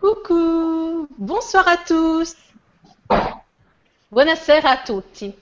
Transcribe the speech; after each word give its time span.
Coucou, 0.00 1.08
bonsoir 1.18 1.66
à 1.66 1.76
tous. 1.76 2.36
Buonasera 4.12 4.70
a 4.70 4.76
tutti. 4.76 5.34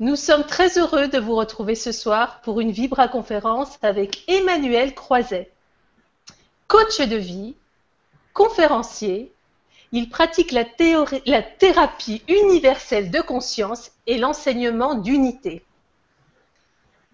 Nous 0.00 0.16
sommes 0.16 0.44
très 0.44 0.78
heureux 0.78 1.08
de 1.08 1.18
vous 1.18 1.34
retrouver 1.34 1.74
ce 1.74 1.90
soir 1.90 2.42
pour 2.42 2.60
une 2.60 2.72
Vibra 2.72 3.08
conférence 3.08 3.78
avec 3.80 4.22
Emmanuel 4.28 4.94
Croiset. 4.94 5.50
Coach 6.66 7.00
de 7.00 7.16
vie, 7.16 7.56
conférencier, 8.34 9.32
il 9.92 10.10
pratique 10.10 10.52
la, 10.52 10.64
la 11.24 11.42
thérapie 11.42 12.22
universelle 12.28 13.10
de 13.10 13.22
conscience 13.22 13.92
et 14.06 14.18
l'enseignement 14.18 14.94
d'unité. 14.94 15.64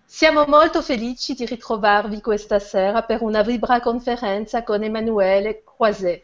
Siamo 0.06 0.44
molto 0.46 0.82
felici 0.82 1.34
di 1.34 1.46
ritrovarvi 1.46 2.20
questa 2.20 2.58
sera 2.58 3.02
per 3.02 3.22
una 3.22 3.42
Vibra 3.42 3.80
conferenza 3.80 4.62
con 4.62 4.82
Emanuele 4.82 5.64
Croiset, 5.64 6.22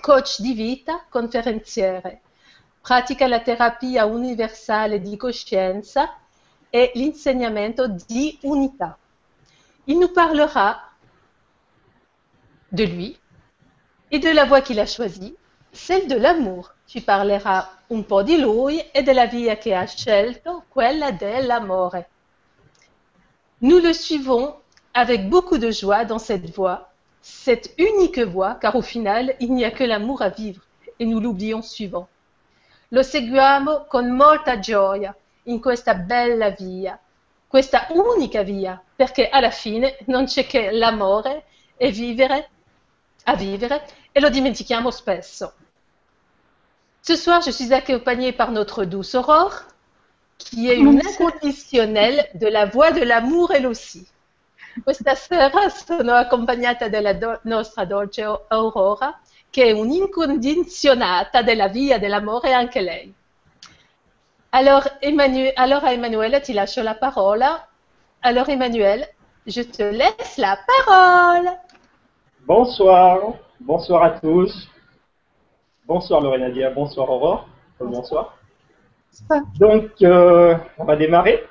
coach 0.00 0.40
di 0.40 0.52
vita, 0.52 1.04
conferenziere. 1.08 2.20
Pratica 2.80 3.26
la 3.26 3.40
terapia 3.40 4.04
universale 4.04 5.00
di 5.00 5.16
coscienza 5.16 6.18
e 6.70 6.92
l'insegnamento 6.94 7.88
di 7.88 8.38
unità. 8.42 8.96
Il 9.84 9.98
nous 9.98 10.12
parlera 10.12 10.92
de 12.68 12.84
lui 12.84 13.18
et 14.10 14.18
de 14.20 14.32
la 14.32 14.44
voie 14.44 14.60
qu'il 14.60 14.78
a 14.78 14.86
choisie, 14.86 15.34
celle 15.72 16.06
de 16.06 16.18
l'amour. 16.18 16.74
Ci 16.84 17.02
parlerà 17.02 17.68
un 17.88 18.04
po' 18.04 18.22
di 18.22 18.38
lui 18.38 18.78
e 18.90 19.02
della 19.02 19.26
via 19.26 19.56
che 19.56 19.74
ha 19.74 19.86
scelto, 19.86 20.64
quella 20.68 21.10
dell'amore. 21.10 22.10
Nous 23.60 23.78
le 23.78 23.92
suivons 23.92 24.54
avec 24.94 25.28
beaucoup 25.28 25.58
de 25.58 25.70
joie 25.72 26.04
dans 26.04 26.20
cette 26.20 26.48
voie, 26.54 26.92
cette 27.20 27.74
unique 27.76 28.20
voie, 28.20 28.54
car 28.54 28.76
au 28.76 28.82
final, 28.82 29.34
il 29.40 29.52
n'y 29.52 29.64
a 29.64 29.72
que 29.72 29.82
l'amour 29.82 30.22
à 30.22 30.28
vivre, 30.28 30.62
et 31.00 31.04
nous 31.04 31.18
l'oublions 31.18 31.62
souvent. 31.62 32.08
Lo 32.90 33.02
seguiamo 33.02 33.86
con 33.88 34.10
molta 34.10 34.60
gioia 34.60 35.14
in 35.46 35.60
questa 35.60 35.94
bella 35.94 36.50
via, 36.50 36.98
questa 37.48 37.88
unica 37.90 38.42
via, 38.42 38.80
perché 38.94 39.28
alla 39.28 39.50
fine 39.50 39.98
non 40.06 40.26
c'è 40.26 40.46
che 40.46 40.70
l'amore 40.70 41.44
e 41.76 41.90
vivere, 41.90 42.50
a 43.24 43.34
vivere, 43.34 43.84
e 44.12 44.20
lo 44.20 44.30
dimentichiamo 44.30 44.90
spesso. 44.90 45.52
Ce 47.02 47.16
soir, 47.16 47.42
je 47.42 47.50
suis 47.50 47.72
accompagnée 47.72 48.32
par 48.32 48.52
notre 48.52 48.84
douce 48.84 49.16
Aurore, 49.16 49.66
qui 50.38 50.70
est 50.70 50.76
une 50.76 51.00
inconditionnelle 51.00 52.30
de 52.34 52.46
la 52.46 52.64
voix 52.64 52.92
de 52.92 53.02
l'amour 53.02 53.52
elle 53.52 53.66
aussi. 53.66 54.06
Questa 54.84 55.14
sera 55.14 55.68
sono 55.68 56.12
accompagnata 56.12 56.88
dalla 56.88 57.12
do 57.12 57.40
nostra 57.42 57.84
dolce 57.84 58.22
Aurora, 58.48 59.20
che 59.50 59.64
è 59.64 59.72
un'incondizionata 59.72 61.42
della 61.42 61.68
via 61.68 61.98
dell'amore 61.98 62.52
anche 62.52 62.80
lei. 62.80 63.12
Alors, 64.50 64.88
Emmanuel, 65.00 65.52
alors 65.56 65.84
à 65.84 65.92
Emmanuel, 65.92 66.40
ti 66.40 66.52
lascio 66.52 66.82
la 66.82 66.94
parola. 66.94 67.68
Alors 68.22 68.48
Emmanuel, 68.48 69.06
je 69.46 69.62
te 69.62 69.82
laisse 69.82 70.38
la 70.38 70.56
parole. 70.64 71.58
Bonsoir, 72.46 73.34
bonsoir 73.60 74.02
à 74.02 74.10
tous. 74.20 74.68
Bonsoir 75.84 76.20
Lorena 76.20 76.50
Dia, 76.50 76.70
bonsoir 76.70 77.10
Aurore, 77.10 77.46
bonsoir. 77.78 78.37
Donc, 79.58 79.90
euh, 80.02 80.56
on 80.78 80.84
va 80.84 80.96
démarrer 80.96 81.44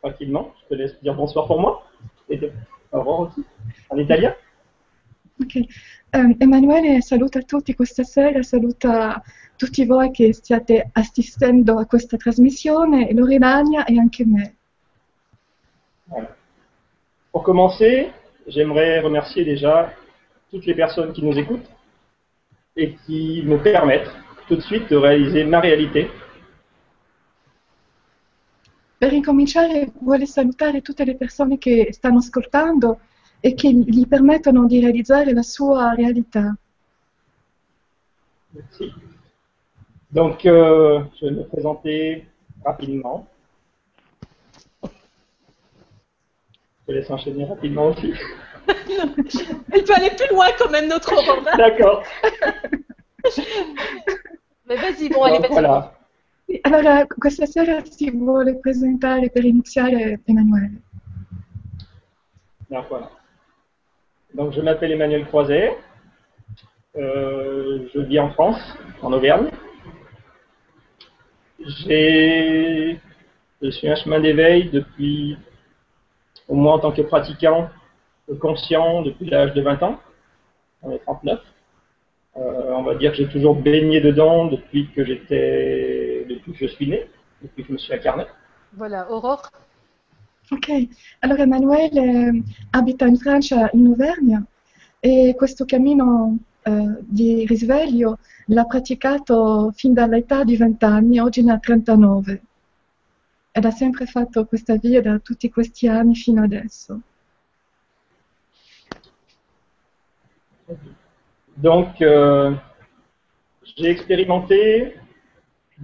tranquillement. 0.00 0.52
Je 0.62 0.68
te 0.68 0.74
laisse 0.74 1.00
dire 1.02 1.14
bonsoir 1.14 1.46
pour 1.46 1.60
moi. 1.60 1.84
Et 2.28 2.40
au 2.92 2.98
revoir 2.98 3.20
aussi, 3.20 3.44
en 3.90 3.98
italien. 3.98 4.34
Ok. 5.40 5.58
Um, 6.14 6.36
Emanuele 6.40 7.00
saluta 7.00 7.40
tutti 7.40 7.74
questa 7.74 8.04
sera, 8.04 8.42
saluta 8.42 9.22
tutti 9.56 9.86
voi 9.86 10.10
che 10.10 10.32
stiate 10.34 10.90
assistendo 10.92 11.78
a 11.78 11.86
questa 11.86 12.16
trasmissione, 12.16 13.12
Loredania 13.12 13.84
e 13.86 13.98
anche 13.98 14.24
me. 14.26 14.54
Voilà. 16.06 16.36
Pour 17.30 17.42
commencer, 17.42 18.12
j'aimerais 18.46 19.00
remercier 19.00 19.44
déjà 19.44 19.90
toutes 20.50 20.66
les 20.66 20.74
personnes 20.74 21.12
qui 21.12 21.24
nous 21.24 21.38
écoutent 21.38 21.70
et 22.76 22.94
qui 23.06 23.42
me 23.46 23.56
permettent 23.56 24.10
tout 24.48 24.56
de 24.56 24.60
suite 24.60 24.90
de 24.90 24.96
réaliser 24.96 25.44
ma 25.44 25.60
réalité 25.60 26.10
Per 29.02 29.12
incominciare 29.12 29.90
vuole 29.98 30.26
salutare 30.26 30.80
tutte 30.80 31.04
le 31.04 31.16
persone 31.16 31.58
che 31.58 31.88
stanno 31.90 32.18
ascoltando 32.18 33.00
e 33.40 33.52
che 33.54 33.68
gli 33.72 34.06
permettono 34.06 34.64
di 34.64 34.78
realizzare 34.78 35.32
la 35.32 35.42
sua 35.42 35.92
réalité. 35.94 36.54
Merci. 38.50 38.92
Donc, 40.06 40.44
euh, 40.44 41.02
je 41.16 41.26
vais 41.26 41.32
me 41.32 41.42
présenter 41.42 42.28
rapidement. 42.64 43.26
Je 44.84 44.88
te 46.86 46.92
laisse 46.92 47.10
enchaîner 47.10 47.44
rapidement 47.44 47.86
aussi. 47.86 48.14
Elle 49.72 49.82
peut 49.82 49.94
aller 49.96 50.10
plus 50.16 50.28
loin 50.30 50.46
quand 50.56 50.70
même, 50.70 50.86
notre 50.86 51.12
Aurore. 51.12 51.42
D'accord. 51.56 52.04
Mais 54.66 54.76
vas-y, 54.76 55.08
bon, 55.08 55.24
allez, 55.24 55.40
vas-y. 55.40 55.50
Voilà. 55.50 55.92
Allora, 56.60 57.06
questa 57.06 57.46
sera 57.46 57.82
si 57.84 58.10
vuole 58.10 58.58
presentare 58.58 59.30
per 59.30 59.44
iniziare 59.44 60.20
Emanuele. 60.24 60.82
Donc, 62.68 62.88
voilà. 62.88 63.10
Donc, 64.34 64.52
je 64.52 64.60
m'appelle 64.60 64.92
Emmanuel 64.92 65.26
Croiset. 65.26 65.76
Euh, 66.96 67.88
je 67.94 68.00
vis 68.00 68.18
en 68.18 68.30
France, 68.32 68.60
en 69.00 69.12
Auvergne. 69.12 69.50
Je 71.58 72.98
suis 73.70 73.88
un 73.88 73.94
chemin 73.94 74.20
d'éveil 74.20 74.68
depuis, 74.70 75.38
au 76.48 76.54
moins 76.54 76.74
en 76.74 76.78
tant 76.80 76.92
que 76.92 77.02
pratiquant 77.02 77.70
conscient, 78.40 79.02
depuis 79.02 79.26
l'âge 79.26 79.52
de 79.54 79.62
20 79.62 79.82
ans. 79.82 80.00
On 80.82 80.90
est 80.92 80.98
39. 80.98 81.40
Euh, 82.34 82.72
on 82.72 82.82
va 82.82 82.94
dire 82.94 83.10
que 83.10 83.18
j'ai 83.18 83.28
toujours 83.28 83.54
baigné 83.54 84.00
dedans 84.00 84.46
depuis 84.46 84.88
que 84.94 85.04
j'étais, 85.04 86.01
depuis 86.34 86.52
que 86.52 86.58
je 86.58 86.66
suis 86.66 86.88
né, 86.88 87.08
depuis 87.40 87.62
que 87.62 87.68
je 87.68 87.72
me 87.72 87.78
suis 87.78 87.92
incarné. 87.94 88.26
Voilà, 88.74 89.06
Aurore. 89.08 89.50
Ok, 90.50 90.70
allora 91.20 91.42
Emanuele 91.44 92.00
eh, 92.00 92.42
abita 92.72 93.06
in 93.06 93.16
Francia, 93.16 93.70
in 93.72 93.86
Auvergne, 93.86 94.44
e 95.00 95.34
questo 95.36 95.64
cammino 95.64 96.38
eh, 96.62 96.96
di 97.00 97.46
risveglio 97.46 98.18
l'ha 98.46 98.64
praticato 98.64 99.72
fin 99.74 99.92
dall'età 99.92 100.44
di 100.44 100.56
20 100.56 100.84
anni, 100.84 101.18
oggi 101.20 101.42
ne 101.42 101.52
ha 101.52 101.58
39. 101.58 102.42
Ed 103.52 103.64
ha 103.64 103.70
sempre 103.70 104.06
fatto 104.06 104.46
questa 104.46 104.76
via 104.76 105.00
da 105.02 105.18
tutti 105.18 105.50
questi 105.50 105.86
anni 105.86 106.14
fino 106.14 106.42
adesso. 106.42 107.00
Donc, 111.54 112.00
euh, 112.00 112.56
j'ai 113.76 113.90
expérimenté 113.90 114.98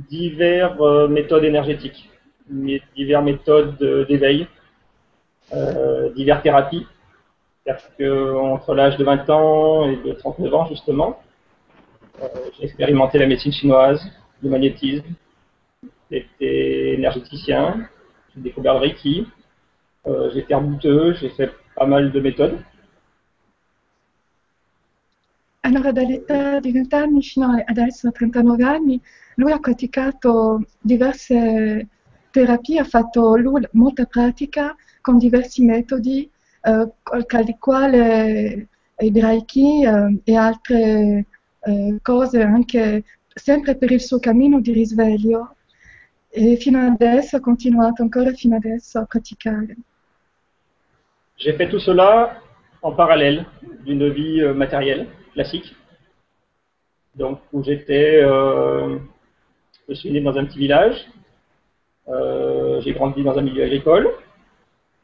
diverses 0.09 0.81
euh, 0.81 1.09
méthodes 1.09 1.45
énergétiques, 1.45 2.09
diverses 2.49 3.25
méthodes 3.25 4.07
d'éveil, 4.09 4.47
euh, 5.53 6.13
diverses 6.15 6.43
thérapies. 6.43 6.87
Parce 7.67 7.87
que 7.99 8.35
entre 8.35 8.75
l'âge 8.75 8.97
de 8.97 9.05
20 9.05 9.29
ans 9.29 9.91
et 9.91 9.97
de 9.97 10.13
39 10.13 10.55
ans, 10.55 10.67
justement, 10.67 11.21
euh, 12.23 12.27
j'ai 12.57 12.65
expérimenté 12.65 13.19
la 13.19 13.27
médecine 13.27 13.53
chinoise, 13.53 14.01
le 14.43 14.49
magnétisme, 14.49 15.05
j'étais 16.11 16.95
énergéticien, 16.95 17.87
j'ai 18.35 18.41
découvert 18.41 18.75
le 18.75 18.81
Reiki, 18.81 19.27
j'ai 20.33 20.39
été 20.39 20.55
rebouteux, 20.55 21.13
j'ai 21.21 21.29
fait 21.29 21.51
pas 21.77 21.85
mal 21.85 22.11
de 22.11 22.21
méthodes. 22.21 22.59
Allora, 25.61 25.93
dall'età 25.93 26.61
di 26.61 26.73
20 26.73 26.95
anni 26.95 27.23
fino 27.23 27.63
adesso 27.65 28.09
a 28.09 28.13
39 28.13 28.65
anni, 28.65 29.01
lui 29.35 29.53
ha 29.53 29.59
praticato 29.59 30.65
diverse 30.81 31.87
terapie, 32.31 32.81
ha 32.81 32.85
fatto 32.85 33.37
lui 33.37 33.67
molta 33.73 34.05
pratica 34.07 34.75
con 35.01 35.19
diversi 35.19 35.65
metodi, 35.65 36.31
eh, 36.63 36.89
tra 37.27 37.41
i 37.41 37.57
quali 37.59 38.69
il 39.01 39.23
Reiki 39.23 39.85
eh, 39.85 40.21
e 40.25 40.37
altre 40.37 41.27
eh, 41.61 41.99
cose 42.03 42.43
anche 42.43 43.05
sempre 43.29 43.77
per 43.77 43.91
il 43.93 44.01
suo 44.01 44.19
cammino 44.19 44.61
di 44.61 44.73
risveglio. 44.73 45.55
E 46.31 46.57
fino 46.57 46.79
adesso 46.85 47.37
ha 47.37 47.41
continuato 47.41 48.03
ancora 48.03 48.33
fino 48.33 48.57
adesso 48.57 48.99
a 48.99 49.07
praticare. 49.07 49.77
J'ai 51.37 51.55
fait 51.55 51.69
tout 51.69 51.81
cela 51.81 52.43
en 52.83 52.93
parallèle 52.93 53.47
d'une 53.85 54.11
vie 54.11 54.43
euh, 54.43 54.53
matérielle, 54.53 55.07
classique. 55.33 55.75
Donc, 57.15 57.41
où 57.53 57.63
j'étais, 57.63 58.21
euh, 58.23 58.99
je 59.89 59.95
suis 59.95 60.11
né 60.11 60.21
dans 60.21 60.37
un 60.37 60.45
petit 60.45 60.59
village, 60.59 61.07
euh, 62.09 62.81
j'ai 62.83 62.93
grandi 62.93 63.23
dans 63.23 63.37
un 63.37 63.43
milieu 63.43 63.65
agricole, 63.65 64.09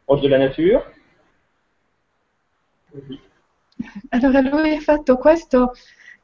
proche 0.07 0.21
de 0.21 0.29
la 0.29 0.39
nature. 0.39 0.83
Oui. 2.95 3.19
Allora 4.11 4.41
lui 4.41 4.77
ha 4.77 4.81
fatto 4.81 5.17
questo 5.17 5.73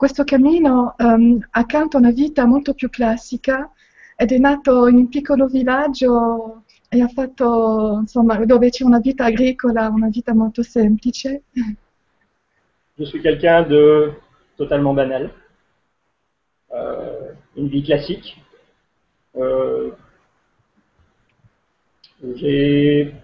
questo 0.00 0.24
cammino 0.24 0.94
um, 0.96 1.38
accanto 1.50 1.98
a 1.98 2.00
una 2.00 2.10
vita 2.10 2.46
molto 2.46 2.72
più 2.72 2.88
classica 2.88 3.70
ed 4.16 4.32
è 4.32 4.38
nato 4.38 4.88
in 4.88 4.96
un 4.96 5.08
piccolo 5.08 5.46
villaggio 5.46 6.64
e 6.88 7.02
ha 7.02 7.08
fatto, 7.08 7.98
insomma, 8.00 8.42
dove 8.46 8.70
c'è 8.70 8.82
una 8.82 8.98
vita 8.98 9.26
agricola, 9.26 9.90
una 9.90 10.08
vita 10.08 10.32
molto 10.32 10.62
semplice. 10.62 11.42
Je 13.00 13.06
suis 13.06 13.22
quelqu'un 13.22 13.62
de 13.62 14.12
totalement 14.58 14.92
banal, 14.92 15.30
euh, 16.74 17.32
une 17.56 17.68
vie 17.68 17.82
classique. 17.82 18.36
Euh, 19.36 19.92
J'ai 22.36 23.14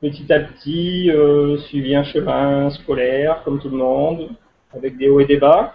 petit 0.00 0.32
à 0.32 0.40
petit 0.40 1.10
euh, 1.10 1.58
suivi 1.58 1.94
un 1.94 2.02
chemin 2.02 2.70
scolaire, 2.70 3.42
comme 3.44 3.60
tout 3.60 3.68
le 3.68 3.76
monde, 3.76 4.30
avec 4.72 4.96
des 4.96 5.10
hauts 5.10 5.20
et 5.20 5.26
des 5.26 5.36
bas. 5.36 5.74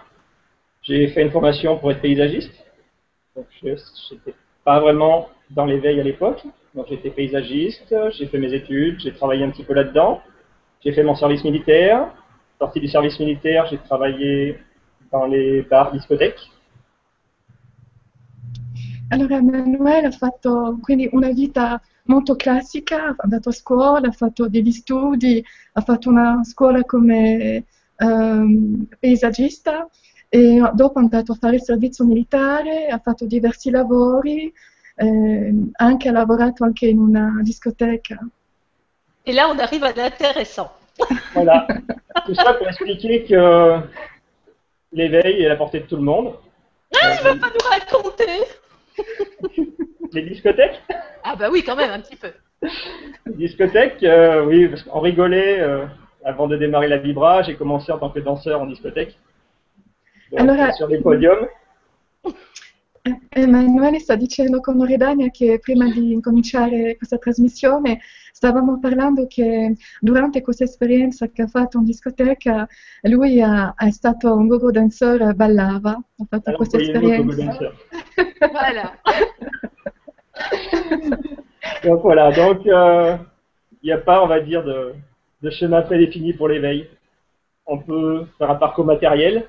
J'ai 0.82 1.06
fait 1.06 1.22
une 1.22 1.30
formation 1.30 1.78
pour 1.78 1.92
être 1.92 2.00
paysagiste. 2.00 2.52
Donc, 3.36 3.46
je 3.62 3.68
n'étais 3.68 4.34
pas 4.64 4.80
vraiment 4.80 5.28
dans 5.50 5.66
l'éveil 5.66 6.00
à 6.00 6.02
l'époque. 6.02 6.42
Donc, 6.74 6.86
j'étais 6.88 7.10
paysagiste, 7.10 7.94
j'ai 8.18 8.26
fait 8.26 8.38
mes 8.38 8.52
études, 8.52 8.98
j'ai 8.98 9.12
travaillé 9.12 9.44
un 9.44 9.50
petit 9.50 9.62
peu 9.62 9.74
là-dedans. 9.74 10.20
J'ai 10.82 10.92
fait 10.92 11.04
mon 11.04 11.14
service 11.14 11.44
militaire. 11.44 12.08
Sorti 12.58 12.80
du 12.80 12.88
service 12.88 13.18
militaire, 13.18 13.66
j'ai 13.66 13.78
travaillé 13.78 14.58
dans 15.12 15.26
les 15.26 15.62
bars, 15.62 15.92
discothèques. 15.92 16.50
Allora 19.10 19.36
Emanuele 19.36 20.06
ha 20.06 20.10
fatto 20.10 20.78
quindi 20.80 21.08
una 21.12 21.30
vita 21.30 21.80
molto 22.04 22.34
classica, 22.34 23.08
ha 23.08 23.14
andato 23.18 23.50
a 23.50 23.52
scuola, 23.52 24.08
ha 24.08 24.12
fatto 24.12 24.48
degli 24.48 24.72
studi, 24.72 25.44
ha 25.74 25.80
fatto 25.80 26.08
una 26.08 26.42
scuola 26.44 26.82
come 26.84 27.64
ehm, 27.96 28.86
paesaggista 28.98 29.88
e 30.28 30.60
dopo 30.74 30.98
è 30.98 31.02
andato 31.02 31.32
a 31.32 31.36
fare 31.36 31.56
il 31.56 31.62
servizio 31.62 32.04
militare, 32.04 32.88
ha 32.88 32.98
fatto 32.98 33.26
diversi 33.26 33.70
lavori, 33.70 34.52
eh, 34.96 35.54
anche 35.72 36.08
ha 36.08 36.12
lavorato 36.12 36.64
anche 36.64 36.86
in 36.86 36.98
una 36.98 37.38
discoteca. 37.42 38.18
Et 39.24 39.34
là, 39.34 39.48
on 39.48 39.58
arrive 39.58 39.84
à 39.84 39.92
l'intéressant. 39.92 40.70
Voilà. 41.34 41.66
Tout 42.24 42.34
ça 42.34 42.54
pour 42.54 42.66
expliquer 42.68 43.24
que 43.24 43.78
l'éveil 44.92 45.42
est 45.42 45.46
à 45.46 45.50
la 45.50 45.56
portée 45.56 45.80
de 45.80 45.86
tout 45.86 45.96
le 45.96 46.02
monde. 46.02 46.34
Ah, 47.02 47.14
il 47.18 47.24
va 47.24 47.34
pas 47.36 47.52
nous 47.52 47.68
raconter 47.68 48.26
Les 50.12 50.22
discothèques 50.22 50.80
Ah 51.24 51.36
bah 51.36 51.48
oui, 51.50 51.62
quand 51.64 51.76
même, 51.76 51.90
un 51.90 52.00
petit 52.00 52.16
peu. 52.16 52.30
Les 53.26 53.34
discothèques, 53.34 54.02
euh, 54.02 54.44
oui, 54.44 54.68
parce 54.68 54.82
qu'on 54.82 55.00
rigolait 55.00 55.60
euh, 55.60 55.84
avant 56.24 56.46
de 56.46 56.56
démarrer 56.56 56.88
la 56.88 56.96
vibra. 56.98 57.42
J'ai 57.42 57.54
commencé 57.54 57.92
en 57.92 57.98
tant 57.98 58.10
que 58.10 58.20
danseur 58.20 58.60
en 58.60 58.66
discothèque. 58.66 59.16
Donc, 60.32 60.74
sur 60.74 60.88
des 60.88 61.00
podiums. 61.00 61.46
Emanuele 63.28 63.98
sta 63.98 64.16
dicendo 64.16 64.60
con 64.60 64.76
Loredania 64.76 65.28
che 65.30 65.58
prima 65.60 65.90
di 65.90 66.12
incominciare 66.12 66.96
questa 66.96 67.18
trasmissione 67.18 68.00
stavamo 68.32 68.78
parlando 68.78 69.26
che 69.26 69.74
durante 70.00 70.42
questa 70.42 70.64
esperienza 70.64 71.28
che 71.28 71.42
ha 71.42 71.46
fatto 71.46 71.78
in 71.78 71.84
discoteca 71.84 72.66
lui 73.02 73.40
ha- 73.40 73.74
è 73.76 73.90
stato 73.90 74.34
un 74.34 74.46
go-go 74.46 74.70
dancer, 74.70 75.34
ballava, 75.34 75.92
ha 75.92 76.24
fatto 76.28 76.50
Alors, 76.50 76.56
questa 76.56 76.78
esperienza. 76.78 77.72
Voilà. 78.52 79.00
Donc 81.82 82.02
voilà, 82.02 82.30
donc 82.32 82.64
il 82.64 83.18
n'y 83.82 83.92
a 83.92 83.98
pas, 83.98 84.22
on 84.22 84.26
va 84.26 84.40
dire, 84.40 84.64
de, 84.64 84.94
de 85.42 85.50
chemin 85.50 85.82
prédéfini 85.82 86.32
pour 86.32 86.48
l'éveil. 86.48 86.88
On 87.66 87.78
peut 87.78 88.26
faire 88.38 88.50
un 88.50 88.54
parcours 88.54 88.84
matériel 88.84 89.44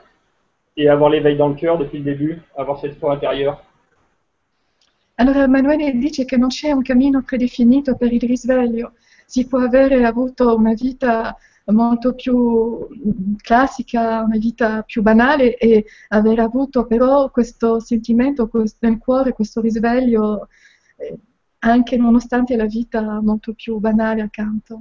et 0.78 0.88
avoir 0.90 1.10
l'éveil 1.10 1.36
dans 1.36 1.50
le 1.50 1.56
cœur 1.56 1.78
depuis 1.78 1.98
le 1.98 2.04
début, 2.04 2.42
avoir 2.56 2.80
cette 2.80 2.98
foi 3.00 3.14
intérieure. 3.14 3.62
Allora 5.20 5.44
Emanuele 5.44 5.98
dice 5.98 6.26
che 6.26 6.38
non 6.38 6.50
c'è 6.50 6.72
un 6.72 6.84
cammino 6.84 7.24
predefinito 7.24 7.96
per 7.96 8.14
il 8.14 8.22
risveglio, 8.22 8.94
si 9.26 9.48
può 9.48 9.60
avere 9.60 10.06
avuto 10.06 10.56
una 10.56 10.74
vita 10.74 11.36
molto 11.66 12.14
più 12.14 12.88
classica, 13.42 14.22
una 14.22 14.38
vita 14.38 14.84
più 14.84 15.02
banale 15.02 15.58
e 15.58 15.86
aver 16.10 16.40
avuto 16.40 16.86
però 16.86 17.30
questo 17.32 17.80
sentimento 17.80 18.48
questo- 18.48 18.88
nel 18.88 19.00
cuore, 19.00 19.34
questo 19.34 19.60
risveglio 19.60 20.48
eh, 20.98 21.18
anche 21.60 21.98
nonostante 21.98 22.56
la 22.56 22.66
vita 22.66 23.20
molto 23.22 23.54
più 23.54 23.80
banale 23.80 24.22
accanto. 24.22 24.80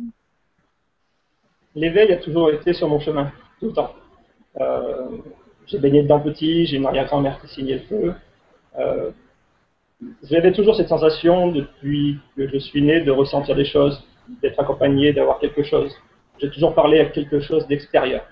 L'éveil 1.72 2.12
a 2.12 2.18
toujours 2.18 2.52
été 2.52 2.72
sur 2.72 2.88
mon 2.88 2.98
chemin, 2.98 3.30
tout 3.58 3.68
le 3.68 3.72
temps. 3.74 3.94
Euh, 4.58 5.22
j'ai 5.66 5.78
baigné 5.78 6.02
dedans 6.02 6.20
petit, 6.20 6.66
j'ai 6.66 6.76
une 6.76 6.86
arrière-grand-mère 6.86 7.40
qui 7.40 7.48
signait 7.48 7.74
le 7.74 7.80
feu. 7.80 8.14
Euh, 8.78 9.10
J'avais 10.22 10.52
toujours 10.52 10.76
cette 10.76 10.88
sensation, 10.88 11.52
depuis 11.52 12.18
que 12.36 12.46
je 12.48 12.58
suis 12.58 12.82
né, 12.82 13.00
de 13.00 13.10
ressentir 13.10 13.56
des 13.56 13.64
choses, 13.64 14.04
d'être 14.42 14.60
accompagné, 14.60 15.12
d'avoir 15.12 15.38
quelque 15.38 15.62
chose. 15.62 15.90
J'ai 16.38 16.50
toujours 16.50 16.74
parlé 16.74 17.00
à 17.00 17.06
quelque 17.06 17.40
chose 17.40 17.66
d'extérieur. 17.66 18.22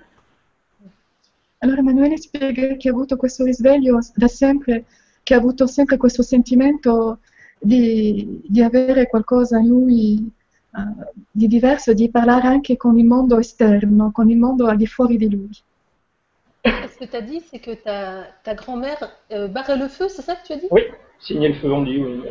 Allora 1.60 1.80
Emanuele 1.80 2.18
spiega 2.18 2.76
che 2.76 2.88
ha 2.88 2.92
avuto 2.92 3.16
questo 3.16 3.44
risveglio 3.44 3.98
da 4.14 4.28
sempre, 4.28 4.84
che 5.22 5.32
ha 5.32 5.38
avuto 5.38 5.66
sempre 5.66 5.96
questo 5.96 6.22
sentimento 6.22 7.20
di, 7.58 8.42
di 8.46 8.62
avere 8.62 9.06
qualcosa 9.06 9.58
in 9.58 9.68
lui 9.68 10.30
eh, 10.76 10.80
di 11.30 11.46
diverso, 11.46 11.94
di 11.94 12.10
parlare 12.10 12.48
anche 12.48 12.76
con 12.76 12.98
il 12.98 13.06
mondo 13.06 13.38
esterno, 13.38 14.10
con 14.12 14.28
il 14.28 14.36
mondo 14.36 14.66
al 14.66 14.76
di 14.76 14.86
fuori 14.86 15.16
di 15.16 15.30
lui. 15.30 15.50
Ce 16.64 16.98
que 16.98 17.04
tu 17.04 17.16
as 17.16 17.20
dit, 17.20 17.42
c'est 17.50 17.58
que 17.58 17.72
ta, 17.72 18.24
ta 18.42 18.54
grand-mère 18.54 19.12
euh, 19.32 19.48
barrait 19.48 19.76
le 19.76 19.88
feu, 19.88 20.08
c'est 20.08 20.22
ça 20.22 20.34
que 20.36 20.46
tu 20.46 20.52
as 20.54 20.56
dit? 20.56 20.66
Oui, 20.70 20.82
signer 21.20 21.48
le 21.48 21.54
feu, 21.54 21.70
on 21.72 21.82
dit, 21.82 21.98
oui. 21.98 22.22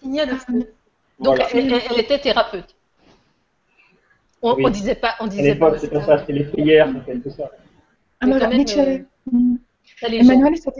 Signait 0.00 0.26
le 0.26 0.36
feu. 0.36 0.72
Donc, 1.20 1.36
Voilà. 1.36 1.48
elle, 1.52 2.00
était 2.00 2.18
thérapeute. 2.18 2.74
On, 4.40 4.54
Oui. 4.54 4.64
on 4.66 4.70
disait 4.70 4.94
pas, 4.94 5.14
on 5.20 5.26
À 5.26 5.28
disait 5.28 5.54
pas. 5.56 5.66
l'époque, 5.70 5.80
c'était 5.80 6.00
ça, 6.02 6.18
c'était 6.18 6.32
les 6.32 6.44
prières, 6.44 6.88
tout 7.22 7.30
ça. 7.30 7.50
Allora 8.20 8.48
même, 8.48 8.64
dice, 8.64 8.78
eh, 8.78 10.16
Emanuele 10.18 10.56
sta, 10.56 10.70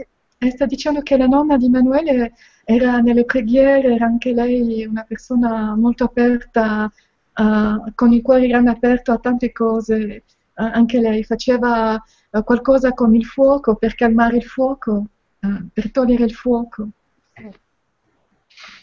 sta 0.49 0.65
dicendo 0.65 1.01
che 1.01 1.17
la 1.17 1.27
nonna 1.27 1.57
di 1.57 1.65
Emanuele 1.65 2.33
era 2.63 2.99
nelle 2.99 3.25
preghiere, 3.25 3.93
era 3.93 4.05
anche 4.05 4.33
lei 4.33 4.85
una 4.85 5.03
persona 5.03 5.75
molto 5.75 6.05
aperta, 6.05 6.91
eh, 7.35 7.91
con 7.93 8.11
il 8.11 8.21
cuore 8.23 8.47
grande 8.47 8.71
aperto 8.71 9.11
a 9.11 9.17
tante 9.17 9.51
cose. 9.51 9.95
Eh, 9.97 10.23
anche 10.55 10.99
lei 10.99 11.23
faceva 11.23 12.01
qualcosa 12.43 12.93
con 12.93 13.15
il 13.15 13.25
fuoco 13.25 13.75
per 13.75 13.95
calmare 13.95 14.37
il 14.37 14.43
fuoco, 14.43 15.05
eh, 15.39 15.65
per 15.73 15.91
togliere 15.91 16.23
il 16.23 16.33
fuoco. 16.33 16.89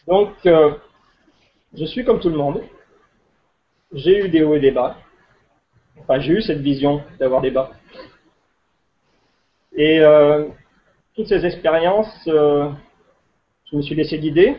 Donc, 0.07 0.45
euh, 0.47 0.75
je 1.75 1.85
suis 1.87 2.05
comme 2.05 2.21
tout 2.21 2.31
le 2.31 2.37
monde. 2.37 2.63
J'ai 3.93 4.25
eu 4.25 4.29
des 4.29 4.43
hauts 4.43 4.55
et 4.55 4.61
des 4.61 4.73
bas. 4.73 4.97
Enfin, 5.99 6.19
j'ai 6.21 6.33
eu 6.33 6.43
cette 6.43 6.61
vision 6.61 7.03
d'avoir 7.19 7.41
des 7.41 7.51
bas. 7.51 7.71
Et 9.75 10.01
euh, 10.01 10.49
toutes 11.15 11.29
ces 11.29 11.45
expériences, 11.45 12.27
euh, 12.27 12.71
je 13.71 13.77
me 13.77 13.83
suis 13.83 13.95
laissé 13.95 14.19
guider 14.19 14.57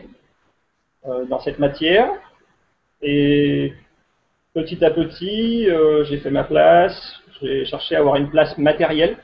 euh, 1.06 1.24
dans 1.26 1.40
cette 1.40 1.58
matière. 1.58 2.10
Et 3.02 3.72
petit 4.54 4.84
à 4.84 4.90
petit, 4.90 5.68
euh, 5.68 6.04
j'ai 6.04 6.18
fait 6.18 6.30
ma 6.30 6.44
place. 6.44 7.20
J'ai 7.40 7.64
cherché 7.64 7.96
à 7.96 8.00
avoir 8.00 8.16
une 8.16 8.30
place 8.30 8.56
matérielle. 8.58 9.16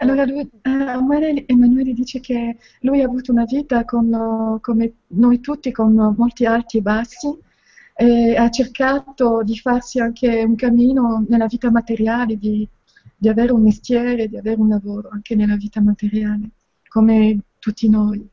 Allora 0.00 0.26
lui, 0.26 0.40
eh, 0.40 0.68
Emanuele, 0.68 1.44
Emanuele 1.46 1.92
dice 1.92 2.18
che 2.20 2.56
lui 2.80 3.00
ha 3.00 3.04
avuto 3.04 3.30
una 3.30 3.44
vita 3.44 3.84
con, 3.84 4.12
eh, 4.12 4.60
come 4.60 4.92
noi 5.08 5.40
tutti, 5.40 5.70
con 5.70 6.14
molti 6.16 6.46
alti 6.46 6.78
e 6.78 6.82
bassi, 6.82 7.28
e 7.94 8.36
ha 8.36 8.48
cercato 8.50 9.42
di 9.44 9.56
farsi 9.56 10.00
anche 10.00 10.42
un 10.42 10.56
cammino 10.56 11.24
nella 11.28 11.46
vita 11.46 11.70
materiale, 11.70 12.36
di, 12.36 12.68
di 13.16 13.28
avere 13.28 13.52
un 13.52 13.62
mestiere, 13.62 14.28
di 14.28 14.36
avere 14.36 14.60
un 14.60 14.68
lavoro 14.68 15.08
anche 15.12 15.36
nella 15.36 15.56
vita 15.56 15.80
materiale, 15.80 16.50
come 16.88 17.38
tutti 17.58 17.88
noi. 17.88 18.28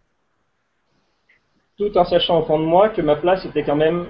tout 1.77 1.97
en 1.97 2.05
sachant 2.05 2.39
au 2.39 2.45
fond 2.45 2.59
de 2.59 2.65
moi 2.65 2.89
que 2.89 3.01
ma 3.01 3.17
place 3.17 3.43
était 3.45 3.63
quand 3.63 3.75
même 3.75 4.07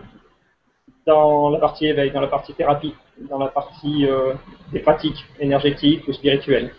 dans 1.06 1.50
la 1.50 1.60
partie 1.60 1.88
éveil, 1.88 2.12
dans 2.12 2.22
la 2.22 2.28
partie 2.28 2.54
thérapie, 2.54 2.96
dans 3.30 3.38
la 3.38 3.48
partie 3.48 4.08
euh, 4.08 4.34
des 4.72 4.80
pratiques 4.80 5.26
énergétiques 5.40 6.08
ou 6.08 6.14
spirituelles. 6.14 6.72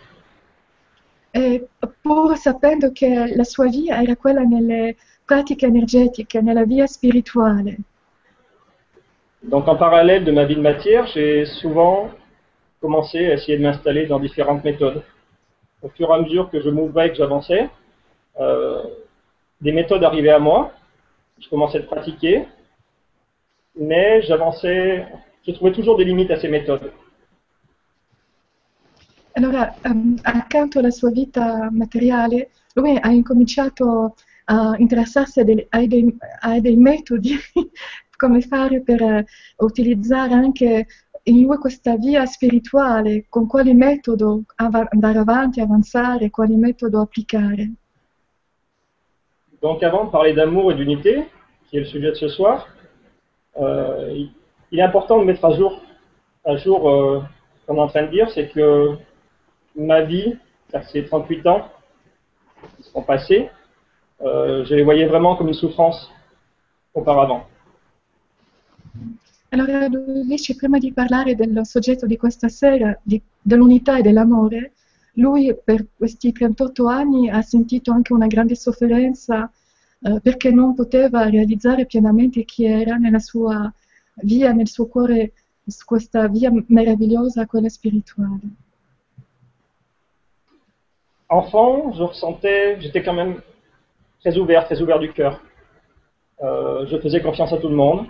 E 1.31 1.67
pur 2.01 2.35
sapendo 2.35 2.91
che 2.91 3.33
la 3.35 3.43
sua 3.43 3.67
via 3.67 4.01
era 4.01 4.15
quella 4.15 4.41
nelle 4.41 4.95
pratiche 5.25 5.67
energetiche, 5.67 6.41
nella 6.41 6.63
via 6.63 6.87
spirituale. 6.87 7.77
Donc 9.41 9.67
en 9.67 9.75
parallèle 9.75 10.23
de 10.23 10.31
ma 10.31 10.45
vie 10.45 10.55
de 10.55 10.61
matière, 10.61 11.05
j'ai 11.07 11.45
souvent 11.45 12.09
commencé 12.81 13.27
à 13.27 13.33
essayer 13.33 13.57
de 13.57 13.63
m'installer 13.63 14.07
dans 14.07 14.19
différentes 14.19 14.63
méthodes. 14.63 15.03
Au 15.81 15.89
fur 15.89 16.09
et 16.09 16.13
à 16.13 16.19
mesure 16.19 16.49
que 16.49 16.59
je 16.59 16.69
m'ouvrais 16.69 17.07
et 17.07 17.09
que 17.11 17.17
j'avançais, 17.17 17.69
euh, 18.39 18.81
des 19.61 19.71
méthodes 19.71 20.03
arrivaient 20.03 20.31
à 20.31 20.39
moi, 20.39 20.71
je 21.39 21.47
commençais 21.49 21.79
de 21.79 21.85
pratiquer, 21.85 22.45
mais 23.79 24.21
j'avançais, 24.23 25.05
je 25.45 25.51
trouvais 25.51 25.71
toujours 25.71 25.97
des 25.97 26.05
limites 26.05 26.31
à 26.31 26.39
ces 26.39 26.47
méthodes. 26.47 26.91
Allora, 29.35 29.75
um, 29.85 30.15
accanto 30.23 30.79
alla 30.79 30.89
sua 30.89 31.11
vita 31.11 31.69
materiale, 31.71 32.49
lui 32.73 32.97
ha 32.99 33.11
incominciato 33.11 34.15
a 34.45 34.75
interessarsi 34.77 35.41
a 35.41 35.43
dei, 35.43 35.67
a 35.69 35.85
dei, 35.85 36.17
a 36.41 36.59
dei 36.59 36.75
metodi 36.75 37.35
come 38.17 38.41
fare 38.41 38.81
per 38.81 39.23
utilizzare 39.57 40.33
anche 40.33 40.87
in 41.23 41.41
lui 41.41 41.57
questa 41.57 41.97
via 41.97 42.25
spirituale, 42.25 43.25
con 43.29 43.47
quale 43.47 43.73
metodo 43.73 44.43
andare 44.55 45.19
avanti, 45.19 45.59
avanzare, 45.59 46.29
quale 46.29 46.55
metodo 46.55 47.01
applicare. 47.01 47.69
Donc 49.59 49.83
avant 49.83 50.05
de 50.05 50.11
parler 50.11 50.33
d'amour 50.33 50.71
et 50.71 50.75
d'unité, 50.75 51.27
qui 51.69 51.77
est 51.77 51.81
le 51.81 51.85
sujet 51.85 52.09
de 52.09 52.15
ce 52.15 52.27
soir, 52.29 52.67
euh, 53.59 54.27
il 54.71 54.79
est 54.79 54.83
important 54.83 55.19
de 55.19 55.25
mettre 55.25 55.43
à 55.45 55.55
jour, 55.55 55.81
à 56.45 56.57
jour 56.57 56.89
euh, 56.89 57.21
ce 57.59 57.65
qu'on 57.65 57.75
est 57.77 57.81
en 57.81 57.87
train 57.87 58.03
de 58.03 58.11
dire, 58.11 58.29
c'est 58.31 58.49
que 58.49 58.97
ma 59.75 60.01
vie, 60.01 60.35
ces 60.91 61.05
38 61.05 61.47
ans 61.47 61.69
qui 62.77 62.83
sont 62.89 63.01
passés, 63.01 63.49
euh, 64.21 64.65
je 64.65 64.75
les 64.75 64.83
voyais 64.83 65.05
vraiment 65.05 65.35
comme 65.35 65.47
une 65.47 65.53
souffrance 65.53 66.11
auparavant. 66.93 67.45
Allora 69.51 69.87
lui 69.87 70.25
dice, 70.25 70.55
prima 70.55 70.77
di 70.77 70.91
parlare 70.91 71.35
del 71.35 71.61
soggetto 71.63 72.05
di 72.05 72.17
questa 72.17 72.49
sera, 72.49 72.99
dell'unità 73.41 73.97
e 73.97 74.01
dell'amore, 74.01 74.73
lui 75.13 75.55
per 75.63 75.85
questi 75.95 76.31
38 76.31 76.87
anni 76.87 77.29
ha 77.29 77.41
sentito 77.41 77.91
anche 77.91 78.13
una 78.13 78.27
grande 78.27 78.55
sofferenza 78.55 79.49
eh, 80.01 80.19
perché 80.21 80.51
non 80.51 80.75
poteva 80.75 81.29
realizzare 81.29 81.85
pienamente 81.85 82.43
chi 82.43 82.65
era 82.65 82.95
nella 82.95 83.19
sua 83.19 83.71
via, 84.21 84.51
nel 84.51 84.67
suo 84.67 84.87
cuore, 84.87 85.33
questa 85.85 86.27
via 86.27 86.51
meravigliosa, 86.67 87.45
quella 87.45 87.69
spirituale. 87.69 88.39
Enfant, 91.29 91.93
je 91.93 92.03
ressentais, 92.03 92.79
j'étais 92.79 93.03
quand 93.03 93.13
même 93.13 93.41
très 94.21 94.37
ouvert, 94.37 94.65
très 94.65 94.81
ouvert 94.81 94.99
du 94.99 95.11
cœur. 95.11 95.41
Euh, 96.41 96.85
je 96.87 96.97
faisais 96.99 97.21
confiance 97.21 97.51
à 97.51 97.57
tout 97.57 97.67
le 97.67 97.75
monde. 97.75 98.05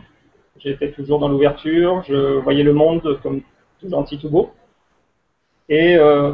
J'étais 0.60 0.92
toujours 0.92 1.20
dans 1.20 1.28
l'ouverture. 1.28 2.04
Je 2.08 2.40
voyais 2.40 2.64
le 2.64 2.74
monde 2.74 3.20
comme 3.24 3.42
tout 3.80 3.90
gentil, 3.90 4.20
tout 4.20 4.30
beau. 4.30 4.52
Et 5.70 5.96
euh, 5.96 6.34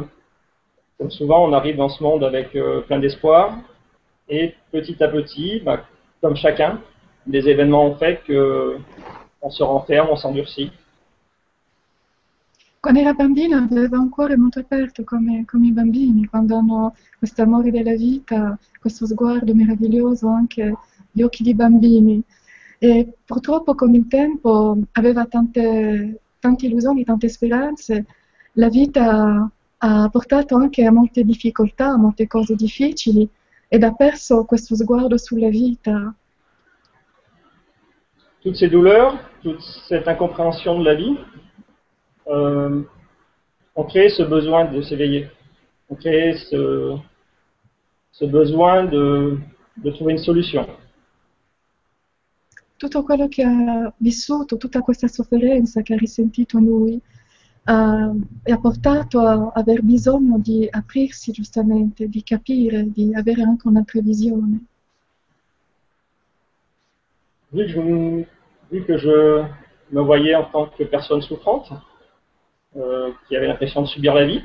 comme 0.98 1.10
souvent, 1.10 1.44
on 1.44 1.52
arrive 1.52 1.76
dans 1.76 1.88
ce 1.88 2.02
monde 2.02 2.22
avec 2.22 2.54
euh, 2.54 2.80
plein 2.82 2.98
d'espoir. 2.98 3.56
Et 4.28 4.54
petit 4.72 5.02
à 5.02 5.08
petit, 5.08 5.60
bah, 5.60 5.84
comme 6.20 6.36
chacun, 6.36 6.80
des 7.26 7.48
événements 7.48 7.86
ont 7.86 7.96
fait 7.96 8.22
que 8.26 8.78
on 9.42 9.50
se 9.50 9.62
renferme, 9.62 10.08
on 10.10 10.16
s'endurcit. 10.16 10.72
Quando 12.80 13.00
era 13.00 13.14
bambina 13.14 13.62
aveva 13.62 13.98
un 13.98 14.10
cuore 14.10 14.36
molto 14.36 14.60
aperto 14.60 15.04
come, 15.04 15.44
come 15.46 15.68
i 15.68 15.72
bambini, 15.72 16.26
quando 16.26 16.56
hanno 16.56 16.94
questo 17.18 17.42
amore 17.42 17.70
della 17.70 17.94
vita, 17.94 18.58
questo 18.78 19.06
sguardo 19.06 19.54
meraviglioso, 19.54 20.28
anche 20.28 20.74
gli 21.10 21.22
occhi 21.22 21.42
di 21.42 21.54
bambini. 21.54 22.22
E 22.78 23.14
purtroppo 23.24 23.74
con 23.74 23.94
il 23.94 24.06
tempo 24.06 24.76
aveva 24.92 25.24
tante, 25.24 26.20
tante 26.38 26.66
illusioni, 26.66 27.04
tante 27.04 27.28
speranze. 27.28 28.04
La 28.52 28.68
vita 28.68 29.50
ha 29.78 30.08
portato 30.10 30.56
anche 30.56 30.84
a 30.84 30.92
molte 30.92 31.24
difficoltà, 31.24 31.88
a 31.88 31.96
molte 31.96 32.26
cose 32.26 32.54
difficili 32.54 33.28
ed 33.68 33.82
ha 33.82 33.92
perso 33.92 34.44
questo 34.44 34.74
sguardo 34.76 35.16
sulla 35.18 35.48
vita. 35.48 36.14
Toutes 38.42 38.56
ces 38.56 38.68
douleurs, 38.68 39.18
toute 39.42 39.60
cette 39.88 40.06
incompréhension 40.06 40.78
de 40.78 40.84
la 40.84 40.94
vie, 40.94 41.16
euh, 42.26 42.82
ont 43.74 43.84
créé 43.84 44.08
ce 44.10 44.22
besoin 44.22 44.66
de 44.66 44.82
s'éveiller, 44.82 45.30
ont 45.88 45.96
créé 45.96 46.36
ce, 46.36 46.96
ce 48.12 48.24
besoin 48.26 48.84
de, 48.84 49.38
de 49.78 49.90
trouver 49.90 50.12
une 50.12 50.18
solution. 50.18 50.66
Tutto 52.76 53.02
quello 53.02 53.28
che 53.28 53.42
ha 53.42 53.92
vissuto, 53.96 54.56
tutta 54.56 54.80
questa 54.80 55.08
sofferenza 55.08 55.80
che 55.82 55.94
ha 55.94 55.96
risentito 55.96 56.58
lui, 56.58 57.00
uh, 57.66 58.52
ha 58.52 58.58
portato 58.60 59.20
a 59.20 59.52
aver 59.54 59.82
bisogno 59.82 60.38
di 60.38 60.66
aprirsi 60.70 61.32
giustamente, 61.32 62.08
di 62.08 62.22
capire, 62.22 62.90
di 62.90 63.14
avere 63.14 63.42
anche 63.42 63.68
un'altra 63.68 64.00
visione. 64.00 64.66
Vu 67.50 67.64
que, 67.66 68.26
vu 68.70 68.84
que 68.84 68.98
je 68.98 69.46
me 69.92 70.00
voyais 70.00 70.34
en 70.34 70.44
tant 70.50 70.66
que 70.76 70.84
personne 70.84 71.22
souffrante, 71.22 71.72
euh, 72.76 73.12
qui 73.28 73.36
avait 73.36 73.46
l'impression 73.46 73.82
de 73.82 73.86
subir 73.86 74.14
la 74.14 74.24
vie, 74.24 74.42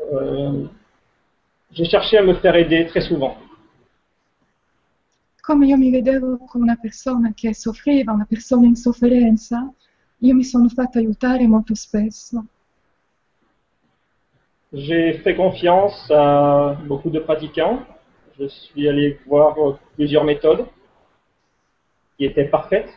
euh, 0.00 0.66
j'ai 1.70 1.84
cherché 1.84 2.18
à 2.18 2.22
me 2.22 2.34
faire 2.34 2.56
aider 2.56 2.86
très 2.86 3.00
souvent. 3.00 3.36
Come 5.40 5.66
io 5.66 5.76
mi 5.76 5.90
vedevo 5.90 6.38
come 6.38 6.64
una 6.64 6.76
persona 6.76 7.32
che 7.34 7.54
soffriva, 7.54 8.12
una 8.12 8.24
persona 8.24 8.66
in 8.66 8.76
sofferenza, 8.76 9.72
io 10.18 10.34
mi 10.34 10.44
sono 10.44 10.68
fatta 10.68 10.98
aiutare 10.98 11.46
molto 11.46 11.74
spesso. 11.74 12.44
J'ai 14.72 15.20
fait 15.22 15.36
confiance 15.36 16.10
à 16.10 16.76
beaucoup 16.86 17.10
de 17.10 17.20
pratiquants. 17.20 17.84
Je 18.38 18.48
suis 18.48 18.88
allé 18.88 19.20
voir 19.26 19.54
plusieurs 19.94 20.24
méthodes 20.24 20.66
qui 22.16 22.24
étaient 22.24 22.48
parfaites. 22.48 22.90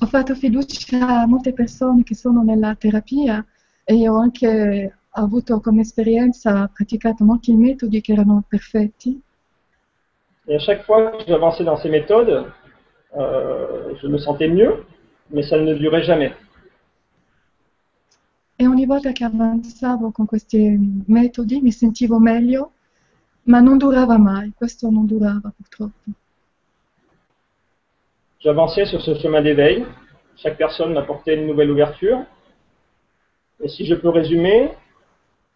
Ho 0.00 0.06
fatto 0.06 0.34
fiducia 0.34 1.22
a 1.22 1.26
molte 1.26 1.52
persone 1.52 2.02
che 2.02 2.14
sono 2.14 2.42
nella 2.42 2.74
terapia 2.74 3.44
e 3.84 4.08
ho 4.08 4.18
anche 4.18 4.98
avuto 5.10 5.60
come 5.60 5.80
esperienza 5.82 6.70
praticato 6.72 7.24
molti 7.24 7.54
metodi 7.54 8.00
che 8.00 8.12
erano 8.12 8.42
perfetti. 8.48 9.20
Et 10.48 10.54
à 10.54 10.58
chaque 10.58 10.84
fois 10.84 11.10
que 11.12 11.24
j'avançais 11.26 11.64
dans 11.64 11.76
ces 11.76 11.88
méthodes, 11.88 12.46
euh, 13.16 13.94
je 14.02 14.06
me 14.08 14.18
sentais 14.18 14.48
mieux, 14.48 14.84
mais 15.30 15.42
ça 15.42 15.58
ne 15.58 15.74
durait 15.74 16.02
jamais. 16.02 16.32
E 18.58 18.66
ogni 18.66 18.86
volta 18.86 19.12
che 19.12 19.24
avanzavo 19.24 20.10
con 20.12 20.24
questi 20.24 20.78
metodi 21.06 21.60
mi 21.60 21.70
sentivo 21.72 22.18
meglio, 22.18 22.72
ma 23.44 23.60
non 23.60 23.76
durava 23.76 24.16
mai, 24.16 24.52
questo 24.56 24.88
non 24.90 25.04
durava 25.04 25.52
purtroppo. 25.54 26.10
J'avançais 28.38 28.86
sur 28.86 29.02
ce 29.02 29.14
chemin 29.16 29.42
d'éveil, 29.42 29.84
chaque 30.36 30.56
personne 30.56 30.94
m'apportait 30.94 31.34
une 31.34 31.46
nouvelle 31.46 31.70
ouverture. 31.70 32.24
Et 33.62 33.68
si 33.68 33.84
je 33.86 33.94
peux 33.94 34.08
résumer, 34.08 34.70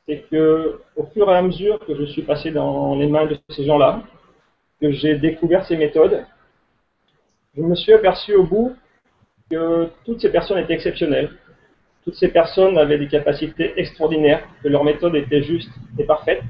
c'est 0.07 0.27
que 0.31 0.81
au 0.97 1.05
fur 1.13 1.31
et 1.31 1.37
à 1.37 1.43
mesure 1.43 1.79
que 1.87 1.95
je 1.95 2.05
suis 2.05 2.23
passé 2.23 2.51
dans 2.51 2.97
les 2.97 3.07
mains 3.07 3.27
de 3.27 3.39
ces 3.51 3.65
gens-là, 3.65 4.03
que 4.81 4.91
j'ai 4.91 5.17
découvert 5.19 5.67
ces 5.67 5.77
méthodes, 5.77 6.25
je 7.61 7.67
me 7.67 7.75
suis 7.75 7.93
aperçu 7.93 8.35
au 8.35 8.45
bout 8.45 8.75
que 9.51 9.91
toutes 10.05 10.21
ces 10.21 10.31
personnes 10.31 10.59
étaient 10.59 10.75
exceptionnelles. 10.75 11.31
Toutes 12.05 12.15
ces 12.15 12.29
personnes 12.29 12.79
avaient 12.79 12.99
des 12.99 13.09
capacités 13.09 13.79
extraordinaires, 13.79 14.47
que 14.63 14.69
leur 14.69 14.85
méthode 14.85 15.15
était 15.15 15.43
juste 15.43 15.71
et 15.99 16.05
parfaite. 16.05 16.43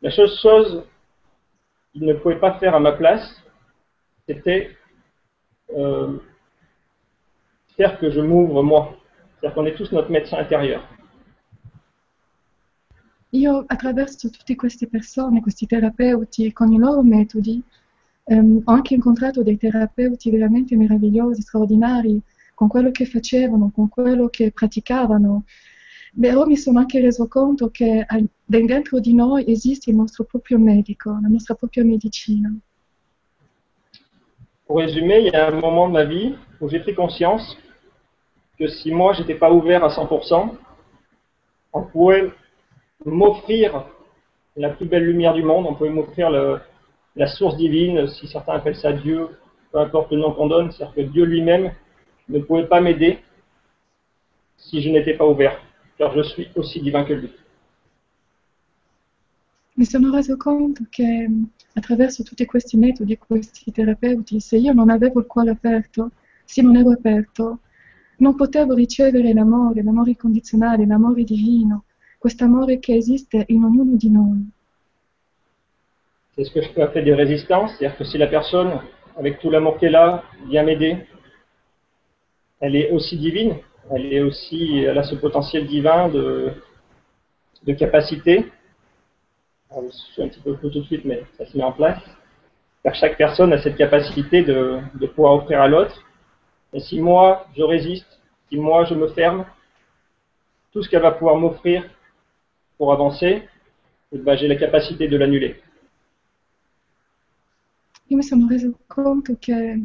La 0.00 0.10
seule 0.10 0.30
chose 0.40 0.84
qu'ils 1.92 2.06
ne 2.06 2.14
pouvaient 2.14 2.38
pas 2.38 2.58
faire 2.58 2.74
à 2.74 2.80
ma 2.80 2.92
place, 2.92 3.44
c'était 4.26 4.70
euh, 5.76 6.16
faire 7.76 7.98
que 7.98 8.10
je 8.10 8.20
m'ouvre 8.20 8.62
moi. 8.62 8.96
C'est-à-dire 9.40 9.54
qu'on 9.54 9.66
est 9.66 9.74
tous 9.74 9.92
notre 9.92 10.10
médecin 10.10 10.38
intérieur. 10.38 10.82
Io 13.32 13.64
attraverso 13.68 14.28
tutte 14.28 14.56
queste 14.56 14.86
persone, 14.90 15.40
questi 15.40 15.66
terapeuti, 15.66 16.52
ehm, 18.30 18.62
ho 18.64 18.72
anche 18.72 18.94
incontrato 18.94 19.42
dei 19.42 19.56
terapeuti 19.56 20.30
veramente 20.30 20.76
meravigliosi, 20.76 21.42
straordinari, 21.42 22.20
con 22.54 22.68
quello 22.68 22.90
che 22.90 23.04
facevano, 23.04 23.70
con 23.74 23.88
quello 23.88 24.28
che 24.28 24.52
praticavano. 24.52 25.44
Però 26.18 26.44
mi 26.46 26.56
sono 26.56 26.78
anche 26.78 27.00
reso 27.00 27.26
conto 27.28 27.70
che 27.70 28.04
al- 28.06 28.28
dentro 28.44 29.00
di 29.00 29.14
noi 29.14 29.44
esiste 29.46 29.90
il 29.90 29.96
nostro 29.96 30.24
proprio 30.24 30.58
medico, 30.58 31.10
la 31.10 31.28
nostra 31.28 31.54
propria 31.54 31.84
medicina. 31.84 32.52
Pour 34.66 34.78
résumer, 34.78 35.18
il 35.18 35.32
y 35.32 35.36
a 35.36 35.50
un 35.50 35.60
moment 35.60 35.88
de 35.88 35.92
ma 35.92 36.04
vie 36.04 36.36
où 36.60 36.68
j'ai 36.68 36.78
pris 36.80 36.94
conscience 36.94 37.56
que 38.56 38.68
si 38.68 38.92
moi 38.92 39.12
j'étais 39.14 39.34
pas 39.38 39.50
ouvert 39.50 39.82
à 39.82 39.90
100%, 39.90 40.54
on 41.72 41.82
pouvait 41.82 42.30
m'offrir 43.04 43.84
la 44.56 44.68
plus 44.70 44.86
belle 44.86 45.04
lumière 45.04 45.34
du 45.34 45.42
monde, 45.42 45.66
on 45.66 45.74
pouvait 45.74 45.90
m'offrir 45.90 46.30
le- 46.30 46.60
la 47.16 47.26
source 47.26 47.56
divine, 47.56 48.08
si 48.08 48.26
certains 48.26 48.54
appellent 48.54 48.76
ça 48.76 48.92
Dieu, 48.92 49.28
peu 49.72 49.78
importe 49.78 50.10
le 50.12 50.18
nom 50.18 50.32
qu'on 50.32 50.46
donne, 50.48 50.70
c'est-à-dire 50.72 50.94
que 50.94 51.00
Dieu 51.12 51.24
lui-même 51.24 51.72
ne 52.28 52.40
pouvait 52.40 52.66
pas 52.66 52.80
m'aider 52.80 53.18
si 54.56 54.80
je 54.82 54.90
n'étais 54.90 55.14
pas 55.14 55.26
ouvert, 55.26 55.60
car 55.98 56.14
je 56.14 56.22
suis 56.22 56.48
aussi 56.54 56.80
divin 56.80 57.04
que 57.04 57.14
lui. 57.14 57.30
Mi 59.76 59.86
sono 59.86 60.10
reso 60.12 60.36
conto 60.36 60.84
che 60.90 61.26
attraverso 61.72 62.22
tutti 62.22 62.44
questi 62.44 62.76
metodi, 62.76 63.16
questi 63.16 63.70
terapeuti, 63.72 64.38
se 64.40 64.58
io 64.58 64.72
non 64.72 64.90
avevo 64.90 65.20
il 65.20 65.26
cuore 65.26 65.50
aperto, 65.50 66.10
se 66.44 66.60
non 66.60 66.76
ero 66.76 66.90
aperto, 66.90 67.60
non 68.18 68.34
potevo 68.34 68.74
ricevere 68.74 69.32
l'amore, 69.32 69.82
l'amore 69.82 70.10
incondizionale, 70.10 70.84
l'amore 70.84 71.24
divino, 71.24 71.84
quest'amore 72.18 72.78
che 72.78 72.94
esiste 72.94 73.44
in 73.48 73.62
ognuno 73.62 73.96
di 73.96 74.10
noi. 74.10 74.50
C'est 76.36 76.44
ce 76.44 76.52
que 76.52 76.62
je 76.62 76.68
peux 76.70 76.82
appeler 76.82 77.04
des 77.04 77.14
résistances, 77.14 77.72
c'est-à-dire 77.76 77.98
que 77.98 78.04
si 78.04 78.16
la 78.16 78.26
personne, 78.26 78.80
avec 79.16 79.40
tout 79.40 79.50
l'amour 79.50 79.78
qu'elle 79.78 79.96
a, 79.96 80.22
vient 80.46 80.62
m'aider, 80.62 80.96
elle 82.60 82.76
est 82.76 82.90
aussi 82.90 83.16
divine, 83.16 83.56
elle 83.90 84.12
est 84.12 84.20
aussi, 84.20 84.78
elle 84.78 84.98
a 84.98 85.02
ce 85.02 85.16
potentiel 85.16 85.66
divin 85.66 86.08
de, 86.08 86.52
de 87.64 87.72
capacité. 87.72 88.46
Je 89.70 90.12
suis 90.12 90.22
un 90.22 90.28
petit 90.28 90.40
peu 90.40 90.54
flou 90.56 90.70
tout 90.70 90.80
de 90.80 90.84
suite, 90.84 91.04
mais 91.04 91.24
ça 91.36 91.46
se 91.46 91.56
met 91.56 91.64
en 91.64 91.72
place. 91.72 92.00
Car 92.82 92.94
chaque 92.94 93.16
personne 93.16 93.52
a 93.52 93.60
cette 93.60 93.76
capacité 93.76 94.42
de, 94.42 94.78
de 94.94 95.06
pouvoir 95.06 95.34
offrir 95.34 95.60
à 95.60 95.68
l'autre. 95.68 96.02
Et 96.72 96.80
si 96.80 97.00
moi, 97.00 97.46
je 97.56 97.62
résiste, 97.62 98.20
si 98.48 98.56
moi, 98.56 98.84
je 98.84 98.94
me 98.94 99.08
ferme, 99.08 99.44
tout 100.72 100.82
ce 100.82 100.88
qu'elle 100.88 101.02
va 101.02 101.12
pouvoir 101.12 101.36
m'offrir 101.36 101.84
pour 102.78 102.92
avancer, 102.92 103.42
eh 104.12 104.18
ben, 104.18 104.36
j'ai 104.36 104.48
la 104.48 104.56
capacité 104.56 105.08
de 105.08 105.16
l'annuler. 105.16 105.60
Io 108.10 108.16
mi 108.16 108.24
sono 108.24 108.48
reso 108.48 108.76
conto 108.88 109.36
che 109.38 109.80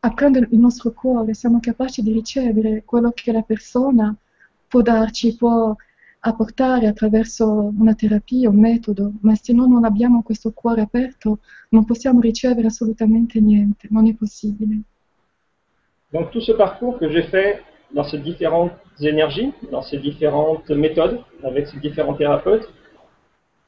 aprendo 0.00 0.38
il 0.38 0.58
nostro 0.58 0.92
cuore 0.92 1.34
siamo 1.34 1.60
capaci 1.60 2.00
di 2.02 2.10
ricevere 2.10 2.84
quello 2.86 3.12
che 3.12 3.32
la 3.32 3.42
persona 3.42 4.16
può 4.66 4.80
darci, 4.80 5.36
può 5.36 5.76
apportare 6.20 6.86
attraverso 6.86 7.70
una 7.78 7.94
terapia, 7.94 8.48
un 8.48 8.58
metodo, 8.58 9.12
ma 9.20 9.34
se 9.34 9.52
noi 9.52 9.68
non 9.68 9.84
abbiamo 9.84 10.22
questo 10.22 10.52
cuore 10.52 10.80
aperto 10.80 11.40
non 11.68 11.84
possiamo 11.84 12.20
ricevere 12.20 12.68
assolutamente 12.68 13.38
niente, 13.40 13.88
non 13.90 14.06
è 14.06 14.14
possibile. 14.14 14.80
Donc 16.12 16.30
tout 16.30 16.42
ce 16.42 16.52
parcours 16.52 16.98
que 16.98 17.10
j'ai 17.10 17.24
fait 17.24 17.62
dans 17.92 18.04
ces 18.04 18.22
différentes 18.22 18.72
énergies, 19.00 19.52
dans 19.70 19.82
ces 19.82 19.98
différentes 19.98 20.70
méthodes, 20.70 21.22
avec 21.42 21.66
ces 21.66 21.78
différents 21.78 22.16
thérapeutes, 22.16 22.66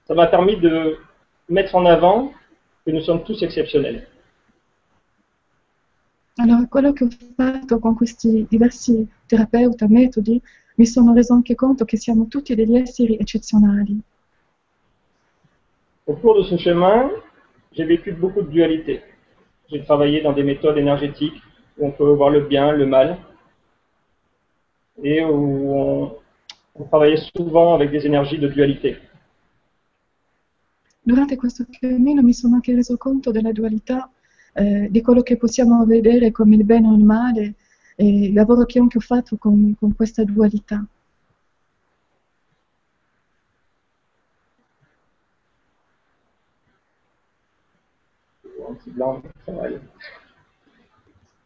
ça 0.07 0.15
m'a 0.15 0.29
permis 0.29 0.57
de 0.57 0.97
mettre 1.51 1.75
en 1.75 1.85
avant 1.85 2.33
que 2.87 2.93
nous 2.93 3.01
sommes 3.01 3.25
tous 3.25 3.43
exceptionnels. 3.43 4.07
Allora, 6.39 6.67
quello 6.69 6.93
che 6.93 7.05
ho 7.05 7.09
fatto 7.35 7.79
con 7.81 7.97
questi 7.97 8.47
diversi 8.49 9.07
terapeuti, 9.27 9.87
metodi, 9.89 10.41
mi 10.77 10.87
sono 10.87 11.13
reso 11.13 11.33
anche 11.33 11.55
conto 11.55 11.85
che 11.85 11.97
siamo 11.97 12.29
tutti 12.29 12.55
degli 12.55 12.77
esseri 12.77 13.17
eccezionali. 13.17 13.99
Au 16.05 16.15
cours 16.15 16.37
de 16.39 16.45
ce 16.45 16.57
chemin, 16.59 17.11
j'ai 17.73 17.85
vécu 17.85 18.13
beaucoup 18.13 18.43
de 18.43 18.51
dualité. 18.51 19.03
J'ai 19.69 19.83
travaillé 19.83 20.21
dans 20.21 20.33
des 20.33 20.45
méthodes 20.45 20.77
énergétiques 20.77 21.43
où 21.79 21.87
on 21.87 21.91
peut 21.91 22.13
voir 22.13 22.31
le 22.31 22.43
bien, 22.43 22.71
le 22.71 22.87
mal, 22.87 23.19
et 25.03 25.25
où 25.25 25.75
on, 25.75 26.19
on 26.77 26.85
travaillait 26.85 27.23
souvent 27.35 27.75
avec 27.75 27.91
des 27.91 28.07
énergies 28.07 28.39
de 28.39 28.47
dualité. 28.47 28.99
Durante 31.07 31.37
questo 31.37 31.65
cammino 31.71 32.21
mi 32.21 32.35
sono 32.35 32.57
anche 32.57 32.75
reso 32.75 32.97
conto 32.97 33.31
della 33.31 33.53
dualità, 33.53 34.11
eh, 34.55 34.89
di 34.91 35.03
quello 35.03 35.23
che 35.23 35.37
possiamo 35.37 35.85
vedere 35.85 36.33
come 36.33 36.57
il 36.57 36.65
bene 36.65 36.89
o 36.89 36.95
il 36.95 37.05
male, 37.05 37.55
e 37.95 38.25
il 38.25 38.33
lavoro 38.33 38.65
che 38.65 38.81
anche 38.81 38.99
ho 38.99 39.01
fatto 39.01 39.37
con, 39.37 39.77
con 39.79 39.95
questa 39.95 40.25
dualità. 40.25 40.85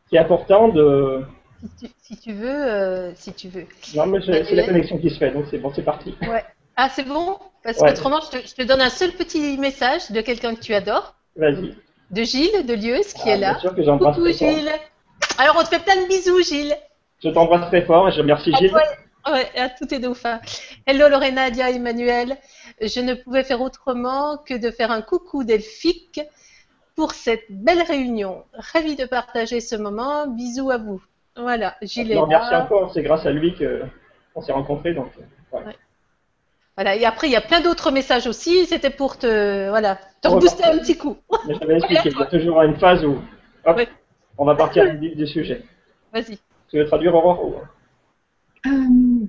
C'est 0.09 0.19
important 0.19 0.69
de... 0.69 1.27
Si 1.61 1.69
tu, 1.77 1.93
si 2.01 2.17
tu 2.17 2.33
veux, 2.33 2.49
euh, 2.49 3.13
si 3.15 3.35
tu 3.35 3.49
veux. 3.51 3.67
Non, 3.95 4.07
mais 4.07 4.23
c'est 4.23 4.55
la 4.55 4.65
connexion 4.65 4.97
qui 4.97 5.11
se 5.11 5.19
fait, 5.19 5.31
donc 5.33 5.45
c'est 5.51 5.59
bon, 5.59 5.71
c'est 5.75 5.85
parti. 5.85 6.17
Ouais. 6.23 6.45
Ah, 6.83 6.89
c'est 6.89 7.05
bon? 7.07 7.37
Parce 7.63 7.77
Ouais. 7.79 7.89
qu'autrement, 7.91 8.21
je 8.23 8.39
te, 8.39 8.47
je 8.47 8.55
te 8.55 8.63
donne 8.63 8.81
un 8.81 8.89
seul 8.89 9.11
petit 9.13 9.59
message 9.59 10.11
de 10.11 10.23
quelqu'un 10.23 10.55
que 10.55 10.61
tu 10.61 10.73
adores, 10.73 11.15
Vas-y. 11.37 11.75
de 12.11 12.23
Gilles 12.23 12.65
de 12.65 12.73
Lieus, 12.73 13.13
qui 13.13 13.21
Ah, 13.27 13.35
est 13.35 13.37
là. 13.37 13.51
Bien 13.51 13.61
sûr 13.61 13.75
que 13.75 13.83
j'embrasse 13.83 14.17
Coucou. 14.17 14.29
Gilles 14.33 14.73
Alors, 15.37 15.57
on 15.59 15.63
te 15.63 15.69
fait 15.69 15.81
plein 15.85 15.97
de 16.03 16.09
bisous, 16.09 16.43
Gilles 16.43 16.75
Je 17.23 17.29
t'embrasse 17.29 17.67
très 17.69 17.83
fort 17.83 18.09
et 18.09 18.13
je 18.13 18.21
remercie 18.21 18.51
À 18.55 18.59
Gilles. 18.59 18.71
toi, 18.71 18.81
ouais, 19.35 19.47
à 19.61 19.69
tous 19.69 19.85
tes 19.89 19.99
dauphins. 19.99 20.41
Hello 20.87 21.07
Lorena, 21.11 21.51
Nadia, 21.51 21.69
Emmanuel. 21.71 22.39
Je 22.81 23.01
ne 23.01 23.13
pouvais 23.13 23.45
faire 23.45 23.61
autrement 23.61 24.39
que 24.39 24.55
de 24.55 24.71
faire 24.71 24.91
un 24.91 25.03
coucou 25.03 25.45
delphique 25.45 26.23
pour 26.97 27.13
cette 27.13 27.45
belle 27.51 27.83
réunion. 27.83 28.45
Ravi 28.55 28.97
de 28.97 29.05
partager 29.05 29.61
ce 29.61 29.77
moment. 29.77 30.27
Bisous 30.29 30.71
à 30.71 30.79
vous. 30.79 31.03
Voilà, 31.37 31.77
Gilles 31.83 32.11
Je 32.11 32.17
remercie 32.17 32.55
encore, 32.55 32.91
c'est 32.95 33.03
grâce 33.03 33.27
à 33.27 33.33
lui 33.33 33.55
qu'on 34.35 34.41
s'est 34.41 34.53
rencontrés. 34.53 34.95
Donc. 34.95 35.09
Ouais. 35.53 35.61
Voilà, 36.81 36.97
et 36.97 37.05
après, 37.05 37.29
il 37.29 37.33
y 37.33 37.37
a 37.37 37.43
plein 37.43 37.61
d'autres 37.61 37.91
messages 37.91 38.27
aussi. 38.27 38.65
C'était 38.65 38.89
pour 38.89 39.19
te, 39.19 39.69
voilà, 39.69 39.97
te 40.23 40.29
Oh, 40.29 40.37
rebooster 40.37 40.65
un 40.65 40.79
petit 40.79 40.97
coup. 40.97 41.15
Mais 41.47 41.53
je 41.53 41.59
t'avais 41.59 41.75
expliqué, 41.77 42.09
il 42.09 42.19
y 42.19 42.23
a 42.23 42.25
toujours 42.25 42.63
une 42.63 42.75
phase 42.77 43.05
où 43.05 43.19
hop, 43.67 43.77
Ouais. 43.77 43.87
on 44.39 44.47
va 44.47 44.55
partir 44.55 44.85
du 44.99 45.27
sujet. 45.27 45.63
Vas-y. 46.11 46.39
Tu 46.71 46.79
veux 46.79 46.87
traduire 46.87 47.15
Aurore 47.15 47.45
ou- 47.45 47.55
Ehm, 48.65 49.29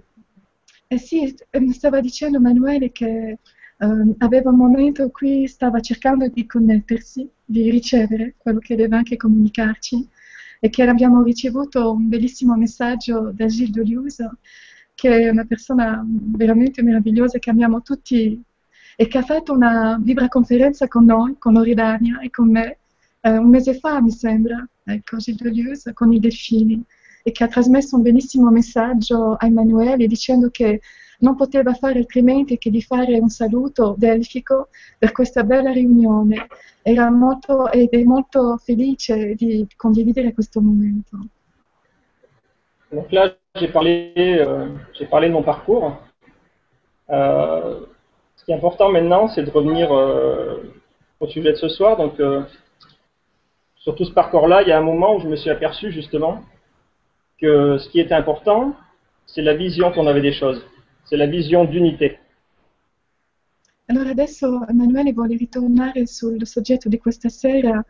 eh 0.90 0.98
sì, 0.98 1.36
ehm, 1.52 1.72
stava 1.72 2.00
dicendo 2.00 2.38
Emanuele 2.38 2.90
che 2.94 3.40
ehm, 3.82 4.16
aveva 4.20 4.50
un 4.50 4.56
momento 4.56 5.02
in 5.04 5.12
cui 5.12 5.46
stava 5.48 5.82
cercando 5.82 6.30
di 6.30 6.46
connettersi, 6.46 7.30
di 7.44 7.70
ricevere 7.70 8.36
quello 8.38 8.60
che 8.60 8.78
deve 8.78 8.96
anche 8.96 9.18
comunicarci 9.18 10.08
e 10.62 10.70
che 10.70 10.84
abbiamo 10.84 11.22
ricevuto 11.22 11.92
un 11.92 12.08
bellissimo 12.08 12.56
messaggio 12.56 13.32
da 13.34 13.48
Gilles 13.48 13.72
Deleuze, 13.72 14.30
che 14.94 15.26
è 15.26 15.30
una 15.30 15.46
persona 15.46 16.06
veramente 16.06 16.82
meravigliosa 16.82 17.40
che 17.40 17.50
amiamo 17.50 17.82
tutti 17.82 18.42
e 18.96 19.08
che 19.08 19.18
ha 19.18 19.24
fatto 19.24 19.54
una 19.54 20.00
vibra-conferenza 20.02 20.88
con 20.88 21.06
noi, 21.06 21.36
con 21.38 21.54
Loredania 21.54 22.20
e 22.20 22.30
con 22.30 22.52
me, 22.52 22.78
eh, 23.22 23.38
un 23.38 23.50
mese 23.50 23.76
fa 23.80 24.02
mi 24.02 24.12
sembra, 24.12 24.68
ecco, 24.84 25.18
Gilles 25.18 25.42
Deleuze, 25.42 25.94
con 25.94 26.12
i 26.12 26.20
delfini 26.20 26.84
e 27.24 27.32
che 27.32 27.44
ha 27.44 27.48
trasmesso 27.48 27.96
un 27.96 28.02
bellissimo 28.02 28.50
messaggio 28.50 29.36
a 29.36 29.46
Emanuele 29.46 30.08
dicendo 30.08 30.50
che 30.50 30.82
non 31.20 31.36
poteva 31.36 31.74
fare 31.74 32.00
altrimenti 32.00 32.58
che 32.58 32.70
di 32.70 32.82
fare 32.82 33.18
un 33.20 33.30
saluto 33.30 33.96
delfico 33.98 34.70
per 34.98 35.12
questa 35.12 35.44
bella 35.44 35.72
riunione. 35.72 36.48
Era 36.82 37.10
molto, 37.12 37.72
ed 37.72 37.90
è 37.90 38.04
molto 38.04 38.58
felice 38.58 39.36
di 39.36 39.68
condividere 39.76 40.34
questo 40.34 40.62
momento. 40.62 41.18
Là, 43.10 43.38
j'ai 43.56 43.68
parlé, 43.68 44.14
euh, 44.18 44.68
parlé 45.10 45.28
de 45.28 45.34
mon 45.34 45.44
parcours. 45.44 45.98
Euh, 47.10 47.82
ce 48.38 48.46
qui 48.46 48.52
est 48.52 48.56
important 48.56 48.90
maintenant, 48.90 49.28
c'est 49.28 49.44
de 49.44 49.50
revenir 49.50 49.92
euh, 49.92 50.74
au 51.20 51.28
sujet 51.28 51.52
de 51.52 51.58
ce 51.58 51.68
soir. 51.68 51.98
Donc, 51.98 52.22
sur 53.76 53.96
tout 53.96 54.06
ce 54.06 54.12
parcours-là, 54.12 54.62
il 54.62 54.70
y 54.70 54.72
a 54.72 54.78
un 54.78 54.84
moment 54.84 55.16
où 55.16 55.20
je 55.20 55.28
me 55.28 55.36
suis 55.36 55.50
aperçu 55.50 55.92
justement 55.92 56.42
que 57.40 57.78
ce 57.78 57.90
qui 57.90 58.00
était 58.00 58.14
important, 58.14 58.76
c'est 59.26 59.42
la 59.42 59.54
vision 59.54 59.92
qu'on 59.92 60.08
avait 60.08 60.22
des 60.22 60.34
choses. 60.34 60.66
C'est 61.06 61.18
la 61.18 61.28
vision 61.28 61.66
d'unité. 61.66 62.18
Allora 63.88 64.12
adesso 64.12 64.64
Emanuele 64.70 65.12
vuole 65.12 65.36
ritornare 65.36 66.06
sul 66.06 66.48
soggetto 66.48 66.88
di 66.88 66.98
questa 66.98 67.28
sera 67.28 67.84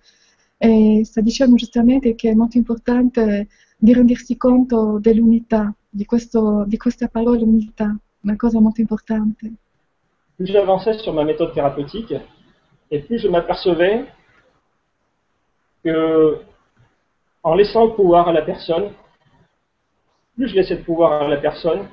e 0.58 1.02
sta 1.06 1.22
dicendo 1.22 1.56
giustamente 1.56 2.16
che 2.16 2.32
è 2.32 2.34
molto 2.34 2.58
importante 2.58 3.48
di 3.82 3.94
rendersi 3.94 4.38
conto 4.38 5.00
dell'unità, 5.00 5.74
di, 5.90 6.06
questo, 6.06 6.66
di 6.68 6.78
questa 6.78 7.08
parola 7.08 7.42
unità, 7.42 7.98
una 8.22 8.36
cosa 8.36 8.60
molto 8.60 8.80
importante. 8.80 9.52
Plus 10.36 10.52
j'avançais 10.52 11.00
sur 11.02 11.14
ma 11.14 11.24
méthode 11.24 11.52
thérapeutique, 11.54 12.14
et 12.92 13.00
plus 13.00 13.20
je 13.20 13.28
m'apercevais 13.28 14.06
que 15.84 16.38
en 17.42 17.56
laissant 17.56 17.86
le 17.86 17.94
pouvoir 17.94 18.28
à 18.28 18.34
la 18.34 18.44
personne, 18.44 18.92
plus 20.36 20.50
je 20.50 20.56
laissais 20.56 20.76
le 20.76 20.84
pouvoir 20.84 21.24
à 21.24 21.28
la 21.28 21.38
personne, 21.38 21.88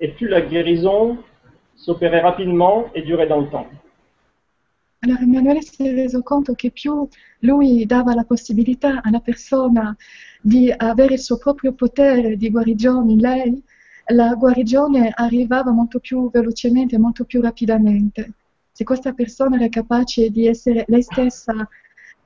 et 0.00 0.08
plus 0.08 0.28
la 0.28 0.42
guérison 0.42 1.16
s'opérait 1.74 2.20
rapidement 2.20 2.90
et 2.94 3.00
durait 3.00 3.28
dans 3.28 3.40
le 3.40 3.48
temps. 3.48 3.66
Allora 5.04 5.20
Emanuele 5.20 5.60
si 5.60 5.86
è 5.86 5.92
reso 5.92 6.22
conto 6.22 6.54
che 6.54 6.70
più 6.70 7.06
lui 7.40 7.84
dava 7.84 8.14
la 8.14 8.24
possibilità 8.24 9.02
alla 9.02 9.20
persona 9.20 9.94
di 10.40 10.72
avere 10.74 11.14
il 11.14 11.20
suo 11.20 11.36
proprio 11.36 11.74
potere 11.74 12.38
di 12.38 12.50
guarigione 12.50 13.12
in 13.12 13.20
lei, 13.20 13.62
la 14.06 14.32
guarigione 14.34 15.12
arrivava 15.14 15.72
molto 15.72 15.98
più 15.98 16.30
velocemente, 16.30 16.96
molto 16.96 17.24
più 17.24 17.42
rapidamente. 17.42 18.32
Se 18.72 18.82
questa 18.84 19.12
persona 19.12 19.56
era 19.56 19.68
capace 19.68 20.30
di 20.30 20.46
essere 20.46 20.86
lei 20.88 21.02
stessa 21.02 21.68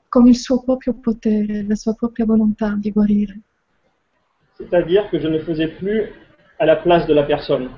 con 0.08 0.28
il 0.28 0.36
suo 0.36 0.62
proprio 0.62 0.94
potere, 0.94 1.64
la 1.66 1.74
sua 1.74 1.94
propria 1.94 2.26
volontà 2.26 2.76
di 2.78 2.92
guarire. 2.92 3.40
C'est-à-dire 4.56 5.08
que 5.10 5.18
je 5.18 5.26
ne 5.26 5.40
faisais 5.40 5.68
plus 5.78 6.12
à 6.60 6.64
la 6.64 6.76
place 6.76 7.06
de 7.08 7.14
la 7.14 7.24
personne. 7.24 7.70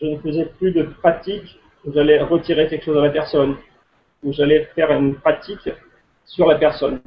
Je 0.00 0.06
ne 0.06 0.18
faisais 0.18 0.46
plus 0.58 0.72
de 0.72 0.82
pratique 1.00 1.60
où 1.86 1.92
j'allais 1.92 2.20
retirer 2.20 2.66
quelque 2.68 2.84
chose 2.84 2.98
à 2.98 3.02
la 3.02 3.10
personne, 3.10 3.56
où 4.22 4.32
j'allais 4.32 4.64
faire 4.74 4.90
une 4.90 5.14
pratique 5.14 5.70
sur 6.24 6.46
la 6.46 6.56
personne. 6.56 7.00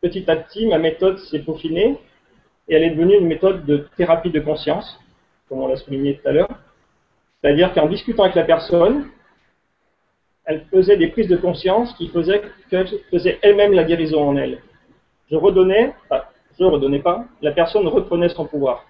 Petit 0.00 0.28
à 0.30 0.36
petit, 0.36 0.66
ma 0.66 0.78
méthode 0.78 1.18
s'est 1.18 1.40
peaufinée 1.40 1.98
et 2.68 2.74
elle 2.74 2.82
est 2.82 2.90
devenue 2.90 3.16
une 3.16 3.26
méthode 3.26 3.64
de 3.66 3.88
thérapie 3.96 4.30
de 4.30 4.40
conscience, 4.40 4.98
comme 5.48 5.60
on 5.60 5.68
l'a 5.68 5.76
souligné 5.76 6.16
tout 6.16 6.28
à 6.28 6.32
l'heure. 6.32 6.48
C'est-à-dire 7.40 7.72
qu'en 7.74 7.86
discutant 7.86 8.24
avec 8.24 8.34
la 8.34 8.44
personne, 8.44 9.08
elle 10.44 10.64
faisait 10.72 10.96
des 10.96 11.08
prises 11.08 11.28
de 11.28 11.36
conscience 11.36 11.92
qui 11.94 12.08
faisaient 12.08 12.42
qu'elle 12.70 12.88
faisait 13.10 13.38
elle-même 13.42 13.72
la 13.72 13.84
guérison 13.84 14.28
en 14.28 14.36
elle. 14.36 14.62
Je 15.30 15.36
redonnais, 15.36 15.92
enfin, 16.04 16.22
je 16.58 16.64
ne 16.64 16.70
redonnais 16.70 17.00
pas, 17.00 17.26
la 17.42 17.52
personne 17.52 17.86
reprenait 17.86 18.28
son 18.30 18.46
pouvoir. 18.46 18.86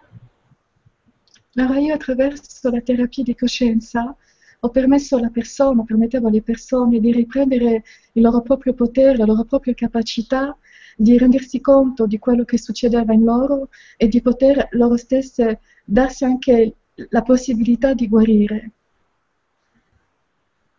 Allora 1.59 1.79
io 1.79 1.95
attraverso 1.95 2.71
la 2.71 2.83
terapia 2.83 3.25
di 3.25 3.35
coscienza 3.35 4.15
ho 4.61 4.69
permesso 4.71 5.16
alla 5.16 5.31
persona, 5.31 5.85
permettevo 5.85 6.29
alle 6.29 6.42
persone 6.42 6.99
di 7.01 7.12
riprendere 7.12 7.83
il 8.12 8.23
loro 8.23 8.40
proprio 8.42 8.75
potere, 8.75 9.16
la 9.16 9.25
loro 9.25 9.45
propria 9.45 9.75
capacità 9.75 10.57
di 10.97 11.19
rendersi 11.19 11.61
conto 11.61 12.07
di 12.07 12.19
quello 12.19 12.45
che 12.45 12.59
succedeva 12.59 13.12
in 13.12 13.25
loro 13.25 13.69
e 13.97 14.09
di 14.09 14.23
poter 14.23 14.69
loro 14.71 14.97
stesse 14.97 15.61
darsi 15.85 16.25
anche 16.25 16.75
la 17.11 17.23
possibilità 17.23 17.92
di 17.92 18.09
guarire. 18.09 18.71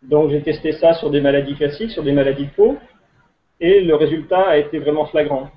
Donc 0.02 0.30
j'ai 0.30 0.42
testé 0.42 0.72
ça 0.72 0.94
sur 0.94 1.10
des 1.10 1.20
maladies 1.20 1.54
classiques, 1.54 1.90
sur 1.90 2.02
des 2.02 2.12
maladies 2.12 2.46
de 2.46 2.50
peau, 2.50 2.76
et 3.60 3.80
le 3.80 3.94
résultat 3.94 4.48
a 4.48 4.56
été 4.56 4.78
vraiment 4.78 5.06
flagrant. 5.06 5.50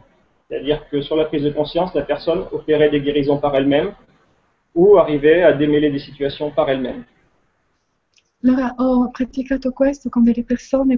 C'est-à-dire 0.50 0.88
que 0.90 1.02
sur 1.02 1.16
la 1.16 1.26
prise 1.26 1.44
de 1.44 1.52
conscience, 1.52 1.94
la 1.94 2.02
personne 2.02 2.46
opérait 2.52 2.90
des 2.90 3.02
guérisons 3.02 3.38
par 3.38 3.56
elle-même 3.56 3.94
ou 4.76 4.98
arrivait 4.98 5.44
à 5.44 5.54
démêler 5.54 5.92
des 5.92 6.00
situations 6.00 6.52
par 6.52 6.70
elle-même. 6.70 7.04
Allora 8.44 8.74
ho 8.78 9.12
praticato 9.12 9.72
questo 9.72 10.10
con 10.10 10.24
delle 10.24 10.44
persone 10.44 10.98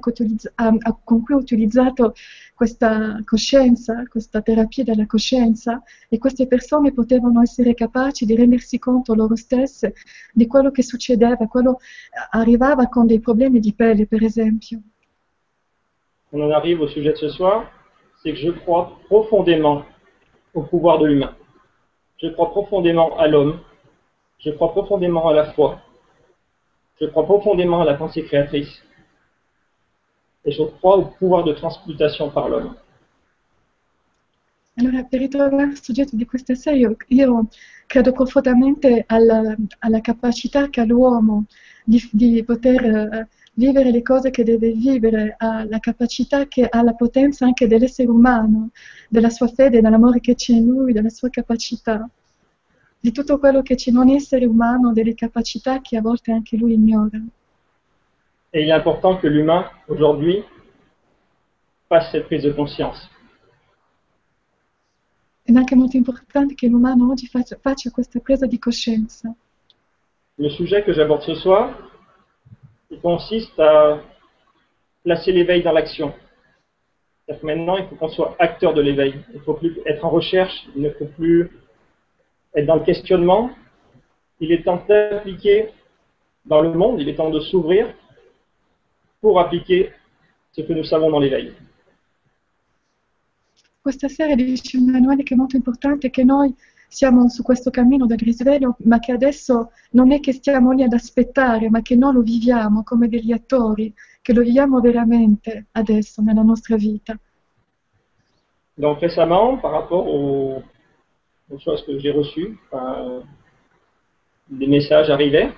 ah, 0.55 0.77
con 1.03 1.23
cui 1.23 1.35
ho 1.35 1.37
utilizzato 1.37 2.13
questa 2.53 3.19
coscienza, 3.25 4.03
questa 4.07 4.41
terapia 4.41 4.85
della 4.85 5.05
coscienza 5.05 5.83
e 6.07 6.17
queste 6.19 6.47
persone 6.47 6.93
potevano 6.93 7.41
essere 7.41 7.73
capaci 7.73 8.25
di 8.25 8.35
rendersi 8.35 8.79
conto 8.79 9.13
loro 9.13 9.35
stesse 9.35 9.93
di 10.31 10.47
quello 10.47 10.71
che 10.71 10.83
succedeva, 10.83 11.47
quello 11.47 11.79
arrivava 12.31 12.87
con 12.87 13.07
dei 13.07 13.19
problemi 13.19 13.59
di 13.59 13.73
pelle 13.73 14.07
per 14.07 14.23
esempio. 14.23 14.81
On 16.31 16.41
en 16.41 16.51
arrive 16.51 16.81
au 16.81 16.87
sujet 16.87 17.11
de 17.11 17.17
ce 17.17 17.29
soir, 17.29 17.69
c'est 18.21 18.31
que 18.31 18.39
je 18.39 18.51
crois 18.51 18.99
profondément 19.07 19.83
au 20.53 20.63
pouvoir 20.63 20.97
de 20.97 21.07
l'humain. 21.07 21.35
Je 22.17 22.27
crois 22.29 22.49
profondément 22.51 23.17
à 23.17 23.27
l'homme. 23.27 23.59
Je 24.39 24.49
crois 24.51 24.71
profondément 24.71 25.27
à 25.27 25.33
la 25.33 25.51
foi. 25.53 25.79
Je 26.99 27.05
crois 27.07 27.25
profondément 27.25 27.81
à 27.81 27.85
la 27.85 27.95
pensée 27.95 28.23
créatrice. 28.23 28.83
Et 30.45 30.51
je 30.51 30.63
crois 30.63 30.97
au 30.97 31.05
pouvoir 31.05 31.43
de 31.43 31.53
transmutation 31.53 32.29
par 32.29 32.49
l'homme. 32.49 32.75
Allora, 34.75 35.03
per 35.03 35.19
ritornare 35.19 35.69
al 35.69 35.79
soggetto 35.79 36.15
di 36.15 36.25
questa 36.25 36.55
sera, 36.55 36.75
io, 36.75 36.95
io 37.07 37.47
credo 37.85 38.11
profondamente 38.11 39.03
alla, 39.07 39.55
alla 39.79 40.01
capacità 40.01 40.67
che 40.69 40.81
ha 40.81 40.85
l'uomo 40.85 41.45
di, 41.85 42.01
di 42.11 42.43
poter 42.43 42.83
eh, 42.83 43.27
vivere 43.53 43.91
le 43.91 44.01
cose 44.01 44.31
che 44.31 44.43
deve 44.43 44.71
vivere, 44.71 45.35
alla 45.37 45.79
capacità 45.79 46.47
che 46.47 46.67
ha 46.67 46.81
la 46.81 46.93
potenza 46.93 47.45
anche 47.45 47.67
dell'essere 47.67 48.09
umano, 48.09 48.71
della 49.09 49.29
sua 49.29 49.47
fede, 49.47 49.79
dell'amore 49.79 50.19
che 50.19 50.33
c'è 50.33 50.53
in 50.53 50.65
lui, 50.65 50.91
della 50.91 51.09
sua 51.09 51.29
capacità, 51.29 52.09
di 53.03 53.11
tutto 53.11 53.37
quello 53.37 53.61
che 53.61 53.75
c'è 53.75 53.89
in 53.89 53.97
un 53.97 54.07
essere 54.11 54.45
umano, 54.45 54.93
delle 54.93 55.13
capacità 55.13 55.81
che 55.81 55.97
a 55.97 56.01
volte 56.01 56.31
anche 56.31 56.55
lui 56.55 56.73
ignora. 56.73 57.19
Et 58.53 58.61
il 58.61 58.69
est 58.69 58.71
important 58.71 59.19
que 59.19 59.27
l'humain, 59.27 59.69
aujourd'hui, 59.89 60.41
fasse 61.89 62.11
cette 62.11 62.27
prise 62.27 62.43
de 62.43 62.53
conscience. 62.53 63.09
Ed 65.43 65.53
è 65.53 65.57
anche 65.57 65.75
molto 65.75 65.97
importante 65.97 66.55
che 66.55 66.69
l'umano 66.69 67.09
oggi 67.09 67.27
faccia, 67.27 67.57
faccia 67.59 67.91
questa 67.91 68.21
presa 68.21 68.45
di 68.45 68.57
coscienza. 68.57 69.35
Le 70.37 70.49
sujet 70.51 70.85
que 70.85 70.93
j'aborde 70.93 71.23
ce 71.23 71.35
soir, 71.35 71.75
il 72.89 73.01
consiste 73.01 73.59
à 73.59 74.01
placer 75.03 75.33
l'éveil 75.33 75.61
dans 75.61 75.73
l'action. 75.73 76.13
Maintenant, 77.41 77.75
il 77.75 77.85
faut 77.87 77.95
qu'on 77.97 78.07
soit 78.07 78.33
acteur 78.39 78.73
de 78.73 78.81
l'éveil. 78.81 79.25
Il 79.33 79.39
ne 79.39 79.43
faut 79.43 79.55
plus 79.55 79.77
être 79.85 80.05
en 80.05 80.09
recherche, 80.09 80.53
il 80.73 80.83
ne 80.83 80.89
faut 80.91 81.09
plus 81.17 81.51
être 82.55 82.65
dans 82.65 82.75
le 82.75 82.83
questionnement. 82.83 83.49
Il 84.39 84.51
est 84.51 84.63
temps 84.63 84.83
d'appliquer 84.87 85.69
dans 86.45 86.61
le 86.61 86.73
monde, 86.73 86.99
il 87.01 87.07
est 87.07 87.15
temps 87.15 87.29
de 87.29 87.39
s'ouvrir 87.39 87.93
pour 89.21 89.39
appliquer 89.39 89.91
ce 90.51 90.61
que 90.61 90.73
nous 90.73 90.83
savons 90.83 91.09
dans 91.09 91.19
l'éveil. 91.19 91.53
Questa 93.81 94.07
sera 94.07 94.35
dice 94.35 94.77
Emanuele 94.77 95.23
che 95.23 95.33
è 95.33 95.37
molto 95.37 95.57
importante 95.57 96.09
che 96.09 96.23
noi 96.23 96.53
siamo 96.87 97.27
su 97.27 97.41
questo 97.41 97.69
cammino 97.69 98.05
del 98.05 98.19
risveglio, 98.19 98.75
ma 98.85 98.99
che 98.99 99.11
adesso 99.11 99.71
non 99.91 100.11
è 100.11 100.19
che 100.19 100.31
stiamo 100.31 100.71
lì 100.71 100.83
ad 100.83 100.93
aspettare, 100.93 101.69
ma 101.69 101.81
che 101.81 101.95
noi 101.95 102.13
lo 102.13 102.21
viviamo 102.21 102.83
come 102.83 103.09
degli 103.09 103.31
attori, 103.31 103.93
che 104.21 104.31
lo 104.31 104.41
viviamo 104.41 104.79
veramente 104.79 105.65
adesso 105.71 106.21
nella 106.21 106.43
nostra 106.43 106.75
vita. 106.75 107.17
Donc 108.75 108.99
récemment, 108.99 109.59
par 109.59 109.71
rapport 109.71 110.07
aux, 110.07 110.63
aux 111.49 111.59
choses 111.59 111.83
que 111.85 111.99
j'ai 111.99 112.11
reçues, 112.11 112.57
enfin, 112.71 113.21
des 114.49 114.67
messages 114.67 115.09
arrivaient, 115.09 115.51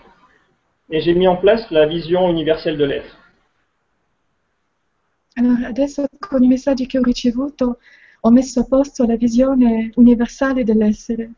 et 0.90 1.02
j'ai 1.02 1.14
mis 1.14 1.28
en 1.28 1.38
place 1.38 1.70
la 1.72 1.86
vision 1.86 2.30
universelle 2.30 2.78
de 2.78 2.86
l'être. 2.86 3.18
Allora, 5.38 5.68
adesso 5.68 6.06
con 6.20 6.44
i 6.44 6.48
messaggi 6.48 6.86
che 6.86 6.98
ho 6.98 7.04
ricevuto 7.04 7.80
ho 8.22 8.32
messo 8.32 8.62
a 8.62 8.66
posto 8.66 9.06
la 9.06 9.18
visione 9.18 9.92
universale 9.96 10.64
dell'essere. 10.64 11.34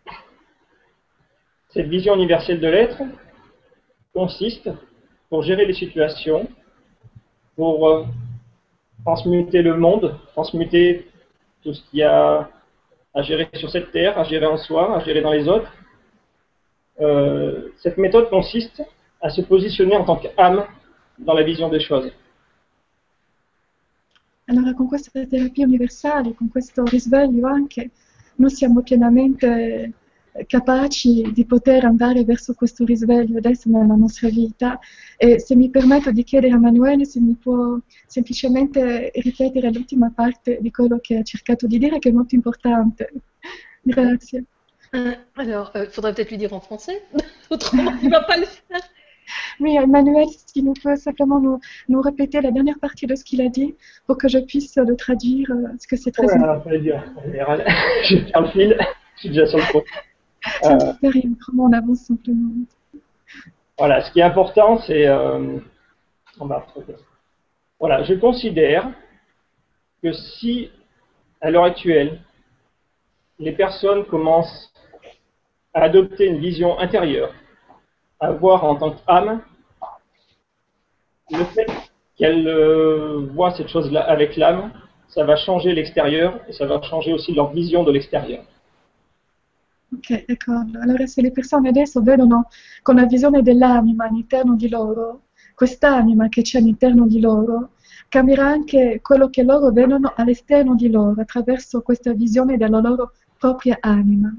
Cette 1.70 1.90
vision 1.90 2.14
universelle 2.16 2.60
de 2.60 2.70
l'être 2.70 3.04
consiste, 4.14 4.70
pour 5.30 5.44
gérer 5.44 5.66
les 5.66 5.74
situations, 5.74 6.48
pour 7.56 7.90
euh, 7.90 8.06
transmuter 9.04 9.62
le 9.62 9.76
monde, 9.76 10.18
transmuter 10.34 11.08
tout 11.62 11.74
ce 11.74 11.82
qu'il 11.90 12.00
y 12.00 12.04
a 12.04 12.50
à 13.14 13.22
gérer 13.22 13.50
sur 13.54 13.70
cette 13.70 13.92
terre, 13.92 14.18
à 14.18 14.24
gérer 14.24 14.46
en 14.46 14.58
soi, 14.58 14.98
à 14.98 15.04
gérer 15.04 15.22
dans 15.22 15.32
les 15.32 15.48
autres. 15.48 15.72
Euh, 17.00 17.70
cette 17.78 17.98
méthode 17.98 18.30
consiste 18.30 18.82
à 19.22 19.30
se 19.30 19.42
positionner 19.42 19.96
en 19.96 20.06
tant 20.06 20.18
qu'âme 20.18 20.66
dans 21.20 21.34
la 21.34 21.44
vision 21.44 21.70
des 21.70 21.80
choses. 21.80 22.12
Allora, 24.50 24.74
con 24.74 24.88
questa 24.88 25.26
terapia 25.26 25.66
universale, 25.66 26.34
con 26.34 26.48
questo 26.50 26.86
risveglio 26.86 27.48
anche, 27.48 27.92
noi 28.36 28.50
siamo 28.50 28.82
pienamente 28.82 29.92
capaci 30.46 31.32
di 31.34 31.46
poter 31.46 31.86
andare 31.86 32.24
verso 32.24 32.54
questo 32.54 32.86
risveglio 32.86 33.38
adesso 33.38 33.70
nella 33.70 33.96
nostra 33.96 34.30
vita. 34.30 34.80
E 35.18 35.40
se 35.40 35.56
mi 35.56 35.70
permetto 35.70 36.12
di 36.12 36.24
chiedere 36.24 36.54
a 36.54 36.60
Manuele 36.60 37.06
se 37.06 37.20
mi 37.20 37.36
può 37.36 37.78
semplicemente 38.06 39.12
ripetere 39.16 39.72
l'ultima 39.72 40.12
parte 40.14 40.60
di 40.62 40.72
quello 40.72 41.00
che 41.02 41.18
ha 41.18 41.24
cercato 41.24 41.68
di 41.68 41.78
dire, 41.78 42.00
che 42.00 42.10
è 42.10 42.12
molto 42.12 42.36
importante. 42.36 43.12
Grazie. 43.82 44.44
Euh, 44.94 45.16
alors, 45.36 45.72
il 45.76 45.90
faudrait 45.92 46.14
peut-être 46.14 46.30
lui 46.30 46.38
dire 46.38 46.54
en 46.54 46.62
français, 46.62 47.02
autrement 47.50 47.92
il 48.02 48.08
ne 48.08 48.12
va 48.12 48.22
pas 48.22 48.38
le 48.38 48.46
faire. 48.46 48.82
Oui, 49.60 49.76
Emmanuel, 49.76 50.26
s'il 50.46 50.64
nous 50.64 50.74
peut 50.74 50.96
simplement 50.96 51.42
nous, 51.42 51.60
nous 51.90 52.02
répéter 52.02 52.40
la 52.40 52.52
dernière 52.52 52.80
partie 52.80 53.08
de 53.08 53.16
ce 53.16 53.26
qu'il 53.26 53.42
a 53.42 53.50
dit 53.50 53.76
pour 54.06 54.18
que 54.18 54.30
je 54.30 54.38
puisse 54.40 54.78
le 54.78 54.96
traduire, 54.96 55.52
euh, 55.52 55.68
parce 55.70 55.86
que 55.86 55.98
c'est 55.98 56.12
très 56.12 56.26
en 56.26 56.30
général, 56.30 57.66
je 58.04 58.18
perds 58.32 58.42
le 58.42 58.48
fil, 58.50 58.78
je 59.16 59.20
suis 59.20 59.30
déjà 59.30 59.46
sur 59.48 59.58
le. 59.58 59.64
On 61.58 61.74
avance 61.74 62.00
simplement. 62.00 62.52
Voilà, 63.78 64.04
ce 64.04 64.12
qui 64.12 64.20
est 64.20 64.24
important, 64.24 64.80
c'est. 64.80 65.08
euh. 65.08 65.60
Voilà, 67.80 68.04
je 68.04 68.14
considère 68.16 68.90
que 70.02 70.12
si, 70.14 70.70
à 71.42 71.50
l'heure 71.50 71.64
actuelle, 71.64 72.22
les 73.40 73.52
personnes 73.52 74.06
commencent 74.06 74.72
à 75.74 75.82
adopter 75.84 76.26
une 76.26 76.40
vision 76.40 76.80
intérieure, 76.80 77.34
à 78.20 78.32
voir 78.32 78.64
en 78.64 78.76
tant 78.76 78.92
qu'âme, 78.92 79.42
le 81.32 81.44
fait 81.46 81.68
qu'elles 82.18 82.48
euh, 82.48 83.28
voient 83.34 83.52
cette 83.52 83.68
chose-là 83.68 84.02
avec 84.02 84.38
l'âme, 84.38 84.72
ça 85.08 85.24
va 85.24 85.36
changer 85.36 85.74
l'extérieur 85.74 86.40
et 86.48 86.54
ça 86.54 86.66
va 86.66 86.82
changer 86.82 87.14
aussi 87.14 87.34
leur 87.34 87.52
vision 87.52 87.84
de 87.84 87.92
l'extérieur. 87.92 88.44
Ok, 89.96 90.26
d'accordo. 90.26 90.80
Allora 90.80 91.06
se 91.08 91.22
le 91.22 91.32
persone 91.32 91.70
adesso 91.70 92.02
vedono 92.02 92.50
con 92.82 92.96
la 92.96 93.06
visione 93.06 93.42
dell'anima 93.42 94.06
all'interno 94.06 94.56
di 94.56 94.70
loro, 94.70 95.24
quest'anima 95.56 96.28
che 96.30 96.42
c'è 96.42 96.60
all'interno 96.60 97.08
di 97.08 97.20
loro, 97.20 97.72
cambierà 98.10 98.48
anche 98.48 99.00
quello 99.02 99.30
che 99.30 99.44
loro 99.44 99.72
vedono 99.72 100.14
all'esterno 100.16 100.76
di 100.76 100.90
loro 100.90 101.22
attraverso 101.22 101.82
questa 101.82 102.14
visione 102.14 102.58
della 102.58 102.80
loro 102.80 103.14
propria 103.38 103.78
anima. 103.82 104.34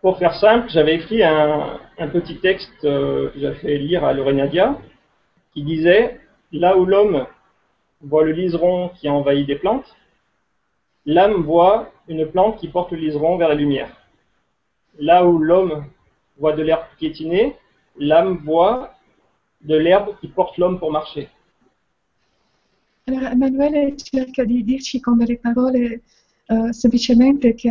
Pour 0.00 0.16
faire 0.16 0.34
simple, 0.34 0.70
j'avais 0.70 0.94
écrit 0.94 1.24
un, 1.24 1.80
un 1.98 2.08
petit 2.08 2.38
texte 2.38 2.84
euh, 2.84 3.30
que 3.30 3.40
j'avais 3.40 3.56
fait 3.56 3.78
lire 3.78 4.04
à 4.04 4.12
Lorenadia 4.12 4.78
qui 5.52 5.64
disait 5.64 6.20
Là 6.52 6.78
où 6.78 6.86
l'homme 6.86 7.26
voit 8.00 8.24
le 8.24 8.32
liseron 8.32 8.88
qui 8.90 9.08
envahit 9.08 9.46
des 9.46 9.56
plantes, 9.56 9.94
l'âme 11.04 11.42
voit 11.42 11.92
une 12.08 12.26
plante 12.26 12.58
qui 12.58 12.68
porte 12.68 12.92
le 12.92 12.98
liseron 12.98 13.36
vers 13.36 13.48
la 13.48 13.54
lumière. 13.54 13.90
Là 14.98 15.26
où 15.26 15.38
l'homme 15.38 15.84
voit 16.38 16.54
de 16.54 16.62
l'herbe 16.62 16.84
piétiner, 16.98 17.56
l'âme 17.96 18.38
voit 18.44 18.94
de 19.60 19.76
l'herbe 19.76 20.16
qui 20.18 20.28
porte 20.28 20.56
l'homme 20.56 20.78
pour 20.78 20.90
marcher. 20.90 21.28
Allora, 23.06 23.32
Emanuele 23.32 23.96
cerca 23.96 24.44
di 24.44 24.62
dirci 24.64 25.00
con 25.00 25.16
delle 25.16 25.38
parole 25.38 26.02
eh, 26.50 26.72
semplicemente 26.72 27.54
che 27.54 27.70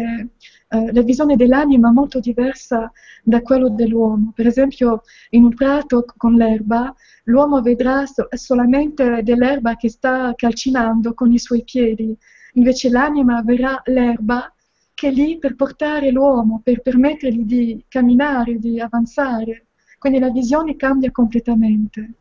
eh, 0.69 0.91
la 0.91 1.01
visione 1.01 1.35
dell'anima 1.35 1.89
è 1.89 1.91
molto 1.91 2.19
diversa 2.19 2.91
da 3.23 3.41
quello 3.41 3.69
dell'uomo. 3.69 4.33
Per 4.35 4.45
esempio, 4.45 5.01
in 5.31 5.43
un 5.43 5.53
prato 5.53 6.05
con 6.17 6.33
l'erba, 6.33 6.93
l'uomo 7.23 7.61
vedrà 7.61 8.05
so- 8.05 8.27
solamente 8.29 9.21
dell'erba 9.23 9.75
che 9.75 9.89
sta 9.89 10.33
calcinando 10.35 11.13
con 11.13 11.31
i 11.31 11.39
suoi 11.39 11.63
piedi, 11.63 12.15
invece 12.57 12.89
l'anima 12.89 13.41
verrà 13.43 13.81
l'erba 13.85 14.51
che 14.93 15.09
è 15.09 15.11
lì 15.11 15.37
per 15.37 15.55
portare 15.55 16.09
l'uomo, 16.11 16.61
per 16.63 16.81
permettergli 16.81 17.43
di 17.43 17.85
camminare, 17.87 18.57
di 18.57 18.79
avanzare. 18.79 19.67
Quindi 19.99 20.19
la 20.19 20.31
visione 20.31 20.75
cambia 20.75 21.11
completamente. 21.11 22.13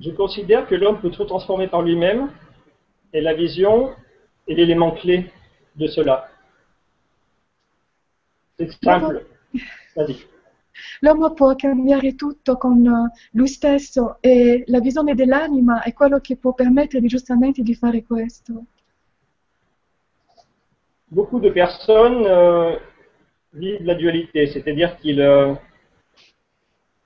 Je 0.00 0.12
considère 0.12 0.66
que 0.66 0.76
l'homme 0.76 1.00
peut 1.00 1.10
tout 1.10 1.26
transformer 1.26 1.68
par 1.68 1.82
lui-même, 1.82 2.30
et 3.12 3.20
la 3.20 3.34
vision 3.34 3.94
est 4.46 4.54
l'élément 4.54 4.92
clé 4.92 5.30
de 5.74 5.88
cela. 5.88 6.28
C'est 8.58 8.70
simple. 8.82 9.26
Vas-y. 9.96 10.24
L'uomo 11.00 11.32
può 11.32 11.54
cambiare 11.54 12.14
tutto 12.14 12.56
con 12.56 12.84
eh, 12.84 13.10
lui 13.32 13.48
stesso 13.48 14.18
e 14.20 14.64
la 14.66 14.80
visione 14.80 15.14
dell'anima 15.14 15.82
è 15.82 15.92
quello 15.92 16.18
che 16.20 16.36
può 16.36 16.54
permettergli 16.54 17.06
giustamente 17.06 17.62
di 17.62 17.74
fare 17.74 18.04
questo. 18.04 18.64
Beaucoup 21.10 21.40
de 21.40 21.50
personnes 21.50 22.26
euh, 22.26 22.78
vivent 23.54 23.84
la 23.86 23.94
dualité, 23.94 24.46
c'est-à-dire 24.46 24.96
qu'ils, 24.98 25.20
euh, 25.20 25.54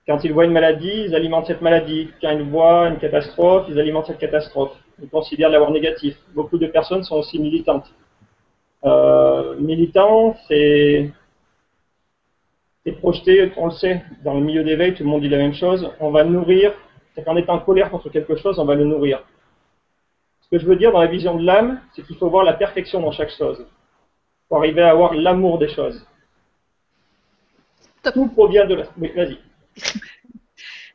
quand 0.06 0.24
ils 0.24 0.32
voient 0.32 0.44
une 0.44 0.52
maladie, 0.52 1.04
ils 1.06 1.14
alimentent 1.14 1.46
cette 1.46 1.60
maladie. 1.60 2.10
Quand 2.20 2.30
ils 2.30 2.42
voient 2.42 2.88
une 2.88 2.98
catastrophe, 2.98 3.66
ils 3.68 3.78
alimentent 3.78 4.06
cette 4.06 4.18
catastrophe. 4.18 4.76
Ils 5.00 5.08
considèrent 5.08 5.50
l'avoir 5.50 5.70
négatif. 5.70 6.16
Beaucoup 6.34 6.58
de 6.58 6.66
personnes 6.66 7.04
sont 7.04 7.16
aussi 7.16 7.38
militantes. 7.38 7.92
Euh, 8.84 9.54
c'est 10.48 11.10
c'est 12.84 12.92
projeté, 12.92 13.52
on 13.56 13.66
le 13.66 13.72
sait, 13.72 14.02
dans 14.24 14.34
le 14.34 14.40
milieu 14.40 14.64
d'éveil, 14.64 14.94
tout 14.94 15.04
le 15.04 15.08
monde 15.08 15.22
dit 15.22 15.28
la 15.28 15.38
même 15.38 15.54
chose. 15.54 15.90
On 16.00 16.10
va 16.10 16.24
nourrir, 16.24 16.72
c'est 17.14 17.24
qu'en 17.24 17.36
étant 17.36 17.54
en 17.54 17.60
colère 17.60 17.90
contre 17.90 18.08
quelque 18.10 18.36
chose, 18.36 18.58
on 18.58 18.64
va 18.64 18.74
le 18.74 18.84
nourrir. 18.84 19.22
Ce 20.40 20.48
que 20.48 20.58
je 20.58 20.66
veux 20.66 20.76
dire 20.76 20.92
dans 20.92 21.00
la 21.00 21.06
vision 21.06 21.36
de 21.36 21.44
l'âme, 21.44 21.80
c'est 21.94 22.02
qu'il 22.02 22.16
faut 22.16 22.28
voir 22.28 22.44
la 22.44 22.54
perfection 22.54 23.00
dans 23.00 23.12
chaque 23.12 23.30
chose. 23.30 23.64
Pour 24.48 24.58
arriver 24.58 24.82
à 24.82 24.90
avoir 24.90 25.14
l'amour 25.14 25.58
des 25.58 25.68
choses. 25.68 26.04
Tout 28.12 28.26
provient 28.28 28.66
de 28.66 28.74
la... 28.74 28.84
Oui, 28.98 29.12
vas-y. 29.14 29.38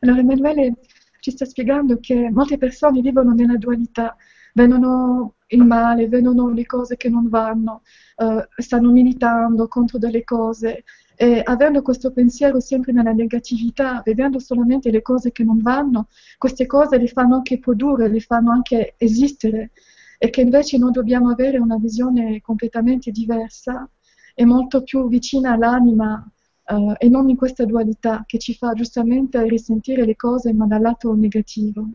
Allora 0.03 0.19
Emanuele 0.19 0.73
ci 1.21 1.31
sta 1.31 1.45
spiegando 1.45 1.97
che 1.99 2.29
molte 2.29 2.57
persone 2.57 3.01
vivono 3.01 3.33
nella 3.33 3.57
dualità, 3.57 4.15
vedono 4.53 5.37
il 5.47 5.63
male, 5.63 6.07
vedono 6.07 6.49
le 6.49 6.65
cose 6.67 6.97
che 6.97 7.09
non 7.09 7.29
vanno, 7.29 7.81
eh, 8.17 8.47
stanno 8.57 8.91
militando 8.91 9.67
contro 9.67 9.97
delle 9.97 10.23
cose 10.23 10.83
e 11.19 11.41
avendo 11.43 11.81
questo 11.81 12.11
pensiero 12.11 12.59
sempre 12.59 12.91
nella 12.91 13.11
negatività, 13.11 14.03
vedendo 14.05 14.37
solamente 14.37 14.91
le 14.91 15.01
cose 15.01 15.31
che 15.31 15.43
non 15.43 15.59
vanno, 15.61 16.09
queste 16.37 16.67
cose 16.67 16.99
le 16.99 17.07
fanno 17.07 17.35
anche 17.37 17.57
produrre, 17.57 18.07
le 18.07 18.19
fanno 18.19 18.51
anche 18.51 18.93
esistere 18.97 19.71
e 20.19 20.29
che 20.29 20.41
invece 20.41 20.77
noi 20.77 20.91
dobbiamo 20.91 21.31
avere 21.31 21.57
una 21.57 21.77
visione 21.77 22.39
completamente 22.41 23.09
diversa 23.09 23.89
e 24.35 24.45
molto 24.45 24.83
più 24.83 25.07
vicina 25.07 25.53
all'anima 25.53 26.23
eh, 26.67 26.93
e 26.99 27.09
non 27.09 27.27
in 27.29 27.35
questa 27.35 27.65
dualità 27.65 28.23
che 28.27 28.37
ci 28.37 28.53
fa 28.53 28.73
giustamente 28.73 29.41
risentire 29.47 30.05
le 30.05 30.15
cose 30.15 30.53
ma 30.53 30.67
dal 30.67 30.81
lato 30.81 31.15
negativo. 31.15 31.89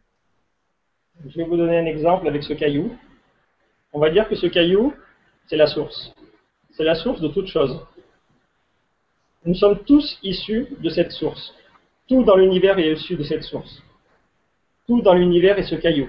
Je 1.25 1.37
vais 1.37 1.47
vous 1.47 1.57
donner 1.57 1.79
un 1.79 1.87
exemple 1.87 2.27
avec 2.27 2.43
ce 2.43 2.55
caillou. 2.55 2.91
On 3.93 4.01
va 4.01 4.11
dire 4.11 4.27
que 4.29 4.35
ce 4.35 4.49
caillou, 4.49 4.93
c'est 5.47 5.57
la 5.57 5.69
source. 5.69 6.13
C'est 6.73 6.83
la 6.83 6.97
source 6.97 7.21
de 7.21 7.29
toute 7.29 7.47
chose. 7.47 7.79
Nous 9.45 9.55
sommes 9.55 9.79
tous 9.85 10.19
issus 10.23 10.69
de 10.81 10.89
cette 10.89 11.11
source. 11.11 11.53
Tout 12.07 12.23
dans 12.23 12.37
l'univers 12.37 12.79
est 12.79 12.93
issu 12.93 13.17
de 13.17 13.25
cette 13.25 13.43
source. 13.43 13.83
Tout 14.87 15.03
dans 15.03 15.15
l'univers 15.15 15.59
est 15.59 15.69
ce 15.69 15.75
caillou. 15.75 16.09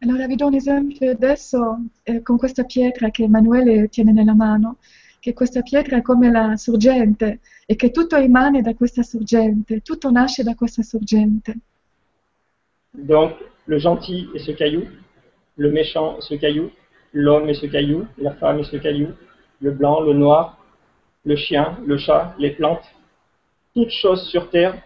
Allora 0.00 0.26
vi 0.26 0.36
do 0.36 0.46
un 0.46 0.54
esempio 0.54 1.10
adesso 1.10 1.78
eh, 2.04 2.22
con 2.22 2.36
questa 2.36 2.64
pietra 2.64 3.10
che 3.10 3.24
Emanuele 3.24 3.88
tiene 3.88 4.12
nella 4.12 4.34
mano, 4.34 4.76
che 5.18 5.32
questa 5.32 5.62
pietra 5.62 5.96
è 5.96 6.02
come 6.02 6.30
la 6.30 6.56
sorgente 6.56 7.40
e 7.66 7.74
che 7.74 7.90
tutto 7.90 8.14
emane 8.14 8.62
da 8.62 8.74
questa 8.74 9.02
sorgente, 9.02 9.80
tutto 9.80 10.10
nasce 10.10 10.42
da 10.44 10.54
questa 10.54 10.82
sorgente? 10.82 11.56
Donc, 12.92 13.34
le 13.66 13.78
gentil 13.78 14.30
est 14.34 14.44
ce 14.44 14.52
caillou, 14.52 14.86
le 15.56 15.70
méchant 15.72 16.18
est 16.18 16.28
ce 16.28 16.34
caillou, 16.38 16.70
l'homme 17.12 17.48
est 17.48 17.60
ce 17.60 17.66
caillou, 17.66 18.06
la 18.18 18.34
femme 18.34 18.60
est 18.60 18.70
ce 18.70 18.76
caillou, 18.76 19.08
le 19.60 19.72
blanc, 19.72 20.00
le 20.00 20.12
noir, 20.12 20.57
le 21.24 21.36
chien, 21.36 21.78
le 21.86 21.98
chat, 21.98 22.34
les 22.38 22.50
plantes. 22.50 22.84
Toute 23.74 23.90
chose 23.90 24.28
sur 24.30 24.50
Terre 24.50 24.82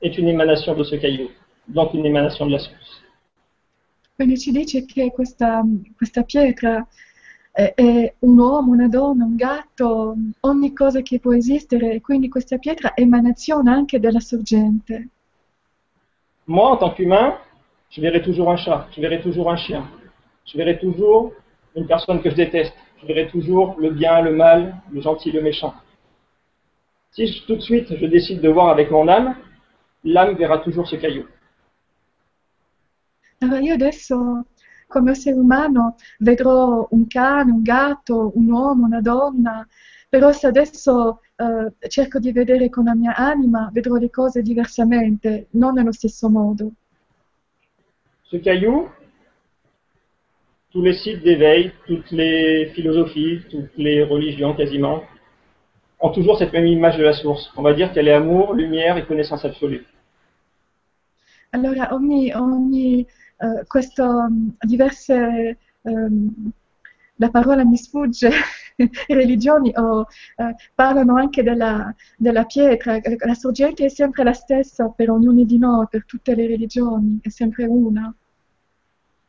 est 0.00 0.16
une 0.18 0.28
émanation 0.28 0.74
de 0.74 0.84
ce 0.84 0.96
caillou, 0.96 1.30
donc 1.68 1.92
une 1.94 2.06
émanation 2.06 2.46
de 2.46 2.52
la 2.52 2.58
source. 2.58 3.00
Quindi 4.16 4.38
ci 4.38 4.52
dice 4.52 4.84
che 4.84 5.10
questa, 5.10 5.62
questa 5.96 6.22
pietra 6.22 6.86
è, 7.50 7.72
è 7.74 8.14
un 8.20 8.38
uomo, 8.38 8.72
una 8.72 8.88
donna, 8.88 9.24
un 9.24 9.36
gatto, 9.36 10.14
ogni 10.40 10.72
cosa 10.72 11.00
che 11.00 11.18
può 11.18 11.34
esistere, 11.34 11.94
e 11.94 12.00
quindi 12.00 12.28
questa 12.28 12.58
pietra 12.58 12.94
è 12.94 13.00
emanazione 13.00 13.70
anche 13.70 13.98
della 13.98 14.20
sorgente. 14.20 15.08
Moi, 16.44 16.72
en 16.72 16.78
tant 16.78 16.94
qu'humain, 16.94 17.38
je 17.90 18.00
verrai 18.00 18.22
toujours 18.22 18.48
un 18.48 18.56
chat, 18.56 18.88
je 18.94 19.00
verrai 19.00 19.20
toujours 19.20 19.48
un 19.48 19.56
chien, 19.56 19.88
je 20.44 20.56
verrai 20.56 20.78
toujours 20.78 21.32
une 21.74 21.86
personne 21.86 22.20
que 22.20 22.30
je 22.30 22.34
déteste, 22.34 22.74
je 23.02 23.06
verrai 23.06 23.28
toujours 23.28 23.74
le 23.78 23.90
bien, 23.90 24.20
le 24.22 24.34
mal, 24.34 24.76
le 24.92 25.00
gentil, 25.00 25.32
le 25.32 25.42
méchant. 25.42 25.74
Si 27.10 27.26
je- 27.26 27.44
tout 27.46 27.56
de 27.56 27.60
suite 27.60 27.94
je 27.96 28.06
décide 28.06 28.40
de 28.40 28.48
voir 28.48 28.68
avec 28.68 28.90
mon 28.90 29.08
âme, 29.08 29.34
l'âme 30.04 30.34
verra 30.36 30.58
toujours 30.58 30.86
ce 30.88 30.96
caillou. 30.96 31.26
Io 33.60 33.74
adesso, 33.74 34.46
come 34.86 35.10
essere 35.10 35.36
umano, 35.36 35.96
vedrò 36.20 36.86
un 36.90 37.06
cane, 37.08 37.50
un 37.50 37.62
gatto, 37.62 38.30
un 38.36 38.48
uomo, 38.48 38.86
una 38.86 39.00
donna, 39.00 39.66
però 40.08 40.30
se 40.32 40.46
adesso 40.46 41.20
eh, 41.36 41.88
cerco 41.88 42.18
di 42.20 42.30
vedere 42.30 42.68
con 42.68 42.84
la 42.84 42.94
mia 42.94 43.14
anima, 43.16 43.68
vedrò 43.72 43.96
le 43.96 44.10
cose 44.10 44.42
diversamente, 44.42 45.48
non 45.52 45.74
nello 45.74 45.92
stesso 45.92 46.28
modo. 46.28 46.70
Ce 48.30 48.38
caillou, 48.40 48.88
tous 50.72 50.82
les 50.82 50.94
sites 50.94 51.22
d'éveil, 51.22 51.72
toutes 51.86 52.10
les 52.10 52.66
philosophies, 52.74 53.42
toutes 53.50 53.76
les 53.76 54.02
religions 54.02 54.54
quasiment, 54.54 55.02
ont 56.00 56.10
toujours 56.10 56.38
cette 56.38 56.52
même 56.52 56.66
image 56.66 56.96
de 56.96 57.04
la 57.04 57.12
source. 57.12 57.52
On 57.56 57.62
va 57.62 57.74
dire 57.74 57.92
qu'elle 57.92 58.08
est 58.08 58.12
amour, 58.12 58.54
lumière 58.54 58.96
et 58.96 59.04
connaissance 59.04 59.44
absolue. 59.44 59.84
Allora 61.52 61.94
ogni, 61.94 62.32
ogni 62.34 63.06
eh, 63.38 63.64
questo 63.68 64.04
mh, 64.04 64.56
diverse, 64.64 65.58
ehm, 65.82 66.50
la 67.16 67.28
parola 67.28 67.64
mi 67.64 67.76
religioni 69.08 69.70
o, 69.76 70.06
eh, 70.36 70.54
parlano 70.74 71.16
anche 71.16 71.42
della, 71.42 71.94
della 72.16 72.44
pietra, 72.44 72.98
la 73.02 73.34
sorgente 73.34 73.84
è 73.84 73.88
sempre 73.88 74.24
la 74.24 74.32
stessa 74.32 74.88
per 74.88 75.10
ognuno 75.10 75.44
di 75.44 75.58
noi, 75.58 75.86
per 75.90 76.06
tutte 76.06 76.34
le 76.34 76.46
religioni, 76.46 77.18
è 77.22 77.28
sempre 77.28 77.66
una. 77.66 78.12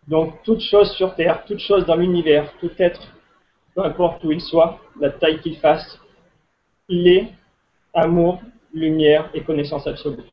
Donc 0.08 0.44
toute 0.44 0.62
chose 0.62 0.92
sur 0.92 1.16
Terre, 1.16 1.44
toute 1.46 1.60
chose 1.60 1.86
dans 1.86 1.96
l'univers, 1.96 2.52
tout 2.60 2.72
être, 2.78 3.02
peu 3.74 3.84
importe 3.84 4.24
où 4.24 4.32
il 4.32 4.42
soit, 4.42 4.80
la 5.00 5.10
taille 5.10 5.40
qu'il 5.40 5.58
fasse, 5.58 6.00
il 6.90 7.08
est 7.08 7.34
amour, 7.94 8.42
lumière 8.74 9.30
et 9.34 9.44
connaissance 9.44 9.88
absolue. 9.88 10.24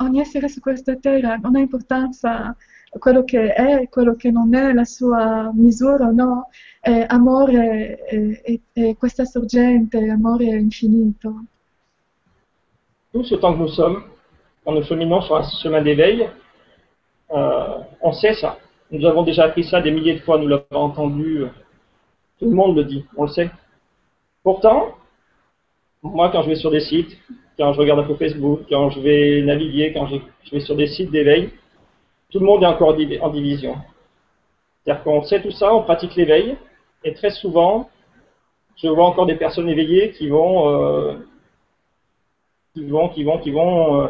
Ogni 0.00 0.20
essere 0.20 0.48
su 0.48 0.60
questa 0.60 0.96
terra 0.96 1.36
non 1.36 1.54
ha 1.54 1.60
importanza 1.60 2.56
quello 2.98 3.24
che 3.24 3.52
è, 3.52 3.88
quello 3.88 4.16
che 4.16 4.30
non 4.30 4.54
è, 4.54 4.72
la 4.72 4.84
sua 4.84 5.50
misura, 5.54 6.10
no? 6.10 6.48
È 6.80 7.06
amore 7.08 8.04
e, 8.06 8.40
e- 8.44 8.60
e 8.72 8.96
questa 8.96 9.24
sorgente, 9.24 9.98
è 9.98 10.08
amore 10.08 10.46
infinito. 10.46 11.44
Tous 13.12 13.30
autant 13.32 13.54
que 13.54 13.58
nous 13.60 13.74
sommes, 13.74 14.02
quand 14.64 14.74
nous 14.74 14.84
cheminons 14.84 15.22
sur 15.22 15.36
un 15.36 15.44
chemin 15.62 15.82
d'éveil, 15.82 16.28
on 17.30 18.12
sait 18.12 18.34
ça. 18.34 18.58
Nous 18.90 19.04
avons 19.06 19.22
déjà 19.22 19.44
appris 19.44 19.64
ça 19.64 19.80
des 19.80 19.90
milliers 19.90 20.14
de 20.14 20.20
fois, 20.20 20.38
nous 20.38 20.46
l'avons 20.46 20.64
entendu, 20.70 21.38
euh, 21.42 21.48
tout 22.38 22.44
le 22.44 22.54
monde 22.54 22.76
le 22.76 22.84
dit, 22.84 23.04
on 23.16 23.24
le 23.24 23.28
sait. 23.28 23.50
Pourtant, 24.42 24.94
moi 26.02 26.28
quand 26.30 26.42
je 26.42 26.50
vais 26.50 26.54
sur 26.54 26.70
des 26.70 26.80
sites, 26.80 27.18
quand 27.58 27.72
je 27.72 27.80
regarde 27.80 28.00
un 28.00 28.14
Facebook, 28.14 28.60
quand 28.68 28.90
je 28.90 29.00
vais 29.00 29.42
naviguer, 29.42 29.92
quand 29.92 30.06
je, 30.06 30.16
vais 30.52 30.60
sur 30.60 30.76
des 30.76 30.86
sites 30.86 31.10
d'éveil, 31.10 31.50
tout 32.30 32.40
le 32.40 32.46
monde 32.46 32.62
est 32.62 32.66
encore 32.66 32.94
en 33.22 33.30
division. 33.30 33.76
C'est-à-dire 34.84 35.02
qu'on 35.02 35.22
sait 35.24 35.42
tout 35.42 35.50
ça, 35.50 35.74
on 35.74 35.82
pratique 35.82 36.14
l'éveil, 36.14 36.56
et 37.04 37.14
très 37.14 37.30
souvent, 37.30 37.88
je 38.76 38.86
vois 38.88 39.06
encore 39.06 39.26
des 39.26 39.36
personnes 39.36 39.68
éveillées 39.68 40.12
qui 40.12 40.28
vont, 40.28 40.68
euh, 40.68 41.14
euh, 42.76 44.08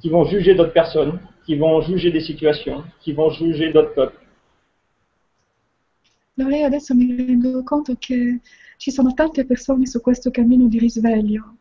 qui 0.00 0.08
vont 0.08 0.24
juger 0.24 0.54
d'autres 0.54 0.72
personnes, 0.72 1.18
qui 1.44 1.56
vont 1.56 1.80
juger 1.82 2.10
des 2.10 2.20
situations, 2.20 2.84
qui 3.02 3.12
vont 3.12 3.30
juger 3.30 3.72
d'autres. 3.72 4.12
Allora 6.38 6.66
adesso 6.66 6.94
mi 6.94 7.14
rendo 7.14 7.62
conto 7.64 7.96
che 7.98 8.40
ci 8.78 8.90
sono 8.90 9.12
tante 9.12 9.44
persone 9.44 9.86
su 9.86 10.00
questo 10.00 10.30
cammino 10.30 10.68
di 10.68 10.78
risveglio 10.78 11.56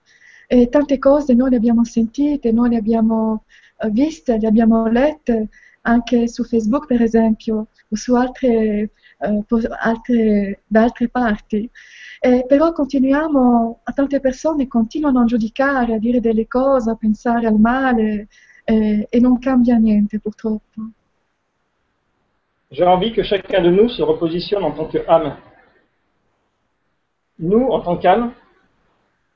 e 0.48 0.70
tante 0.70 0.98
cose 1.00 1.34
noi 1.34 1.50
le 1.50 1.58
abbiamo 1.58 1.84
sentite, 1.84 2.52
noi 2.52 2.70
le 2.70 2.78
abbiamo 2.78 3.44
eh, 3.80 3.90
viste, 3.90 4.38
le 4.38 4.48
abbiamo 4.48 4.88
lette 4.88 5.50
anche 5.82 6.28
su 6.28 6.44
Facebook 6.44 6.86
per 6.86 7.02
esempio 7.02 7.68
o 7.90 7.96
su 7.96 8.16
altre, 8.16 8.92
eh, 9.20 9.44
altre, 9.80 10.64
da 10.66 10.84
altre 10.84 11.10
parti. 11.10 11.70
Eh, 12.22 12.46
però 12.48 12.72
continuiamo, 12.72 13.82
tante 13.94 14.20
persone 14.20 14.68
continuano 14.68 15.22
a 15.22 15.26
giudicare, 15.26 15.94
a 15.94 16.00
dire 16.00 16.20
delle 16.20 16.48
cose, 16.48 16.90
a 16.90 16.96
pensare 16.96 17.48
al 17.48 17.60
male 17.60 18.28
eh, 18.70 19.08
e 19.10 19.20
non 19.20 19.40
cambia 19.40 19.78
niente 19.78 20.20
purtroppo. 20.20 20.82
J'ai 22.72 22.86
envie 22.86 23.14
que 23.14 23.24
chacun 23.24 23.62
de 23.64 23.72
nous 23.72 23.90
se 23.90 24.04
repositionne 24.04 24.64
en 24.64 24.72
tant 24.72 24.86
qu'âme. 24.86 25.38
Nous, 27.40 27.68
en 27.68 27.82
tant 27.82 27.98
qu'âme, 27.98 28.34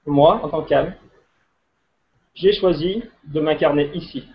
moi, 0.06 0.40
en 0.44 0.50
tant 0.50 0.64
qu'âme, 0.64 0.94
j'ai 2.36 2.54
choisi 2.54 3.04
de 3.24 3.40
m'incarner 3.40 3.90
ici. 3.96 4.28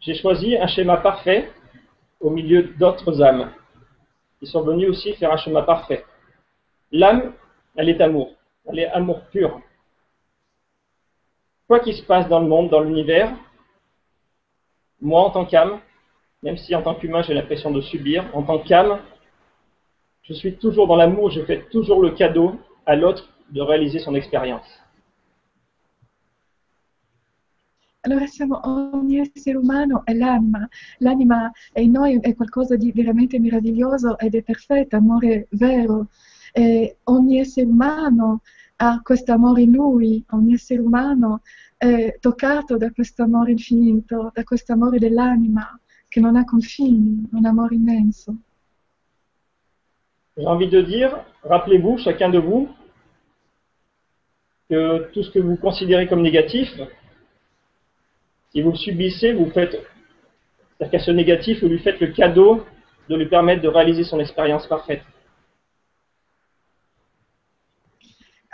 J'ai 0.00 0.14
choisi 0.14 0.56
un 0.56 0.66
schéma 0.68 0.96
parfait 0.96 1.50
au 2.20 2.30
milieu 2.30 2.62
d'autres 2.78 3.20
âmes 3.20 3.52
qui 4.38 4.46
sont 4.46 4.62
venues 4.62 4.88
aussi 4.88 5.12
faire 5.14 5.32
un 5.32 5.36
schéma 5.36 5.62
parfait. 5.62 6.04
L'âme, 6.92 7.34
elle 7.76 7.90
est 7.90 8.00
amour, 8.00 8.32
elle 8.66 8.78
est 8.78 8.88
amour 8.88 9.20
pur. 9.30 9.60
Quoi 11.68 11.80
qu'il 11.80 11.94
se 11.94 12.02
passe 12.02 12.28
dans 12.28 12.40
le 12.40 12.46
monde, 12.46 12.70
dans 12.70 12.80
l'univers, 12.80 13.34
moi 15.02 15.20
en 15.26 15.30
tant 15.30 15.44
qu'âme, 15.44 15.80
même 16.42 16.56
si 16.56 16.74
en 16.74 16.82
tant 16.82 16.94
qu'humain 16.94 17.22
j'ai 17.22 17.34
l'impression 17.34 17.70
de 17.70 17.80
subir, 17.80 18.24
en 18.32 18.42
tant 18.42 18.60
qu'âme, 18.60 19.00
je 20.22 20.32
suis 20.32 20.56
toujours 20.56 20.86
dans 20.86 20.96
l'amour, 20.96 21.30
je 21.30 21.42
fais 21.42 21.64
toujours 21.70 22.00
le 22.00 22.12
cadeau 22.12 22.58
à 22.86 22.96
l'autre 22.96 23.28
de 23.50 23.60
réaliser 23.60 23.98
son 23.98 24.14
expérience. 24.14 24.66
Allora 28.04 28.26
siamo, 28.26 28.60
ogni 28.64 29.20
essere 29.20 29.56
umano 29.56 30.04
è 30.04 30.12
l'anima, 30.12 30.68
l'anima 30.98 31.52
in 31.76 31.92
noi 31.92 32.18
è 32.20 32.34
qualcosa 32.34 32.74
di 32.74 32.90
veramente 32.90 33.38
meraviglioso 33.38 34.18
ed 34.18 34.34
è 34.34 34.42
perfetto, 34.42 34.96
amore 34.96 35.46
vero. 35.50 36.08
E 36.52 36.96
ogni 37.04 37.38
essere 37.38 37.66
umano 37.66 38.42
ha 38.82 39.00
questo 39.00 39.32
amore 39.32 39.62
in 39.62 39.70
lui, 39.70 40.24
ogni 40.30 40.54
essere 40.54 40.80
umano 40.80 41.42
è 41.76 42.16
toccato 42.18 42.76
da 42.76 42.90
questo 42.90 43.22
amore 43.22 43.52
infinito, 43.52 44.32
da 44.34 44.42
questo 44.42 44.72
amore 44.72 44.98
dell'anima 44.98 45.78
che 46.08 46.18
non 46.18 46.34
ha 46.34 46.44
confini, 46.44 47.28
un 47.30 47.46
amore 47.46 47.76
immenso. 47.76 48.34
J'ai 50.36 50.46
envie 50.46 50.68
de 50.68 50.82
dire, 50.82 51.24
rappelez-vous, 51.42 51.98
chacun 52.02 52.30
de 52.30 52.38
vous, 52.38 52.68
que 54.68 55.10
tout 55.12 55.22
ce 55.22 55.30
que 55.30 55.38
vous 55.38 55.56
considérez 55.56 56.08
comme 56.08 56.22
négatif, 56.22 56.68
si 58.50 58.62
vous 58.62 58.72
le 58.72 58.76
subissez, 58.76 59.32
vous 59.32 59.50
faites, 59.50 59.78
c'est-à-dire 60.76 60.90
qu'à 60.90 60.98
ce 60.98 61.12
négatif, 61.12 61.62
vous 61.62 61.68
lui 61.68 61.78
faites 61.78 62.00
le 62.00 62.08
cadeau 62.08 62.64
de 63.08 63.16
lui 63.16 63.28
permettre 63.28 63.62
de 63.62 63.68
réaliser 63.68 64.02
son 64.02 64.18
expérience 64.18 64.66
parfaite. 64.66 65.02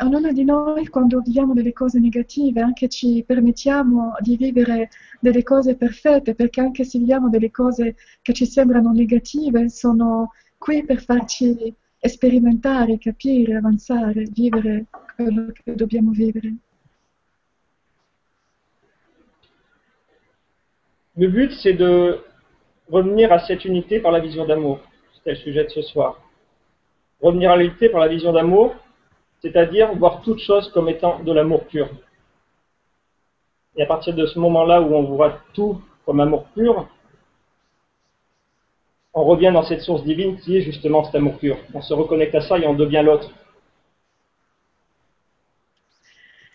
Ognuno 0.00 0.30
di 0.30 0.44
noi 0.44 0.86
quando 0.86 1.20
viviamo 1.20 1.54
delle 1.54 1.72
cose 1.72 1.98
negative 1.98 2.60
anche 2.60 2.88
ci 2.88 3.24
permettiamo 3.26 4.14
di 4.20 4.36
vivere 4.36 4.90
delle 5.18 5.42
cose 5.42 5.74
perfette 5.74 6.36
perché 6.36 6.60
anche 6.60 6.84
se 6.84 7.00
viviamo 7.00 7.28
delle 7.28 7.50
cose 7.50 7.96
che 8.22 8.32
ci 8.32 8.46
sembrano 8.46 8.92
negative 8.92 9.68
sono 9.68 10.30
qui 10.56 10.84
per 10.84 11.02
farci 11.02 11.74
sperimentare, 11.98 12.98
capire, 12.98 13.56
avanzare, 13.56 14.22
vivere 14.30 14.86
quello 15.16 15.50
che 15.52 15.74
dobbiamo 15.74 16.12
vivere. 16.12 16.54
Le 21.16 21.28
but 21.28 21.50
c'est 21.60 21.76
de 21.76 22.22
revenir 22.88 23.32
à 23.32 23.40
cette 23.40 23.64
unité 23.64 23.98
par 23.98 24.12
la 24.12 24.20
vision 24.20 24.46
d'amour. 24.46 24.78
C'était 25.14 25.30
le 25.30 25.38
sujet 25.38 25.64
de 25.64 25.70
ce 25.70 25.82
soir. 25.82 26.22
Revenir 27.20 27.50
à 27.50 27.56
l'unité 27.56 27.88
par 27.88 27.98
la 27.98 28.06
vision 28.06 28.32
d'amour, 28.32 28.76
c'est-à-dire 29.40 29.94
voir 29.94 30.22
toute 30.22 30.40
chose 30.40 30.70
comme 30.72 30.88
étant 30.88 31.20
de 31.20 31.32
l'amour 31.32 31.64
pur. 31.66 31.88
Et 33.76 33.82
à 33.82 33.86
partir 33.86 34.14
de 34.14 34.26
ce 34.26 34.38
moment-là 34.38 34.80
où 34.80 34.94
on 34.94 35.04
voit 35.04 35.40
tout 35.54 35.80
comme 36.04 36.20
amour 36.20 36.44
pur, 36.54 36.88
on 39.14 39.24
revient 39.24 39.50
dans 39.52 39.64
cette 39.64 39.82
source 39.82 40.04
divine 40.04 40.38
qui 40.40 40.56
est 40.56 40.62
justement 40.62 41.04
cet 41.04 41.14
amour 41.14 41.38
pur. 41.38 41.58
On 41.74 41.82
se 41.82 41.94
reconnecte 41.94 42.34
à 42.34 42.40
ça 42.40 42.58
et 42.58 42.66
on 42.66 42.74
devient 42.74 43.02
l'autre. 43.04 43.30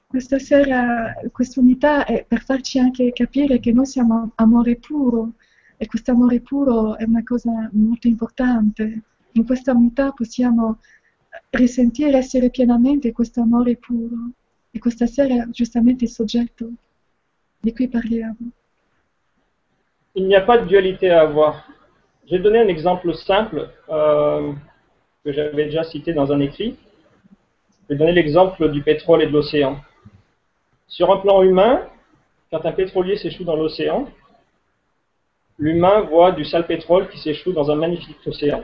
Questa 0.07 0.37
sera 0.37 1.13
questa 1.31 1.59
unità 1.59 2.05
è 2.05 2.23
per 2.23 2.43
farci 2.43 2.77
anche 2.77 3.11
capire 3.13 3.59
che 3.59 3.71
noi 3.71 3.87
siamo 3.87 4.31
amore 4.35 4.75
puro 4.75 5.31
e 5.77 5.87
questo 5.87 6.11
amore 6.11 6.39
puro 6.39 6.95
è 6.97 7.03
una 7.03 7.23
cosa 7.23 7.51
molto 7.71 8.07
importante. 8.07 9.01
In 9.31 9.45
questa 9.45 9.71
unità 9.71 10.11
possiamo 10.11 10.77
E. 11.33 11.37
Il 20.15 20.27
n'y 20.27 20.35
a 20.35 20.41
pas 20.41 20.59
de 20.59 20.65
dualité 20.65 21.09
à 21.09 21.21
avoir. 21.21 21.67
J'ai 22.27 22.39
donné 22.39 22.59
un 22.59 22.67
exemple 22.67 23.13
simple 23.15 23.69
euh, 23.89 24.53
que 25.23 25.31
j'avais 25.31 25.65
déjà 25.65 25.83
cité 25.83 26.13
dans 26.13 26.31
un 26.31 26.39
écrit. 26.39 26.77
Je 27.83 27.93
vais 27.93 27.99
donner 27.99 28.13
l'exemple 28.13 28.71
du 28.71 28.81
pétrole 28.81 29.23
et 29.23 29.27
de 29.27 29.31
l'océan. 29.31 29.77
Sur 30.87 31.11
un 31.11 31.17
plan 31.17 31.41
humain, 31.41 31.81
quand 32.51 32.65
un 32.65 32.71
pétrolier 32.71 33.17
s'échoue 33.17 33.43
dans 33.43 33.55
l'océan, 33.55 34.07
l'humain 35.57 36.01
voit 36.01 36.31
du 36.31 36.45
sale 36.45 36.67
pétrole 36.67 37.09
qui 37.09 37.19
s'échoue 37.19 37.51
dans 37.51 37.71
un 37.71 37.75
magnifique 37.75 38.17
océan. 38.25 38.63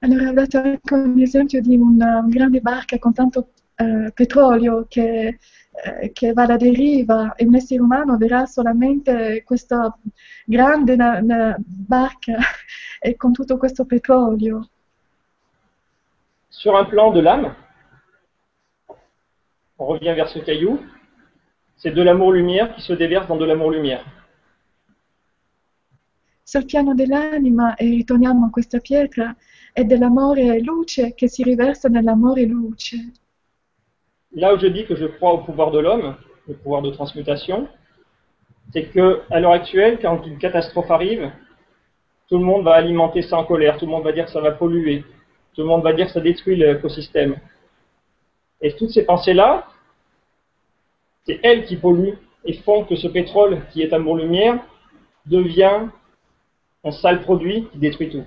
Allora, 0.00 0.28
ho 0.28 0.32
dato 0.32 0.58
anche 0.58 0.94
un 0.94 1.18
esempio 1.18 1.60
di 1.60 1.76
una 1.76 2.24
grande 2.26 2.60
barca 2.60 2.98
con 2.98 3.12
tanto 3.12 3.50
eh, 3.74 4.12
petrolio 4.14 4.86
che, 4.88 5.38
eh, 5.70 6.12
che, 6.12 6.32
va 6.32 6.44
alla 6.44 6.56
deriva 6.56 7.34
e 7.34 7.44
un 7.44 7.56
essere 7.56 7.80
umano 7.80 8.16
verrà 8.16 8.46
solamente 8.46 9.42
questa 9.44 9.96
grande 10.44 10.94
na, 10.94 11.20
na 11.20 11.56
barca 11.58 12.36
e 13.00 13.16
con 13.16 13.32
tutto 13.32 13.56
questo 13.56 13.86
petrolio. 13.86 14.68
Sur 16.48 16.74
un 16.74 16.86
plan 16.88 17.12
de 17.12 17.20
l'âme, 17.20 17.54
on 19.78 19.86
revient 19.86 20.14
vers 20.14 20.28
ce 20.28 20.38
caillou, 20.40 20.80
c'est 21.76 21.92
de 21.92 22.02
l'amour-lumière 22.02 22.74
qui 22.74 22.82
se 22.82 22.92
déverse 22.92 23.26
dans 23.26 23.36
de 23.36 23.44
l'amour-lumière. 23.44 24.04
Sul 26.50 26.64
piano 26.64 26.94
dell'anima, 26.94 27.74
e 27.74 27.84
ritorniamo 27.84 28.46
a 28.46 28.50
questa 28.50 28.78
pietra, 28.78 29.36
è 29.70 29.84
dell'amore 29.84 30.60
luce 30.60 31.12
che 31.12 31.28
si 31.28 31.42
riversa 31.42 31.90
nell'amore 31.90 32.46
luce. 32.46 32.96
Là 34.30 34.54
où 34.54 34.58
je 34.58 34.66
dis 34.68 34.86
que 34.86 34.96
je 34.96 35.04
crois 35.04 35.34
au 35.34 35.44
pouvoir 35.44 35.70
de 35.70 35.78
l'homme, 35.78 36.16
le 36.46 36.54
pouvoir 36.54 36.80
de 36.80 36.90
transmutation, 36.90 37.68
c'est 38.72 38.84
que 38.84 39.20
à 39.28 39.40
l'heure 39.40 39.52
actuelle, 39.52 39.98
quand 40.00 40.24
une 40.24 40.38
catastrophe 40.38 40.90
arrive, 40.90 41.30
tout 42.28 42.38
le 42.38 42.46
monde 42.46 42.64
va 42.64 42.76
alimenter 42.76 43.20
ça 43.20 43.36
en 43.36 43.44
colère, 43.44 43.76
tout 43.76 43.84
le 43.84 43.92
monde 43.92 44.04
va 44.04 44.12
dire 44.12 44.24
que 44.24 44.30
ça 44.30 44.40
va 44.40 44.52
polluer, 44.52 45.04
tout 45.52 45.60
le 45.60 45.68
monde 45.68 45.82
va 45.82 45.92
dire 45.92 46.06
que 46.06 46.12
ça 46.12 46.20
détruit 46.22 46.56
l'écosystème. 46.56 47.36
Et 48.62 48.72
toutes 48.72 48.92
ces 48.92 49.04
pensées-là, 49.04 49.66
c'est 51.26 51.40
elles 51.42 51.66
qui 51.66 51.76
polluent 51.76 52.16
et 52.46 52.54
font 52.54 52.84
que 52.84 52.96
ce 52.96 53.06
pétrole 53.06 53.60
qui 53.70 53.82
est 53.82 53.92
amour-lumière 53.92 54.64
devient 55.26 55.90
un 56.82 56.92
sale 56.92 57.20
produit 57.20 57.68
qui 57.70 57.78
détruit 57.78 58.10
tout. 58.10 58.26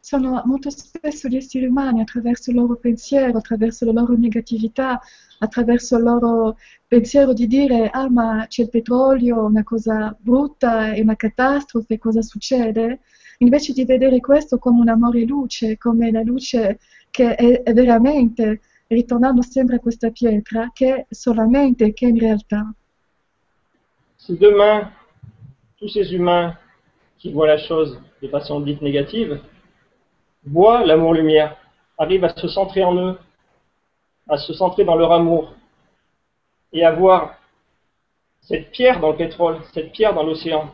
Sono 0.00 0.42
molto 0.44 0.68
spesso 0.68 1.28
gli 1.28 1.36
esseri 1.36 1.64
umani 1.64 2.02
attraverso 2.02 2.50
il 2.50 2.56
loro 2.56 2.76
pensiero, 2.76 3.38
attraverso 3.38 3.86
la 3.86 3.92
loro 3.92 4.14
negatività, 4.14 5.00
attraverso 5.38 5.96
il 5.96 6.02
loro 6.02 6.58
pensiero 6.86 7.32
di 7.32 7.46
dire 7.46 7.88
ah 7.88 8.10
ma 8.10 8.44
c'è 8.46 8.62
il 8.64 8.68
petrolio, 8.68 9.46
una 9.46 9.62
cosa 9.62 10.14
brutta, 10.18 10.92
è 10.92 11.00
una 11.00 11.16
catastrofe, 11.16 11.96
cosa 11.96 12.20
succede? 12.20 13.00
Invece 13.38 13.72
di 13.72 13.86
vedere 13.86 14.20
questo 14.20 14.58
come 14.58 14.80
un 14.80 14.88
amore 14.88 15.24
luce, 15.24 15.78
come 15.78 16.10
la 16.10 16.22
luce 16.22 16.78
che 17.10 17.34
è, 17.34 17.62
è 17.62 17.72
veramente, 17.72 18.60
ritornando 18.88 19.40
sempre 19.40 19.76
a 19.76 19.80
questa 19.80 20.10
pietra, 20.10 20.70
che 20.74 20.94
è 20.94 21.06
solamente, 21.08 21.94
che 21.94 22.06
è 22.06 22.10
in 22.10 22.18
realtà. 22.18 22.74
si 24.16 24.36
demain, 24.38 24.90
tous 25.76 25.92
ces 25.92 26.10
humains 26.10 26.56
qui 27.24 27.32
voient 27.32 27.46
la 27.46 27.56
chose 27.56 27.98
de 28.20 28.28
façon 28.28 28.60
dite 28.60 28.82
négative, 28.82 29.40
voient 30.44 30.84
l'amour-lumière, 30.84 31.56
arrivent 31.96 32.24
à 32.24 32.34
se 32.36 32.48
centrer 32.48 32.84
en 32.84 32.94
eux, 32.96 33.18
à 34.28 34.36
se 34.36 34.52
centrer 34.52 34.84
dans 34.84 34.94
leur 34.94 35.10
amour, 35.10 35.54
et 36.74 36.84
à 36.84 36.90
voir 36.90 37.36
cette 38.42 38.72
pierre 38.72 39.00
dans 39.00 39.12
le 39.12 39.16
pétrole, 39.16 39.56
cette 39.72 39.92
pierre 39.92 40.12
dans 40.12 40.22
l'océan, 40.22 40.70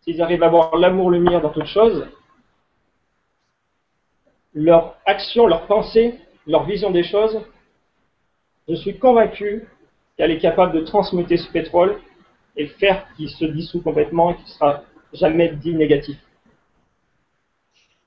s'ils 0.00 0.22
arrivent 0.22 0.42
à 0.42 0.48
voir 0.48 0.74
l'amour-lumière 0.76 1.42
dans 1.42 1.50
toute 1.50 1.66
chose, 1.66 2.06
leur 4.54 4.96
action, 5.04 5.46
leur 5.46 5.66
pensée, 5.66 6.18
leur 6.46 6.64
vision 6.64 6.90
des 6.90 7.04
choses, 7.04 7.38
je 8.66 8.76
suis 8.76 8.98
convaincu 8.98 9.68
qu'elle 10.16 10.30
est 10.30 10.38
capable 10.38 10.72
de 10.72 10.80
transmuter 10.86 11.36
ce 11.36 11.52
pétrole 11.52 12.00
et 12.56 12.68
faire 12.68 13.06
qu'il 13.14 13.28
se 13.28 13.44
dissout 13.44 13.82
complètement 13.82 14.30
et 14.30 14.36
qu'il 14.36 14.46
sera 14.46 14.84
jamais 15.12 15.50
dit 15.56 15.74
négatif. 15.74 16.18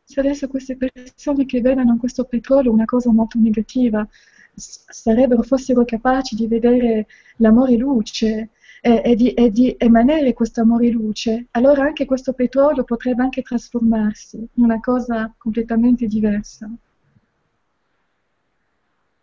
Se 0.06 0.20
adesso 0.20 0.47
queste 0.47 0.78
persone 0.78 1.45
che 1.45 1.62
vedono 1.62 1.97
questo 1.97 2.26
petrolio 2.26 2.72
una 2.72 2.86
cosa 2.86 3.12
molto 3.12 3.39
negativa 3.39 4.08
sarebbero, 4.56 5.41
fossero 5.41 5.84
capaci 5.84 6.36
di 6.36 6.47
vedere 6.47 7.08
l'amore 7.38 7.76
luce 7.76 8.49
e, 8.82 9.01
e, 9.03 9.16
di, 9.16 9.34
e 9.34 9.49
di 9.49 9.76
emanare 9.78 10.34
questo 10.34 10.62
amore 10.62 10.89
luce, 10.89 11.47
allora 11.51 11.84
anche 11.84 12.06
questo 12.06 12.34
petrolio 12.34 12.84
potrebbe 12.84 13.24
anche 13.24 13.41
trasformarsi 13.41 14.38
in 14.38 14.64
una 14.64 14.80
cosa 14.80 15.34
completamente 15.38 16.06
diversa. 16.06 16.70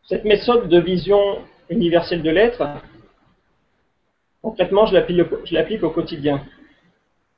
Cette 0.09 0.25
méthode 0.25 0.69
de 0.69 0.81
vision 0.81 1.47
universelle 1.71 2.23
de 2.23 2.31
l'être, 2.31 2.83
concrètement, 4.43 4.85
je 4.87 5.55
l'applique 5.55 5.83
au 5.85 5.91
quotidien. 5.91 6.43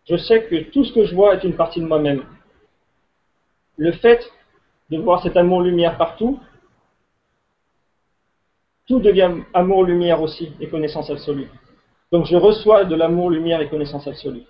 Je 0.07 0.17
sais 0.17 0.45
que 0.45 0.71
tout 0.71 0.85
ce 0.85 0.93
que 0.93 1.05
je 1.07 1.15
vois 1.15 1.35
est 1.35 1.45
une 1.45 1.57
partie 1.57 1.81
de 1.81 1.87
moi-même. 1.87 2.25
Le 3.77 3.93
fait 3.93 4.21
de 4.91 4.99
voir 4.99 5.23
cet 5.23 5.37
amour-lumière 5.37 5.97
partout, 5.97 6.39
tout 8.87 9.01
devient 9.01 9.33
amour-lumière 9.55 10.21
aussi 10.21 10.53
et 10.61 10.69
connaissance 10.69 11.11
absolue. 11.11 11.49
Donc 12.13 12.27
je 12.27 12.37
reçois 12.37 12.85
de 12.85 12.95
l'amour, 12.95 13.31
lumière 13.31 13.61
et 13.61 13.69
connaissance 13.69 14.07
absolue. 14.07 14.45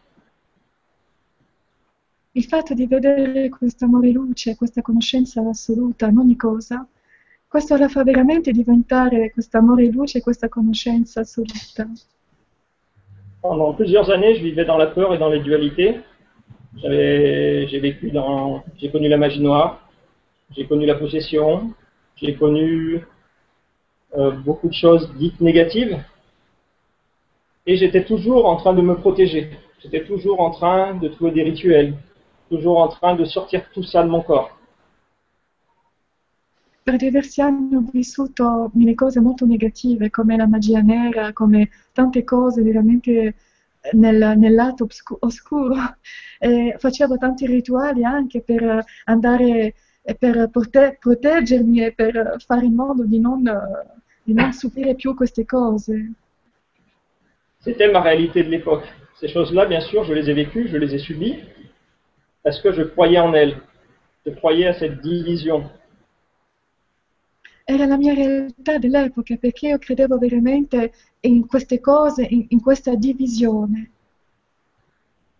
Il 2.33 2.45
fatto 2.45 2.75
di 2.75 2.87
vedere 2.87 3.49
questo 3.49 3.85
amore 3.85 4.11
luce, 4.11 4.57
questa 4.57 4.83
conoscenza 4.83 5.41
assoluta 5.49 6.09
in 6.09 6.19
ogni 6.19 6.37
cosa, 6.37 6.85
questo 7.47 7.77
la 7.77 7.89
fa 7.89 8.03
veramente 8.03 8.51
diventare 8.51 9.31
questo 9.31 9.57
amore 9.57 9.87
luce 9.87 10.21
questa 10.21 10.49
conoscenza 10.49 11.21
assoluta. 11.21 11.89
Pendant 13.45 13.75
plusieurs 13.75 14.11
années, 14.11 14.37
je 14.37 14.43
vivais 14.43 14.65
dans 14.65 14.79
la 14.79 14.87
peur 14.87 15.13
et 15.13 15.19
dans 15.19 15.29
les 15.29 15.41
dualités. 15.41 16.01
J'ai 16.83 17.79
vécu 17.79 18.11
dans, 18.11 18.65
j'ai 18.79 18.91
connu 18.91 19.07
la 19.07 19.19
magie 19.19 19.43
noire, 19.43 19.87
j'ai 20.57 20.65
connu 20.65 20.87
la 20.87 20.95
possession, 20.95 21.75
j'ai 22.17 22.37
connu 22.37 23.03
euh, 24.17 24.31
beaucoup 24.31 24.71
de 24.71 24.73
choses 24.73 25.13
dites 25.17 25.43
négatives, 25.43 26.03
et 27.67 27.77
j'étais 27.77 28.05
toujours 28.07 28.47
en 28.47 28.57
train 28.57 28.73
de 28.73 28.81
me 28.81 28.95
protéger. 28.95 29.51
J'étais 29.83 30.05
toujours 30.05 30.41
en 30.41 30.51
train 30.51 30.95
de 30.95 31.09
trouver 31.09 31.33
des 31.33 31.43
rituels, 31.43 31.93
toujours 32.49 32.79
en 32.79 32.89
train 32.89 33.15
de 33.15 33.27
sortir 33.27 33.61
tout 33.75 33.83
ça 33.83 34.03
de 34.03 34.09
mon 34.09 34.23
corps. 34.23 34.57
Per 36.85 36.97
diversi 36.97 37.41
anni 37.41 37.74
ho 37.76 37.85
vissuto 37.91 38.70
delle 38.74 38.95
cose 38.95 39.18
molto 39.18 39.47
negative, 39.47 40.11
come 40.11 40.37
la 40.37 40.47
magia 40.47 40.80
nera, 40.80 41.32
come 41.32 41.70
tante 41.93 42.24
cose 42.24 42.61
veramente 42.61 43.35
nel, 43.93 44.35
nel 44.37 44.55
lato 44.55 44.87
oscuro. 45.20 45.74
E 46.45 46.74
facevo 46.78 47.16
tanti 47.16 47.47
rituali 47.47 48.05
anche 48.05 48.43
per 48.43 48.85
andare, 49.05 49.74
per 50.18 50.51
prote 50.51 50.99
proteggermi 51.01 51.82
e 51.82 51.93
per 51.93 52.37
fare 52.45 52.66
in 52.66 52.74
modo 52.74 53.07
di 53.07 53.18
non, 53.18 53.43
di 54.22 54.35
non 54.35 54.53
subire 54.53 54.95
più 54.95 55.14
queste 55.14 55.47
cose. 55.47 56.12
C'était 57.61 57.91
ma 57.91 58.03
réalité 58.03 58.43
de 58.43 58.51
l'époque. 58.51 58.85
Ces 59.20 59.28
choses-là, 59.28 59.64
bien 59.64 59.80
sûr, 59.80 60.05
je 60.05 60.12
les 60.12 60.28
ai 60.28 60.35
vécues, 60.35 60.68
je 60.68 60.76
les 60.76 60.95
ai 60.95 60.99
subies, 60.99 61.39
parce 62.43 62.61
que 62.61 62.72
je 62.72 62.82
croyais 62.82 63.20
en 63.20 63.32
elles. 63.32 63.57
Je 64.26 64.32
croyais 64.32 64.66
à 64.66 64.74
cette 64.74 65.01
division. 65.01 65.70
Era 67.67 67.87
la 67.87 67.97
mia 67.97 68.12
realtà 68.12 68.79
dell'epoca 68.79 69.37
perché 69.37 69.69
io 69.69 69.79
credevo 69.79 70.19
veramente 70.19 70.93
in 71.21 71.47
queste 71.47 71.81
cose, 71.81 72.23
in, 72.23 72.45
in 72.51 72.61
questa 72.61 72.95
divisione. 72.95 73.91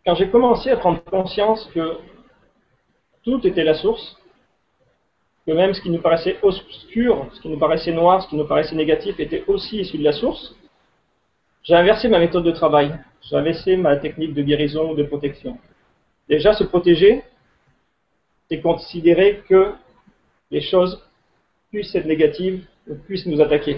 Quand 0.05 0.17
j'ai 0.17 0.31
commencé 0.31 0.71
à 0.71 0.77
prendre 0.77 1.03
conscience 1.05 1.67
que 1.73 1.99
tout 3.23 3.47
était 3.47 3.65
la 3.65 3.75
source, 3.75 4.17
que 5.47 5.53
même 5.53 5.75
ce 5.75 5.83
qui 5.83 5.91
nous 5.91 6.01
paraissait 6.01 6.39
obscur, 6.43 7.29
ce 7.35 7.41
qui 7.41 7.49
nous 7.49 7.59
paraissait 7.59 7.93
noir, 7.93 8.23
ce 8.23 8.29
qui 8.29 8.37
nous 8.37 8.47
paraissait 8.47 8.75
négatif 8.75 9.19
était 9.21 9.45
aussi 9.47 9.81
issu 9.81 9.99
de 9.99 10.05
la 10.05 10.13
source, 10.13 10.55
j'ai 11.63 11.75
inversé 11.75 12.09
ma 12.09 12.19
méthode 12.19 12.45
de 12.45 12.51
travail. 12.51 12.99
J'ai 13.23 13.37
inversé 13.37 13.77
ma 13.77 13.97
technique 13.97 14.35
de 14.35 14.43
guérison 14.43 14.93
ou 14.93 14.95
de 14.95 15.03
protection. 15.03 15.59
Déjà, 16.29 16.53
se 16.53 16.65
protéger, 16.65 17.23
c'est 18.49 18.61
considérer 18.61 19.43
que 19.49 19.73
les 20.51 20.61
choses 20.61 21.03
puissent 21.75 21.97
être 21.97 22.07
négatives 22.07 22.65
ou 22.89 22.95
puissent 22.95 23.27
nous 23.27 23.41
attaquer. 23.41 23.77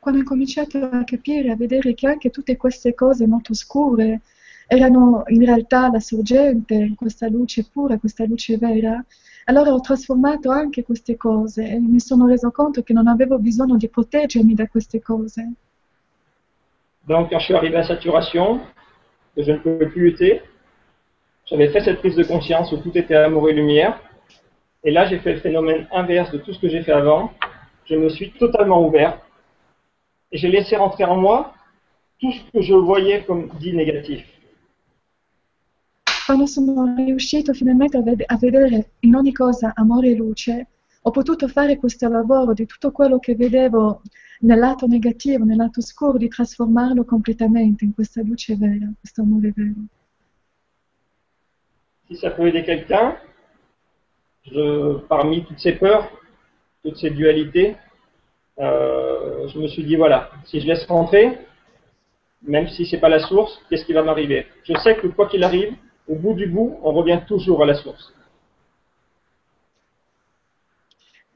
Quando 0.00 0.20
ho 0.20 0.24
cominciato 0.24 0.78
a 0.78 1.04
capire, 1.04 1.50
a 1.50 1.56
vedere 1.56 1.94
che 1.94 2.06
anche 2.06 2.30
tutte 2.30 2.56
queste 2.56 2.94
cose 2.94 3.26
molto 3.26 3.54
scure 3.54 4.20
erano 4.68 5.22
in 5.28 5.44
realtà 5.44 5.90
la 5.90 6.00
sorgente, 6.00 6.92
questa 6.96 7.28
luce 7.28 7.66
pura, 7.72 7.98
questa 7.98 8.24
luce 8.26 8.58
vera, 8.58 9.02
allora 9.46 9.72
ho 9.72 9.80
trasformato 9.80 10.50
anche 10.50 10.82
queste 10.82 11.16
cose 11.16 11.66
e 11.66 11.80
mi 11.80 12.00
sono 12.00 12.26
reso 12.26 12.50
conto 12.50 12.82
che 12.82 12.92
non 12.92 13.06
avevo 13.06 13.38
bisogno 13.38 13.76
di 13.76 13.88
proteggermi 13.88 14.54
da 14.54 14.66
queste 14.68 15.00
cose. 15.00 15.52
Donc, 17.06 17.30
quand 17.30 17.38
je 17.38 17.44
suis 17.44 17.54
arrivé 17.54 17.76
à 17.76 17.84
saturation, 17.84 18.60
que 19.34 19.42
je 19.42 19.52
ne 19.52 19.58
pouvais 19.58 19.86
plus 19.86 20.02
lutter, 20.10 20.42
j'avais 21.46 21.70
fait 21.70 21.80
cette 21.80 22.00
prise 22.00 22.16
de 22.16 22.24
conscience 22.24 22.70
où 22.72 22.78
tout 22.78 22.96
était 22.96 23.14
amour 23.14 23.48
et 23.48 23.54
lumière. 23.54 23.98
Et 24.86 24.92
là, 24.92 25.04
j'ai 25.08 25.18
fait 25.18 25.34
le 25.34 25.40
phénomène 25.40 25.88
inverse 25.90 26.30
de 26.30 26.38
tout 26.38 26.52
ce 26.52 26.60
que 26.60 26.68
j'ai 26.68 26.80
fait 26.84 26.92
avant. 26.92 27.32
Je 27.86 27.96
me 27.96 28.08
suis 28.08 28.30
totalement 28.30 28.86
ouvert 28.86 29.20
et 30.30 30.38
j'ai 30.38 30.48
laissé 30.48 30.76
rentrer 30.76 31.04
en 31.04 31.16
moi 31.16 31.52
tout 32.20 32.30
ce 32.30 32.40
que 32.52 32.62
je 32.62 32.72
voyais 32.72 33.24
comme 33.24 33.48
dit 33.58 33.74
négatif. 33.74 34.24
Quando 36.24 36.46
sono 36.46 36.94
riuscito 36.96 37.52
finalmente 37.52 37.96
a 37.96 38.36
vedere 38.36 38.90
in 39.00 39.14
ogni 39.16 39.32
cosa 39.32 39.72
amore 39.74 40.10
e 40.10 40.14
luce, 40.14 40.66
ho 41.02 41.10
potuto 41.10 41.48
fare 41.48 41.76
questo 41.78 42.08
lavoro 42.08 42.52
di 42.52 42.66
tutto 42.66 42.92
quello 42.92 43.18
che 43.18 43.34
vedevo 43.34 44.02
nel 44.40 44.58
lato 44.58 44.86
negativo, 44.86 45.44
nel 45.44 45.56
lato 45.56 45.80
scuro, 45.80 46.16
di 46.16 46.28
trasformarlo 46.28 47.04
completamente 47.04 47.84
in 47.84 47.92
questa 47.92 48.22
luce 48.22 48.56
vera, 48.56 48.88
questo 49.00 49.22
amore 49.22 49.52
vero. 49.54 49.84
Si 52.08 52.14
ça 52.14 52.30
peut 52.30 52.46
aider 52.46 52.64
quelqu'un, 52.64 53.16
je, 54.50 54.98
parmi 55.08 55.44
toutes 55.44 55.58
ces 55.58 55.72
peurs, 55.72 56.10
toutes 56.82 56.96
ces 56.96 57.10
dualités, 57.10 57.76
euh, 58.58 59.48
je 59.48 59.58
me 59.58 59.68
suis 59.68 59.84
dit 59.84 59.96
voilà, 59.96 60.30
si 60.44 60.60
je 60.60 60.66
laisse 60.66 60.84
rentrer, 60.86 61.38
même 62.42 62.68
si 62.68 62.86
c'est 62.86 63.00
pas 63.00 63.08
la 63.08 63.18
source, 63.18 63.60
qu'est-ce 63.68 63.84
qui 63.84 63.92
va 63.92 64.02
m'arriver? 64.02 64.46
Je 64.64 64.74
sais 64.78 64.96
que 64.96 65.08
quoi 65.08 65.28
qu'il 65.28 65.44
arrive, 65.44 65.74
au 66.08 66.14
bout 66.14 66.34
du 66.34 66.46
bout, 66.46 66.78
on 66.82 66.92
revient 66.92 67.20
toujours 67.26 67.62
à 67.62 67.66
la 67.66 67.74
source. 67.74 68.12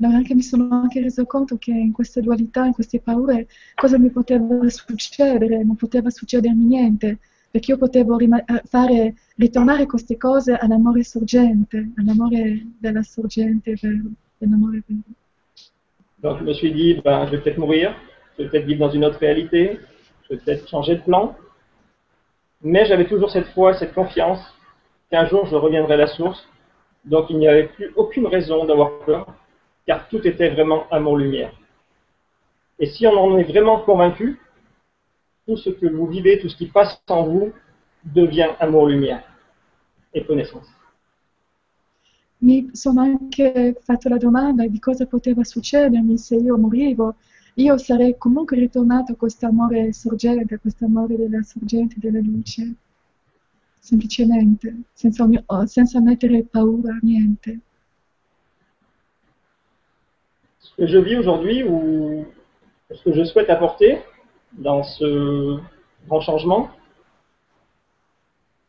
allora 0.03 0.17
anche 0.17 0.35
mi 0.35 0.43
sono 0.43 0.69
anche 0.71 1.01
reso 1.01 1.27
conto 1.27 1.59
che 1.59 1.73
in 1.73 1.93
queste 1.93 2.23
dualità, 2.23 2.65
in 2.65 2.73
queste 2.73 3.01
paure, 3.01 3.47
cosa 3.75 3.99
mi 3.99 4.11
poteva 4.11 4.69
succedere? 4.69 5.63
Non 5.63 5.77
poteva 5.77 6.09
succedermi 6.09 6.65
niente, 6.65 7.19
perché 7.51 7.73
io 7.73 7.79
potevo 7.79 8.19
eh, 8.19 8.29
fare 8.65 9.15
ritornare 9.37 9.87
queste 9.87 10.17
cose 10.17 10.53
all'amore 10.53 11.03
sorgente, 11.03 11.91
all'amore 11.97 12.67
della 12.79 13.03
sorgente 13.03 13.75
dell'amore 14.39 14.83
vero. 14.87 15.01
Donc 16.19 16.39
je 16.39 16.45
me 16.45 16.53
suis 16.53 16.73
dit, 16.73 17.01
ben, 17.03 17.27
je 17.27 17.33
vais 17.33 17.41
peut-être 17.41 17.59
mourir, 17.59 17.95
je 18.37 18.43
vais 18.43 18.49
peut-être 18.51 18.67
vivre 18.67 18.81
dans 18.87 18.93
une 18.93 19.05
autre 19.05 19.19
réalité, 19.19 19.81
je 20.25 20.35
vais 20.35 20.41
peut-être 20.41 20.69
changer 20.69 20.97
de 20.97 21.01
plan, 21.01 21.35
mais 22.63 22.85
j'avais 22.85 23.07
toujours 23.07 23.31
cette 23.31 23.49
foi, 23.49 23.75
cette 23.75 23.95
confiance 23.95 24.41
qu'un 25.11 25.27
jour 25.27 25.47
je 25.47 25.57
reviendrai 25.57 25.95
à 25.95 25.97
la 25.97 26.07
source, 26.07 26.47
donc 27.05 27.31
il 27.31 27.39
n'y 27.39 27.49
avait 27.49 27.69
plus 27.69 27.91
aucune 27.97 28.27
raison 28.27 28.65
d'avoir 28.65 28.99
peur, 29.01 29.35
car 29.87 30.09
tout 30.09 30.25
était 30.27 30.51
vraiment 30.51 30.85
amour-lumière. 30.91 31.53
Et 32.79 32.87
si 32.87 33.07
on 33.07 33.13
en 33.13 33.39
est 33.39 33.45
vraiment 33.45 33.81
convaincu, 33.81 34.39
tout 35.47 35.57
ce 35.57 35.71
que 35.71 35.87
vous 35.87 36.07
vivez, 36.07 36.39
tout 36.39 36.49
ce 36.49 36.57
qui 36.57 36.67
passe 36.67 37.03
en 37.09 37.25
vous, 37.25 37.53
devient 38.05 38.51
amour-lumière 38.59 39.23
e 40.15 40.25
connaissance. 40.25 40.69
Mi 42.43 42.71
sono 42.73 43.03
anche 43.03 43.77
fatto 43.83 44.09
la 44.09 44.17
domanda 44.17 44.67
di 44.67 44.79
cosa 44.79 45.05
poteva 45.05 45.45
succedermi 45.45 46.17
se 46.17 46.37
io 46.37 46.57
morivo 46.57 47.17
io 47.55 47.77
sarei 47.77 48.17
comunque 48.17 48.57
ritornato 48.57 49.13
a 49.13 49.17
questo 49.17 49.47
amore 49.47 49.93
sorgente, 49.93 50.55
a 50.55 50.59
questo 50.59 50.85
amore 50.85 51.17
della 51.17 51.43
sorgente 51.43 51.97
della 51.99 52.21
luce, 52.21 52.75
semplicemente, 53.79 54.75
senza, 54.93 55.29
senza 55.67 56.01
mettere 56.01 56.45
paura 56.45 56.95
a 56.95 56.99
niente. 57.03 57.61
Ce 60.61 60.75
que 60.77 60.87
je 60.87 60.99
vis 60.99 61.17
aujourd'hui 61.17 61.63
ou 61.63 62.25
ce 62.91 63.03
que 63.03 63.13
je 63.13 63.25
souhaite 63.25 63.51
apporter 63.51 64.03
dans 64.53 64.83
ce 64.83 65.59
grand 66.07 66.21
changement, 66.21 66.71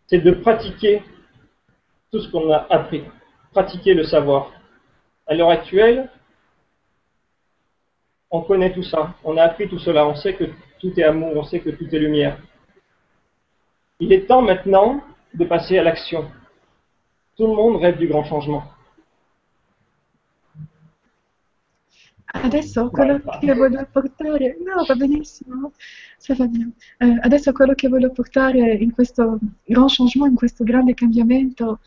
c'est 0.07 0.19
de 0.19 0.31
pratiquer 0.31 1.03
tout 2.11 2.19
ce 2.19 2.29
qu'on 2.29 2.51
a 2.51 2.67
appris, 2.69 3.03
pratiquer 3.51 3.93
le 3.93 4.03
savoir. 4.03 4.51
À 5.27 5.33
l'heure 5.33 5.49
actuelle, 5.49 6.09
on 8.29 8.41
connaît 8.41 8.73
tout 8.73 8.83
ça, 8.83 9.13
on 9.23 9.37
a 9.37 9.43
appris 9.43 9.69
tout 9.69 9.79
cela, 9.79 10.07
on 10.07 10.15
sait 10.15 10.33
que 10.35 10.45
tout 10.79 10.99
est 10.99 11.03
amour, 11.03 11.35
on 11.35 11.43
sait 11.43 11.59
que 11.59 11.69
tout 11.69 11.87
est 11.93 11.99
lumière. 11.99 12.37
Il 13.99 14.11
est 14.11 14.27
temps 14.27 14.41
maintenant 14.41 15.01
de 15.33 15.45
passer 15.45 15.77
à 15.77 15.83
l'action. 15.83 16.29
Tout 17.37 17.47
le 17.47 17.53
monde 17.53 17.77
rêve 17.77 17.97
du 17.97 18.07
grand 18.07 18.23
changement. 18.23 18.63
Adesso 22.33 22.89
quello 22.89 23.21
che 23.39 23.53
voglio 23.53 23.87
portare, 23.91 24.57
no 24.63 24.83
va 24.85 24.95
benissimo, 24.95 25.71
va. 26.27 26.47
Eh, 26.97 27.19
adesso 27.21 27.51
quello 27.51 27.73
che 27.73 27.89
voglio 27.89 28.11
portare 28.11 28.73
in 28.73 28.91
questo 28.91 29.37
grand 29.65 29.89
changement, 29.89 30.31
in 30.31 30.37
questo 30.37 30.63
grande 30.63 30.93
cambiamento, 30.93 31.79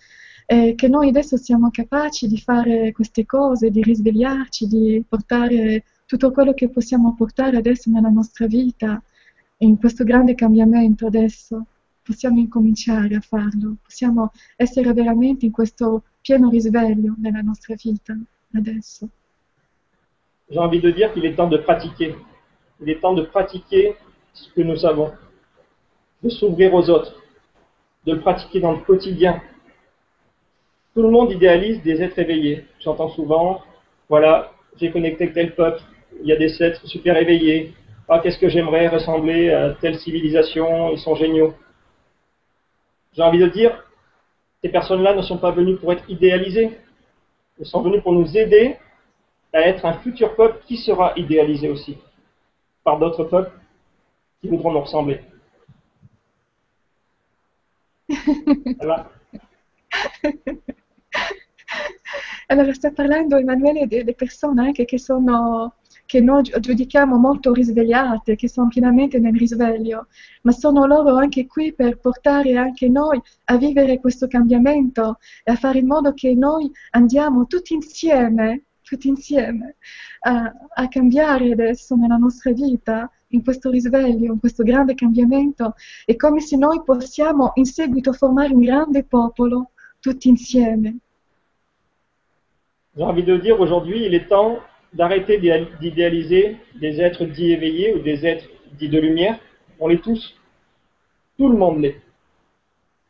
è 0.45 0.74
che 0.74 0.88
noi 0.88 1.09
adesso 1.09 1.36
siamo 1.38 1.70
capaci 1.70 2.26
di 2.28 2.38
fare 2.38 2.92
queste 2.92 3.24
cose, 3.24 3.70
di 3.70 3.82
risvegliarci, 3.82 4.66
di 4.66 5.03
portare 5.09 5.84
tutto 6.05 6.30
quello 6.30 6.53
che 6.53 6.68
possiamo 6.68 7.14
portare 7.14 7.57
adesso 7.57 7.90
nella 7.90 8.11
nostra 8.11 8.47
vita, 8.47 9.03
in 9.59 9.78
questo 9.78 10.05
grande 10.05 10.34
cambiamento 10.34 11.07
adesso, 11.07 11.66
possiamo 12.03 12.38
incominciare 12.38 13.16
a 13.16 13.20
farlo, 13.20 13.76
possiamo 13.82 14.30
essere 14.57 14.92
veramente 14.92 15.47
in 15.47 15.53
questo 15.53 16.03
pieno 16.20 16.51
risveglio 16.51 17.14
nella 17.18 17.40
nostra 17.40 17.74
vita 17.82 18.14
adesso. 18.53 19.09
J'ai 20.51 20.59
envie 20.59 20.80
de 20.80 20.90
dire 20.90 21.12
qu'il 21.12 21.24
est 21.24 21.34
temps 21.34 21.49
de 21.49 21.57
pratiquer. 21.57 22.14
Il 22.80 22.90
est 22.90 23.01
temps 23.01 23.14
de 23.14 23.22
pratiquer 23.22 23.97
ce 24.34 24.53
que 24.53 24.61
nous 24.61 24.76
savons, 24.76 25.12
de 26.22 26.28
s'ouvrir 26.28 26.74
aux 26.74 26.90
autres, 26.90 27.14
de 28.05 28.12
le 28.12 28.20
pratiquer 28.20 28.61
dans 28.61 28.72
le 28.72 28.78
quotidien. 28.78 29.40
Tout 30.95 31.03
le 31.03 31.11
monde 31.11 31.32
idéalise 31.32 31.82
des 31.82 32.03
êtres 32.03 32.18
éveillés. 32.18 32.64
J'entends 32.80 33.09
souvent, 33.11 33.62
voilà, 34.09 34.53
j'ai 34.76 34.90
connecté 34.90 35.32
tel 35.32 35.55
peuple, 35.55 35.80
il 36.20 36.26
y 36.26 36.32
a 36.32 36.36
des 36.36 36.62
êtres 36.62 36.86
super 36.86 37.16
éveillés. 37.16 37.72
Ah, 38.09 38.18
qu'est-ce 38.18 38.38
que 38.38 38.49
j'aimerais 38.49 38.88
ressembler 38.88 39.51
à 39.51 39.70
telle 39.80 39.99
civilisation, 39.99 40.90
ils 40.92 40.99
sont 40.99 41.14
géniaux. 41.14 41.55
J'ai 43.14 43.22
envie 43.22 43.38
de 43.38 43.49
dire, 43.49 43.82
ces 44.62 44.68
personnes-là 44.68 45.14
ne 45.14 45.22
sont 45.22 45.38
pas 45.38 45.53
venues 45.53 45.76
pour 45.76 45.92
être 45.92 46.05
idéalisées. 46.09 46.78
Elles 47.59 47.66
sont 47.66 47.80
venues 47.80 48.03
pour 48.03 48.12
nous 48.12 48.36
aider 48.36 48.76
à 49.55 49.61
être 49.61 49.84
un 49.84 49.94
futur 49.94 50.34
peuple 50.34 50.61
qui 50.66 50.76
sera 50.76 51.12
idéalisé 51.16 51.68
aussi 51.68 51.96
par 52.82 52.98
d'autres 52.98 53.24
peuples 53.24 53.52
qui 54.40 54.48
voudront 54.48 54.72
nous 54.72 54.80
ressembler. 54.80 55.20
Voilà. 58.80 59.11
Allora, 62.48 62.72
sta 62.74 62.90
parlando 62.90 63.36
Emanuele 63.36 63.86
delle 63.86 64.14
persone 64.14 64.66
anche 64.66 64.84
che, 64.84 64.98
sono, 64.98 65.76
che 66.05 66.20
noi 66.20 66.42
giudichiamo 66.42 67.16
molto 67.16 67.55
risvegliate, 67.55 68.36
che 68.36 68.48
sono 68.48 68.68
pienamente 68.68 69.18
nel 69.18 69.34
risveglio, 69.34 70.09
ma 70.42 70.52
sono 70.52 70.84
loro 70.84 71.16
anche 71.16 71.46
qui 71.46 71.72
per 71.72 71.98
portare 71.98 72.57
anche 72.57 72.88
noi 72.88 73.20
a 73.44 73.57
vivere 73.57 73.98
questo 73.98 74.26
cambiamento 74.26 75.18
e 75.42 75.52
a 75.52 75.57
fare 75.57 75.78
in 75.78 75.86
modo 75.86 76.12
che 76.12 76.34
noi 76.34 76.70
andiamo 76.90 77.46
tutti 77.46 77.72
insieme, 77.72 78.64
tutti 78.85 79.09
insieme 79.09 79.76
a, 80.20 80.53
a 80.74 80.89
cambiare 80.89 81.51
adesso 81.51 81.97
nella 81.97 82.16
nostra 82.16 82.53
vita, 82.53 83.11
in 83.28 83.43
questo 83.43 83.70
risveglio, 83.70 84.32
in 84.32 84.39
questo 84.39 84.62
grande 84.62 84.95
cambiamento, 84.95 85.74
è 86.05 86.14
come 86.14 86.41
se 86.41 86.57
noi 86.57 86.82
possiamo 86.85 87.53
in 87.55 87.64
seguito 87.64 88.12
formare 88.12 88.53
un 88.53 88.61
grande 88.61 89.05
popolo 89.05 89.70
tutti 90.01 90.28
insieme. 90.28 90.99
J'ai 92.97 93.03
envie 93.03 93.24
de 93.24 93.37
dire 93.39 93.59
aujourd'hui, 93.59 94.05
il 94.07 94.14
est 94.14 94.28
temps 94.28 94.61
d'arrêter 94.93 95.41
d'idéaliser 95.80 96.59
des 96.76 97.01
êtres 97.01 97.24
dits 97.24 97.51
éveillés 97.51 97.93
ou 97.95 97.99
des 97.99 98.24
êtres 98.24 98.49
dits 98.78 98.89
de 98.89 99.01
lumière. 99.01 99.41
On 99.80 99.89
les 99.89 99.99
tous. 99.99 100.37
Tout 101.37 101.49
le 101.49 101.57
monde 101.57 101.80
l'est. 101.80 102.01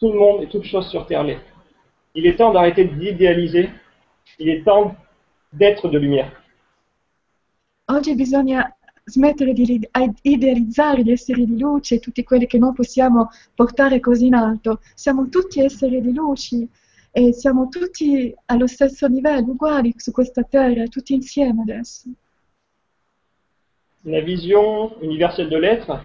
Tout 0.01 0.11
le 0.11 0.19
monde 0.19 0.43
et 0.43 0.47
toute 0.47 0.65
chose 0.65 0.89
sur 0.89 1.07
Terre 1.07 1.25
l'est. 1.25 1.41
Il 2.15 2.27
est 2.27 2.37
temps 2.37 2.53
d'arrêter 2.53 2.85
d'idéaliser. 2.87 3.69
Il 4.39 4.49
est 4.49 4.65
temps 4.65 4.97
d'être 5.55 5.89
de 5.89 5.99
lumière. 5.99 6.31
Oggi 7.87 8.15
bisogna 8.15 8.75
smettere 9.05 9.53
di 9.53 9.87
idealizzare 10.23 11.03
gli 11.03 11.11
esseri 11.11 11.45
di 11.45 11.59
luce, 11.59 11.99
tutti 11.99 12.23
quelli 12.25 12.47
che 12.47 12.59
noi 12.59 12.73
possiamo 12.73 13.29
portare 13.55 14.01
così 14.01 14.27
in 14.27 14.35
alto. 14.35 14.81
Siamo 14.95 15.29
tutti 15.29 15.61
esseri 15.61 16.01
di 16.01 16.15
luce 16.15 16.69
e 17.11 17.33
siamo 17.33 17.69
tutti 17.69 18.35
allo 18.47 18.67
stesso 18.67 19.07
livello, 19.07 19.53
uguali 19.53 19.93
su 19.97 20.11
questa 20.11 20.43
terra, 20.43 20.87
tutti 20.87 21.13
insieme 21.15 21.63
adesso. 21.63 22.09
La 24.07 24.21
vision 24.21 24.93
universelle 25.01 25.49
de 25.49 25.59
l'être, 25.59 26.05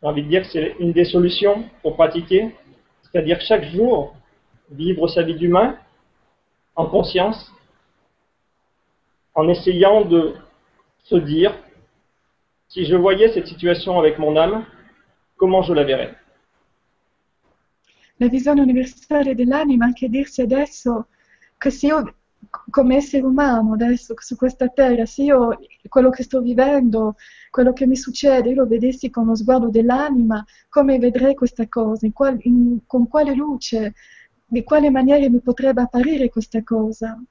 j'ai 0.00 0.08
envie 0.08 0.22
de 0.22 0.28
dire 0.28 0.42
que 0.42 0.48
c'est 0.48 0.76
une 0.78 0.92
des 0.92 1.04
solutions 1.04 1.68
pour 1.82 1.96
pratiquer, 1.96 2.54
c'est-à-dire 3.02 3.40
chaque 3.40 3.64
jour 3.70 4.14
vivre 4.70 5.08
sa 5.08 5.22
vie 5.22 5.34
d'humain 5.34 5.76
en 6.74 6.86
conscience, 6.86 7.52
en 9.38 9.48
essayant 9.48 10.04
de 10.04 10.34
se 11.04 11.14
dire, 11.14 11.54
si 12.66 12.84
je 12.84 12.96
voyais 12.96 13.32
cette 13.32 13.46
situation 13.46 13.96
avec 13.96 14.18
mon 14.18 14.36
âme, 14.36 14.64
comment 15.36 15.62
je 15.62 15.72
la 15.72 15.84
verrais 15.84 16.14
la 18.20 18.26
visione 18.26 18.60
universale 18.60 19.36
dell'anima, 19.36 19.84
anche 19.84 20.08
dirsi 20.08 20.40
adesso 20.40 21.06
che 21.56 21.70
se 21.70 21.86
io 21.86 22.14
come 22.68 22.96
essere 22.96 23.24
umano 23.24 23.74
adesso 23.74 24.12
su 24.18 24.34
questa 24.34 24.66
terra, 24.66 25.06
se 25.06 25.22
io 25.22 25.56
quello 25.88 26.10
che 26.10 26.24
sto 26.24 26.40
vivendo, 26.40 27.14
quello 27.50 27.72
che 27.72 27.86
mi 27.86 27.94
succede, 27.94 28.48
io 28.48 28.62
lo 28.62 28.66
vedessi 28.66 29.08
con 29.08 29.26
lo 29.26 29.36
sguardo 29.36 29.68
dell'anima, 29.68 30.44
come 30.68 30.98
vedrei 30.98 31.36
questa 31.36 31.68
cosa, 31.68 32.06
in 32.06 32.12
qual, 32.12 32.36
in, 32.42 32.78
con 32.86 33.06
quale 33.06 33.34
luce, 33.34 33.94
di 34.44 34.64
quale 34.64 34.90
maniera 34.90 35.28
mi 35.30 35.40
potrebbe 35.40 35.82
apparire 35.82 36.28
questa 36.28 36.60
cosa. 36.64 37.22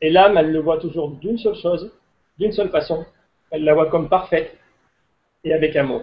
Et 0.00 0.10
l'âme, 0.10 0.36
elle 0.36 0.52
le 0.52 0.60
voit 0.60 0.78
toujours 0.78 1.10
d'une 1.10 1.38
seule 1.38 1.56
chose, 1.56 1.92
d'une 2.38 2.52
seule 2.52 2.70
façon. 2.70 3.04
Elle 3.50 3.64
la 3.64 3.74
voit 3.74 3.90
comme 3.90 4.08
parfaite 4.08 4.56
et 5.44 5.52
avec 5.52 5.76
amour. 5.76 6.02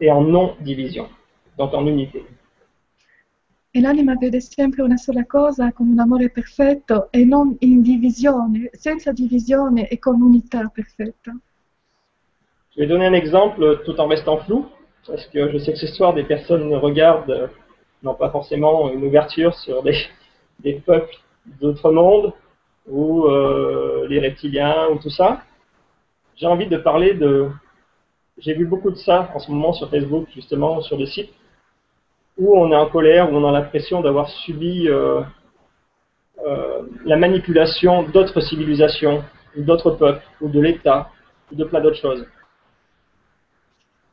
et 0.00 0.10
en 0.10 0.22
non-division, 0.22 1.08
donc 1.56 1.72
en 1.74 1.86
unité. 1.86 2.24
E 3.72 3.80
l'anima 3.80 4.14
vede 4.14 4.40
sempre 4.40 4.82
una 4.82 4.96
sola 4.96 5.26
cosa 5.26 5.72
con 5.72 5.88
un 5.88 5.98
amore 5.98 6.30
perfetto 6.30 7.08
e 7.10 7.24
non 7.24 7.56
in 7.60 7.82
divisione, 7.82 8.70
senza 8.72 9.12
divisione 9.12 9.88
e 9.88 9.98
con 9.98 10.22
unità 10.22 10.70
perfetta. 10.72 11.32
Je 12.70 12.80
vais 12.80 12.86
donner 12.86 13.06
un 13.06 13.14
exemple 13.14 13.82
tout 13.84 13.98
en 14.00 14.06
restant 14.06 14.38
flou, 14.44 14.66
parce 15.06 15.26
que 15.26 15.50
je 15.50 15.58
sais 15.58 15.72
que 15.72 15.78
ce 15.78 15.86
soir 15.88 16.14
des 16.14 16.24
personnes 16.24 16.74
regardent, 16.74 17.50
non 18.02 18.14
pas 18.14 18.30
forcément 18.30 18.90
une 18.90 19.04
ouverture 19.04 19.54
sur 19.54 19.82
des, 19.82 19.96
des 20.60 20.80
peuples 20.80 21.14
d'autres 21.60 21.92
mondes, 21.92 22.32
ou 22.88 23.26
euh, 23.26 24.06
les 24.08 24.20
reptiliens, 24.20 24.88
ou 24.88 24.98
tout 24.98 25.10
ça. 25.10 25.42
J'ai 26.36 26.46
envie 26.46 26.66
de 26.66 26.76
parler 26.76 27.14
de, 27.14 27.48
j'ai 28.38 28.54
vu 28.54 28.66
beaucoup 28.66 28.90
de 28.90 28.96
ça 28.96 29.30
en 29.34 29.38
ce 29.38 29.50
moment 29.50 29.72
sur 29.72 29.90
Facebook, 29.90 30.28
justement, 30.34 30.80
sur 30.82 30.96
des 30.98 31.06
sites, 31.06 31.30
où 32.36 32.56
on 32.56 32.70
est 32.70 32.76
en 32.76 32.88
colère, 32.88 33.32
où 33.32 33.36
on 33.36 33.48
a 33.48 33.52
l'impression 33.52 34.02
d'avoir 34.02 34.28
subi 34.28 34.88
euh, 34.88 35.22
euh, 36.46 36.82
la 37.04 37.16
manipulation 37.16 38.02
d'autres 38.02 38.40
civilisations, 38.40 39.24
d'autres 39.56 39.92
peuples, 39.92 40.22
ou 40.40 40.48
de 40.48 40.60
l'État, 40.60 41.10
ou 41.50 41.56
de 41.56 41.64
plein 41.64 41.80
d'autres 41.80 42.00
choses. 42.00 42.26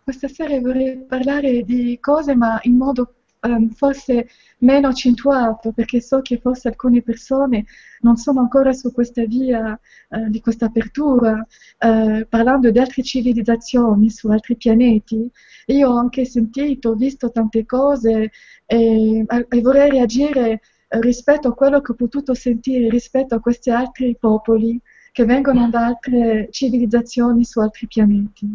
Questa 0.06 0.28
sera 0.28 0.60
vorrei 0.60 0.98
parlare 1.10 1.64
di 1.64 1.98
cose, 1.98 2.36
ma 2.36 2.60
in 2.66 2.78
modo 2.78 3.08
um, 3.44 3.70
forse 3.70 4.28
meno 4.60 4.88
accentuato, 4.88 5.72
perché 5.72 6.02
so 6.02 6.22
che 6.22 6.40
forse 6.40 6.70
alcune 6.70 7.02
persone 7.02 7.66
non 8.02 8.18
sono 8.18 8.42
ancora 8.42 8.74
su 8.74 8.92
questa 8.92 9.26
via 9.26 9.80
uh, 10.10 10.30
di 10.30 10.42
questa 10.42 10.66
apertura, 10.66 11.46
uh, 11.80 12.26
parlando 12.28 12.72
di 12.72 12.80
altre 12.80 13.04
civilizzazioni 13.04 14.10
su 14.10 14.28
altri 14.30 14.56
pianeti. 14.56 15.30
Io 15.68 15.90
ho 15.90 15.98
anche 15.98 16.26
sentito, 16.26 16.96
visto 16.96 17.32
tante 17.32 17.66
cose 17.66 18.32
e, 18.66 19.26
e 19.50 19.62
vorrei 19.62 19.90
reagire 19.90 20.62
rispetto 21.00 21.48
a 21.48 21.54
quello 21.54 21.82
che 21.82 21.94
ho 21.94 21.96
potuto 21.96 22.34
sentire 22.34 22.90
rispetto 22.90 23.36
a 23.36 23.40
questi 23.40 23.70
altri 23.70 24.16
popoli 24.20 24.80
che 25.12 25.26
vengono 25.26 25.70
da 25.70 25.86
altre 25.86 26.48
civilizzazioni 26.52 27.44
su 27.44 27.60
altri 27.60 27.88
pianeti. 27.88 28.52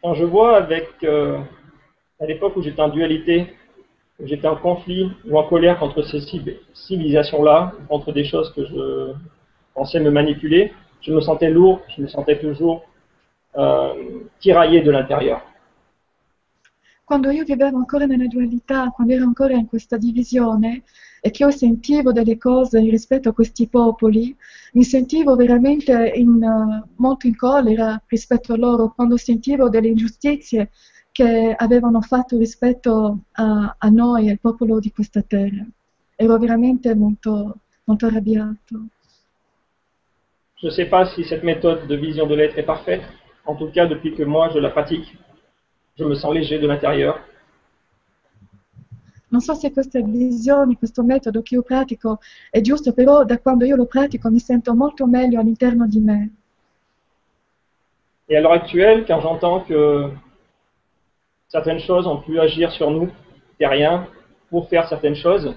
Quand 0.00 0.14
je 0.16 0.24
vois 0.24 0.56
avec, 0.56 1.02
euh, 1.02 1.42
à 2.20 2.26
l'époque 2.26 2.56
où 2.56 2.62
j'étais 2.62 2.80
en 2.80 2.88
dualité, 2.88 3.54
où 4.20 4.26
j'étais 4.26 4.46
en 4.46 4.56
conflit 4.56 5.10
ou 5.26 5.38
en 5.38 5.44
colère 5.44 5.78
contre 5.78 6.02
ces 6.02 6.20
civ- 6.20 6.58
civilisations-là, 6.72 7.72
contre 7.88 8.12
des 8.12 8.24
choses 8.24 8.52
que 8.52 8.64
je 8.64 9.12
pensais 9.74 10.00
me 10.00 10.10
manipuler, 10.10 10.72
je 11.00 11.12
me 11.12 11.20
sentais 11.20 11.50
lourd, 11.50 11.80
je 11.96 12.02
me 12.02 12.06
sentais 12.08 12.38
toujours 12.38 12.84
euh, 13.56 14.20
tiraillé 14.40 14.80
de 14.82 14.90
l'intérieur. 14.90 15.42
Quando 17.06 17.30
io 17.30 17.44
vivevo 17.44 17.76
ancora 17.76 18.06
nella 18.06 18.26
dualità, 18.26 18.88
quando 18.88 19.12
ero 19.12 19.24
ancora 19.24 19.54
in 19.54 19.66
questa 19.66 19.98
divisione 19.98 20.84
e 21.20 21.30
che 21.30 21.42
io 21.42 21.50
sentivo 21.50 22.12
delle 22.12 22.38
cose 22.38 22.80
rispetto 22.80 23.28
a 23.28 23.34
questi 23.34 23.68
popoli, 23.68 24.34
mi 24.72 24.84
sentivo 24.84 25.36
veramente 25.36 26.12
in, 26.14 26.38
molto 26.96 27.26
in 27.26 27.36
collera 27.36 28.02
rispetto 28.06 28.54
a 28.54 28.56
loro, 28.56 28.94
quando 28.94 29.18
sentivo 29.18 29.68
delle 29.68 29.88
ingiustizie 29.88 30.70
che 31.14 31.54
avevano 31.56 32.00
fatto 32.00 32.36
rispetto 32.36 33.18
a, 33.34 33.76
a 33.78 33.88
noi, 33.88 34.30
al 34.30 34.40
popolo 34.40 34.80
di 34.80 34.90
questa 34.90 35.22
terra. 35.22 35.64
Ero 36.16 36.38
veramente 36.38 36.92
molto, 36.96 37.58
molto 37.84 38.06
arrabbiato. 38.06 38.88
Je 40.56 40.66
ne 40.66 40.72
sais 40.72 40.88
pas 40.88 41.14
si 41.14 41.22
cette 41.22 41.44
méthode 41.44 41.86
de 41.86 41.94
vision 41.94 42.26
de 42.26 42.34
l'être 42.34 42.58
est 42.58 42.66
parfaite. 42.66 43.04
En 43.44 43.54
tout 43.54 43.70
cas, 43.72 43.86
depuis 43.86 44.12
que 44.16 44.24
moi 44.24 44.50
je 44.52 44.58
la 44.58 44.70
pratique, 44.70 45.16
je 45.96 46.04
me 46.04 46.16
sens 46.16 46.34
léger 46.34 46.58
de 46.58 46.66
l'intérieur. 46.66 47.20
Non 49.28 49.40
so 49.40 49.54
se 49.54 49.70
questa 49.70 50.00
visione, 50.00 50.76
questo 50.76 51.04
metodo 51.04 51.42
che 51.42 51.54
io 51.54 51.62
pratico 51.62 52.18
è 52.50 52.60
giusto, 52.60 52.92
però 52.92 53.24
da 53.24 53.38
quando 53.38 53.64
io 53.64 53.76
lo 53.76 53.86
pratico 53.86 54.30
mi 54.30 54.40
sento 54.40 54.74
molto 54.74 55.06
meglio 55.06 55.38
all'interno 55.38 55.86
di 55.86 56.00
me. 56.00 56.30
Et 58.28 58.36
à 58.36 58.40
l'heure 58.40 58.54
actuelle, 58.54 59.04
quand 59.06 59.20
j'entends 59.20 59.60
que 59.60 60.10
certaines 61.54 61.78
choses 61.78 62.08
ont 62.08 62.16
pu 62.16 62.40
agir 62.40 62.72
sur 62.72 62.90
nous, 62.90 63.08
terriens, 63.60 64.08
pour 64.50 64.68
faire 64.68 64.88
certaines 64.88 65.14
choses, 65.14 65.54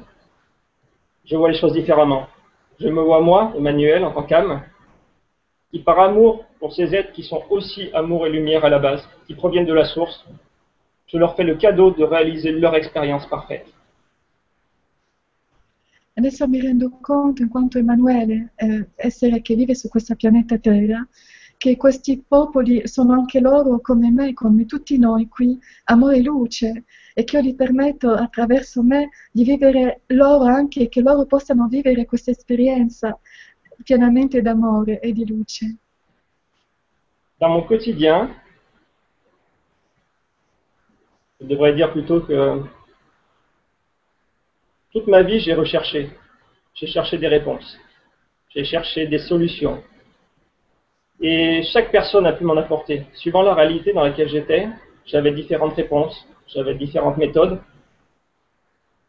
je 1.26 1.36
vois 1.36 1.50
les 1.50 1.58
choses 1.58 1.74
différemment. 1.74 2.28
Je 2.80 2.88
me 2.88 3.02
vois 3.02 3.20
moi, 3.20 3.52
Emmanuel, 3.58 4.06
en 4.06 4.12
tant 4.12 4.22
qu'âme, 4.22 4.62
qui 5.72 5.80
par 5.80 6.00
amour 6.00 6.46
pour 6.60 6.72
ces 6.72 6.94
êtres 6.94 7.14
qui 7.14 7.24
sont 7.24 7.42
aussi 7.50 7.90
amour 7.96 8.28
et 8.28 8.30
lumière 8.30 8.64
à 8.64 8.70
la 8.70 8.78
base, 8.78 9.02
qui 9.26 9.34
proviennent 9.34 9.66
de 9.66 9.74
la 9.74 9.86
source, 9.86 10.24
je 11.08 11.18
leur 11.18 11.36
fais 11.36 11.44
le 11.44 11.56
cadeau 11.56 11.90
de 11.90 12.04
réaliser 12.04 12.52
leur 12.52 12.76
expérience 12.76 13.26
parfaite. 13.26 13.66
Che 21.58 21.76
questi 21.76 22.24
popoli 22.26 22.88
sono 22.88 23.14
anche 23.14 23.40
loro 23.40 23.80
come 23.82 24.12
me, 24.12 24.34
come 24.34 24.66
tutti 24.66 24.98
noi 24.98 25.28
qui, 25.28 25.58
amore 25.86 26.18
e 26.18 26.22
luce, 26.22 26.84
e 27.14 27.24
che 27.24 27.38
io 27.38 27.44
gli 27.44 27.56
permetto 27.56 28.12
attraverso 28.12 28.84
me 28.84 29.10
di 29.32 29.44
vivere 29.44 30.02
loro 30.08 30.44
anche, 30.44 30.88
che 30.88 31.02
loro 31.02 31.26
possano 31.26 31.68
vivere 31.68 32.06
questa 32.06 32.32
esperienza 32.32 33.20
pienamente 33.84 34.42
d'amore 34.42 35.00
e 35.00 35.12
di 35.12 35.26
luce. 35.26 35.78
Dans 37.40 37.50
mon 37.52 37.66
quotidien, 37.66 38.30
je 41.40 41.46
devrais 41.46 41.74
dire 41.76 41.92
plutôt 41.92 42.22
que 42.22 42.64
toute 44.92 45.08
ma 45.08 45.22
vie, 45.22 45.40
j'ai 45.40 45.54
recherché. 45.54 46.10
J'ai 46.74 46.88
cherché 46.88 47.18
des 47.18 47.28
réponses. 47.28 47.78
J'ai 48.50 48.64
cherché 48.64 49.08
des 49.08 49.20
solutions. 49.20 49.84
Et 51.20 51.64
chaque 51.74 51.92
personne 51.92 52.26
a 52.28 52.34
pu 52.34 52.44
m'en 52.44 52.58
apporter. 52.58 53.06
Suivant 53.14 53.42
la 53.42 53.54
réalité 53.54 53.94
dans 53.94 54.04
laquelle 54.04 54.30
j'étais, 54.30 54.70
j'avais 55.06 55.32
différentes 55.32 55.74
réponses, 55.74 56.28
j'avais 56.48 56.76
différentes 56.76 57.18
méthodes, 57.18 57.60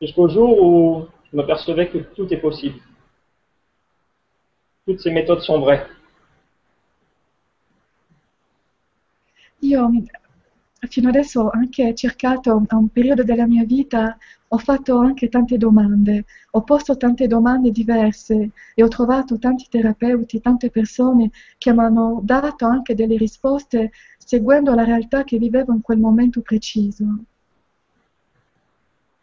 jusqu'au 0.01 0.29
jour 0.29 0.63
où 0.63 1.07
je 1.31 1.37
m'apercevais 1.37 1.89
que 1.89 1.99
tout 1.99 2.33
est 2.33 2.39
possible. 2.39 2.79
Toutes 4.87 5.01
ces 5.01 5.11
méthodes 5.11 5.41
sont 5.41 5.61
vraies. 5.61 5.87
Fino 10.87 11.09
adesso 11.09 11.51
anche 11.51 11.95
cercato, 11.95 12.63
a 12.69 12.77
un 12.77 12.89
periodo 12.89 13.25
della 13.25 13.47
mia 13.47 13.65
vita, 13.65 14.17
ho 14.49 14.59
fatto 14.59 14.99
anche 14.99 15.29
tante 15.29 15.59
domande, 15.59 16.25
ho 16.53 16.63
posto 16.63 16.97
tante 16.97 17.27
domande 17.27 17.71
diverse 17.71 18.51
e 18.75 18.83
ho 18.83 18.89
trovato 18.89 19.39
tanti 19.39 19.67
terapeuti, 19.69 20.41
tante 20.41 20.71
persone 20.71 21.31
che 21.59 21.73
mi 21.73 21.81
hanno 21.81 22.21
dato 22.23 22.67
anche 22.67 22.95
delle 22.95 23.17
risposte 23.17 23.91
seguendo 24.19 24.75
la 24.75 24.85
realtà 24.85 25.25
che 25.25 25.39
vivevo 25.39 25.73
in 25.73 25.83
quel 25.83 25.99
momento 25.99 26.41
preciso. 26.41 27.05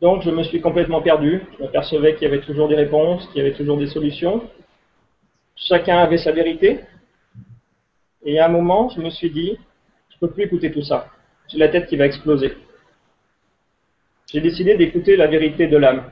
Donc 0.01 0.23
je 0.23 0.29
me 0.29 0.43
suis 0.43 0.59
complètement 0.59 1.01
perdu. 1.01 1.41
Je 1.57 1.63
m'apercevais 1.63 2.15
qu'il 2.15 2.23
y 2.23 2.31
avait 2.31 2.45
toujours 2.45 2.67
des 2.67 2.75
réponses, 2.75 3.25
qu'il 3.27 3.37
y 3.37 3.45
avait 3.45 3.55
toujours 3.55 3.77
des 3.77 3.87
solutions. 3.87 4.41
Chacun 5.55 5.97
avait 5.99 6.17
sa 6.17 6.31
vérité. 6.31 6.81
Et 8.23 8.39
à 8.39 8.45
un 8.45 8.49
moment, 8.49 8.89
je 8.89 9.01
me 9.01 9.09
suis 9.09 9.31
dit, 9.31 9.57
je 10.09 10.17
peux 10.19 10.29
plus 10.29 10.43
écouter 10.43 10.71
tout 10.71 10.81
ça. 10.81 11.07
J'ai 11.47 11.57
la 11.57 11.69
tête 11.69 11.87
qui 11.87 11.95
va 11.95 12.05
exploser. 12.05 12.53
J'ai 14.31 14.39
décidé 14.39 14.77
d'écouter 14.77 15.15
la 15.15 15.25
vérité 15.25 15.65
de 15.67 15.77
l'âme. 15.77 16.03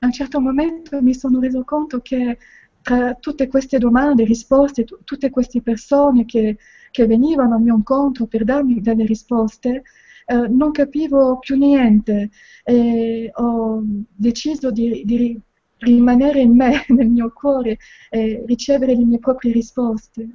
A 0.00 0.06
un 0.06 0.12
certo 0.12 0.40
momento 0.40 1.00
mi 1.02 1.14
sono 1.14 1.40
reso 1.40 1.64
conto 1.64 2.00
che 2.00 2.38
tra 2.82 3.14
tutte 3.14 3.48
queste 3.48 3.78
domande, 3.78 4.24
risposte, 4.24 4.84
tu- 4.84 4.98
tutte 5.02 5.30
queste 5.30 5.62
persone 5.62 6.24
che, 6.26 6.58
che 6.90 7.06
venivano 7.06 7.54
al 7.54 7.62
mio 7.62 7.74
incontro 7.74 8.26
per 8.26 8.44
darmi 8.44 8.80
delle 8.80 9.04
risposte, 9.06 9.82
eh, 10.26 10.48
non 10.48 10.70
capivo 10.72 11.38
più 11.38 11.56
niente 11.56 12.30
e 12.62 13.30
ho 13.34 13.82
deciso 14.14 14.70
di, 14.70 15.02
di 15.04 15.16
ri- 15.16 15.40
rimanere 15.78 16.40
in 16.40 16.54
me, 16.54 16.84
nel 16.88 17.08
mio 17.08 17.32
cuore 17.32 17.78
e 18.10 18.42
ricevere 18.46 18.94
le 18.94 19.04
mie 19.04 19.18
proprie 19.18 19.52
risposte. 19.52 20.28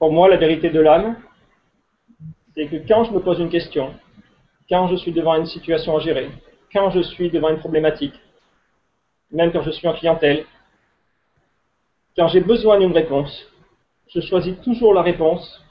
Pour 0.00 0.10
moi, 0.10 0.30
la 0.30 0.38
vérité 0.38 0.70
de 0.70 0.80
l'âme, 0.80 1.14
c'est 2.54 2.68
que 2.68 2.76
quand 2.88 3.04
je 3.04 3.12
me 3.12 3.20
pose 3.20 3.38
une 3.38 3.50
question, 3.50 3.92
quand 4.66 4.88
je 4.88 4.96
suis 4.96 5.12
devant 5.12 5.34
une 5.34 5.44
situation 5.44 5.94
à 5.94 6.00
gérer, 6.00 6.30
quand 6.72 6.88
je 6.90 7.02
suis 7.02 7.30
devant 7.30 7.50
une 7.50 7.58
problématique, 7.58 8.14
même 9.30 9.52
quand 9.52 9.60
je 9.60 9.70
suis 9.70 9.86
en 9.86 9.92
clientèle, 9.92 10.46
quand 12.16 12.28
j'ai 12.28 12.40
besoin 12.40 12.78
d'une 12.78 12.92
réponse, 12.92 13.46
je 14.08 14.22
choisis 14.22 14.58
toujours 14.62 14.94
la 14.94 15.02
réponse 15.02 15.62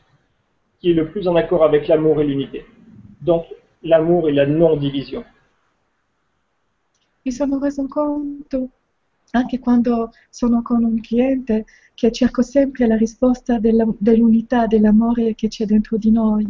qui 0.80 0.92
est 0.92 0.94
le 0.94 1.10
plus 1.10 1.28
en 1.28 1.36
accord 1.36 1.64
avec 1.64 1.88
l'amour 1.88 2.22
et 2.22 2.24
l'unité. 2.24 2.68
Donc, 3.22 3.46
l'amour 3.82 4.30
et 4.30 4.32
la 4.32 4.46
non-division. 4.46 5.26
Mi 7.26 7.32
sono 7.32 7.60
reso 7.60 7.88
conto, 7.88 8.70
anche 9.32 9.60
quando 9.60 10.12
sono 10.30 10.62
con 10.62 10.84
un 10.84 11.00
cliente, 11.02 11.66
che 11.94 12.12
cerco 12.12 12.42
sempre 12.42 12.88
la 12.88 12.96
risposta 12.96 13.60
della- 13.60 13.88
dell'unità, 13.98 14.68
dell'amore 14.68 15.36
che 15.36 15.48
c'è 15.48 15.66
dentro 15.66 15.98
di 15.98 16.12
noi. 16.12 16.48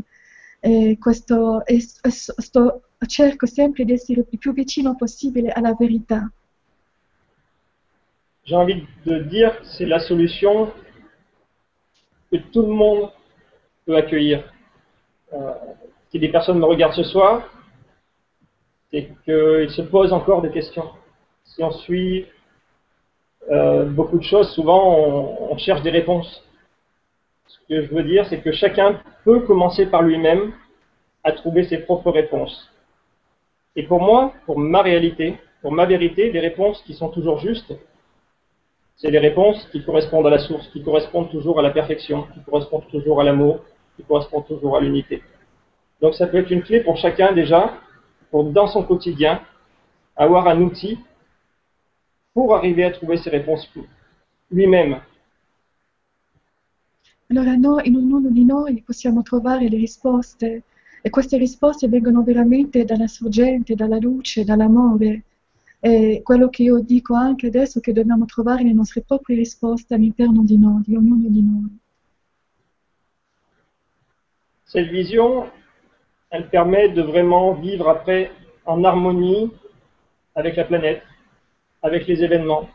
E 0.61 0.97
questo, 0.99 1.65
e 1.65 1.75
e 1.75 2.09
sto- 2.09 2.81
cerco 3.07 3.45
sempre 3.45 3.85
di 3.85 3.93
essere 3.93 4.25
il 4.29 4.37
più 4.37 4.53
vicino 4.53 4.95
possibile 4.95 5.49
alla 5.49 5.73
verità. 5.73 6.29
J'ai 8.43 8.55
envie 8.55 8.85
de 9.05 9.19
dire 9.29 9.57
que 9.59 9.65
c'est 9.65 9.85
la 9.87 9.99
solution 9.99 10.71
que 12.31 12.37
tout 12.51 12.65
le 12.65 12.73
monde 12.73 13.11
peut 13.85 13.95
accueillir. 13.95 14.43
Euh, 15.31 15.53
si 16.11 16.19
des 16.19 16.29
personnes 16.29 16.59
me 16.59 16.65
regardent 16.65 16.95
ce 16.95 17.03
soir, 17.03 17.47
c'est 18.91 19.07
qu'ils 19.23 19.69
se 19.69 19.81
posent 19.83 20.11
encore 20.11 20.41
des 20.41 20.51
questions. 20.51 20.89
Si 21.43 21.63
on 21.63 21.71
suit 21.71 22.25
euh, 23.49 23.85
beaucoup 23.85 24.17
de 24.17 24.23
choses, 24.23 24.49
souvent 24.53 24.97
on, 24.97 25.53
on 25.53 25.57
cherche 25.57 25.81
des 25.81 25.89
réponses. 25.89 26.43
Ce 27.47 27.57
que 27.67 27.81
je 27.81 27.93
veux 27.93 28.03
dire, 28.03 28.25
c'est 28.27 28.41
que 28.41 28.51
chacun 28.51 28.99
peut 29.23 29.41
commencer 29.41 29.87
par 29.87 30.01
lui-même 30.01 30.53
à 31.23 31.31
trouver 31.31 31.63
ses 31.63 31.79
propres 31.79 32.11
réponses. 32.11 32.69
Et 33.75 33.83
pour 33.83 34.01
moi, 34.01 34.33
pour 34.45 34.59
ma 34.59 34.81
réalité, 34.81 35.37
pour 35.61 35.71
ma 35.71 35.85
vérité, 35.85 36.31
les 36.31 36.39
réponses 36.39 36.81
qui 36.83 36.93
sont 36.93 37.09
toujours 37.09 37.39
justes, 37.39 37.73
c'est 38.97 39.11
les 39.11 39.19
réponses 39.19 39.65
qui 39.71 39.83
correspondent 39.83 40.27
à 40.27 40.29
la 40.29 40.39
source, 40.39 40.67
qui 40.69 40.83
correspondent 40.83 41.29
toujours 41.29 41.59
à 41.59 41.61
la 41.61 41.71
perfection, 41.71 42.23
qui 42.33 42.41
correspondent 42.41 42.87
toujours 42.91 43.21
à 43.21 43.23
l'amour, 43.23 43.61
qui 43.95 44.03
correspondent 44.03 44.45
toujours 44.45 44.75
à 44.77 44.81
l'unité. 44.81 45.23
Donc 46.01 46.15
ça 46.15 46.27
peut 46.27 46.37
être 46.37 46.51
une 46.51 46.61
clé 46.61 46.81
pour 46.81 46.97
chacun 46.97 47.31
déjà, 47.31 47.73
pour 48.31 48.43
dans 48.43 48.67
son 48.67 48.83
quotidien, 48.83 49.41
avoir 50.15 50.47
un 50.47 50.61
outil 50.61 50.99
pour 52.39 52.55
arriver 52.55 52.85
à 52.85 52.91
trouver 52.91 53.17
ses 53.17 53.29
réponses 53.29 53.69
lui-même. 54.49 55.01
Allora 57.29 57.55
noi, 57.57 57.87
in 57.87 57.95
ognuno 57.95 58.29
di 58.29 58.45
noi 58.45 58.81
possiamo 58.81 59.21
trovare 59.21 59.67
le 59.67 59.77
risposte 59.77 60.63
E 61.01 61.09
queste 61.09 61.37
risposte 61.37 61.87
vengono 61.87 62.23
veramente 62.23 62.83
dalla 62.83 63.07
sorgente, 63.07 63.73
dalla 63.73 63.97
luce, 63.97 64.43
dall'amore. 64.43 65.23
E 65.79 66.19
quello 66.23 66.49
che 66.49 66.63
io 66.63 66.79
dico 66.79 67.13
anche 67.13 67.47
adesso 67.47 67.79
è 67.79 67.81
che 67.81 67.93
dobbiamo 67.93 68.25
trovare 68.25 68.63
le 68.63 68.73
nostre 68.73 69.01
proprie 69.01 69.37
risposte 69.37 69.93
all'interno 69.93 70.43
di 70.43 70.57
noi, 70.57 70.81
di 70.85 70.95
ognuno 70.95 71.29
di 71.29 71.41
noi. 71.41 71.77
Cette 74.65 74.91
vision, 74.91 75.49
elle 76.27 76.47
permet 76.49 76.93
de 76.93 77.01
vraiment 77.01 77.53
vivre 77.53 77.89
après 77.89 78.29
en 78.65 78.83
harmonie 78.83 79.49
avec 80.35 80.57
la 80.57 80.65
planète, 80.65 81.01
avec 81.81 82.07
les 82.07 82.23
événements, 82.23 82.69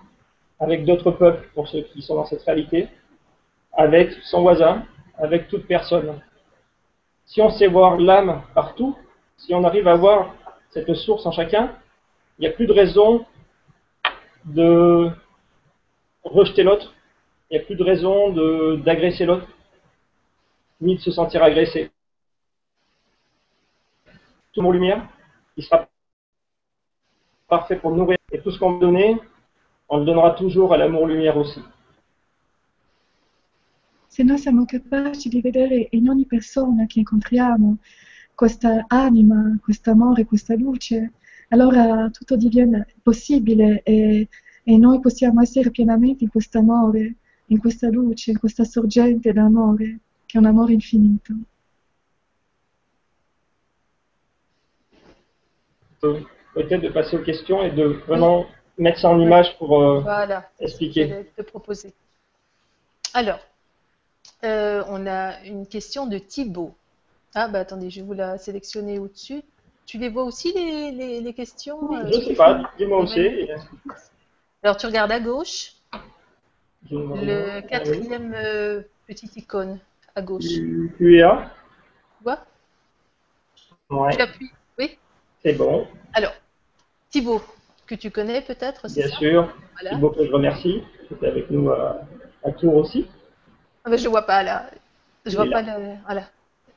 avec 0.60 0.84
d'autres 0.84 1.10
peuples 1.10 1.48
pour 1.54 1.68
ceux 1.68 1.82
qui 1.82 2.02
sont 2.02 2.14
dans 2.14 2.26
cette 2.26 2.42
réalité, 2.42 2.88
avec 3.72 4.12
son 4.24 4.42
voisin, 4.42 4.84
avec 5.18 5.48
toute 5.48 5.66
personne. 5.66 6.20
Si 7.26 7.40
on 7.40 7.50
sait 7.50 7.66
voir 7.66 7.98
l'âme 7.98 8.42
partout, 8.54 8.96
si 9.36 9.54
on 9.54 9.64
arrive 9.64 9.88
à 9.88 9.96
voir 9.96 10.34
cette 10.70 10.92
source 10.94 11.26
en 11.26 11.32
chacun, 11.32 11.76
il 12.38 12.42
n'y 12.42 12.48
a 12.48 12.52
plus 12.52 12.66
de 12.66 12.72
raison 12.72 13.24
de 14.44 15.10
rejeter 16.22 16.62
l'autre, 16.62 16.94
il 17.50 17.56
n'y 17.56 17.62
a 17.62 17.66
plus 17.66 17.76
de 17.76 17.84
raison 17.84 18.76
d'agresser 18.78 19.26
l'autre, 19.26 19.46
ni 20.80 20.96
de 20.96 21.00
se 21.00 21.10
sentir 21.10 21.42
agressé. 21.42 21.90
Tout 24.52 24.62
mon 24.62 24.70
lumière, 24.70 25.06
il 25.56 25.64
sera 25.64 25.88
parfait 27.48 27.76
pour 27.76 27.92
nourrir. 27.92 28.16
Et 28.32 28.40
tout 28.40 28.50
ce 28.50 28.58
qu'on 28.58 28.72
veut 28.74 28.80
donner, 28.80 29.20
on 29.88 29.98
le 29.98 30.04
donnera 30.04 30.32
toujours 30.32 30.72
à 30.72 30.76
l'amour-lumière 30.76 31.36
aussi. 31.36 31.60
Se 34.08 34.22
noi 34.22 34.38
siamo 34.38 34.64
capaci 34.64 35.28
di 35.28 35.40
vedere 35.40 35.88
in 35.90 36.08
ogni 36.08 36.24
persona 36.24 36.86
che 36.86 37.00
incontriamo 37.00 37.78
questa 38.34 38.84
anima, 38.86 39.58
questo 39.60 39.90
amore, 39.90 40.24
questa 40.24 40.54
luce, 40.54 41.14
allora 41.48 42.08
tutto 42.10 42.36
diviene 42.36 42.86
possibile 43.02 43.82
e, 43.82 44.28
e 44.62 44.76
noi 44.78 45.00
possiamo 45.00 45.40
essere 45.40 45.70
pienamente 45.70 46.22
in 46.22 46.30
questo 46.30 46.58
amore, 46.58 47.16
in 47.46 47.58
questa 47.58 47.88
luce, 47.90 48.30
in 48.30 48.38
questa 48.38 48.62
sorgente 48.62 49.32
d'amore, 49.32 49.98
che 50.26 50.38
è 50.38 50.40
un 50.40 50.46
amore 50.46 50.74
infinito. 50.74 51.34
Euh, 56.04 56.33
Peut-être 56.54 56.82
de 56.82 56.88
passer 56.88 57.16
aux 57.16 57.22
questions 57.22 57.62
et 57.62 57.70
de 57.70 57.84
vraiment 58.06 58.46
mettre 58.78 59.00
ça 59.00 59.08
en 59.08 59.20
image 59.20 59.56
pour 59.58 59.82
euh, 59.82 60.00
Voilà. 60.00 60.48
expliquer. 60.60 61.26
te 61.36 61.42
proposer. 61.42 61.92
Alors, 63.12 63.40
euh, 64.44 64.84
on 64.88 65.06
a 65.06 65.40
une 65.44 65.66
question 65.66 66.06
de 66.06 66.18
Thibaut. 66.18 66.74
Ah, 67.34 67.48
bah 67.48 67.60
attendez, 67.60 67.90
je 67.90 68.00
vais 68.00 68.06
vous 68.06 68.12
la 68.14 68.38
sélectionner 68.38 68.98
au-dessus. 68.98 69.42
Tu 69.86 69.98
les 69.98 70.08
vois 70.08 70.24
aussi, 70.24 70.52
les, 70.52 70.92
les- 70.92 71.20
les 71.20 71.34
questions 71.34 71.94
euh, 71.94 72.10
Je 72.10 72.18
ne 72.18 72.24
sais 72.24 72.34
pas, 72.34 72.70
dis-moi 72.78 72.98
aussi. 73.00 73.48
Alors, 74.62 74.76
tu 74.76 74.86
regardes 74.86 75.12
à 75.12 75.20
gauche, 75.20 75.72
le 76.90 77.58
Ah 77.58 77.60
quatrième 77.62 78.34
euh, 78.34 78.82
petite 79.06 79.36
icône 79.36 79.78
à 80.14 80.22
gauche. 80.22 80.44
oui. 80.44 80.90
Q- 80.98 81.20
QA, 81.20 81.50
Tu 82.18 82.24
vois? 82.24 82.44
Ouais, 83.90 84.16
Tu 84.16 84.22
appuies. 84.22 84.50
Oui? 84.78 84.98
C'est 85.42 85.52
bon, 85.54 85.86
Alors, 86.14 86.32
Thibaut, 87.14 87.42
que 87.86 87.94
tu 87.94 88.10
connais 88.10 88.42
peut-être, 88.42 88.88
c'est 88.88 89.02
bien 89.02 89.08
ça 89.08 89.16
sûr. 89.18 89.54
Voilà. 89.80 89.90
Thibaut 89.94 90.10
que 90.10 90.26
je 90.26 90.32
remercie, 90.32 90.82
qui 91.06 91.14
était 91.14 91.28
avec 91.28 91.48
nous 91.48 91.70
à, 91.70 92.00
à 92.42 92.50
Tours 92.50 92.74
aussi. 92.74 93.06
Ah 93.84 93.90
ben, 93.90 93.96
je 93.96 94.08
vois 94.08 94.22
pas 94.22 94.42
là. 94.42 94.68
Je 95.24 95.36
vois 95.36 95.46
pas 95.46 95.62
le. 95.62 95.94
Voilà. 96.06 96.28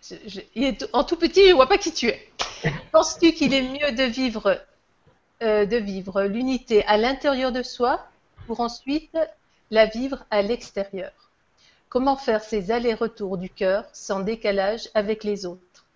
Je- 0.07 0.13
je- 0.27 0.41
il 0.53 0.63
est 0.65 0.87
en 0.93 1.03
tout 1.03 1.15
petit, 1.15 1.49
je 1.49 1.55
vois 1.55 1.65
pas 1.65 1.79
qui 1.79 1.91
tu 1.91 2.09
es. 2.09 2.19
Penses-tu 2.91 3.31
qu'il 3.31 3.51
est 3.55 3.63
mieux 3.63 3.91
de 3.93 4.03
vivre, 4.03 4.61
euh, 5.41 5.65
de 5.65 5.77
vivre 5.77 6.21
l'unité 6.25 6.85
à 6.85 6.97
l'intérieur 6.97 7.51
de 7.51 7.63
soi 7.63 8.05
pour 8.45 8.59
ensuite 8.59 9.17
la 9.71 9.87
vivre 9.87 10.23
à 10.29 10.43
l'extérieur? 10.43 11.13
Comment 11.89 12.15
faire 12.15 12.43
ces 12.43 12.69
allers-retours 12.69 13.39
du 13.39 13.49
cœur 13.49 13.85
sans 13.91 14.19
décalage 14.19 14.87
avec 14.93 15.23
les 15.23 15.47
autres? 15.47 15.87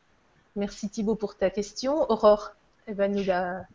Merci 0.55 0.89
Thibaut 0.89 1.13
pour 1.13 1.37
ta 1.37 1.51
question. 1.51 2.09
Aurore, 2.09 2.53
elle 2.87 2.95
va 2.95 3.07
nous 3.07 3.23
la. 3.23 3.67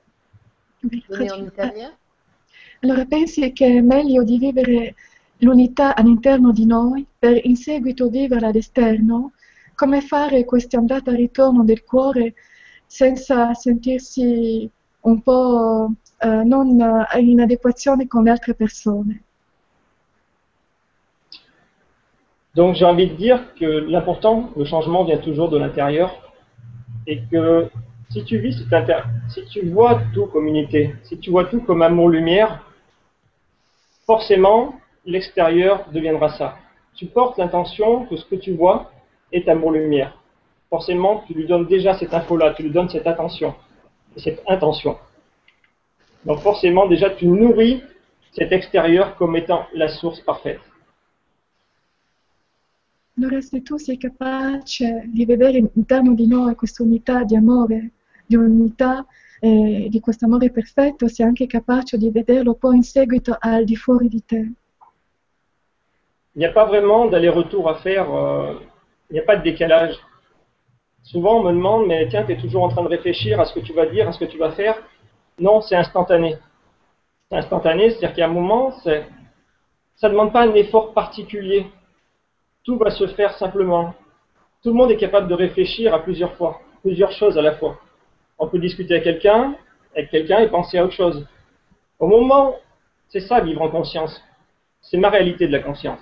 Allora 2.80 3.05
pensi 3.07 3.53
che 3.53 3.66
è 3.66 3.80
meglio 3.80 4.22
di 4.22 4.39
vivere 4.39 4.95
l'unità 5.39 5.95
all'interno 5.95 6.53
di 6.53 6.66
noi 6.66 7.07
per 7.18 7.45
in 7.45 7.57
seguito 7.57 8.09
viverla 8.09 8.49
all'esterno? 8.49 9.32
Come 9.74 10.01
fare 10.01 10.45
questa 10.45 10.78
andata 10.78 11.12
e 11.12 11.16
ritorno 11.16 11.64
del 11.64 11.84
cuore 11.84 12.34
senza 12.87 13.53
sentirsi 13.55 14.68
un 15.01 15.22
po' 15.22 15.93
eh, 16.18 16.45
non 16.45 16.80
eh, 16.80 17.20
in 17.20 17.41
adeguazione 17.41 18.07
con 18.07 18.24
le 18.24 18.30
altre 18.30 18.55
persone? 18.55 19.22
Donc 22.55 22.74
j'ai 22.74 22.87
envie 22.87 23.07
de 23.07 23.14
dire 23.14 23.55
que 23.55 23.66
l'important, 23.66 24.51
le 24.57 24.64
changement 24.64 25.05
vient 25.05 25.18
toujours 25.18 25.51
de 25.51 25.59
l'intérieur 25.59 26.11
et 27.07 27.20
que 27.30 27.68
si 28.11 28.25
tu 28.25 28.39
vis 28.39 28.59
cet 28.59 28.73
inter... 28.73 29.03
si 29.29 29.45
tu 29.47 29.69
vois 29.69 30.01
tout 30.15 30.27
comme 30.27 30.47
unité, 30.47 30.95
si 31.05 31.19
tu 31.19 31.31
vois 31.31 31.45
tout 31.45 31.61
comme 31.61 31.83
amour-lumière, 31.83 32.63
forcément 34.07 34.75
l'extérieur 35.05 35.91
deviendra 35.93 36.31
ça. 36.31 36.57
Tu 36.95 37.07
portes 37.07 37.39
l'intention 37.39 38.07
que 38.07 38.17
ce 38.17 38.25
que 38.25 38.37
tu 38.37 38.53
vois 38.53 38.91
est 39.33 39.49
amour-lumière. 39.49 40.17
Forcément, 40.71 41.25
tu 41.27 41.35
lui 41.35 41.47
donnes 41.47 41.67
déjà 41.67 41.95
cette 41.95 42.15
info-là, 42.15 42.55
tu 42.55 42.63
lui 42.63 42.71
donnes 42.71 42.89
cette 42.89 43.07
attention, 43.07 43.55
et 44.17 44.21
cette 44.21 44.43
intention. 44.49 44.99
Donc 46.25 46.41
forcément, 46.41 46.87
déjà, 46.87 47.11
tu 47.11 47.27
nourris 47.27 47.83
cet 48.33 48.53
extérieur 48.53 49.17
comme 49.17 49.37
étant 49.37 49.67
la 49.75 49.89
source 49.89 50.21
parfaite. 50.21 50.61
Noi 53.19 53.31
di 58.27 58.37
unità 58.37 59.07
eh, 59.41 59.87
di 59.89 60.01
questo 60.01 60.24
amore 60.27 60.51
perfetto, 60.51 61.07
anche 61.18 61.47
capace 61.47 61.97
di 61.97 62.11
vederlo 62.11 62.55
poi 62.55 62.77
in 62.77 62.83
seguito 62.83 63.37
al 63.39 63.64
di 63.64 63.77
fuori 63.77 64.09
di 64.09 64.24
te. 64.24 64.53
Il 66.35 66.41
n'y 66.41 66.45
a 66.45 66.53
pas 66.53 66.66
vraiment 66.66 67.07
d'aller-retour 67.07 67.68
à 67.68 67.77
faire, 67.77 68.12
euh, 68.12 68.61
il 69.11 69.14
n'y 69.14 69.20
a 69.20 69.22
pas 69.22 69.37
de 69.37 69.43
décalage. 69.43 69.97
Souvent, 71.03 71.41
on 71.41 71.45
me 71.45 71.53
demande, 71.53 71.87
mais 71.87 72.09
tiens, 72.09 72.24
tu 72.24 72.33
es 72.33 72.37
toujours 72.37 72.64
en 72.64 72.68
train 72.68 72.83
de 72.83 72.89
réfléchir 72.89 73.41
à 73.41 73.45
ce 73.47 73.55
que 73.55 73.61
tu 73.61 73.72
vas 73.72 73.87
dire, 73.87 74.09
à 74.09 74.12
ce 74.12 74.18
que 74.18 74.24
tu 74.24 74.37
vas 74.37 74.51
faire. 74.53 74.77
Non, 75.39 75.61
c'est 75.62 75.77
instantané. 75.77 76.37
C'est 77.31 77.37
instantané, 77.37 77.91
c'est-à-dire 77.91 78.11
qu'il 78.11 78.18
y 78.18 78.22
a 78.22 78.29
un 78.29 78.33
moment, 78.33 78.72
ça 78.83 79.01
ne 80.03 80.09
demande 80.09 80.33
pas 80.33 80.43
un 80.43 80.55
effort 80.55 80.93
particulier. 80.93 81.66
Tout 82.64 82.77
va 82.77 82.91
se 82.91 83.07
faire 83.07 83.33
simplement. 83.39 83.95
Tout 84.62 84.70
le 84.70 84.74
monde 84.74 84.91
est 84.91 84.97
capable 84.97 85.29
de 85.29 85.35
réfléchir 85.35 85.95
à 85.95 86.03
plusieurs 86.03 86.35
fois, 86.35 86.61
plusieurs 86.83 87.12
choses 87.12 87.39
à 87.39 87.43
la 87.43 87.55
fois. 87.55 87.79
On 88.39 88.49
peut 88.49 88.59
discuter 88.59 88.95
avec 88.95 89.05
quelqu'un, 89.05 89.57
avec 89.95 90.11
quelqu'un 90.11 90.41
et 90.41 90.49
penser 90.49 90.78
à 90.78 90.84
autre 90.84 90.95
chose. 90.95 91.26
Au 91.99 92.07
moment, 92.07 92.57
c'est 93.09 93.20
ça 93.20 93.41
vivre 93.41 93.62
en 93.62 93.70
conscience. 93.70 94.22
C'est 94.82 94.99
ma 94.99 95.09
réalité 95.09 95.47
de 95.47 95.53
la 95.53 95.61
conscience. 95.61 96.01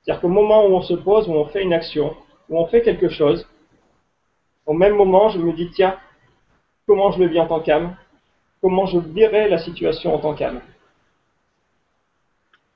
C'est-à-dire 0.00 0.22
qu'au 0.22 0.28
moment 0.28 0.66
où 0.66 0.74
on 0.74 0.82
se 0.82 0.94
pose, 0.94 1.28
où 1.28 1.32
on 1.32 1.46
fait 1.46 1.62
une 1.62 1.72
action, 1.72 2.16
où 2.48 2.58
on 2.58 2.66
fait 2.66 2.82
quelque 2.82 3.08
chose, 3.08 3.46
au 4.66 4.72
même 4.72 4.94
moment, 4.96 5.28
je 5.28 5.38
me 5.38 5.52
dis, 5.52 5.70
tiens, 5.70 5.96
comment 6.86 7.10
je 7.10 7.20
le 7.20 7.26
vis 7.28 7.40
en 7.40 7.46
tant 7.46 7.60
qu'âme? 7.60 7.96
Comment 8.60 8.86
je 8.86 8.98
verrai 8.98 9.48
la 9.48 9.58
situation 9.58 10.14
en 10.14 10.18
tant 10.18 10.34
qu'âme? 10.34 10.60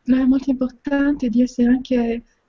Anche 0.08 0.48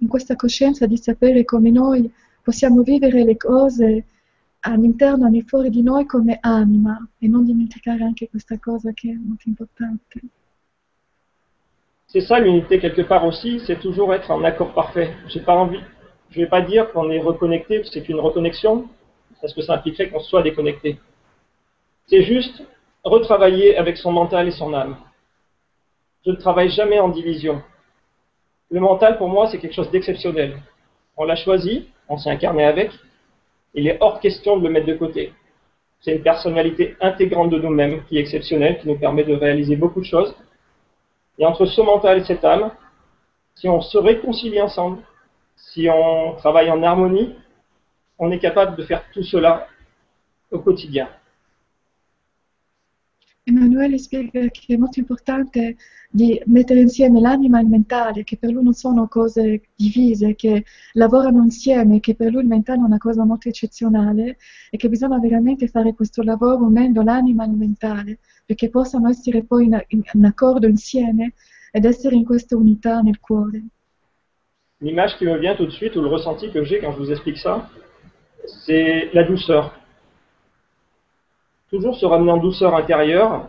in 0.03 0.09
questa 0.09 0.35
coscienza, 0.35 0.85
di 0.85 0.97
sapere 0.97 1.45
come 1.45 1.71
noi 1.71 2.11
possiamo 2.41 2.83
vivere 2.83 3.23
le 3.23 3.37
cose 3.37 4.05
all'interno 4.65 5.25
al 5.25 5.31
di 5.31 5.41
fuori 5.41 5.69
di 5.69 5.83
noi 5.83 6.05
come 6.05 6.37
anima 6.41 6.97
e 7.17 7.27
non 7.27 7.43
dimenticare 7.43 8.03
anche 8.03 8.29
questa 8.29 8.57
cosa 8.59 8.91
che 8.93 9.09
è 9.09 9.15
molto 9.15 9.49
importante. 9.49 10.21
C'est 12.07 12.21
ça 12.21 12.39
l'unité 12.39 12.79
quelque 12.79 13.01
part 13.01 13.25
aussi, 13.25 13.59
c'est 13.65 13.79
toujours 13.79 14.13
être 14.13 14.31
en 14.31 14.43
accord 14.43 14.73
parfait. 14.73 15.15
J'ai 15.27 15.41
pas 15.41 15.55
envie, 15.55 15.81
je 16.29 16.39
vais 16.39 16.47
pas 16.47 16.61
dire 16.61 16.91
qu'on 16.91 17.09
est 17.09 17.19
reconnecté, 17.19 17.83
c'est 17.91 18.07
une 18.07 18.19
reconnexion, 18.19 18.87
parce 19.41 19.53
que 19.53 19.61
ça 19.61 19.73
impliquerait 19.73 20.09
qu'on 20.09 20.19
soit 20.19 20.43
déconnecté. 20.43 20.99
C'est 22.07 22.23
juste 22.23 22.63
retravailler 23.03 23.77
avec 23.77 23.97
son 23.97 24.11
mental 24.11 24.47
et 24.47 24.51
son 24.51 24.73
âme. 24.73 24.95
Je 26.25 26.31
ne 26.31 26.35
travaille 26.35 26.69
jamais 26.69 26.99
en 26.99 27.09
division. 27.09 27.61
Le 28.69 28.79
mental, 28.79 29.17
pour 29.17 29.27
moi, 29.27 29.47
c'est 29.47 29.57
quelque 29.57 29.75
chose 29.75 29.91
d'exceptionnel. 29.91 30.61
On 31.17 31.25
l'a 31.25 31.35
choisi, 31.35 31.89
on 32.07 32.17
s'est 32.17 32.29
incarné 32.29 32.63
avec, 32.63 32.91
il 33.73 33.87
est 33.87 33.97
hors 34.01 34.19
question 34.19 34.57
de 34.57 34.63
le 34.63 34.73
mettre 34.73 34.87
de 34.87 34.93
côté. 34.93 35.33
C'est 36.01 36.15
une 36.15 36.21
personnalité 36.21 36.95
intégrante 37.01 37.49
de 37.49 37.59
nous-mêmes 37.59 38.03
qui 38.05 38.17
est 38.17 38.21
exceptionnelle, 38.21 38.79
qui 38.79 38.87
nous 38.87 38.97
permet 38.97 39.23
de 39.23 39.33
réaliser 39.33 39.75
beaucoup 39.75 40.01
de 40.01 40.05
choses. 40.05 40.35
Et 41.39 41.45
entre 41.45 41.65
ce 41.65 41.81
mental 41.81 42.19
et 42.19 42.23
cette 42.25 42.43
âme, 42.43 42.71
si 43.55 43.69
on 43.69 43.81
se 43.81 43.97
réconcilie 43.97 44.61
ensemble, 44.61 45.01
si 45.55 45.87
on 45.89 46.33
travaille 46.35 46.69
en 46.69 46.83
harmonie, 46.83 47.35
on 48.19 48.31
est 48.31 48.39
capable 48.39 48.75
de 48.75 48.83
faire 48.83 49.03
tout 49.13 49.23
cela 49.23 49.67
au 50.51 50.59
quotidien. 50.59 51.07
Emanuele 53.45 53.97
spiega 53.97 54.47
che 54.47 54.73
è 54.73 54.77
molto 54.77 54.99
importante 54.99 55.75
di 56.09 56.41
mettere 56.45 56.79
insieme 56.79 57.19
l'anima 57.19 57.59
e 57.59 57.63
il 57.63 57.67
mentale, 57.67 58.23
che 58.23 58.37
per 58.37 58.51
lui 58.51 58.63
non 58.63 58.73
sono 58.73 59.07
cose 59.07 59.63
divise, 59.75 60.35
che 60.35 60.63
lavorano 60.93 61.43
insieme, 61.43 61.99
che 61.99 62.15
per 62.15 62.31
lui 62.31 62.43
il 62.43 62.47
mentale 62.47 62.79
è 62.79 62.85
una 62.85 62.97
cosa 62.97 63.25
molto 63.25 63.49
eccezionale 63.49 64.37
e 64.69 64.77
che 64.77 64.87
bisogna 64.87 65.19
veramente 65.19 65.67
fare 65.67 65.93
questo 65.93 66.21
lavoro 66.23 66.63
unendo 66.63 67.01
l'anima 67.01 67.43
e 67.43 67.47
il 67.47 67.57
mentale, 67.57 68.19
perché 68.45 68.69
possano 68.69 69.09
essere 69.09 69.43
poi 69.43 69.65
in, 69.65 69.83
in, 69.87 70.01
in 70.13 70.25
accordo 70.25 70.67
insieme 70.67 71.33
ed 71.71 71.83
essere 71.83 72.15
in 72.15 72.23
questa 72.23 72.55
unità 72.55 73.01
nel 73.01 73.19
cuore. 73.19 73.63
L'image 74.79 75.17
qui 75.17 75.25
me 75.25 75.37
vient 75.37 75.55
tout 75.55 75.65
de 75.65 75.71
suite, 75.71 75.97
ou 75.97 76.01
le 76.01 76.09
ressenti 76.09 76.49
que 76.51 76.63
j'ai 76.63 76.79
quand 76.79 76.93
je 76.93 76.97
vous 76.97 77.11
explique 77.11 77.37
ça, 77.37 77.69
c'est 78.65 79.09
la 79.13 79.23
douceur. 79.23 79.82
Toujours 81.73 81.95
se 81.95 82.05
ramener 82.05 82.31
en 82.31 82.37
douceur 82.37 82.75
intérieure 82.75 83.47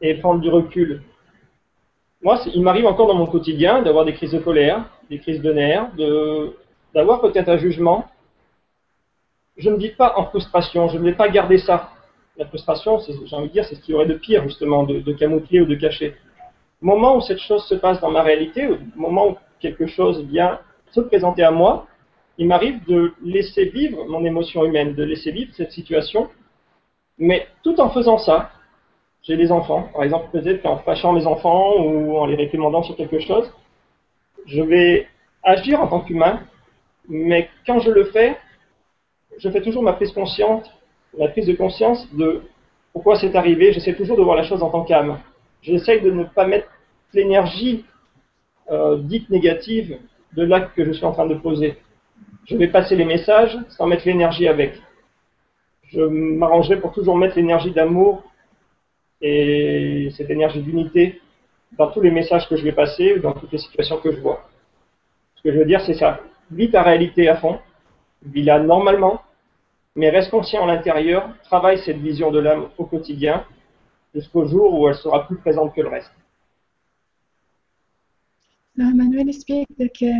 et 0.00 0.14
prendre 0.14 0.40
du 0.40 0.48
recul. 0.48 1.02
Moi, 2.22 2.40
il 2.54 2.62
m'arrive 2.62 2.86
encore 2.86 3.06
dans 3.06 3.16
mon 3.16 3.26
quotidien 3.26 3.82
d'avoir 3.82 4.06
des 4.06 4.14
crises 4.14 4.32
de 4.32 4.38
colère, 4.38 4.86
des 5.10 5.18
crises 5.18 5.42
de 5.42 5.52
nerfs, 5.52 5.90
d'avoir 6.94 7.20
peut-être 7.20 7.50
un 7.50 7.58
jugement. 7.58 8.06
Je 9.58 9.68
ne 9.68 9.76
vis 9.76 9.90
pas 9.90 10.14
en 10.16 10.24
frustration, 10.24 10.88
je 10.88 10.96
ne 10.96 11.04
vais 11.04 11.12
pas 11.12 11.28
garder 11.28 11.58
ça. 11.58 11.90
La 12.38 12.46
frustration, 12.46 12.98
j'ai 13.26 13.36
envie 13.36 13.48
de 13.48 13.52
dire, 13.52 13.66
c'est 13.66 13.74
ce 13.74 13.82
qu'il 13.82 13.92
y 13.92 13.94
aurait 13.94 14.06
de 14.06 14.14
pire, 14.14 14.44
justement, 14.44 14.84
de, 14.84 15.00
de 15.00 15.12
camoufler 15.12 15.60
ou 15.60 15.66
de 15.66 15.74
cacher. 15.74 16.16
Au 16.80 16.86
moment 16.86 17.18
où 17.18 17.20
cette 17.20 17.40
chose 17.40 17.62
se 17.66 17.74
passe 17.74 18.00
dans 18.00 18.10
ma 18.10 18.22
réalité, 18.22 18.68
au 18.68 18.78
moment 18.96 19.28
où 19.28 19.36
quelque 19.60 19.86
chose 19.86 20.24
vient 20.24 20.60
se 20.92 21.00
présenter 21.00 21.42
à 21.42 21.50
moi, 21.50 21.86
il 22.38 22.46
m'arrive 22.46 22.82
de 22.86 23.12
laisser 23.22 23.66
vivre 23.66 24.02
mon 24.06 24.24
émotion 24.24 24.64
humaine, 24.64 24.94
de 24.94 25.04
laisser 25.04 25.30
vivre 25.30 25.52
cette 25.54 25.72
situation, 25.72 26.30
mais 27.18 27.46
tout 27.62 27.80
en 27.80 27.90
faisant 27.90 28.18
ça, 28.18 28.50
j'ai 29.22 29.36
des 29.36 29.52
enfants, 29.52 29.88
par 29.92 30.02
exemple 30.02 30.26
peut-être 30.32 30.62
qu'en 30.62 30.78
fâchant 30.78 31.12
mes 31.12 31.26
enfants 31.26 31.76
ou 31.78 32.16
en 32.18 32.26
les 32.26 32.34
réprimandant 32.34 32.82
sur 32.82 32.96
quelque 32.96 33.20
chose, 33.20 33.52
je 34.46 34.62
vais 34.62 35.06
agir 35.42 35.80
en 35.80 35.86
tant 35.86 36.00
qu'humain, 36.00 36.40
mais 37.08 37.48
quand 37.66 37.78
je 37.80 37.90
le 37.90 38.04
fais, 38.04 38.36
je 39.38 39.48
fais 39.48 39.62
toujours 39.62 39.82
ma 39.82 39.92
prise 39.92 40.12
consciente, 40.12 40.70
la 41.16 41.28
prise 41.28 41.46
de 41.46 41.54
conscience 41.54 42.12
de 42.14 42.42
pourquoi 42.92 43.16
c'est 43.16 43.34
arrivé, 43.36 43.72
j'essaie 43.72 43.94
toujours 43.94 44.16
de 44.16 44.22
voir 44.22 44.36
la 44.36 44.44
chose 44.44 44.62
en 44.62 44.70
tant 44.70 44.84
qu'âme. 44.84 45.18
J'essaie 45.62 46.00
de 46.00 46.10
ne 46.10 46.24
pas 46.24 46.46
mettre 46.46 46.68
l'énergie 47.14 47.84
euh, 48.70 48.98
dite 48.98 49.30
négative 49.30 49.98
de 50.34 50.44
l'acte 50.44 50.74
que 50.74 50.84
je 50.84 50.92
suis 50.92 51.04
en 51.04 51.12
train 51.12 51.26
de 51.26 51.34
poser. 51.34 51.76
Je 52.46 52.56
vais 52.56 52.68
passer 52.68 52.96
les 52.96 53.04
messages 53.04 53.56
sans 53.70 53.86
mettre 53.86 54.06
l'énergie 54.06 54.48
avec. 54.48 54.74
Je 55.92 56.00
m'arrangerai 56.00 56.80
pour 56.80 56.92
toujours 56.92 57.18
mettre 57.18 57.36
l'énergie 57.36 57.70
d'amour 57.70 58.22
et 59.20 60.08
cette 60.16 60.30
énergie 60.30 60.62
d'unité 60.62 61.20
dans 61.76 61.90
tous 61.90 62.00
les 62.00 62.10
messages 62.10 62.48
que 62.48 62.56
je 62.56 62.64
vais 62.64 62.72
passer, 62.72 63.18
dans 63.18 63.32
toutes 63.32 63.52
les 63.52 63.58
situations 63.58 63.98
que 63.98 64.10
je 64.10 64.20
vois. 64.20 64.48
Ce 65.34 65.42
que 65.42 65.52
je 65.52 65.58
veux 65.58 65.66
dire, 65.66 65.82
c'est 65.82 65.94
ça. 65.94 66.20
Vis 66.50 66.70
ta 66.70 66.82
réalité 66.82 67.28
à 67.28 67.36
fond, 67.36 67.58
vis-la 68.24 68.60
normalement, 68.60 69.20
mais 69.94 70.08
reste 70.08 70.30
conscient 70.30 70.64
à 70.64 70.66
l'intérieur, 70.66 71.28
travaille 71.44 71.78
cette 71.78 71.98
vision 71.98 72.30
de 72.30 72.38
l'âme 72.38 72.68
au 72.78 72.84
quotidien, 72.86 73.44
jusqu'au 74.14 74.46
jour 74.46 74.78
où 74.78 74.88
elle 74.88 74.94
sera 74.94 75.26
plus 75.26 75.36
présente 75.36 75.74
que 75.74 75.82
le 75.82 75.88
reste. 75.88 76.12
No, 78.74 78.88
Emanuele 78.88 79.32
spiega 79.32 79.66
che 79.90 80.10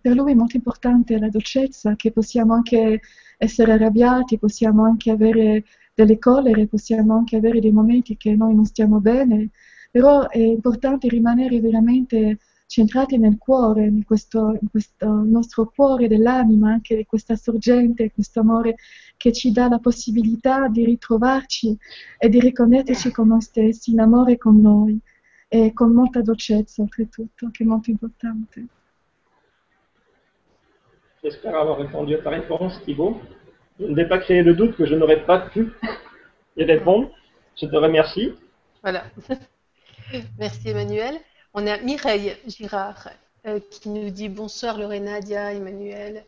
per 0.00 0.14
lui 0.14 0.32
è 0.32 0.34
molto 0.34 0.56
importante 0.56 1.18
la 1.18 1.28
dolcezza, 1.28 1.94
che 1.94 2.10
possiamo 2.10 2.54
anche 2.54 3.02
essere 3.38 3.72
arrabbiati, 3.72 4.38
possiamo 4.38 4.84
anche 4.84 5.10
avere 5.10 5.64
delle 5.94 6.18
collere, 6.18 6.66
possiamo 6.66 7.16
anche 7.16 7.36
avere 7.36 7.60
dei 7.60 7.72
momenti 7.72 8.16
che 8.16 8.34
noi 8.36 8.54
non 8.54 8.66
stiamo 8.66 9.00
bene, 9.00 9.50
però 9.90 10.28
è 10.28 10.38
importante 10.38 11.08
rimanere 11.08 11.60
veramente 11.60 12.38
centrati 12.66 13.16
nel 13.16 13.38
cuore, 13.38 13.86
in 13.86 14.04
questo, 14.04 14.58
in 14.60 14.68
questo 14.70 15.08
nostro 15.24 15.72
cuore 15.74 16.06
dell'anima, 16.06 16.70
anche 16.70 16.96
di 16.96 17.06
questa 17.06 17.34
sorgente, 17.34 18.12
questo 18.12 18.40
amore 18.40 18.76
che 19.16 19.32
ci 19.32 19.50
dà 19.50 19.68
la 19.68 19.78
possibilità 19.78 20.68
di 20.68 20.84
ritrovarci 20.84 21.76
e 22.18 22.28
di 22.28 22.38
riconnetterci 22.40 23.10
con 23.10 23.28
noi 23.28 23.40
stessi, 23.40 23.92
in 23.92 24.00
amore 24.00 24.36
con 24.36 24.60
noi 24.60 25.00
e 25.48 25.72
con 25.72 25.92
molta 25.92 26.20
dolcezza 26.20 26.82
oltretutto, 26.82 27.48
che 27.50 27.64
è 27.64 27.66
molto 27.66 27.90
importante. 27.90 28.66
J'espère 31.30 31.56
avoir 31.56 31.76
répondu 31.76 32.14
à 32.14 32.22
ta 32.22 32.30
réponse, 32.30 32.80
Thibault. 32.84 33.20
Je 33.78 33.84
ne 33.84 33.94
vais 33.94 34.08
pas 34.08 34.16
créer 34.16 34.42
le 34.42 34.54
doute 34.54 34.74
que 34.76 34.86
je 34.86 34.94
n'aurais 34.94 35.26
pas 35.26 35.40
pu 35.40 35.74
y 36.56 36.64
répondre. 36.64 37.10
Je 37.60 37.66
te 37.66 37.76
remercie. 37.76 38.32
Voilà. 38.82 39.04
Merci 40.38 40.70
Emmanuel. 40.70 41.18
On 41.52 41.66
a 41.66 41.76
Mireille 41.82 42.34
Girard 42.46 43.10
euh, 43.46 43.60
qui 43.70 43.90
nous 43.90 44.08
dit 44.08 44.30
bonsoir 44.30 44.78
Lorena, 44.78 45.20
Dia, 45.20 45.52
Emmanuel 45.52 46.24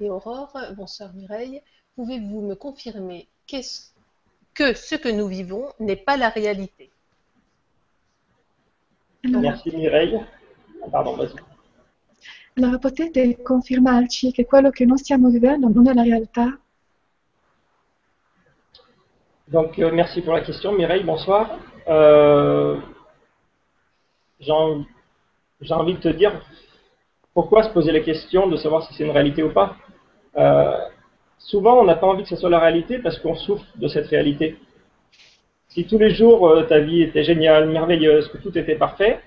et 0.00 0.10
Aurore. 0.10 0.58
Bonsoir 0.76 1.14
Mireille. 1.14 1.62
Pouvez-vous 1.94 2.40
me 2.40 2.56
confirmer 2.56 3.28
que 3.46 4.74
ce 4.74 4.96
que 4.96 5.10
nous 5.10 5.28
vivons 5.28 5.68
n'est 5.78 5.94
pas 5.94 6.16
la 6.16 6.28
réalité? 6.28 6.90
Merci 9.22 9.70
Mireille. 9.76 10.18
Pardon, 10.90 11.14
vas-y. 11.14 11.53
Allora 12.56 12.78
potete 12.78 13.42
confermarci 13.42 14.30
che 14.30 14.44
quello 14.44 14.70
che 14.70 14.84
noi 14.84 14.98
stiamo 14.98 15.28
vivendo 15.28 15.68
non 15.68 15.88
è 15.88 15.92
la 15.92 16.02
realtà? 16.04 16.56
Donc, 19.46 19.76
euh, 19.78 19.90
merci 19.90 20.22
pour 20.22 20.34
la 20.34 20.42
question, 20.42 20.72
Mireille. 20.72 21.02
Bonsoir. 21.02 21.58
Euh, 21.88 22.80
J'ai 24.38 24.52
envie, 25.72 25.94
de 25.94 25.98
te 25.98 26.08
dire 26.08 26.32
pourquoi 27.32 27.64
se 27.64 27.70
poser 27.70 27.90
la 27.90 28.00
question 28.00 28.46
de 28.46 28.56
savoir 28.56 28.86
si 28.86 28.94
c'est 28.94 29.04
une 29.04 29.10
réalité 29.10 29.42
ou 29.42 29.50
pas. 29.50 29.76
Euh, 30.36 30.78
souvent, 31.38 31.80
on 31.80 31.84
n'a 31.84 31.96
pas 31.96 32.06
envie 32.06 32.22
que 32.22 32.28
ce 32.28 32.36
soit 32.36 32.50
la 32.50 32.60
réalité 32.60 32.98
parce 32.98 33.18
qu'on 33.18 33.34
souffre 33.34 33.66
de 33.74 33.88
cette 33.88 34.06
réalité. 34.06 34.58
Si 35.70 35.86
tous 35.86 35.98
les 35.98 36.10
jours 36.10 36.64
ta 36.68 36.78
vie 36.78 37.02
était 37.02 37.24
géniale, 37.24 37.68
merveilleuse, 37.68 38.28
que 38.28 38.38
tout 38.38 38.56
était 38.56 38.76
parfait, 38.76 39.20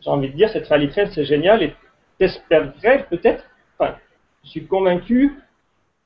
j'ai 0.00 0.10
envie 0.10 0.30
de 0.30 0.36
dire 0.36 0.50
cette 0.50 0.66
réalité 0.66 1.06
c'est 1.14 1.24
génial 1.24 1.62
et 1.62 1.74
t'espérerais 2.22 3.06
peut-être, 3.10 3.44
enfin, 3.76 3.96
je 4.44 4.50
suis 4.50 4.66
convaincu 4.66 5.34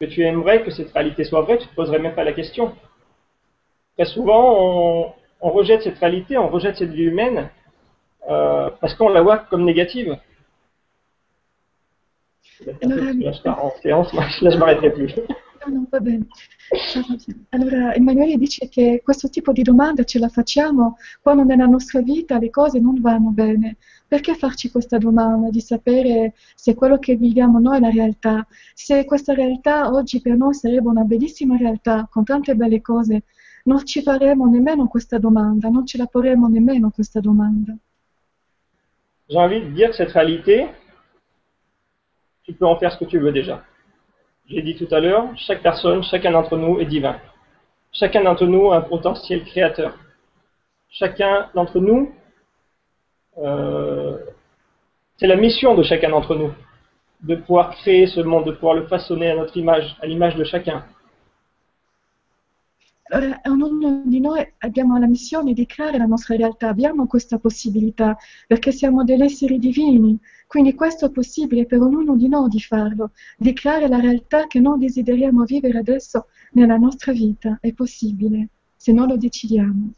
que 0.00 0.06
tu 0.06 0.22
aimerais 0.22 0.62
que 0.62 0.70
cette 0.70 0.92
réalité 0.92 1.24
soit 1.24 1.42
vraie, 1.42 1.58
tu 1.58 1.64
ne 1.64 1.70
te 1.70 1.74
poserais 1.74 1.98
même 1.98 2.14
pas 2.14 2.24
la 2.24 2.32
question. 2.32 2.74
Très 3.96 4.06
souvent, 4.06 4.44
on, 4.58 5.12
on 5.40 5.50
rejette 5.50 5.82
cette 5.82 5.98
réalité, 5.98 6.38
on 6.38 6.48
rejette 6.48 6.76
cette 6.76 6.90
vie 6.90 7.04
humaine 7.04 7.50
euh, 8.30 8.70
parce 8.80 8.94
qu'on 8.94 9.10
la 9.10 9.22
voit 9.22 9.38
comme 9.38 9.64
négative. 9.64 10.18
Allora, 17.50 17.94
Emanuele 17.94 18.36
dice 18.38 18.68
che 18.68 19.00
questo 19.04 19.28
tipo 19.28 19.52
di 19.52 19.62
domanda 19.62 20.04
ce 20.04 20.18
la 20.18 20.28
facciamo 20.28 20.96
quando 21.20 21.44
nella 21.44 21.66
nostra 21.66 22.00
vita 22.00 22.38
le 22.38 22.50
cose 22.50 22.78
non 22.78 23.00
vanno 23.00 23.30
bene. 23.30 23.76
Perché 24.08 24.34
farci 24.34 24.70
questa 24.70 24.98
domanda 24.98 25.50
di 25.50 25.60
sapere 25.60 26.34
se 26.54 26.74
quello 26.74 26.98
che 26.98 27.16
viviamo 27.16 27.58
noi 27.58 27.78
è 27.78 27.80
la 27.80 27.90
realtà? 27.90 28.46
Se 28.74 29.04
questa 29.04 29.34
realtà 29.34 29.90
oggi 29.90 30.20
per 30.20 30.36
noi 30.36 30.54
sarebbe 30.54 30.88
una 30.88 31.02
bellissima 31.02 31.56
realtà 31.56 32.06
con 32.08 32.22
tante 32.22 32.54
belle 32.54 32.80
cose, 32.80 33.24
non 33.64 33.84
ci 33.84 34.02
faremo 34.02 34.46
nemmeno 34.46 34.86
questa 34.86 35.18
domanda, 35.18 35.68
non 35.68 35.84
ce 35.86 35.98
la 35.98 36.06
porremo 36.06 36.46
nemmeno 36.46 36.90
questa 36.90 37.20
domanda. 37.20 37.76
J'ai 39.28 39.38
envie 39.38 39.60
de 39.60 39.70
dire 39.70 39.90
que 39.90 39.96
cette 39.96 40.12
réalité, 40.12 40.68
tu 42.44 42.52
peux 42.52 42.66
en 42.66 42.76
faire 42.78 42.92
ce 42.92 42.98
que 42.98 43.06
tu 43.06 43.18
veux 43.18 43.32
déjà. 43.32 43.64
J'ai 44.48 44.62
dit 44.62 44.76
tout 44.76 44.86
à 44.94 45.00
l'heure, 45.00 45.36
chaque 45.36 45.62
personne, 45.62 46.04
chacun 46.04 46.30
d'entre 46.30 46.56
nous 46.56 46.78
est 46.78 46.86
divin. 46.86 47.18
Chacun 47.90 48.22
d'entre 48.22 48.46
nous 48.46 48.70
a 48.70 48.76
un 48.76 48.82
potentiel 48.82 49.42
créateur. 49.44 49.98
Chacun 50.88 51.48
d'entre 51.54 51.80
nous, 51.80 52.12
euh, 53.38 54.18
c'est 55.16 55.26
la 55.26 55.36
mission 55.36 55.74
de 55.74 55.82
chacun 55.82 56.10
d'entre 56.10 56.34
nous, 56.34 56.52
de 57.22 57.36
pouvoir 57.36 57.70
créer 57.76 58.06
ce 58.06 58.20
monde, 58.20 58.46
de 58.46 58.52
pouvoir 58.52 58.74
le 58.74 58.86
façonner 58.86 59.30
à 59.30 59.36
notre 59.36 59.56
image, 59.56 59.96
à 60.00 60.06
l'image 60.06 60.36
de 60.36 60.44
chacun. 60.44 60.84
Allora, 63.08 63.40
ognuno 63.44 64.02
di 64.04 64.18
noi 64.18 64.44
abbiamo 64.58 64.98
la 64.98 65.06
missione 65.06 65.52
di 65.52 65.64
creare 65.64 65.96
la 65.96 66.06
nostra 66.06 66.34
realtà, 66.34 66.68
abbiamo 66.68 67.06
questa 67.06 67.38
possibilità, 67.38 68.16
perché 68.48 68.72
siamo 68.72 69.04
degli 69.04 69.22
esseri 69.22 69.60
divini, 69.60 70.18
quindi 70.48 70.74
questo 70.74 71.06
è 71.06 71.10
possibile 71.10 71.66
per 71.66 71.80
ognuno 71.80 72.16
di 72.16 72.28
noi 72.28 72.48
di 72.48 72.58
farlo, 72.58 73.12
di 73.36 73.52
creare 73.52 73.86
la 73.86 74.00
realtà 74.00 74.48
che 74.48 74.58
noi 74.58 74.80
desideriamo 74.80 75.44
vivere 75.44 75.78
adesso 75.78 76.26
nella 76.52 76.76
nostra 76.78 77.12
vita, 77.12 77.58
è 77.60 77.72
possibile, 77.74 78.48
se 78.74 78.92
non 78.92 79.06
lo 79.06 79.16
decidiamo. 79.16 79.92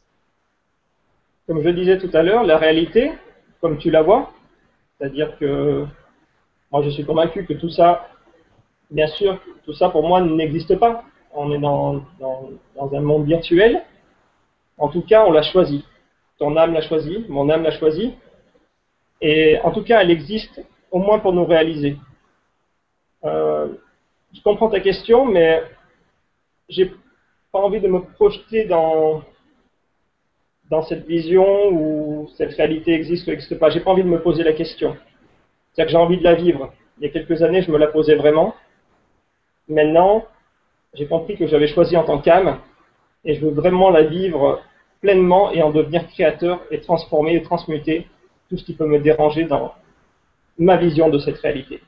Comme 1.46 1.62
je 1.62 1.72
disais 1.72 1.98
tout 1.98 2.14
à 2.14 2.22
l'heure, 2.22 2.44
la 2.44 2.58
réalité, 2.58 3.12
comme 3.60 3.78
tu 3.78 3.90
la 3.90 4.02
vois, 4.02 4.32
c'est-à-dire 4.98 5.36
que 5.38 5.86
moi 6.70 6.82
je 6.82 6.90
suis 6.90 7.04
convaincu 7.04 7.44
que 7.44 7.54
tout 7.54 7.70
ça, 7.70 8.08
bien 8.90 9.06
sûr, 9.06 9.38
tout 9.64 9.72
ça 9.72 9.88
pour 9.88 10.06
moi 10.06 10.20
n'existe 10.20 10.76
pas. 10.76 11.04
on 11.34 11.52
est 11.52 11.58
dans, 11.58 12.02
un 12.80 13.00
monde 13.00 13.26
virtuel. 13.26 13.84
En 14.76 14.88
tout 14.88 15.02
cas, 15.02 15.24
on 15.26 15.32
l'a 15.32 15.42
choisi. 15.42 15.84
Ton 16.38 16.56
âme 16.56 16.72
l'a 16.72 16.82
choisi, 16.82 17.26
mon 17.28 17.48
âme 17.48 17.64
l'a 17.64 17.72
choisi. 17.72 18.14
Et 19.20 19.58
en 19.64 19.72
tout 19.72 19.82
cas, 19.82 20.00
elle 20.00 20.10
existe 20.10 20.62
au 20.90 20.98
moins 20.98 21.18
pour 21.18 21.32
nous 21.32 21.44
réaliser. 21.44 21.96
Euh, 23.24 23.68
je 24.32 24.40
comprends 24.42 24.68
ta 24.68 24.80
question, 24.80 25.24
mais 25.24 25.62
j'ai 26.68 26.94
pas 27.50 27.58
envie 27.58 27.80
de 27.80 27.88
me 27.88 28.00
projeter 28.00 28.66
dans, 28.66 29.22
dans 30.70 30.82
cette 30.82 31.06
vision 31.06 31.70
où 31.70 32.28
cette 32.36 32.54
réalité 32.54 32.92
existe 32.92 33.26
ou 33.26 33.30
n'existe 33.30 33.58
pas. 33.58 33.70
J'ai 33.70 33.80
pas 33.80 33.90
envie 33.90 34.02
de 34.02 34.08
me 34.08 34.20
poser 34.20 34.42
la 34.42 34.52
question. 34.52 34.96
C'est-à-dire 35.72 35.86
que 35.86 35.90
j'ai 35.92 36.04
envie 36.04 36.18
de 36.18 36.24
la 36.24 36.34
vivre. 36.34 36.72
Il 36.98 37.04
y 37.04 37.06
a 37.06 37.10
quelques 37.10 37.42
années, 37.42 37.62
je 37.62 37.70
me 37.70 37.78
la 37.78 37.86
posais 37.86 38.16
vraiment. 38.16 38.54
Maintenant, 39.68 40.24
j'ai 40.94 41.06
compris 41.06 41.36
que 41.36 41.46
j'avais 41.46 41.68
choisi 41.68 41.96
en 41.96 42.04
tant 42.04 42.20
qu'âme 42.20 42.58
et 43.24 43.34
je 43.34 43.40
veux 43.44 43.52
vraiment 43.52 43.90
la 43.90 44.02
vivre 44.02 44.60
pleinement 45.00 45.52
et 45.52 45.62
en 45.62 45.70
devenir 45.70 46.06
créateur 46.08 46.60
et 46.70 46.80
transformer 46.80 47.34
et 47.36 47.42
transmuter 47.42 48.06
tout 48.48 48.56
ce 48.56 48.64
qui 48.64 48.74
peut 48.74 48.86
me 48.86 48.98
déranger 48.98 49.44
dans 49.44 49.74
ma 50.58 50.76
vision 50.76 51.08
de 51.08 51.18
cette 51.18 51.38
réalité. 51.38 51.80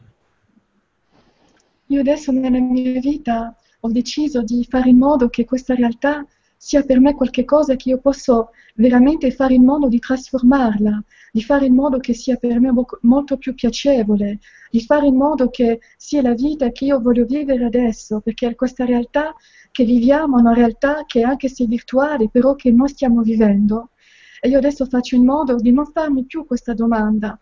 Io 1.89 2.01
adesso 2.01 2.31
nella 2.31 2.61
mia 2.61 3.01
vita 3.01 3.53
ho 3.81 3.89
deciso 3.91 4.43
di 4.43 4.65
fare 4.65 4.91
in 4.91 4.99
modo 4.99 5.29
che 5.29 5.45
questa 5.45 5.75
realtà 5.75 6.25
sia 6.63 6.83
per 6.83 7.01
me 7.01 7.15
qualcosa 7.15 7.75
che 7.75 7.89
io 7.89 7.99
posso 8.01 8.51
veramente 8.75 9.31
fare 9.31 9.55
in 9.55 9.65
modo 9.65 9.89
di 9.89 9.99
trasformarla, 9.99 11.03
di 11.33 11.43
fare 11.43 11.65
in 11.65 11.75
modo 11.75 11.97
che 11.97 12.13
sia 12.13 12.37
per 12.37 12.61
me 12.61 12.71
molto 13.01 13.39
più 13.39 13.55
piacevole, 13.55 14.41
di 14.71 14.83
fare 14.83 15.07
in 15.07 15.17
modo 15.17 15.49
che 15.49 15.81
sia 15.97 16.21
la 16.21 16.35
vita 16.35 16.71
che 16.71 16.85
io 16.85 17.01
voglio 17.01 17.25
vivere 17.25 17.65
adesso, 17.65 18.21
perché 18.21 18.55
questa 18.57 18.85
realtà 18.85 19.35
che 19.71 19.85
viviamo 19.85 20.37
è 20.37 20.41
una 20.41 20.53
realtà 20.53 21.05
che 21.07 21.23
anche 21.23 21.49
se 21.49 21.65
virtuale, 21.65 22.29
però 22.29 22.55
che 22.57 22.71
noi 22.71 22.89
stiamo 22.89 23.23
vivendo. 23.23 23.93
E 24.39 24.51
io 24.51 24.59
adesso 24.59 24.85
faccio 24.85 25.15
in 25.15 25.25
modo 25.25 25.57
di 25.57 25.73
non 25.73 25.87
farmi 25.87 26.27
più 26.27 26.45
questa 26.45 26.75
domanda 26.75 27.41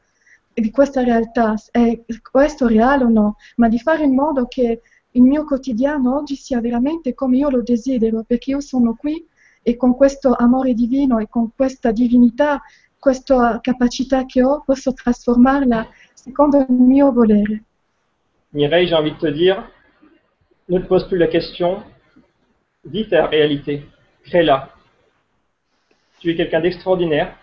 di 0.61 0.71
questa 0.71 1.03
realtà, 1.03 1.55
è 1.71 2.01
questo 2.31 2.67
reale 2.67 3.05
o 3.05 3.09
no, 3.09 3.37
ma 3.57 3.69
di 3.69 3.79
fare 3.79 4.03
in 4.03 4.15
modo 4.15 4.47
che 4.47 4.81
il 5.13 5.23
mio 5.23 5.45
quotidiano 5.45 6.17
oggi 6.17 6.35
sia 6.35 6.61
veramente 6.61 7.15
come 7.15 7.39
io 7.39 7.51
lo 7.51 7.63
desidero, 7.63 8.25
perché 8.27 8.51
io 8.51 8.61
sono 8.61 8.95
qui 8.95 9.27
e 9.63 9.77
con 9.77 9.97
questo 9.97 10.35
amore 10.35 10.75
divino 10.75 11.19
e 11.19 11.29
con 11.29 11.51
questa 11.55 11.91
divinità, 11.93 12.61
questa 12.99 13.59
capacità 13.61 14.25
che 14.27 14.43
ho, 14.43 14.63
posso 14.65 14.93
trasformarla 14.93 15.89
secondo 16.15 16.59
il 16.59 16.73
mio 16.75 17.13
volere. 17.13 17.65
Mireille, 18.53 18.89
j'ai 18.89 18.95
envie 18.95 19.13
de 19.13 19.19
te 19.19 19.33
dire, 19.33 19.63
ne 20.69 20.81
te 20.81 20.87
pose 20.87 21.07
plus 21.07 21.19
la 21.19 21.29
question, 21.29 21.83
vis 22.85 23.09
ta 23.09 23.27
réalité, 23.27 23.87
crée-la. 24.25 24.71
Tu 26.21 26.31
es 26.31 26.35
quelqu'un 26.35 26.61
d'extraordinaire, 26.61 27.37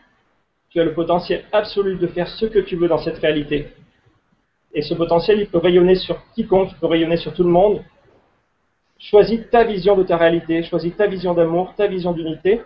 tu 0.70 0.80
as 0.80 0.84
le 0.84 0.93
potentiel 0.93 1.45
absolu 1.51 1.97
de 1.97 2.07
faire 2.07 2.28
ce 2.28 2.45
que 2.47 2.59
tu 2.59 2.76
veux 2.76 2.88
dans 2.88 2.97
cette 2.97 3.20
réalité. 3.20 3.74
Et 4.76 4.82
ce 4.82 4.93
potentiel, 4.93 5.39
il 5.39 5.47
peut 5.47 5.57
rayonner 5.57 5.95
sur 5.95 6.21
quiconque, 6.34 6.69
il 6.73 6.78
peut 6.78 6.88
rayonner 6.88 7.15
sur 7.15 7.34
tout 7.34 7.43
le 7.43 7.49
monde. 7.49 7.82
Choisis 8.99 9.49
ta 9.49 9.63
vision 9.63 9.95
de 9.95 10.03
ta 10.03 10.17
réalité, 10.17 10.63
choisis 10.63 10.95
ta 10.95 11.07
vision 11.07 11.34
d'amour, 11.34 11.73
ta 11.76 11.88
vision 11.88 12.11
d'unité. 12.11 12.61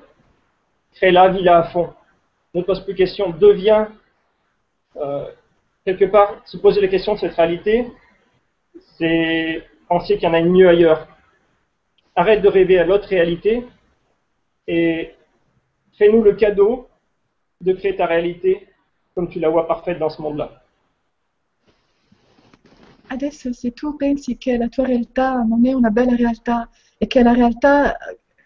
Crée-la, 0.96 1.30
vis-la 1.30 1.60
à 1.60 1.64
fond. 1.66 1.94
Ne 2.56 2.64
pose 2.64 2.84
plus 2.84 2.94
de 2.94 2.98
questions, 2.98 3.30
deviens 3.30 3.90
euh, 4.98 5.26
quelque 5.86 6.06
part, 6.06 6.42
se 6.46 6.58
poser 6.58 6.82
la 6.82 6.88
question 6.88 7.14
de 7.14 7.20
cette 7.20 7.36
réalité, 7.36 7.86
c'est 8.98 9.64
penser 9.88 10.16
qu'il 10.16 10.24
y 10.24 10.28
en 10.28 10.34
a 10.34 10.40
une 10.40 10.52
mieux 10.52 10.68
ailleurs. 10.68 11.08
Arrête 12.16 12.42
de 12.42 12.50
rêver 12.50 12.80
à 12.80 12.86
l'autre 12.86 13.08
réalité 13.08 13.64
et 14.68 15.14
fais-nous 15.98 16.24
le 16.24 16.34
cadeau 16.34 16.90
de 17.62 17.74
créer 17.74 17.96
ta 17.96 18.08
réalité 18.08 18.68
comme 19.14 19.30
tu 19.30 19.40
la 19.40 19.50
vois 19.50 19.68
parfaite 19.68 20.00
dans 20.00 20.10
ce 20.10 20.22
monde-là. 20.24 20.59
Adesso 23.12 23.52
se 23.54 23.72
tu 23.74 23.96
pensi 23.96 24.38
che 24.38 24.56
la 24.56 24.68
tua 24.68 24.86
realtà 24.86 25.42
non 25.42 25.66
è 25.66 25.74
una 25.74 25.90
bella 25.90 26.16
realtà 26.16 26.70
e 26.98 27.08
che 27.08 27.24
la 27.24 27.34
realtà, 27.34 27.98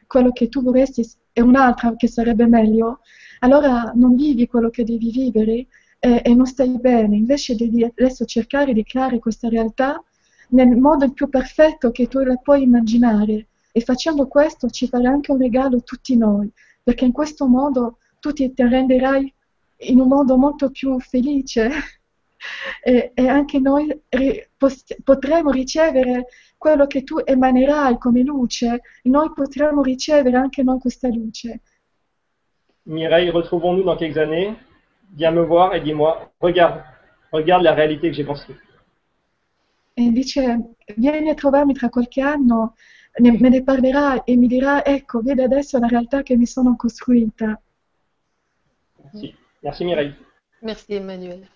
quello 0.07 0.32
che 0.32 0.47
tu 0.47 0.64
vorresti 0.64 1.05
è 1.34 1.41
un'altra 1.41 1.95
che 1.97 2.07
sarebbe 2.07 2.47
meglio, 2.47 3.01
allora 3.39 3.91
non 3.93 4.16
vivi 4.16 4.47
quello 4.47 4.70
che 4.70 4.86
devi 4.86 5.11
vivere 5.11 5.68
e, 5.99 6.22
e 6.24 6.34
non 6.34 6.45
stai 6.45 6.80
bene. 6.80 7.18
Invece 7.18 7.55
devi 7.55 7.84
adesso 7.84 8.24
cercare 8.24 8.72
di 8.72 8.84
creare 8.84 9.20
questa 9.20 9.49
realtà 9.49 10.01
nel 10.49 10.78
modo 10.78 11.11
più 11.11 11.28
perfetto 11.28 11.91
che 11.91 12.07
tu 12.07 12.20
la 12.20 12.38
puoi 12.38 12.64
immaginare. 12.64 13.47
E 13.74 13.82
facendo 13.82 14.28
questo 14.28 14.70
ci 14.70 14.88
farai 14.88 15.07
anche 15.07 15.32
un 15.32 15.39
regalo 15.39 15.78
a 15.78 15.82
tutti 15.82 16.16
noi, 16.16 16.49
perché 16.82 17.03
in 17.03 17.11
questo 17.11 17.47
modo 17.47 17.97
tu 18.20 18.32
ti 18.32 18.53
renderai 18.55 19.34
in 19.88 19.99
un 19.99 20.07
mondo 20.07 20.38
molto 20.38 20.70
più 20.70 20.97
felice 20.99 21.70
e, 22.83 23.11
e, 23.13 23.27
anche 23.27 23.59
noi 23.59 23.87
ri, 24.09 24.47
potremo 25.03 25.51
ricevere 25.51 26.27
quello 26.57 26.87
che 26.87 27.03
tu 27.03 27.19
emanerai 27.23 27.97
come 27.97 28.21
luce, 28.21 28.81
noi 29.03 29.31
potremo 29.33 29.81
ricevere 29.81 30.37
anche 30.37 30.63
noi 30.63 30.79
questa 30.79 31.07
luce. 31.09 31.61
Mireille, 32.85 33.31
retrouvons-nous 33.31 33.83
dans 33.83 33.97
quelques 33.97 34.17
années. 34.17 34.55
Viens 35.15 35.31
me 35.31 35.43
voir 35.43 35.73
et 35.73 35.81
dis-moi, 35.81 36.31
regarde, 36.39 36.81
regarde 37.31 37.63
la 37.63 37.73
réalité 37.73 38.09
que 38.09 38.15
j'ai 38.15 38.25
construite. 38.25 38.59
E 39.95 40.11
dice, 40.11 40.75
vieni 40.97 41.29
a 41.29 41.35
trovarmi 41.35 41.73
tra 41.73 41.89
qualche 41.89 42.19
anno, 42.21 42.73
ne, 43.19 43.37
me 43.39 43.49
ne 43.49 43.63
parlerà 43.63 44.23
e 44.23 44.35
mi 44.35 44.47
dirà, 44.47 44.83
ecco, 44.83 45.21
vedi 45.21 45.41
adesso 45.41 45.77
la 45.77 45.87
realtà 45.87 46.23
che 46.23 46.35
mi 46.35 46.47
sono 46.47 46.75
costruita. 46.75 47.61
Merci. 49.03 49.35
Merci 49.59 49.83
Mireille. 49.83 50.17
Merci 50.61 50.95
Emmanuel. 50.95 51.47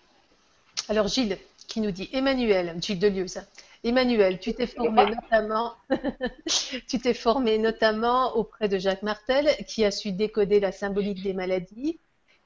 Alors 0.89 1.07
Gilles 1.07 1.37
qui 1.67 1.81
nous 1.81 1.91
dit 1.91 2.09
Emmanuel, 2.13 2.75
Gilles 2.81 2.99
Delieuse. 2.99 3.41
Emmanuel, 3.83 4.39
tu 4.39 4.53
t'es 4.53 4.67
formé 4.67 5.05
notamment, 5.05 5.73
tu 6.87 6.99
t'es 6.99 7.13
formé 7.13 7.57
notamment 7.57 8.35
auprès 8.35 8.69
de 8.69 8.77
Jacques 8.77 9.03
Martel, 9.03 9.47
qui 9.67 9.83
a 9.83 9.91
su 9.91 10.13
décoder 10.13 10.59
la 10.59 10.71
symbolique 10.71 11.21
des 11.21 11.33
maladies 11.33 11.99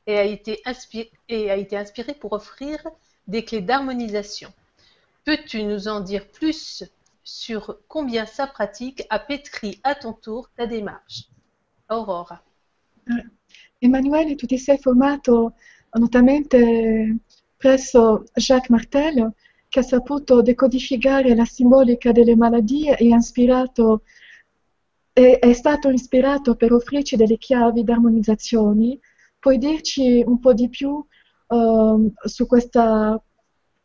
et 0.07 0.17
a 0.17 0.23
été 0.23 0.59
inspiré, 0.65 1.11
et 1.29 1.51
a 1.51 1.55
été 1.55 1.77
inspiré 1.77 2.15
pour 2.15 2.33
offrir 2.33 2.79
des 3.27 3.45
clés 3.45 3.61
d'harmonisation. 3.61 4.51
Peux-tu 5.23 5.63
nous 5.63 5.87
en 5.87 5.99
dire 5.99 6.27
plus 6.27 6.83
sur 7.23 7.77
combien 7.87 8.25
sa 8.25 8.47
pratique 8.47 9.03
a 9.11 9.19
pétri 9.19 9.79
à 9.83 9.93
ton 9.93 10.13
tour 10.13 10.49
ta 10.57 10.65
démarche? 10.65 11.29
Aurora. 11.89 12.41
Emanuele, 13.81 14.35
tu 14.35 14.47
ti 14.47 14.57
sei 14.57 14.77
formato 14.77 15.53
notoriamente 15.95 17.19
presso 17.61 18.23
Jacques 18.33 18.69
Martel, 18.69 19.31
che 19.69 19.79
ha 19.79 19.83
saputo 19.83 20.41
decodificare 20.41 21.35
la 21.35 21.45
simbolica 21.45 22.11
delle 22.11 22.35
maladie 22.35 22.97
e 22.97 23.13
ispirato, 23.15 24.01
è, 25.13 25.37
è 25.37 25.53
stato 25.53 25.91
ispirato 25.91 26.55
per 26.55 26.73
offrirci 26.73 27.15
delle 27.15 27.37
chiavi 27.37 27.83
d'armonizzazione. 27.83 28.97
Puoi 29.37 29.59
dirci 29.59 30.23
un 30.25 30.39
po' 30.39 30.53
di 30.53 30.69
più 30.69 31.05
uh, 31.47 32.13
su 32.25 32.47
questa 32.47 33.23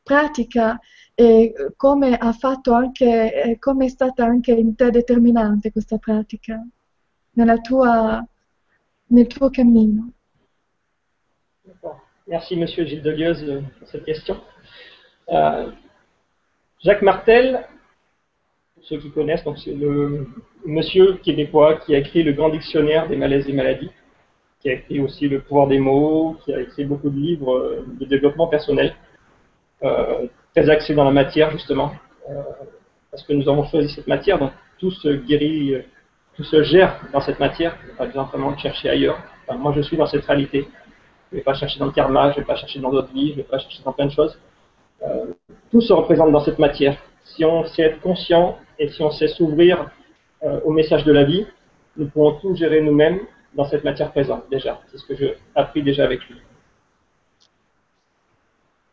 pratica 0.02 0.80
e 1.14 1.52
come 1.76 2.16
anche, 2.72 3.56
come 3.58 3.84
è 3.84 3.88
stata 3.88 4.24
anche 4.24 4.52
in 4.52 4.74
te 4.74 4.90
determinante 4.90 5.70
questa 5.70 5.98
pratica 5.98 6.66
tua 7.60 8.26
nel 9.08 9.26
tuo 9.26 9.50
cammino. 9.50 10.12
Merci, 12.28 12.56
Monsieur 12.56 12.84
Gilles 12.84 13.02
Delieuse, 13.02 13.62
pour 13.78 13.86
cette 13.86 14.04
question. 14.04 14.36
Euh, 15.28 15.70
Jacques 16.82 17.02
Martel, 17.02 17.64
pour 18.74 18.84
ceux 18.84 18.98
qui 18.98 19.12
connaissent, 19.12 19.44
c'est 19.64 19.72
le 19.72 20.26
monsieur 20.64 21.18
québécois 21.18 21.76
qui 21.76 21.94
a 21.94 21.98
écrit 21.98 22.24
le 22.24 22.32
grand 22.32 22.48
dictionnaire 22.48 23.06
des 23.08 23.14
malaises 23.14 23.48
et 23.48 23.52
maladies, 23.52 23.92
qui 24.60 24.70
a 24.70 24.72
écrit 24.72 24.98
aussi 24.98 25.28
Le 25.28 25.40
pouvoir 25.40 25.68
des 25.68 25.78
mots, 25.78 26.36
qui 26.44 26.52
a 26.52 26.60
écrit 26.60 26.84
beaucoup 26.84 27.10
de 27.10 27.16
livres 27.16 27.56
euh, 27.56 27.86
de 28.00 28.04
développement 28.06 28.48
personnel, 28.48 28.96
euh, 29.84 30.26
très 30.52 30.68
axés 30.68 30.94
dans 30.96 31.04
la 31.04 31.12
matière 31.12 31.52
justement, 31.52 31.92
parce 33.12 33.22
que 33.22 33.34
nous 33.34 33.48
avons 33.48 33.64
choisi 33.66 33.88
cette 33.94 34.08
matière, 34.08 34.40
donc 34.40 34.50
tout 34.78 34.90
se 34.90 35.08
guérit 35.08 35.76
tout 36.34 36.44
se 36.44 36.62
gère 36.64 37.00
dans 37.12 37.20
cette 37.20 37.38
matière, 37.38 37.78
pas 37.96 38.06
besoin 38.06 38.24
vraiment 38.24 38.50
de 38.50 38.58
chercher 38.58 38.90
ailleurs. 38.90 39.18
moi, 39.58 39.72
je 39.74 39.80
suis 39.80 39.96
dans 39.96 40.06
cette 40.06 40.24
réalité. 40.24 40.68
Je 41.30 41.36
ne 41.36 41.40
vais 41.40 41.44
pas 41.44 41.54
chercher 41.54 41.78
dans 41.78 41.86
le 41.86 41.92
karma, 41.92 42.30
je 42.30 42.36
ne 42.36 42.40
vais 42.40 42.46
pas 42.46 42.56
chercher 42.56 42.78
dans 42.78 42.90
d'autres 42.90 43.12
vies, 43.12 43.28
je 43.28 43.32
ne 43.32 43.36
vais 43.36 43.42
pas 43.42 43.58
chercher 43.58 43.82
dans 43.84 43.92
plein 43.92 44.06
de 44.06 44.12
choses. 44.12 44.38
Euh, 45.02 45.26
tout 45.70 45.80
se 45.80 45.92
représente 45.92 46.30
dans 46.32 46.40
cette 46.40 46.58
matière. 46.58 46.96
Si 47.24 47.44
on 47.44 47.64
sait 47.66 47.82
être 47.82 48.00
conscient 48.00 48.56
et 48.78 48.88
si 48.88 49.02
on 49.02 49.10
sait 49.10 49.28
s'ouvrir 49.28 49.90
euh, 50.42 50.60
au 50.64 50.72
message 50.72 51.04
de 51.04 51.12
la 51.12 51.24
vie, 51.24 51.46
nous 51.96 52.08
pourrons 52.08 52.38
tout 52.40 52.54
gérer 52.54 52.80
nous-mêmes 52.80 53.20
dans 53.54 53.64
cette 53.64 53.84
matière 53.84 54.12
présente 54.12 54.44
déjà. 54.50 54.80
C'est 54.90 54.98
ce 54.98 55.06
que 55.06 55.16
j'ai 55.16 55.34
appris 55.54 55.82
déjà 55.82 56.04
avec 56.04 56.20
lui. 56.28 56.36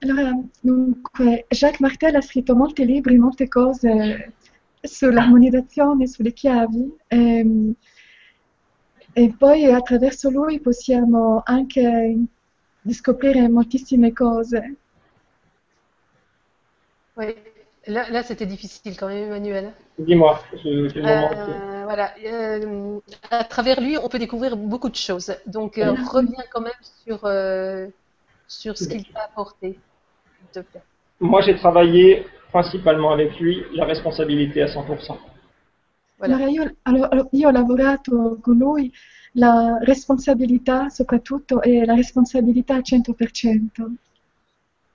Allora, 0.01 0.31
dunque, 0.63 1.45
Jacques 1.51 1.79
Martel 1.79 2.15
ha 2.17 2.21
scritto 2.21 2.55
molti 2.55 2.85
libri, 2.85 3.17
molte 3.17 3.47
cose 3.47 3.87
sull'armonizzazione, 4.81 6.07
sulle 6.07 6.33
chiavi. 6.33 6.91
E, 7.07 7.73
e 9.15 9.33
poi 9.37 9.71
attraverso 9.71 10.29
lui 10.29 10.59
possiamo 10.59 11.41
anche 11.45 12.17
scoprire 12.89 13.47
moltissime 13.47 14.11
cose. 14.11 14.59
Oui, 17.15 17.35
là, 17.87 18.09
là 18.09 18.23
c'était 18.23 18.45
difficile 18.45 18.97
quand 18.97 19.07
même, 19.07 19.25
Emmanuel. 19.25 19.73
Dis-moi, 19.99 20.39
Euh, 20.65 21.83
voilà, 21.83 22.11
euh, 22.25 22.99
à 23.29 23.43
travers 23.43 23.79
lui, 23.79 23.97
on 23.97 24.09
peut 24.09 24.17
découvrir 24.17 24.57
beaucoup 24.57 24.89
de 24.89 24.95
choses. 24.95 25.35
Donc, 25.45 25.77
euh, 25.77 25.93
reviens 26.11 26.43
quand 26.51 26.61
même 26.61 26.71
sur, 27.05 27.19
euh, 27.25 27.87
sur 28.47 28.77
ce 28.77 28.87
qu'il 28.87 29.05
t'a 29.05 29.25
apporté, 29.25 29.77
s'il 30.39 30.63
te 30.63 30.67
plaît. 30.67 30.81
Moi, 31.19 31.41
j'ai 31.41 31.55
travaillé 31.55 32.25
principalement 32.51 33.11
avec 33.11 33.39
lui 33.39 33.63
la 33.73 33.85
responsabilité 33.85 34.63
à 34.63 34.67
100%. 34.67 35.17
Allora 36.23 36.47
io, 36.47 36.75
allora, 36.83 37.27
io 37.31 37.47
ho 37.47 37.51
lavorato 37.51 38.39
con 38.41 38.57
lui 38.57 38.91
la 39.33 39.77
responsabilità 39.81 40.87
soprattutto 40.87 41.61
e 41.61 41.85
la 41.85 41.95
responsabilità 41.95 42.75
al 42.75 42.83
100%. 42.83 43.95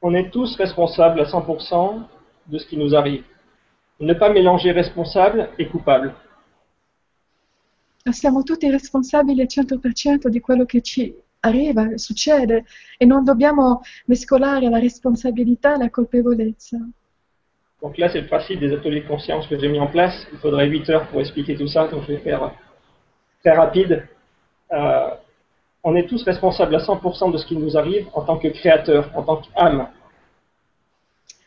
On 0.00 0.14
est 0.14 0.30
tous 0.30 0.56
responsables 0.56 1.20
à 1.20 1.24
100% 1.24 2.06
de 2.46 2.58
ce 2.58 2.66
qui 2.66 2.76
nous 2.78 2.94
arrive. 2.94 3.24
Ne 4.00 4.14
pas 4.14 4.30
mélanger 4.30 4.72
responsable 4.72 5.50
et 5.58 5.68
coupable. 5.68 6.14
Siamo 8.10 8.42
tutti 8.42 8.70
responsabili 8.70 9.42
al 9.42 9.48
100% 9.48 10.28
di 10.28 10.40
quello 10.40 10.64
che 10.64 10.80
ci 10.80 11.14
arriva, 11.40 11.98
succede 11.98 12.64
e 12.96 13.04
non 13.04 13.22
dobbiamo 13.22 13.82
mescolare 14.06 14.70
la 14.70 14.78
responsabilità 14.78 15.74
e 15.74 15.78
la 15.78 15.90
colpevolezza. 15.90 16.78
Donc 17.82 17.96
là, 17.96 18.08
c'est 18.08 18.20
le 18.20 18.26
principe 18.26 18.58
des 18.58 18.72
ateliers 18.72 19.02
de 19.02 19.06
conscience 19.08 19.46
que 19.46 19.58
j'ai 19.58 19.68
mis 19.68 19.78
en 19.78 19.86
place. 19.86 20.26
Il 20.32 20.38
faudrait 20.38 20.66
8 20.66 20.90
heures 20.90 21.06
pour 21.08 21.20
expliquer 21.20 21.56
tout 21.56 21.68
ça, 21.68 21.86
donc 21.86 22.02
je 22.06 22.12
vais 22.12 22.18
faire 22.18 22.52
très 23.40 23.56
rapide. 23.56 24.06
Euh, 24.72 25.10
on 25.84 25.94
est 25.94 26.08
tous 26.08 26.22
responsables 26.24 26.74
à 26.74 26.78
100% 26.78 27.32
de 27.32 27.38
ce 27.38 27.46
qui 27.46 27.56
nous 27.56 27.76
arrive 27.76 28.08
en 28.14 28.22
tant 28.22 28.38
que 28.38 28.48
créateur, 28.48 29.10
en 29.14 29.22
tant 29.22 29.36
qu'âme. 29.36 29.88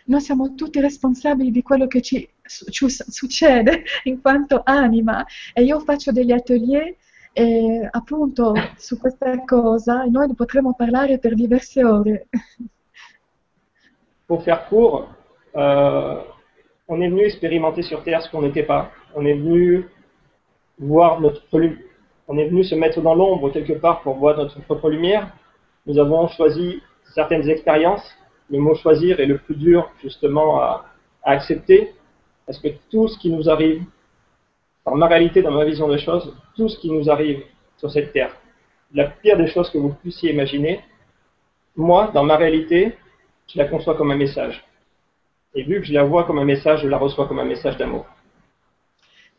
Noi 0.07 0.19
siamo 0.19 0.55
tutti 0.55 0.81
responsabili 0.81 1.51
di 1.51 1.61
quello 1.61 1.87
che 1.87 2.01
ci, 2.01 2.27
ci 2.43 2.89
succede 2.89 3.83
in 4.05 4.19
quanto 4.19 4.61
anima 4.65 5.23
e 5.53 5.63
io 5.63 5.79
faccio 5.79 6.11
degli 6.11 6.31
atelier 6.31 6.95
e 7.33 7.87
appunto 7.89 8.53
su 8.77 8.97
questa 8.97 9.43
cosa 9.45 10.03
e 10.03 10.09
noi 10.09 10.27
ne 10.27 10.33
potremo 10.33 10.73
parlare 10.73 11.19
per 11.19 11.35
diverse 11.35 11.85
ore. 11.85 12.27
Pour 14.25 14.41
faire 14.41 14.65
court, 14.67 15.07
euh, 15.55 16.21
on 16.87 17.01
est 17.01 17.09
venu 17.09 17.23
expérimenter 17.23 17.81
sur 17.81 18.03
Terre 18.03 18.21
ce 18.21 18.29
qu'on 18.29 18.41
n'était 18.41 18.63
pas. 18.63 18.91
On 19.15 19.25
est 19.25 19.33
venu 19.33 19.87
voir 20.79 21.21
notre 21.21 21.41
on 22.27 22.37
est 22.37 22.47
venu 22.47 22.63
se 22.63 22.75
mettre 22.75 23.01
dans 23.01 23.13
l'ombre 23.13 23.49
quelque 23.51 23.73
part 23.73 24.01
pour 24.01 24.15
voir 24.15 24.37
notre 24.37 24.61
propre 24.61 24.89
lumière. 24.89 25.27
Nous 25.85 25.99
avons 25.99 26.27
choisi 26.29 26.81
certaines 27.13 27.49
expériences. 27.49 28.09
Le 28.49 28.59
mot 28.59 28.75
choisir 28.75 29.19
est 29.19 29.25
le 29.25 29.37
plus 29.37 29.55
dur 29.55 29.89
justement 30.01 30.61
à, 30.61 30.85
à 31.23 31.31
accepter 31.31 31.93
parce 32.45 32.59
que 32.59 32.69
tout 32.89 33.07
ce 33.07 33.17
qui 33.17 33.29
nous 33.29 33.49
arrive, 33.49 33.83
dans 34.85 34.95
ma 34.95 35.07
réalité, 35.07 35.41
dans 35.41 35.51
ma 35.51 35.65
vision 35.65 35.87
des 35.87 35.99
choses, 35.99 36.35
tout 36.55 36.67
ce 36.67 36.77
qui 36.79 36.89
nous 36.89 37.09
arrive 37.09 37.43
sur 37.77 37.91
cette 37.91 38.13
terre, 38.13 38.35
la 38.93 39.05
pire 39.05 39.37
des 39.37 39.47
choses 39.47 39.69
que 39.69 39.77
vous 39.77 39.93
puissiez 39.93 40.33
imaginer, 40.33 40.81
moi, 41.75 42.11
dans 42.13 42.23
ma 42.23 42.35
réalité, 42.35 42.97
je 43.47 43.57
la 43.57 43.65
conçois 43.65 43.95
comme 43.95 44.11
un 44.11 44.17
message. 44.17 44.63
Et 45.53 45.63
vu 45.63 45.81
que 45.81 45.87
je 45.87 45.93
la 45.93 46.03
vois 46.03 46.23
comme 46.25 46.39
un 46.39 46.45
message, 46.45 46.81
je 46.81 46.87
la 46.87 46.97
reçois 46.97 47.27
comme 47.27 47.39
un 47.39 47.45
message 47.45 47.77
d'amour. 47.77 48.05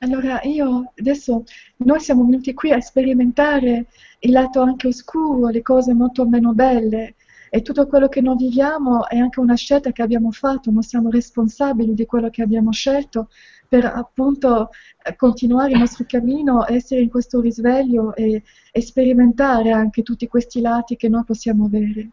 Allora 0.00 0.40
io 0.42 0.92
adesso 0.98 1.44
noi 1.76 2.00
siamo 2.00 2.24
venuti 2.24 2.52
qui 2.54 2.72
a 2.72 2.80
sperimentare 2.80 3.86
il 4.20 4.32
lato 4.32 4.60
anche 4.60 4.88
oscuro, 4.88 5.48
le 5.48 5.62
cose 5.62 5.94
molto 5.94 6.26
meno 6.26 6.52
belle 6.54 7.14
e 7.48 7.62
tutto 7.62 7.86
quello 7.86 8.08
che 8.08 8.20
noi 8.20 8.36
viviamo 8.36 9.06
è 9.08 9.16
anche 9.18 9.38
una 9.38 9.54
scelta 9.54 9.92
che 9.92 10.02
abbiamo 10.02 10.32
fatto, 10.32 10.72
noi 10.72 10.82
siamo 10.82 11.08
responsabili 11.08 11.94
di 11.94 12.04
quello 12.04 12.30
che 12.30 12.42
abbiamo 12.42 12.72
scelto 12.72 13.28
per 13.68 13.84
appunto 13.84 14.70
continuare 15.16 15.72
il 15.72 15.78
nostro 15.78 16.04
cammino, 16.06 16.66
essere 16.66 17.00
in 17.00 17.08
questo 17.08 17.40
risveglio 17.40 18.14
e, 18.14 18.42
e 18.72 18.80
sperimentare 18.80 19.70
anche 19.70 20.02
tutti 20.02 20.26
questi 20.26 20.60
lati 20.60 20.96
che 20.96 21.08
noi 21.08 21.24
possiamo 21.24 21.66
avere. 21.66 22.10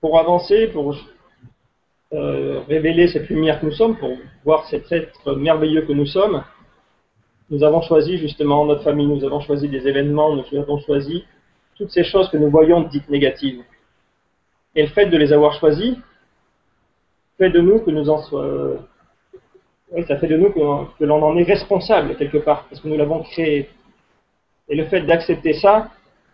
Pour 0.00 0.18
avancer, 0.18 0.72
pour 0.72 0.96
euh, 2.12 2.60
révéler 2.68 3.08
cette 3.08 3.28
lumière 3.28 3.60
que 3.60 3.66
nous 3.66 3.72
sommes, 3.72 3.96
pour 3.96 4.10
voir 4.44 4.66
cet 4.66 4.90
être 4.92 5.34
merveilleux 5.34 5.82
que 5.82 5.92
nous 5.92 6.06
sommes, 6.06 6.44
nous 7.50 7.64
avons 7.64 7.82
choisi 7.82 8.18
justement 8.18 8.64
notre 8.64 8.82
famille, 8.82 9.06
nous 9.06 9.24
avons 9.24 9.40
choisi 9.40 9.68
des 9.68 9.86
événements, 9.86 10.34
nous 10.34 10.58
avons 10.58 10.78
choisi 10.80 11.24
toutes 11.76 11.90
ces 11.90 12.04
choses 12.04 12.28
que 12.28 12.36
nous 12.36 12.50
voyons 12.50 12.82
dites 12.82 13.08
négatives. 13.08 13.62
Et 14.74 14.82
le 14.82 14.88
fait 14.88 15.06
de 15.06 15.16
les 15.16 15.32
avoir 15.32 15.54
choisis 15.54 15.96
fait 17.38 17.50
de 17.50 17.60
nous 17.60 17.80
que 17.80 17.90
nous 17.90 18.08
en 18.08 18.18
soyons. 18.22 18.78
Oui, 19.90 20.04
ça 20.08 20.16
fait 20.16 20.28
de 20.28 20.38
nous 20.38 20.50
que 20.50 21.04
l'on 21.04 21.22
en 21.22 21.36
est 21.36 21.42
responsable 21.42 22.16
quelque 22.16 22.38
part, 22.38 22.66
parce 22.68 22.80
que 22.80 22.88
nous 22.88 22.96
l'avons 22.96 23.22
créé. 23.22 23.68
Et 24.68 24.74
le 24.74 24.86
fait 24.86 25.02
d'accepter 25.02 25.52
ça, 25.52 25.90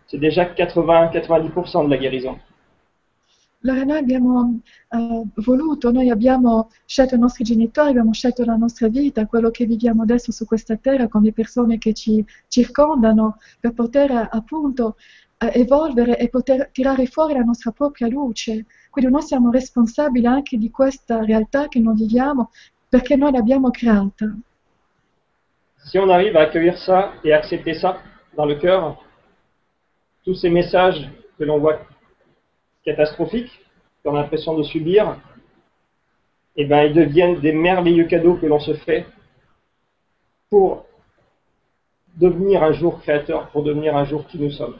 c'est 0.07 0.17
déjà 0.17 0.45
80-90% 0.45 1.85
de 1.85 1.89
la 1.89 1.97
guérison. 1.97 2.37
Allora 3.61 3.83
noi 3.83 3.97
abbiamo 3.97 4.59
eh, 4.89 5.23
voluto, 5.35 5.91
noi 5.91 6.09
abbiamo 6.09 6.69
scelto 6.85 7.15
i 7.15 7.19
nostri 7.19 7.43
genitori, 7.43 7.89
abbiamo 7.89 8.13
scelto 8.13 8.45
la 8.45 8.55
nostra 8.55 8.87
vita, 8.87 9.25
quello 9.25 9.51
che 9.51 9.65
viviamo 9.65 10.03
adesso 10.03 10.31
su 10.31 10.45
questa 10.45 10.77
terra 10.77 11.09
con 11.09 11.23
le 11.23 11.33
persone 11.33 11.77
che 11.77 11.93
ci 11.93 12.25
circondano 12.47 13.37
per 13.59 13.73
poter 13.73 14.29
appunto 14.31 14.95
eh, 15.39 15.51
evolvere 15.55 16.17
e 16.17 16.29
poter 16.29 16.69
tirare 16.71 17.05
fuori 17.07 17.33
la 17.33 17.41
nostra 17.41 17.71
propria 17.71 18.07
luce. 18.07 18.65
Quindi 18.89 19.11
noi 19.11 19.23
siamo 19.23 19.51
responsabili 19.51 20.25
anche 20.25 20.57
di 20.57 20.69
questa 20.71 21.25
realtà 21.25 21.67
che 21.67 21.79
noi 21.79 21.95
viviamo 21.95 22.51
perché 22.87 23.17
noi 23.17 23.33
l'abbiamo 23.33 23.71
creata. 23.71 24.37
Si 25.83 25.97
on 25.97 26.09
arrive 26.09 26.37
à 26.37 26.43
accueillir 26.43 26.77
ça 26.77 27.13
et 27.23 27.33
accepter 27.33 27.73
ça 27.73 27.97
dans 28.37 28.45
le 28.45 28.55
cœur, 28.55 29.03
tous 30.23 30.35
ces 30.35 30.49
messages 30.49 31.09
que 31.37 31.43
l'on 31.43 31.59
voit 31.59 31.79
catastrophiques, 32.83 33.51
qu'on 34.03 34.15
a 34.15 34.21
l'impression 34.21 34.57
de 34.57 34.63
subir, 34.63 35.17
eh 36.55 36.65
ben, 36.65 36.83
ils 36.83 36.93
deviennent 36.93 37.39
des 37.39 37.53
merveilleux 37.53 38.05
cadeaux 38.05 38.35
que 38.35 38.45
l'on 38.45 38.59
se 38.59 38.73
fait 38.73 39.05
pour 40.49 40.85
devenir 42.17 42.63
un 42.63 42.73
jour 42.73 42.99
créateur, 43.01 43.49
pour 43.49 43.63
devenir 43.63 43.95
un 43.95 44.05
jour 44.05 44.27
qui 44.27 44.39
nous 44.39 44.51
sommes. 44.51 44.77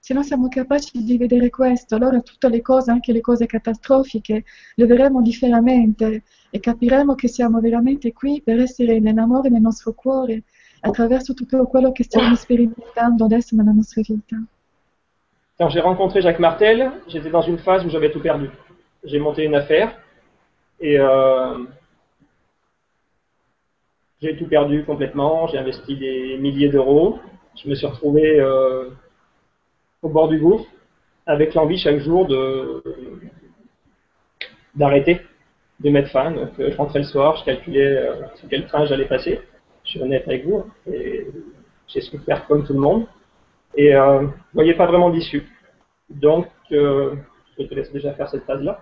Se 0.00 0.14
noi 0.14 0.24
siamo 0.24 0.48
capaci 0.48 1.02
di 1.04 1.18
vedere 1.18 1.50
questo, 1.50 1.94
allora 1.94 2.20
tutte 2.22 2.48
le 2.48 2.62
cose, 2.62 2.90
anche 2.90 3.12
le 3.12 3.20
cose 3.20 3.46
catastrofiche, 3.46 4.44
le 4.74 4.86
vedremo 4.86 5.20
differamente 5.20 6.22
e 6.50 6.60
capiremo 6.60 7.14
che 7.14 7.28
siamo 7.28 7.60
veramente 7.60 8.12
qui 8.12 8.40
per 8.40 8.58
essere 8.58 9.00
nell'amore 9.00 9.50
nel 9.50 9.60
nostro 9.60 9.92
cuore 9.92 10.44
attraverso 10.80 11.34
tutto 11.34 11.66
quello 11.66 11.92
che 11.92 12.04
stiamo 12.04 12.34
sperimentando 12.36 13.24
adesso 13.24 13.54
nella 13.56 13.72
nostra 13.72 14.00
vita. 14.02 14.42
Quand 15.58 15.68
j'ai 15.70 15.80
rencontré 15.80 16.20
Jacques 16.20 16.38
Martel, 16.38 16.92
j'étais 17.08 17.30
dans 17.30 17.42
une 17.42 17.58
phase 17.58 17.84
où 17.84 17.90
j'avais 17.90 18.12
tout 18.12 18.20
perdu. 18.20 18.48
J'ai 19.02 19.18
monté 19.18 19.42
une 19.42 19.56
affaire 19.56 19.92
et 20.78 21.00
euh, 21.00 21.58
j'ai 24.22 24.36
tout 24.36 24.46
perdu 24.46 24.84
complètement. 24.84 25.48
J'ai 25.48 25.58
investi 25.58 25.96
des 25.96 26.38
milliers 26.38 26.68
d'euros. 26.68 27.18
Je 27.60 27.68
me 27.68 27.74
suis 27.74 27.86
retrouvé 27.86 28.38
euh, 28.38 28.90
au 30.02 30.08
bord 30.08 30.28
du 30.28 30.38
gouffre 30.38 30.64
avec 31.26 31.54
l'envie 31.54 31.76
chaque 31.76 31.98
jour 31.98 32.28
de 32.28 32.82
d'arrêter, 34.76 35.22
de 35.80 35.90
mettre 35.90 36.10
fin. 36.10 36.30
Donc 36.30 36.50
euh, 36.60 36.70
je 36.70 36.76
rentrais 36.76 37.00
le 37.00 37.04
soir, 37.04 37.36
je 37.36 37.44
calculais 37.44 38.00
sur 38.36 38.48
quel 38.48 38.64
train 38.66 38.86
j'allais 38.86 39.06
passer. 39.06 39.40
Je 39.82 39.90
suis 39.90 40.00
honnête 40.00 40.22
avec 40.28 40.46
vous. 40.46 40.64
Et 40.86 41.26
j'ai 41.88 42.00
souffert 42.00 42.46
comme 42.46 42.64
tout 42.64 42.74
le 42.74 42.80
monde. 42.80 43.06
Et 43.78 43.94
euh, 43.94 44.26
je 44.26 44.54
voyais 44.54 44.74
pas 44.74 44.86
vraiment 44.86 45.08
d'issue. 45.08 45.46
Donc, 46.10 46.48
euh, 46.72 47.14
je 47.56 47.62
te 47.62 47.74
laisse 47.74 47.92
déjà 47.92 48.12
faire 48.12 48.28
cette 48.28 48.44
phase-là. 48.44 48.80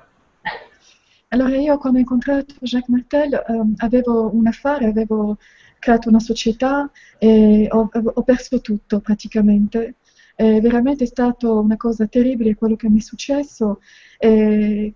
Allora 1.29 1.57
io 1.57 1.77
quando 1.77 1.99
ho 1.99 2.01
incontrato 2.01 2.55
Jacques 2.63 2.89
Martel 2.89 3.35
ehm, 3.47 3.75
avevo 3.79 4.31
un 4.33 4.47
affare, 4.47 4.87
avevo 4.87 5.37
creato 5.79 6.09
una 6.09 6.21
società 6.21 6.91
e 7.19 7.69
ho, 7.71 7.91
ho 7.93 8.23
perso 8.23 8.61
tutto 8.63 9.01
praticamente. 9.01 9.97
È 10.35 10.61
veramente 10.61 11.05
stata 11.05 11.51
una 11.51 11.77
cosa 11.77 12.07
terribile 12.07 12.55
quello 12.55 12.77
che 12.77 12.89
mi 12.89 12.99
è 12.99 13.03
successo 13.03 13.81
e 14.19 14.95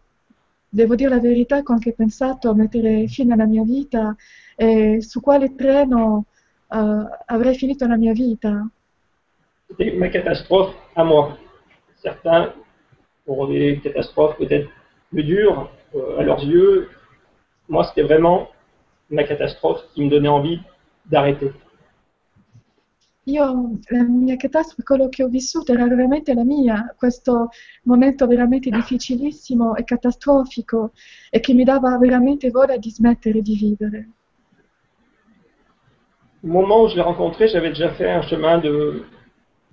devo 0.68 0.94
dire 0.94 1.10
la 1.10 1.20
verità 1.20 1.58
ho 1.58 1.72
anche 1.72 1.92
pensato 1.92 2.48
a 2.48 2.54
mettere 2.54 3.06
fine 3.06 3.34
alla 3.34 3.46
mia 3.46 3.64
vita 3.64 4.14
e 4.56 5.02
su 5.02 5.20
quale 5.20 5.54
treno 5.54 6.26
eh, 6.70 7.04
avrei 7.26 7.54
finito 7.54 7.86
la 7.86 7.96
mia 7.96 8.12
vita. 8.12 8.66
C'était 9.70 9.92
ma 9.92 10.08
catastrophe 10.08 10.74
à 10.96 11.04
moi. 11.04 11.38
Certains 11.96 12.52
auront 13.26 13.46
des 13.46 13.80
catastrophes 13.82 14.36
peut-être 14.36 14.68
plus 15.10 15.22
dures 15.22 15.70
euh, 15.94 16.18
à 16.18 16.22
leurs 16.22 16.42
yeux. 16.42 16.88
Moi, 17.68 17.84
c'était 17.84 18.02
vraiment 18.02 18.48
ma 19.10 19.24
catastrophe 19.24 19.82
qui 19.94 20.04
me 20.04 20.10
donnait 20.10 20.28
envie 20.28 20.60
d'arrêter. 21.06 21.52
Io, 23.26 23.78
la 23.90 24.02
mia 24.02 24.36
catastrofe, 24.36 24.82
quello 24.82 25.08
che 25.08 25.22
ho 25.22 25.28
vissuto 25.28 25.72
era 25.72 25.86
veramente 25.86 26.34
la 26.34 26.42
mia, 26.42 26.94
questo 26.96 27.50
momento 27.84 28.26
veramente 28.26 28.70
difficilissimo 28.70 29.76
e 29.76 29.84
catastrofico 29.84 30.92
e 31.30 31.38
che 31.38 31.52
mi 31.52 31.62
dava 31.62 31.96
veramente 31.98 32.50
voglia 32.50 32.76
di 32.78 32.90
smettere 32.90 33.42
di 33.42 33.54
vivere. 33.54 34.08
Au 36.42 36.48
moment 36.48 36.84
où 36.84 36.88
je 36.88 36.96
l'ai 36.96 37.02
rencontré, 37.02 37.46
j'avais 37.48 37.68
déjà 37.68 37.90
fait 37.90 38.10
un 38.10 38.22
chemin 38.22 38.58
de, 38.58 39.04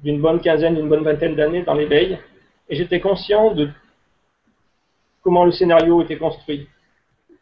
d'une 0.03 0.21
bonne 0.21 0.39
quinzaine, 0.39 0.75
d'une 0.75 0.89
bonne 0.89 1.03
vingtaine 1.03 1.35
d'années 1.35 1.63
dans 1.63 1.73
l'éveil, 1.73 2.19
et 2.69 2.75
j'étais 2.75 2.99
conscient 2.99 3.53
de 3.53 3.69
comment 5.21 5.45
le 5.45 5.51
scénario 5.51 6.01
était 6.01 6.17
construit 6.17 6.67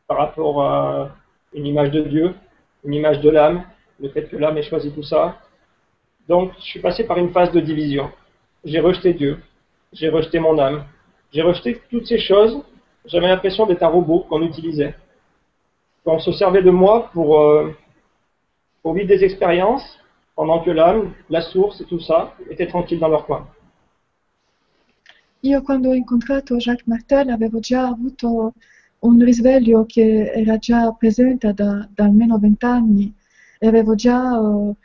par 0.08 0.18
rapport 0.18 0.62
à 0.64 1.16
une 1.54 1.66
image 1.66 1.92
de 1.92 2.02
Dieu, 2.02 2.36
une 2.84 2.94
image 2.94 3.22
de 3.22 3.30
l'âme, 3.30 3.64
le 4.00 4.10
fait 4.10 4.24
que 4.30 4.38
l'âme 4.38 4.58
ait 4.58 4.64
choisi 4.64 4.92
tout 4.92 5.04
ça. 5.04 5.40
Donc, 6.28 6.52
je 6.60 6.64
suis 6.64 6.80
passé 6.80 7.06
par 7.06 7.18
une 7.18 7.32
phase 7.32 7.52
de 7.52 7.60
division. 7.60 8.12
J'ai 8.64 8.80
rejeté 8.80 9.14
Dieu, 9.14 9.40
j'ai 9.94 10.10
rejeté 10.10 10.40
mon 10.40 10.58
âme, 10.58 10.86
j'ai 11.32 11.42
rejeté 11.42 11.82
toutes 11.90 12.08
ces 12.08 12.20
choses. 12.20 12.64
J'avais 13.06 13.28
l'impression 13.28 13.66
d'être 13.68 13.84
un 13.84 13.88
robot 13.88 14.26
qu'on 14.28 14.42
utilisait. 14.42 14.96
Qu'on 16.04 16.20
se 16.20 16.32
servait 16.32 16.64
de 16.64 16.72
moi 16.72 17.10
pour, 17.14 17.40
euh, 17.40 17.76
pour 18.82 18.94
vivre 18.94 19.08
des 19.08 19.24
expériences, 19.24 20.00
pendant 20.36 20.62
que 20.64 20.72
l'âme, 20.72 21.14
la 21.30 21.42
source 21.42 21.82
et 21.82 21.86
tout 21.86 22.00
ça 22.00 22.36
étaient 22.50 22.68
tranquilles 22.68 23.00
dans 23.00 23.10
leur 23.10 23.26
coin. 23.26 23.48
Io 25.42 25.62
quando 25.62 25.90
ho 25.90 25.94
incontrato 25.94 26.58
Jacques 26.58 26.88
Martel 26.88 27.30
avevo 27.30 27.60
già 27.60 27.88
avuto 27.88 28.54
un 29.00 29.24
risveglio 29.24 29.86
che 29.86 30.32
era 30.32 30.58
già 30.58 30.92
presente 30.92 31.54
da, 31.54 31.88
da 31.94 32.04
almeno 32.06 32.40
vent'anni 32.40 33.14
e 33.60 33.68
avevo 33.68 33.94
già 33.94 34.40
uh, 34.40 34.76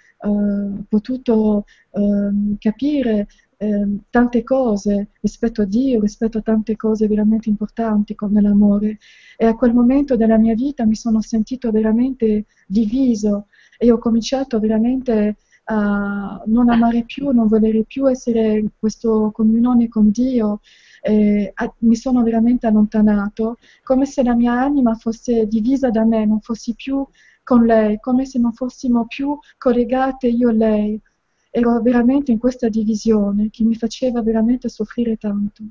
potuto 0.86 1.64
uh, 1.90 2.56
capire 2.58 3.26
ehm, 3.56 4.00
tante 4.10 4.42
cose 4.42 5.08
rispetto 5.20 5.62
a 5.62 5.64
Dio, 5.64 6.00
rispetto 6.00 6.38
a 6.38 6.42
tante 6.42 6.76
cose 6.76 7.06
veramente 7.06 7.48
importanti 7.48 8.14
come 8.14 8.40
l'amore. 8.40 8.98
E 9.36 9.46
a 9.46 9.54
quel 9.54 9.72
momento 9.72 10.16
della 10.16 10.38
mia 10.38 10.54
vita 10.54 10.84
mi 10.84 10.94
sono 10.94 11.20
sentito 11.22 11.70
veramente 11.70 12.44
diviso 12.66 13.46
e 13.82 13.90
ho 13.90 13.96
cominciato 13.96 14.60
veramente 14.60 15.36
a 15.64 16.42
non 16.44 16.68
amare 16.68 17.04
più, 17.04 17.30
non 17.30 17.46
volere 17.46 17.84
più 17.84 18.06
essere 18.06 18.58
in 18.58 18.68
questa 18.78 19.08
comunione 19.32 19.88
con 19.88 20.10
Dio. 20.10 20.60
Eh, 21.00 21.50
a, 21.54 21.72
mi 21.78 21.96
sono 21.96 22.22
veramente 22.22 22.66
allontanato, 22.66 23.56
come 23.82 24.04
se 24.04 24.22
la 24.22 24.34
mia 24.34 24.52
anima 24.52 24.94
fosse 24.96 25.46
divisa 25.46 25.88
da 25.88 26.04
me, 26.04 26.26
non 26.26 26.40
fossi 26.40 26.74
più 26.74 27.06
con 27.42 27.64
lei, 27.64 27.98
come 28.00 28.26
se 28.26 28.38
non 28.38 28.52
fossimo 28.52 29.06
più 29.06 29.38
collegate 29.56 30.26
io 30.28 30.50
e 30.50 30.52
lei. 30.52 31.00
Ero 31.48 31.80
veramente 31.80 32.32
in 32.32 32.38
questa 32.38 32.68
divisione 32.68 33.48
che 33.50 33.64
mi 33.64 33.76
faceva 33.76 34.20
veramente 34.20 34.68
soffrire 34.68 35.16
tanto. 35.16 35.62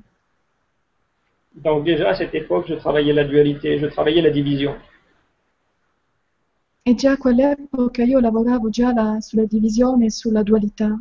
Donc 1.52 1.84
déjà 1.84 2.14
cette 2.14 2.34
époque, 2.34 2.66
je 2.66 2.74
travaillais 2.74 3.14
la 3.14 3.24
dualité, 3.24 3.78
je 3.78 3.86
travaillais 3.86 4.22
la 4.22 4.30
division. 4.30 4.74
E 6.82 6.94
già 6.94 7.12
a 7.12 7.16
quell'epoca 7.18 8.02
io 8.04 8.20
lavoravo 8.20 8.70
già 8.70 8.92
la- 8.94 9.20
sulla 9.20 9.44
divisione 9.44 10.06
e 10.06 10.10
sulla 10.10 10.42
dualità. 10.42 10.98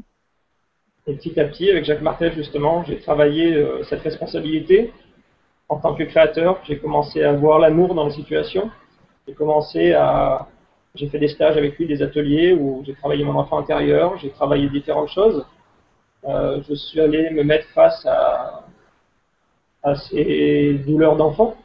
Et 1.07 1.13
petit 1.13 1.39
à 1.39 1.45
petit, 1.45 1.69
avec 1.69 1.85
Jacques 1.85 2.01
Martel, 2.01 2.33
justement, 2.33 2.83
j'ai 2.83 2.99
travaillé 2.99 3.55
euh, 3.55 3.83
cette 3.85 4.01
responsabilité. 4.01 4.91
En 5.69 5.77
tant 5.77 5.95
que 5.95 6.03
créateur, 6.03 6.59
j'ai 6.65 6.77
commencé 6.79 7.23
à 7.23 7.31
voir 7.31 7.59
l'amour 7.59 7.95
dans 7.95 8.05
la 8.05 8.11
situation. 8.11 8.69
J'ai 9.25 9.33
commencé 9.33 9.93
à... 9.93 10.47
J'ai 10.95 11.07
fait 11.07 11.19
des 11.19 11.29
stages 11.29 11.55
avec 11.55 11.77
lui, 11.77 11.87
des 11.87 12.01
ateliers 12.01 12.53
où 12.53 12.83
j'ai 12.85 12.93
travaillé 12.95 13.23
mon 13.23 13.35
enfant 13.35 13.59
intérieur, 13.59 14.17
j'ai 14.17 14.31
travaillé 14.31 14.67
différentes 14.69 15.09
choses. 15.09 15.45
Euh, 16.25 16.61
je 16.67 16.73
suis 16.73 16.99
allé 16.99 17.29
me 17.29 17.43
mettre 17.43 17.67
face 17.69 18.05
à 18.05 19.95
ces 19.95 20.73
douleurs 20.85 21.15
d'enfant. 21.15 21.55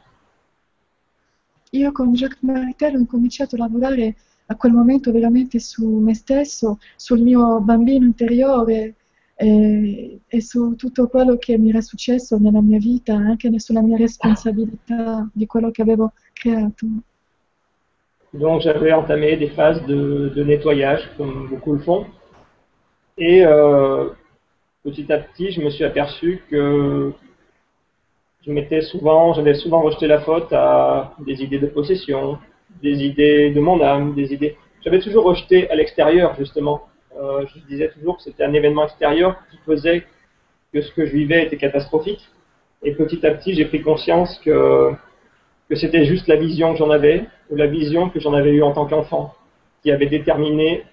Io 1.75 1.91
con 1.91 2.13
Jacques 2.13 2.41
Martel 2.41 2.95
ho 2.95 3.05
cominciato 3.05 3.55
a 3.55 3.59
lavorare 3.59 4.15
a 4.45 4.55
quel 4.55 4.71
momento 4.71 5.11
veramente 5.11 5.59
su 5.59 5.85
me 5.85 6.13
stesso, 6.13 6.79
sul 6.95 7.19
mio 7.19 7.59
bambino 7.59 8.05
interiore 8.05 8.95
e, 9.35 10.19
e 10.25 10.41
su 10.41 10.75
tutto 10.75 11.07
quello 11.09 11.35
che 11.37 11.57
mi 11.57 11.69
era 11.69 11.81
successo 11.81 12.37
nella 12.37 12.61
mia 12.61 12.77
vita, 12.77 13.15
anche 13.15 13.51
sulla 13.59 13.81
mia 13.81 13.97
responsabilità 13.97 15.29
di 15.33 15.45
quello 15.45 15.71
che 15.71 15.81
avevo 15.81 16.13
creato. 16.31 16.87
Donc 18.33 18.61
j'avais 18.61 18.93
entamé 18.93 19.37
des 19.37 19.49
phases 19.49 19.81
de, 19.85 20.31
de 20.35 20.43
nettoyage, 20.43 21.09
comme 21.17 21.47
beaucoup 21.49 21.73
le 21.73 21.79
font. 21.79 22.05
Et 23.17 23.45
euh, 23.45 24.09
petit 24.83 25.11
à 25.11 25.19
petit, 25.19 25.51
je 25.51 25.61
me 25.61 25.69
suis 25.69 25.85
aperçu 25.85 26.41
que 26.49 27.13
je 28.45 28.51
m'étais 28.51 28.81
souvent, 28.81 29.33
j'avais 29.33 29.55
souvent 29.55 29.81
rejeté 29.81 30.07
la 30.07 30.21
faute 30.21 30.53
à 30.53 31.13
des 31.19 31.41
idées 31.41 31.57
de 31.57 31.67
possession, 31.67 32.37
des 32.81 33.03
idées 33.03 33.49
de 33.49 33.59
mon 33.59 33.81
âme, 33.81 34.13
des 34.13 34.33
idées. 34.33 34.55
J'avais 34.83 34.99
toujours 34.99 35.25
rejeté 35.25 35.69
à 35.71 35.75
l'extérieur, 35.75 36.35
justement. 36.37 36.83
Euh, 37.19 37.45
je 37.47 37.59
disais 37.67 37.89
toujours 37.89 38.17
que 38.17 38.23
c'était 38.23 38.43
un 38.43 38.53
événement 38.53 38.85
extérieur 38.85 39.37
qui 39.49 39.57
faisait 39.65 40.05
que 40.71 40.81
ce 40.81 40.91
que 40.91 41.05
je 41.05 41.11
vivais 41.11 41.45
était 41.45 41.57
catastrophique. 41.57 42.21
Et 42.83 42.93
petit 42.93 43.25
à 43.25 43.31
petit, 43.31 43.55
j'ai 43.55 43.65
pris 43.65 43.81
conscience 43.81 44.37
que, 44.45 44.91
que 45.69 45.75
c'était 45.75 46.05
juste 46.05 46.27
la 46.27 46.35
vision 46.35 46.73
que 46.73 46.77
j'en 46.77 46.91
avais, 46.91 47.25
ou 47.49 47.55
la 47.55 47.65
vision 47.65 48.09
que 48.09 48.19
j'en 48.19 48.33
avais 48.33 48.51
eue 48.51 48.61
en 48.61 48.73
tant 48.73 48.85
qu'enfant, 48.85 49.33
qui 49.81 49.91
avait 49.91 50.05
déterminé 50.05 50.83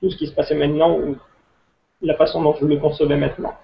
tout 0.00 0.10
ce 0.10 0.16
qui 0.16 0.26
se 0.26 0.32
passait 0.32 0.56
maintenant, 0.56 0.98
ou 0.98 1.16
la 2.02 2.14
façon 2.14 2.42
dont 2.42 2.56
je 2.60 2.66
le 2.66 2.78
concevais 2.78 3.16
maintenant. 3.16 3.54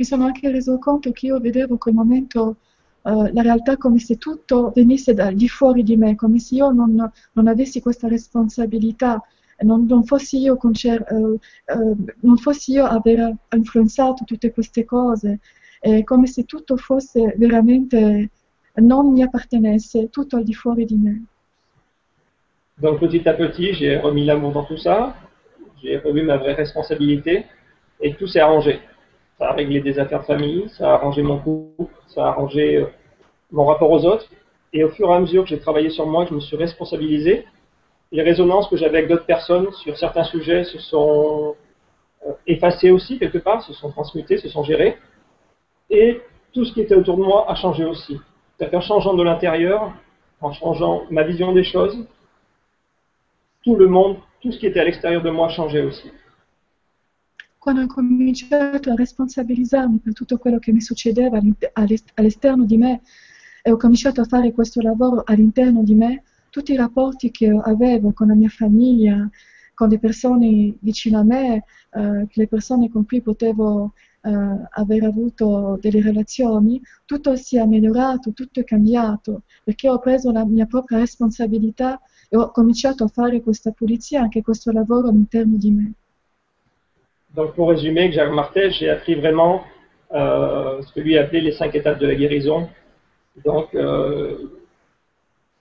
Mi 0.00 0.04
sono 0.04 0.26
anche 0.26 0.48
reso 0.52 0.78
conto 0.78 1.10
che 1.10 1.26
io 1.26 1.40
vedevo 1.40 1.76
quel 1.76 1.92
momento 1.92 2.58
eh, 3.02 3.32
la 3.32 3.42
realtà 3.42 3.76
come 3.76 3.98
se 3.98 4.16
tutto 4.16 4.70
venisse 4.72 5.12
da 5.12 5.32
di 5.32 5.48
fuori 5.48 5.82
di 5.82 5.96
me, 5.96 6.14
come 6.14 6.38
se 6.38 6.54
io 6.54 6.70
non, 6.70 7.10
non 7.32 7.46
avessi 7.48 7.80
questa 7.80 8.06
responsabilità, 8.06 9.20
non, 9.62 9.86
non 9.86 10.04
fossi 10.04 10.38
io, 10.38 10.56
concer- 10.56 11.04
eh, 11.10 11.38
eh, 11.64 12.14
non 12.20 12.36
fossi 12.36 12.74
io 12.74 12.84
aver 12.84 13.34
influenzato 13.56 14.22
tutte 14.22 14.52
queste 14.52 14.84
cose, 14.84 15.40
è 15.80 16.04
come 16.04 16.28
se 16.28 16.44
tutto 16.44 16.76
fosse 16.76 17.34
veramente 17.36 18.30
non 18.74 19.10
mi 19.10 19.22
appartenesse, 19.22 20.10
tutto 20.10 20.36
al 20.36 20.44
di 20.44 20.54
fuori 20.54 20.84
di 20.84 20.94
me. 20.94 21.22
Donc 22.80 23.00
petit 23.00 23.26
à 23.26 23.34
petit, 23.34 23.74
j'ai 23.74 23.96
remis 23.96 24.24
l'amour 24.24 24.52
dans 24.52 24.64
tout 24.64 24.78
ça, 24.78 25.16
j'ai 25.82 25.96
revu 25.96 26.22
ma 26.22 26.36
vraie 26.36 26.54
responsabilité, 26.54 27.46
et 27.98 28.14
tout 28.14 28.28
s'est 28.28 28.38
arrangé. 28.38 28.80
Ça 29.38 29.50
a 29.50 29.52
réglé 29.52 29.80
des 29.80 29.98
affaires 29.98 30.20
de 30.20 30.24
famille, 30.26 30.68
ça 30.76 30.90
a 30.90 30.94
arrangé 30.94 31.22
mon 31.22 31.38
couple, 31.38 31.94
ça 32.08 32.24
a 32.24 32.28
arrangé 32.28 32.76
euh, 32.76 32.86
mon 33.52 33.66
rapport 33.66 33.90
aux 33.90 34.04
autres. 34.04 34.26
Et 34.72 34.84
au 34.84 34.90
fur 34.90 35.08
et 35.10 35.14
à 35.14 35.20
mesure 35.20 35.44
que 35.44 35.50
j'ai 35.50 35.60
travaillé 35.60 35.90
sur 35.90 36.06
moi, 36.06 36.24
que 36.24 36.30
je 36.30 36.34
me 36.34 36.40
suis 36.40 36.56
responsabilisé, 36.56 37.46
les 38.10 38.22
résonances 38.22 38.68
que 38.68 38.76
j'avais 38.76 38.98
avec 38.98 39.08
d'autres 39.08 39.26
personnes 39.26 39.70
sur 39.72 39.96
certains 39.96 40.24
sujets 40.24 40.64
se 40.64 40.78
sont 40.78 41.54
euh, 42.26 42.32
effacées 42.46 42.90
aussi 42.90 43.18
quelque 43.18 43.38
part, 43.38 43.62
se 43.62 43.72
sont 43.72 43.90
transmutées, 43.90 44.38
se 44.38 44.48
sont 44.48 44.64
gérées. 44.64 44.98
Et 45.88 46.20
tout 46.52 46.64
ce 46.64 46.72
qui 46.72 46.80
était 46.80 46.94
autour 46.94 47.16
de 47.16 47.22
moi 47.22 47.50
a 47.50 47.54
changé 47.54 47.84
aussi. 47.84 48.18
C'est-à-dire 48.56 48.80
qu'en 48.80 48.84
changeant 48.84 49.14
de 49.14 49.22
l'intérieur, 49.22 49.92
en 50.40 50.52
changeant 50.52 51.04
ma 51.10 51.22
vision 51.22 51.52
des 51.52 51.64
choses, 51.64 52.06
tout 53.64 53.76
le 53.76 53.86
monde, 53.86 54.16
tout 54.40 54.50
ce 54.50 54.58
qui 54.58 54.66
était 54.66 54.80
à 54.80 54.84
l'extérieur 54.84 55.22
de 55.22 55.30
moi 55.30 55.48
changé 55.48 55.82
aussi. 55.82 56.10
Quando 57.58 57.82
ho 57.82 57.86
cominciato 57.86 58.90
a 58.90 58.94
responsabilizzarmi 58.94 59.98
per 59.98 60.12
tutto 60.12 60.38
quello 60.38 60.58
che 60.58 60.72
mi 60.72 60.80
succedeva 60.80 61.40
all'esterno 61.72 62.64
di 62.64 62.76
me 62.76 63.02
e 63.62 63.72
ho 63.72 63.76
cominciato 63.76 64.20
a 64.20 64.24
fare 64.24 64.52
questo 64.52 64.80
lavoro 64.80 65.22
all'interno 65.24 65.82
di 65.82 65.94
me, 65.94 66.22
tutti 66.50 66.72
i 66.72 66.76
rapporti 66.76 67.30
che 67.32 67.48
avevo 67.48 68.12
con 68.12 68.28
la 68.28 68.34
mia 68.34 68.48
famiglia, 68.48 69.28
con 69.74 69.88
le 69.88 69.98
persone 69.98 70.76
vicino 70.80 71.18
a 71.18 71.24
me, 71.24 71.64
eh, 71.90 72.28
le 72.30 72.46
persone 72.46 72.88
con 72.90 73.04
cui 73.04 73.20
potevo 73.20 73.92
eh, 74.22 74.30
aver 74.70 75.04
avuto 75.04 75.78
delle 75.80 76.00
relazioni, 76.00 76.80
tutto 77.04 77.36
si 77.36 77.56
è 77.58 77.66
migliorato, 77.66 78.32
tutto 78.32 78.60
è 78.60 78.64
cambiato, 78.64 79.42
perché 79.64 79.88
ho 79.88 79.98
preso 79.98 80.30
la 80.30 80.44
mia 80.46 80.66
propria 80.66 80.98
responsabilità 80.98 82.00
e 82.28 82.36
ho 82.36 82.50
cominciato 82.50 83.04
a 83.04 83.08
fare 83.08 83.40
questa 83.42 83.72
pulizia, 83.72 84.22
anche 84.22 84.42
questo 84.42 84.70
lavoro 84.70 85.08
all'interno 85.08 85.56
di 85.56 85.70
me. 85.72 85.92
Donc 87.34 87.54
pour 87.54 87.68
résumer, 87.68 88.10
Jacques 88.12 88.32
Martel, 88.32 88.72
j'ai 88.72 88.88
appris 88.88 89.14
vraiment 89.14 89.62
euh, 90.12 90.80
ce 90.82 90.92
que 90.92 91.00
lui 91.00 91.18
appelait 91.18 91.40
les 91.40 91.52
cinq 91.52 91.74
étapes 91.74 91.98
de 91.98 92.06
la 92.06 92.14
guérison. 92.14 92.68
Donc 93.44 93.74
euh, 93.74 94.36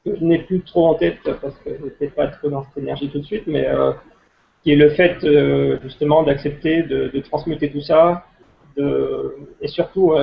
que 0.05 0.15
je 0.15 0.23
n'ai 0.23 0.39
plus 0.39 0.61
trop 0.61 0.87
en 0.87 0.95
tête 0.95 1.19
parce 1.23 1.57
que 1.59 1.77
je 1.77 1.83
n'étais 1.83 2.07
pas 2.07 2.27
trop 2.27 2.49
dans 2.49 2.63
cette 2.63 2.77
énergie 2.77 3.09
tout 3.09 3.19
de 3.19 3.25
suite, 3.25 3.47
mais 3.47 3.67
euh, 3.67 3.91
qui 4.63 4.71
est 4.71 4.75
le 4.75 4.89
fait 4.91 5.17
euh, 5.23 5.77
justement 5.83 6.23
d'accepter 6.23 6.83
de, 6.83 7.19
transmuter 7.19 7.69
tout 7.69 7.81
ça, 7.81 8.25
et 8.77 9.67
surtout 9.67 10.13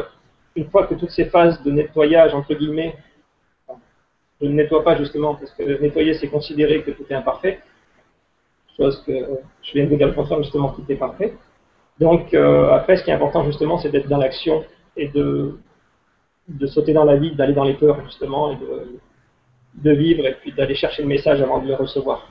une 0.55 0.67
fois 0.67 0.87
que 0.87 0.95
toutes 0.95 1.11
ces 1.11 1.25
phases 1.25 1.61
de 1.65 1.73
nettoyage 1.73 2.35
entre 2.35 2.55
guillemets, 2.55 2.95
je 4.41 4.47
ne 4.47 4.53
nettoie 4.53 4.85
pas 4.85 4.97
justement, 4.97 5.35
parce 5.35 5.51
que 5.53 5.81
nettoyer, 5.83 6.15
c'est 6.15 6.29
considérer 6.29 6.83
que 6.83 6.93
tout 6.93 7.05
est 7.11 7.15
imparfait, 7.15 7.61
chose 8.77 9.03
que 9.05 9.13
je 9.63 9.73
viens 9.73 9.87
de 9.87 9.97
dire 9.97 10.15
contraire, 10.15 10.43
justement, 10.43 10.71
tout 10.71 10.85
est 10.89 10.97
parfait. 10.97 11.35
Donc, 12.01 12.35
euh, 12.35 12.71
après, 12.71 12.97
ce 12.97 13.05
qui 13.05 13.11
est 13.11 13.15
important, 13.15 13.45
justement, 13.45 13.79
c'est 13.79 13.91
d'être 13.91 14.09
dans 14.09 14.19
l'action 14.19 14.65
et 14.97 15.09
de, 15.09 15.59
de 16.49 16.67
sauter 16.67 16.93
dans 16.93 17.05
la 17.05 17.17
vie, 17.17 17.35
d'aller 17.35 17.55
dans 17.55 17.65
les 17.65 17.75
peurs, 17.75 18.03
justement, 18.05 18.51
et 18.53 18.57
de, 18.57 18.99
de 19.75 19.91
vivre, 19.93 20.27
et 20.27 20.35
puis 20.35 20.53
d'aller 20.53 20.75
chercher 20.75 21.03
le 21.03 21.09
message 21.09 21.41
avant 21.41 21.61
de 21.63 21.69
le 21.69 21.75
recevoir. 21.75 22.31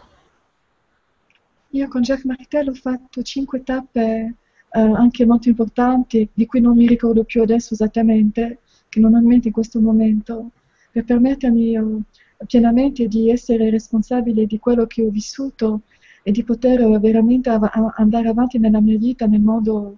Io 1.76 1.88
con 1.88 2.03
Jack 2.03 2.24
Martel 2.26 2.70
ho 2.70 2.74
fatto 2.76 3.24
cinque 3.24 3.64
tappe 3.64 4.36
eh, 4.70 4.80
anche 4.80 5.26
molto 5.26 5.49
importanti, 5.49 6.30
di 6.32 6.45
cui 6.45 6.61
non 6.61 6.76
mi 6.76 6.86
ricordo 6.86 7.24
più 7.24 7.41
adesso 7.41 7.74
esattamente, 7.74 8.60
che 8.90 8.99
non 8.99 9.15
ho 9.15 9.18
in 9.18 9.26
mente 9.26 9.48
in 9.48 9.53
questo 9.53 9.80
momento, 9.80 10.52
per 10.91 11.03
permettermi 11.03 11.76
eh, 11.76 12.45
pienamente 12.45 13.07
di 13.07 13.32
essere 13.32 13.72
responsabile 13.72 14.45
di 14.45 14.60
quello 14.60 14.86
che 14.86 15.02
ho 15.03 15.10
vissuto 15.10 15.82
e 16.24 16.32
di 16.32 16.44
poter 16.44 16.82
eh, 16.82 17.00
veramente 17.00 17.50
av- 17.50 17.94
andare 17.98 18.30
avanti 18.30 18.58
nella 18.58 18.80
mia 18.82 18.98
vita 18.98 19.26
nel 19.26 19.41
modo 19.41 19.98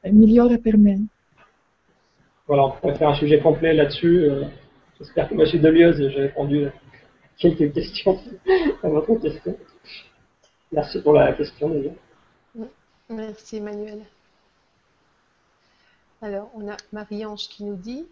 eh, 0.00 0.12
migliore 0.12 0.58
per 0.58 0.76
me. 0.78 1.06
Voilà, 2.46 2.64
on 2.64 2.72
pourrait 2.78 2.96
faire 2.96 3.08
un 3.08 3.14
sujet 3.16 3.40
complet 3.40 3.74
là-dessus. 3.74 4.24
Euh, 4.30 4.44
J'espère 4.98 5.28
que 5.28 5.34
M. 5.34 5.60
Delieuse, 5.60 5.96
j'ai 5.96 6.20
répondu 6.20 6.66
à 6.66 6.72
quelques 7.36 7.72
questions 7.72 8.18
à 8.82 8.88
votre 8.88 9.14
question. 9.16 9.56
Merci 10.70 11.00
pour 11.02 11.14
la 11.14 11.32
question 11.32 11.68
déjà. 11.70 11.90
Merci 13.08 13.56
Emmanuel. 13.56 14.02
Alors, 16.22 16.50
on 16.54 16.68
a 16.68 16.76
Marie-Ange 16.92 17.48
qui 17.48 17.64
nous 17.64 17.76
dit 17.76 18.06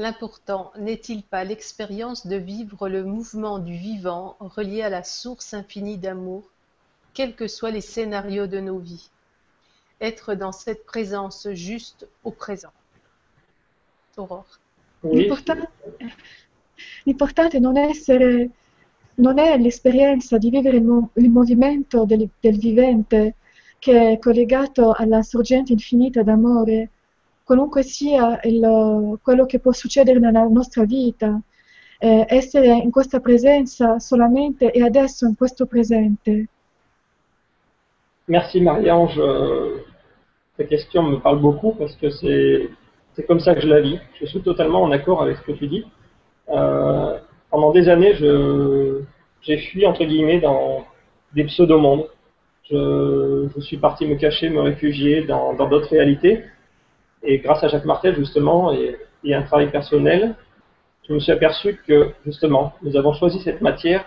L'important 0.00 0.72
n'est-il 0.78 1.22
pas 1.22 1.44
l'expérience 1.44 2.26
de 2.26 2.36
vivre 2.36 2.88
le 2.88 3.04
mouvement 3.04 3.58
du 3.58 3.76
vivant 3.76 4.34
relié 4.40 4.80
à 4.80 4.88
la 4.88 5.02
source 5.02 5.52
infinie 5.52 5.98
d'amour, 5.98 6.42
quels 7.12 7.34
que 7.34 7.46
soient 7.46 7.70
les 7.70 7.82
scénarios 7.82 8.46
de 8.46 8.60
nos 8.60 8.78
vies? 8.78 9.10
Être 10.00 10.34
dans 10.34 10.52
cette 10.52 10.86
présence 10.86 11.50
juste 11.52 12.08
au 12.24 12.30
présent. 12.30 12.72
Aurore. 14.16 14.46
Oui, 15.02 15.28
L'importante, 17.04 17.56
non, 17.56 17.76
essere, 17.76 18.48
non 19.16 19.38
è 19.38 19.58
l'esperienza 19.58 20.38
di 20.38 20.48
vivere 20.48 20.78
il, 20.78 20.84
mo- 20.84 21.10
il 21.16 21.28
movimento 21.28 22.06
del, 22.06 22.26
del 22.40 22.56
vivente 22.56 23.34
che 23.78 24.12
è 24.12 24.18
collegato 24.18 24.92
alla 24.92 25.22
sorgente 25.22 25.74
infinita 25.74 26.22
d'amore, 26.22 26.88
qualunque 27.50 27.82
sia 27.82 28.38
il- 28.44 29.18
quello 29.20 29.44
che 29.44 29.58
può 29.58 29.72
succedere 29.72 30.20
nella 30.20 30.44
nostra 30.44 30.84
vita, 30.84 31.40
eh, 31.98 32.24
essere 32.28 32.68
in 32.68 32.92
questa 32.92 33.18
presenza 33.18 33.98
solamente 33.98 34.70
e 34.70 34.80
adesso 34.84 35.26
in 35.26 35.34
questo 35.34 35.66
presente. 35.66 36.46
Merci 38.28 38.60
Marie-Ange. 38.60 39.20
Euh, 39.20 39.82
Ta 40.56 40.64
question 40.64 41.02
me 41.10 41.16
parle 41.18 41.40
beaucoup 41.40 41.74
parce 41.76 41.96
que 41.96 42.08
c'est 42.10 43.26
comme 43.26 43.40
ça 43.40 43.54
que 43.54 43.62
je 43.62 43.66
la 43.66 43.80
vis. 43.80 43.98
Je 44.20 44.26
suis 44.26 44.42
totalement 44.42 44.82
en 44.82 44.92
accord 44.92 45.20
avec 45.22 45.38
ce 45.38 45.42
que 45.42 45.52
tu 45.58 45.66
dis. 45.66 45.84
Euh, 46.50 47.18
pendant 47.50 47.72
des 47.72 47.88
années, 47.88 48.14
j'ai 49.40 49.56
fui 49.58 49.86
entre 49.86 50.04
guillemets 50.04 50.38
dans 50.38 50.84
des 51.34 51.44
pseudo-mondes. 51.44 52.06
Je, 52.70 53.48
je 53.56 53.60
suis 53.60 53.78
parti 53.78 54.06
me 54.06 54.16
cacher, 54.16 54.50
me 54.50 54.60
réfugier 54.60 55.22
dans 55.24 55.54
d'autres 55.54 55.88
réalités. 55.88 56.44
Et 57.22 57.38
grâce 57.38 57.62
à 57.62 57.68
Jacques 57.68 57.84
Martel 57.84 58.16
justement 58.16 58.72
et, 58.72 58.96
un 59.32 59.42
travail 59.42 59.70
personnel, 59.70 60.34
je 61.06 61.12
me 61.12 61.18
suis 61.18 61.32
aperçu 61.32 61.80
que 61.86 62.12
justement 62.24 62.72
nous 62.82 62.96
avons 62.96 63.12
choisi 63.12 63.40
cette 63.40 63.60
matière 63.60 64.04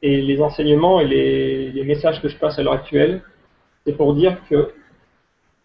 et 0.00 0.20
les 0.20 0.40
enseignements 0.40 1.00
et 1.00 1.06
les, 1.06 1.72
les 1.72 1.84
messages 1.84 2.20
que 2.22 2.28
je 2.28 2.36
passe 2.36 2.58
à 2.58 2.62
l'heure 2.62 2.74
actuelle, 2.74 3.22
c'est 3.84 3.96
pour 3.96 4.14
dire 4.14 4.36
que 4.48 4.72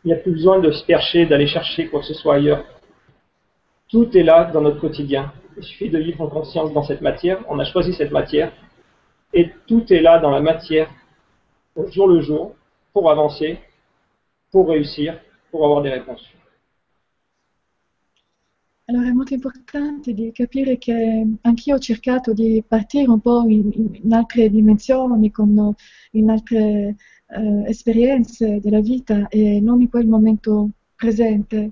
il 0.04 0.12
n'y 0.12 0.14
a 0.14 0.18
plus 0.18 0.32
besoin 0.32 0.60
de 0.60 0.72
se 0.72 0.86
percher, 0.86 1.26
d'aller 1.26 1.48
chercher 1.48 1.88
quoi 1.88 2.00
que 2.00 2.06
ce 2.06 2.14
soit 2.14 2.36
ailleurs. 2.36 2.64
Tout 3.90 4.16
est 4.18 4.24
là 4.24 4.46
dans 4.46 4.62
notre 4.62 4.80
quotidien. 4.80 5.34
Il 5.58 5.64
suffit 5.64 5.90
de 5.90 5.98
vivre 5.98 6.22
en 6.22 6.28
conscience 6.28 6.72
dans 6.72 6.84
cette 6.84 7.02
matière. 7.02 7.40
On 7.50 7.60
a 7.60 7.66
choisi 7.66 7.94
cette 7.94 8.12
matière. 8.12 8.52
Et 9.34 9.50
tout 9.68 9.92
est 9.92 10.00
là 10.00 10.20
dans 10.20 10.30
la 10.30 10.40
matière, 10.40 10.90
au 11.76 11.88
jour 11.88 12.08
le 12.08 12.22
jour, 12.22 12.56
pour 12.94 13.12
avancer, 13.12 13.60
pour 14.52 14.70
réussir, 14.70 15.20
pour 15.52 15.66
avoir 15.66 15.82
des 15.82 15.90
réponses. 15.90 16.26
Allora 18.90 19.10
è 19.10 19.12
molto 19.12 19.34
importante 19.34 20.14
di 20.14 20.32
capire 20.32 20.78
che 20.78 21.28
anch'io 21.42 21.76
ho 21.76 21.80
cercato 21.80 22.32
di 22.32 22.64
partire 22.66 23.10
un 23.10 23.20
po' 23.20 23.44
in, 23.46 23.70
in 24.02 24.14
altre 24.14 24.50
dimensioni, 24.50 25.30
con, 25.30 25.76
in 26.12 26.30
altre 26.30 26.96
eh, 27.28 27.64
esperienze 27.66 28.62
della 28.62 28.80
vita 28.80 29.28
e 29.28 29.60
non 29.60 29.82
in 29.82 29.90
quel 29.90 30.08
momento 30.08 30.70
presente, 30.96 31.72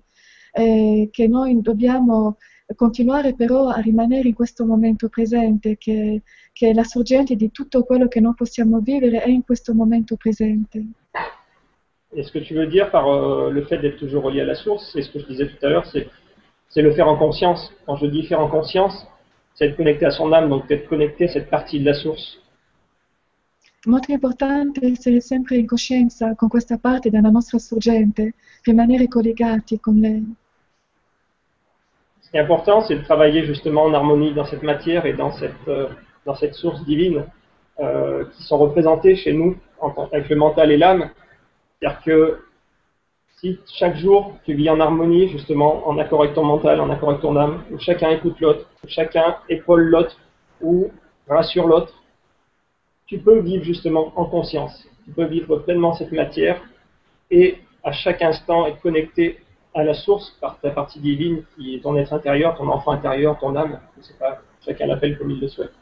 e 0.52 1.08
che 1.10 1.28
noi 1.30 1.62
dobbiamo 1.62 2.36
continuare 2.76 3.34
però 3.34 3.70
a 3.70 3.80
rimanere 3.80 4.28
in 4.28 4.34
questo 4.34 4.66
momento 4.66 5.08
presente, 5.08 5.78
che, 5.78 6.22
che 6.52 6.74
la 6.74 6.84
sorgente 6.84 7.38
di 7.38 7.50
tutto 7.50 7.86
quello 7.86 8.10
che 8.10 8.20
noi 8.20 8.34
possiamo 8.36 8.82
vivere 8.82 9.24
è 9.24 9.30
in 9.30 9.46
questo 9.46 9.74
momento 9.74 10.18
presente. 10.18 10.84
Et 12.14 12.24
ce 12.24 12.32
que 12.32 12.40
tu 12.40 12.56
veux 12.56 12.68
dire 12.68 12.90
par 12.92 13.08
euh, 13.08 13.52
le 13.52 13.64
fait 13.64 13.78
d'être 13.78 13.98
toujours 13.98 14.24
relié 14.24 14.42
à 14.42 14.46
la 14.46 14.56
source, 14.56 14.90
c'est 14.92 15.02
ce 15.02 15.12
que 15.12 15.20
je 15.20 15.28
disais 15.28 15.48
tout 15.48 15.66
à 15.66 15.70
l'heure, 15.70 15.86
c'est 15.86 16.08
c'est 16.76 16.82
le 16.82 16.94
faire 16.94 17.08
en 17.08 17.16
conscience. 17.16 17.72
Quand 17.86 17.96
je 17.96 18.06
dis 18.06 18.24
faire 18.26 18.42
en 18.42 18.50
conscience, 18.50 19.08
c'est 19.54 19.68
être 19.68 19.78
connecté 19.78 20.06
à 20.06 20.12
son 20.12 20.32
âme, 20.34 20.50
donc 20.50 20.70
être 20.70 20.90
connecté 20.90 21.24
à 21.26 21.28
cette 21.30 21.50
partie 21.50 21.80
de 21.80 21.86
la 21.86 21.94
source. 21.94 22.38
Molto 23.88 24.12
importante 24.12 24.82
essere 24.82 25.22
sempre 25.22 25.56
in 25.58 25.68
coscienza 25.68 26.34
con 26.36 26.50
questa 26.50 26.78
parte 26.78 27.10
della 27.10 27.30
nostra 27.30 27.60
sorgente, 27.60 28.34
rimanere 28.64 29.08
collegati 29.08 29.80
con 29.80 30.00
lei. 30.00 30.26
Ce 32.22 32.32
qui 32.32 32.38
est 32.38 32.42
important, 32.42 32.82
c'est 32.82 32.96
de 32.96 33.04
travailler 33.04 33.46
justement 33.46 33.84
en 33.84 33.94
harmonie 33.94 34.34
dans 34.34 34.46
cette 34.46 34.64
matière 34.64 35.06
et 35.06 35.14
dans 35.14 35.32
cette, 35.32 35.68
euh, 35.68 35.88
dans 36.26 36.36
cette 36.36 36.56
source 36.56 36.84
divine 36.84 37.26
euh, 37.80 38.26
qui 38.36 38.44
sont 38.44 38.58
représentées 38.58 39.16
chez 39.16 39.34
nous 39.34 39.56
en 39.80 39.94
avec 40.12 40.30
le 40.30 40.36
mental 40.36 40.72
et 40.72 40.78
l'âme. 40.78 41.12
C'est-à-dire 41.80 42.02
que 42.02 42.45
si 43.38 43.60
chaque 43.68 43.98
jour 43.98 44.34
tu 44.46 44.54
vis 44.54 44.70
en 44.70 44.80
harmonie, 44.80 45.28
justement, 45.30 45.88
en 45.88 45.98
accord 45.98 46.22
avec 46.24 46.34
ton 46.36 46.44
mental, 46.44 46.80
en 46.80 46.90
accord 46.90 47.10
avec 47.10 47.22
ton 47.22 47.36
âme, 47.36 47.64
où 47.72 47.80
chacun 47.80 48.10
écoute 48.12 48.40
l'autre, 48.40 48.70
où 48.84 48.88
chacun 48.88 49.38
épaule 49.50 49.84
l'autre 49.84 50.18
ou 50.62 50.90
rassure 51.28 51.68
l'autre, 51.68 51.94
tu 53.08 53.20
peux 53.20 53.40
vivre 53.40 53.64
justement 53.64 54.14
en 54.16 54.26
conscience. 54.26 54.88
Tu 55.06 55.12
peux 55.12 55.26
vivre 55.26 55.58
pleinement 55.58 55.94
cette 55.94 56.12
matière 56.12 56.60
et 57.30 57.60
à 57.84 57.92
chaque 57.92 58.22
instant 58.22 58.66
être 58.66 58.82
connecté 58.82 59.40
à 59.76 59.84
la 59.84 59.94
source 59.94 60.32
par 60.42 60.60
ta 60.60 60.72
partie 60.72 61.00
divine 61.00 61.44
qui 61.56 61.76
est 61.76 61.80
ton 61.82 61.96
être 61.98 62.14
intérieur, 62.14 62.58
ton 62.58 62.70
enfant 62.70 62.92
intérieur, 62.92 63.38
ton 63.38 63.56
âme. 63.56 63.80
Je 63.98 64.04
sais 64.04 64.18
pas, 64.18 64.42
chacun 64.66 64.88
l'appelle 64.88 65.18
comme 65.18 65.30
il 65.30 65.40
le 65.40 65.50
souhaite. 65.50 65.74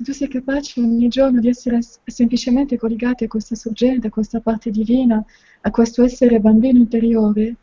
Se 0.00 0.06
tu 0.06 0.12
sei 0.14 0.28
capace 0.28 0.80
ogni 0.80 1.08
giorno 1.08 1.40
di 1.40 1.48
essere 1.50 1.78
semplicemente 2.06 2.78
collegati 2.78 3.24
a 3.24 3.28
questa 3.28 3.54
sorgente, 3.54 4.06
a 4.06 4.10
questa 4.10 4.40
parte 4.40 4.70
divina, 4.70 5.22
a 5.60 5.70
questo 5.70 6.02
essere 6.02 6.40
bambino 6.40 6.78
interiore, 6.78 7.56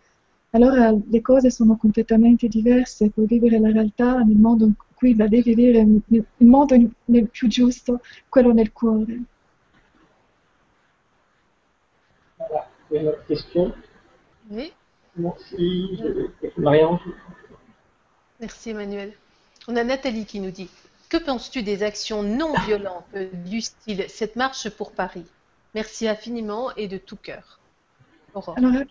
allora 0.51 0.91
le 0.91 1.21
cose 1.21 1.49
sono 1.49 1.77
completamente 1.77 2.47
diverse, 2.47 3.09
puoi 3.09 3.25
vivere 3.25 3.57
la 3.59 3.71
realtà 3.71 4.19
nel 4.19 4.35
modo 4.37 4.65
in 4.65 4.73
cui 4.93 5.15
la 5.15 5.27
devi 5.27 5.55
vivere, 5.55 5.83
nel 5.83 6.03
il 6.37 6.45
modo 6.45 6.75
in- 6.75 6.91
nel 7.05 7.27
più 7.27 7.47
giusto, 7.47 8.01
quello 8.29 8.53
nel 8.53 8.71
cuore. 8.71 9.23
Voilà. 12.37 12.67
Une 12.91 13.07
autre 13.07 13.25
question. 13.25 13.73
Oui, 14.51 14.71
Merci. 15.15 15.97
Marianne. 16.57 16.99
merci 18.39 18.69
Emmanuel. 18.69 19.13
On 19.67 19.75
a 19.75 19.83
Nathalie 19.83 20.25
qui 20.27 20.39
nous 20.39 20.51
dit 20.51 20.69
Que 21.09 21.17
penses-tu 21.17 21.63
des 21.63 21.83
actions 21.83 22.21
non 22.21 22.51
violentes 22.65 23.05
du 23.45 23.61
style 23.61 24.05
Cette 24.09 24.35
marche 24.35 24.69
pour 24.69 24.91
Paris 24.91 25.25
Merci 25.73 26.07
infiniment 26.07 26.73
et 26.75 26.87
de 26.87 26.97
tout 26.97 27.15
cœur. 27.15 27.59
Aurore. 28.33 28.57
Allora, 28.57 28.83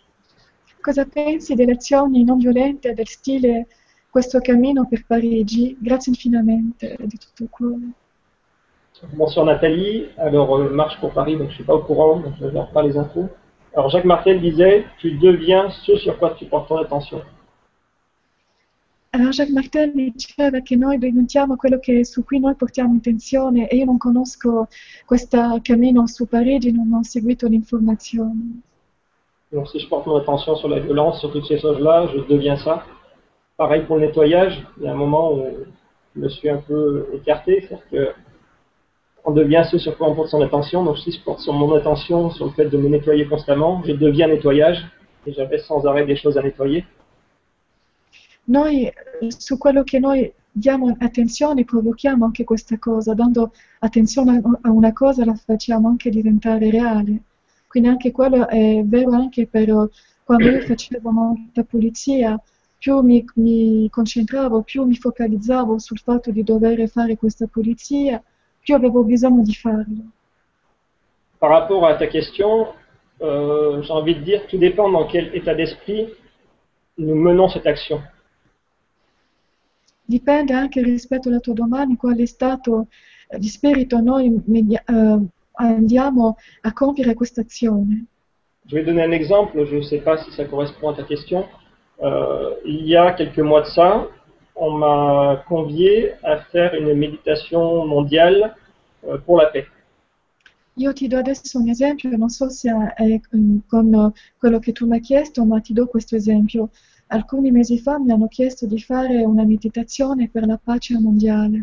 cosa 0.83 1.05
pensi 1.05 1.55
delle 1.55 1.73
azioni 1.73 2.25
non 2.25 2.39
violente 2.39 2.95
del 2.95 3.07
stile 3.07 3.67
questo 4.09 4.41
cammino 4.41 4.87
per 4.87 5.05
Parigi? 5.05 5.77
Grazie 5.79 6.13
infinamente 6.13 6.97
di 7.01 7.19
tutto 7.19 7.43
il 7.43 7.51
cuore. 7.51 7.93
Bonsoir 9.13 9.45
Nathalie. 9.45 10.09
Alors, 10.17 10.57
euh, 10.57 10.71
marche 10.71 10.99
pour 11.01 11.13
Paris, 11.13 11.37
donc 11.37 11.51
je 11.51 11.57
suis 11.57 11.65
pas 11.65 11.75
au 11.75 11.83
courant, 11.83 12.21
donc 12.21 12.35
je 12.39 12.45
ne 12.45 12.49
regarde 12.49 12.73
pas 12.73 12.83
les 12.83 12.97
infos. 12.97 13.29
Alors, 13.75 13.91
Jacques 13.91 14.07
Martel 14.07 14.41
disait 14.41 14.87
Tu 14.99 15.19
deviens 15.19 15.69
ce 15.71 15.97
sur 15.99 16.19
quoi 16.19 16.31
tu 16.31 16.47
portes 16.47 16.69
ton 16.69 16.79
attention. 16.79 17.21
Allora 19.17 19.31
Jacques 19.31 19.55
Martel 19.55 19.93
diceva 19.95 20.61
che 20.61 20.77
noi 20.77 20.99
diventiamo 20.99 21.57
quello 21.57 21.79
che, 21.79 22.05
su 22.05 22.23
cui 22.23 22.39
noi 22.39 22.55
portiamo 22.55 22.93
intenzione 22.93 23.67
e 23.67 23.77
io 23.77 23.87
non 23.87 23.97
conosco 23.97 24.69
questo 25.07 25.59
cammino 25.63 26.07
su 26.07 26.29
Parigi, 26.29 26.71
non 26.71 26.93
ho 26.93 27.03
seguito 27.03 27.49
l'informazione. 27.49 28.61
Donc, 29.51 29.71
si 29.71 29.79
je 29.79 29.87
porte 29.89 30.07
mon 30.07 30.19
attention 30.21 30.55
sur 30.57 30.69
la 30.69 30.81
violence, 30.81 31.21
sur 31.21 31.33
toutes 31.33 31.47
ces 31.47 31.59
choses-là, 31.59 32.09
je 32.13 32.27
deviens 32.29 32.59
ça. 32.59 32.85
Pareil 33.57 33.87
pour 33.87 33.97
le 33.97 34.03
nettoyage. 34.03 34.63
Il 34.77 34.85
y 34.85 34.87
a 34.87 34.93
un 34.93 34.97
moment 34.97 35.33
où 35.33 35.47
je 36.15 36.21
me 36.21 36.29
suis 36.29 36.51
un 36.51 36.59
peu 36.59 37.07
écarté, 37.15 37.63
c'est-à-dire 37.63 37.89
que 37.91 38.13
on 39.25 39.33
devient 39.33 39.65
ce 39.71 39.79
sur 39.79 39.97
quoi 39.97 40.11
on 40.11 40.15
porte 40.15 40.29
son 40.29 40.43
attention. 40.43 40.85
Donc 40.85 40.99
si 40.99 41.11
je 41.11 41.23
porte 41.25 41.41
sur 41.41 41.55
mon 41.55 41.75
attention 41.75 42.29
sur 42.33 42.45
le 42.45 42.51
fait 42.51 42.69
de 42.69 42.77
me 42.77 42.91
nettoyer 42.91 43.25
constamment, 43.25 43.83
je 43.87 43.93
deviens 43.93 44.29
nettoyage 44.29 44.85
e 45.27 45.33
j'avais 45.33 45.61
sans 45.61 45.87
arrêt 45.87 46.05
des 46.05 46.17
choses 46.17 46.37
a 46.37 46.43
nettoyer. 46.43 46.85
Noi 48.47 48.93
su 49.29 49.59
quello 49.59 49.83
che 49.83 49.99
noi 49.99 50.33
diamo 50.51 50.95
attenzione 50.99 51.65
provochiamo 51.65 52.25
anche 52.25 52.45
questa 52.45 52.79
cosa, 52.79 53.15
dando 53.15 53.53
attenzione 53.81 54.41
a 54.63 54.71
una 54.71 54.93
cosa 54.93 55.25
la 55.25 55.35
facciamo 55.35 55.89
anche 55.89 56.11
diventare 56.11 56.71
reale. 56.71 57.23
Quindi 57.67 57.89
anche 57.89 58.11
quello 58.11 58.49
è 58.49 58.83
vero 58.85 59.13
anche 59.13 59.47
per 59.47 59.91
quando 60.25 60.49
io 60.49 60.61
facevo 60.61 61.11
molta 61.11 61.63
pulizia, 61.63 62.41
più 62.79 63.01
mi, 63.01 63.25
mi 63.35 63.89
concentravo, 63.91 64.63
più 64.63 64.85
mi 64.85 64.97
focalizzavo 64.97 65.79
sul 65.79 65.99
fatto 65.99 66.31
di 66.31 66.43
dover 66.43 66.89
fare 66.89 67.17
questa 67.17 67.47
pulizia, 67.47 68.23
più 68.61 68.75
avevo 68.75 69.03
bisogno 69.03 69.43
di 69.43 69.55
farlo. 69.55 70.11
Par 71.39 71.51
rapport 71.51 71.87
à 71.87 71.97
ta 71.97 72.07
question, 72.07 72.69
euh, 73.21 73.83
j'ai 73.83 73.93
envie 73.93 74.15
de 74.15 74.23
dire, 74.23 74.47
tout 74.47 74.59
dépend 74.59 74.91
dans 74.91 75.07
quel 75.07 75.35
état 75.35 75.55
d'esprit 75.55 76.09
nous 76.97 77.15
menons 77.15 77.49
cette 77.49 77.67
action. 77.67 78.01
Dipende 80.09 80.53
anche 80.53 80.83
rispetto 80.83 81.29
alla 81.29 81.41
tua 81.41 81.55
domanda 81.55 81.91
in 81.91 81.97
quale 81.97 82.27
stato 82.27 82.87
di 83.37 83.49
spirito 83.49 84.01
noi 84.01 84.41
media, 84.47 84.83
uh, 84.87 85.27
andiamo 85.55 86.37
a 86.63 86.73
compiere 86.73 87.15
questa 87.15 87.41
azione. 87.41 88.07
Je 88.67 88.75
vais 88.75 88.85
donner 88.85 89.05
un 89.05 89.13
exemple, 89.13 89.65
je 89.67 89.77
ne 89.77 89.83
sais 89.83 90.03
pas 90.03 90.17
si 90.25 90.31
ça 90.33 90.45
correspond 90.45 90.91
à 90.91 90.95
ta 90.95 91.03
question. 91.05 91.45
Euh, 92.03 92.55
il 92.65 92.87
y 92.87 92.97
a 92.97 93.13
quelques 93.13 93.41
mois 93.41 93.63
de 93.63 93.67
ça, 93.67 94.09
on 94.55 94.71
m'a 94.73 95.45
convié 95.49 96.13
à 96.23 96.39
faire 96.53 96.75
une 96.75 96.95
méditation 96.95 97.87
mondiale 97.87 98.55
euh, 99.07 99.19
pour 99.19 99.39
la 99.39 99.47
paix. 99.47 99.67
Io 100.79 100.93
ti 100.93 101.09
do 101.09 101.17
adesso 101.17 101.59
un 101.59 101.69
esempio, 101.69 102.11
non 102.19 102.29
so 102.29 102.51
se 102.51 102.71
è 102.97 103.21
con 103.67 104.13
quello 104.39 104.59
che 104.59 104.73
tu 104.73 104.87
mi 104.87 104.97
hai 104.97 105.01
chiesto, 105.01 105.43
ma 105.47 105.59
ti 105.61 105.73
do 105.73 105.87
questo 105.87 106.17
esempio. 106.17 106.69
Alcuni 107.09 107.53
mesi 107.53 107.79
per 110.29 110.45
la 110.47 110.59
pace 110.59 110.93
mondiale. 111.01 111.63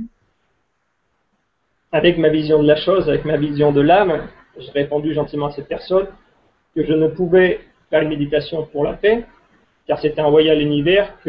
Avec 1.91 2.17
ma 2.17 2.29
vision 2.29 2.61
de 2.61 2.67
la 2.67 2.77
chose, 2.77 3.09
avec 3.09 3.25
ma 3.25 3.35
vision 3.37 3.71
de 3.71 3.81
l'âme, 3.81 4.27
j'ai 4.57 4.71
répondu 4.71 5.13
gentiment 5.13 5.47
à 5.47 5.51
cette 5.51 5.67
personne 5.67 6.07
que 6.73 6.85
je 6.85 6.93
ne 6.93 7.07
pouvais 7.07 7.59
faire 7.89 8.01
une 8.01 8.09
méditation 8.09 8.65
pour 8.71 8.83
la 8.83 8.93
paix, 8.93 9.25
car 9.85 9.99
c'était 9.99 10.21
un 10.21 10.33
à 10.33 10.55
l'univers 10.55 11.19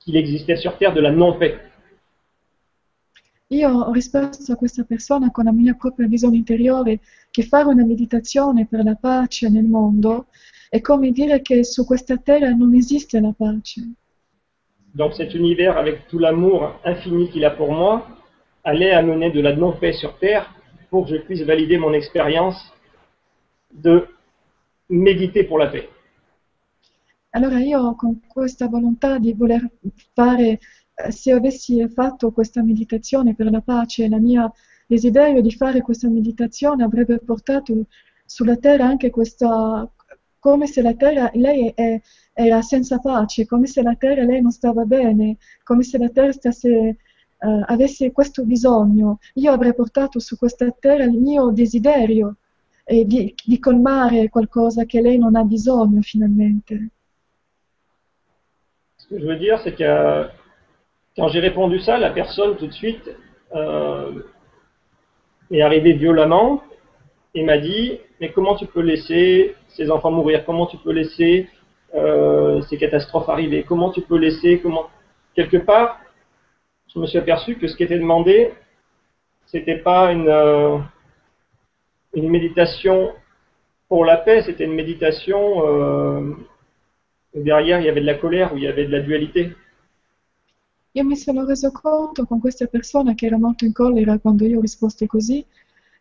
qu'il 0.00 0.16
existait 0.16 0.56
sur 0.56 0.76
Terre 0.78 0.92
de 0.94 1.00
la 1.00 1.12
non-paix. 1.12 1.56
Io 3.52 3.68
ho 3.68 3.92
risposto 3.92 4.50
a 4.50 4.56
questa 4.56 4.82
persona 4.82 5.30
con 5.30 5.44
la 5.44 5.52
mia 5.52 5.74
propria 5.74 6.08
visione 6.08 6.36
interiore 6.36 7.00
che 7.30 7.42
fare 7.42 7.68
una 7.68 7.84
meditazione 7.84 8.66
per 8.66 8.82
la 8.82 8.94
pace 8.94 9.50
nel 9.50 9.66
mondo 9.66 10.28
è 10.70 10.80
come 10.80 11.10
dire 11.10 11.42
che 11.42 11.62
su 11.62 11.84
questa 11.84 12.16
terra 12.16 12.48
non 12.54 12.74
esiste 12.74 13.20
la 13.20 13.34
pace. 13.36 13.82
Donc 14.94 15.14
cet 15.16 15.34
univers 15.34 15.76
avec 15.76 16.06
tout 16.08 16.18
l'amour 16.18 16.80
infini 16.84 17.28
qu'il 17.28 17.44
a 17.44 17.50
pour 17.50 17.70
moi 17.72 18.06
allait 18.64 18.92
amener 18.94 19.30
de 19.30 19.42
la 19.42 19.54
non-paix 19.54 19.92
sur 19.92 20.16
terre 20.18 20.46
pour 20.88 21.04
que 21.04 21.10
je 21.10 21.20
puisse 21.20 21.44
valider 21.44 21.76
mon 21.76 21.92
expérience 21.92 22.56
de 23.70 24.06
méditer 24.88 25.44
pour 25.44 25.58
la 25.58 25.68
paix. 25.68 25.88
Allora 27.34 27.60
io 27.60 27.94
con 27.96 28.20
questa 28.26 28.66
volontà 28.66 29.18
di 29.18 29.34
voler 29.34 29.70
fare 30.14 30.58
se 31.10 31.32
avessi 31.32 31.86
fatto 31.88 32.30
questa 32.30 32.62
meditazione 32.62 33.34
per 33.34 33.50
la 33.50 33.60
pace, 33.60 34.08
la 34.08 34.18
mia 34.18 34.50
desiderio 34.86 35.40
di 35.40 35.52
fare 35.52 35.80
questa 35.80 36.08
meditazione 36.08 36.84
avrebbe 36.84 37.18
portato 37.18 37.86
sulla 38.24 38.56
terra 38.56 38.86
anche 38.86 39.10
questa, 39.10 39.90
come 40.38 40.66
se 40.66 40.82
la 40.82 40.94
terra, 40.94 41.30
lei 41.34 41.72
è, 41.74 42.00
era 42.32 42.62
senza 42.62 42.98
pace, 42.98 43.46
come 43.46 43.66
se 43.66 43.82
la 43.82 43.94
terra 43.94 44.24
lei 44.24 44.40
non 44.40 44.50
stava 44.50 44.84
bene, 44.84 45.36
come 45.62 45.82
se 45.82 45.98
la 45.98 46.08
terra 46.08 46.32
stesse, 46.32 46.96
uh, 47.38 47.62
avesse 47.66 48.10
questo 48.12 48.44
bisogno. 48.44 49.18
Io 49.34 49.52
avrei 49.52 49.74
portato 49.74 50.18
su 50.18 50.36
questa 50.36 50.70
terra 50.78 51.04
il 51.04 51.18
mio 51.18 51.50
desiderio 51.50 52.36
eh, 52.84 53.04
di, 53.04 53.34
di 53.44 53.58
colmare 53.58 54.28
qualcosa 54.28 54.84
che 54.84 55.00
lei 55.00 55.18
non 55.18 55.36
ha 55.36 55.44
bisogno 55.44 56.00
finalmente. 56.02 56.88
Ce 58.98 59.08
que 59.08 59.18
je 59.18 59.26
veux 59.26 59.38
dire, 59.38 59.60
c'est 59.62 59.74
que 59.76 60.30
Quand 61.16 61.28
j'ai 61.28 61.40
répondu 61.40 61.78
ça, 61.80 61.98
la 61.98 62.10
personne 62.10 62.56
tout 62.56 62.66
de 62.66 62.72
suite 62.72 63.10
euh, 63.54 64.22
est 65.50 65.60
arrivée 65.60 65.92
violemment 65.92 66.62
et 67.34 67.44
m'a 67.44 67.58
dit 67.58 67.98
Mais 68.20 68.32
comment 68.32 68.56
tu 68.56 68.66
peux 68.66 68.80
laisser 68.80 69.54
ces 69.68 69.90
enfants 69.90 70.10
mourir? 70.10 70.46
Comment 70.46 70.66
tu 70.66 70.78
peux 70.78 70.92
laisser 70.92 71.48
euh, 71.94 72.62
ces 72.62 72.78
catastrophes 72.78 73.28
arriver? 73.28 73.62
Comment 73.62 73.90
tu 73.90 74.00
peux 74.00 74.16
laisser 74.16 74.60
comment? 74.60 74.88
Quelque 75.34 75.58
part, 75.58 76.00
je 76.94 76.98
me 76.98 77.06
suis 77.06 77.18
aperçu 77.18 77.56
que 77.56 77.66
ce 77.66 77.76
qui 77.76 77.82
était 77.82 77.98
demandé, 77.98 78.52
c'était 79.44 79.78
pas 79.78 80.12
une, 80.12 80.28
euh, 80.28 80.78
une 82.14 82.30
méditation 82.30 83.12
pour 83.86 84.06
la 84.06 84.16
paix, 84.16 84.40
c'était 84.40 84.64
une 84.64 84.74
méditation 84.74 86.34
derrière 87.34 87.80
il 87.80 87.84
y 87.84 87.88
avait 87.90 88.00
de 88.00 88.06
la 88.06 88.14
colère, 88.14 88.54
où 88.54 88.56
il 88.56 88.64
y 88.64 88.68
avait 88.68 88.86
de 88.86 88.92
la 88.92 89.00
dualité. 89.00 89.50
Io 90.94 91.04
mi 91.04 91.16
sono 91.16 91.46
reso 91.46 91.70
conto 91.72 92.26
con 92.26 92.38
questa 92.38 92.66
persona 92.66 93.14
che 93.14 93.24
era 93.24 93.38
molto 93.38 93.64
in 93.64 93.72
collera 93.72 94.18
quando 94.18 94.44
io 94.44 94.58
ho 94.58 94.60
risposto 94.60 95.06
così, 95.06 95.42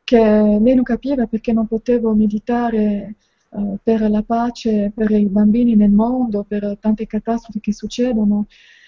che 0.03 0.18
lei 0.18 0.76
non 0.76 0.84
capiva 0.84 1.27
perché 1.27 1.53
non 1.53 1.65
potevo 1.65 2.13
meditare 2.13 3.15
uh, 3.49 3.77
per 3.81 4.01
la 4.09 4.22
pace, 4.22 4.91
per 4.93 5.09
i 5.11 5.27
bambini 5.27 5.76
nel 5.76 5.91
mondo, 5.91 6.43
per 6.43 6.77
tante 6.81 7.07
catastrofi 7.07 7.61
che 7.61 7.72
succedono, 7.73 8.47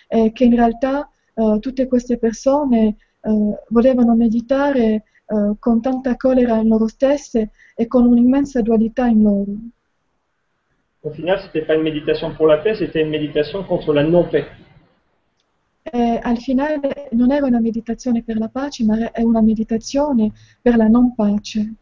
e 0.10 0.34
che 0.34 0.44
in 0.44 0.56
realtà 0.56 1.10
uh, 1.36 1.60
tutte 1.60 1.88
queste 1.88 2.18
persone 2.18 2.98
uh, 3.22 3.56
volevano 3.70 4.16
meditare 4.16 5.04
con 5.58 5.82
tanta 5.82 6.16
collera 6.16 6.58
in 6.58 6.68
loro 6.68 6.88
stesse 6.88 7.52
e 7.76 7.88
con 7.88 8.06
un'immensa 8.06 8.62
dualità 8.62 9.08
in 9.08 9.22
loro. 9.24 9.52
Au 11.02 11.12
final, 11.12 11.40
ce 11.40 11.46
n'était 11.46 11.66
pas 11.66 11.76
une 11.76 11.82
méditation 11.82 12.36
pour 12.36 12.46
la 12.46 12.58
paix, 12.58 12.76
c'était 12.76 13.02
une 13.02 13.10
méditation 13.10 13.64
contre 13.64 13.94
la 13.94 14.04
non-paix. 14.04 14.46
E 15.84 16.20
al 16.22 16.38
finale 16.38 17.10
non 17.12 17.32
era 17.32 17.46
una 17.46 17.60
meditazione 17.60 18.24
per 18.24 18.38
la 18.38 18.48
pace, 18.48 18.86
ma 18.86 19.12
è 19.12 19.22
una 19.22 19.42
meditazione 19.42 20.32
per 20.62 20.78
la 20.78 20.88
non 20.88 21.14
pace. 21.14 21.74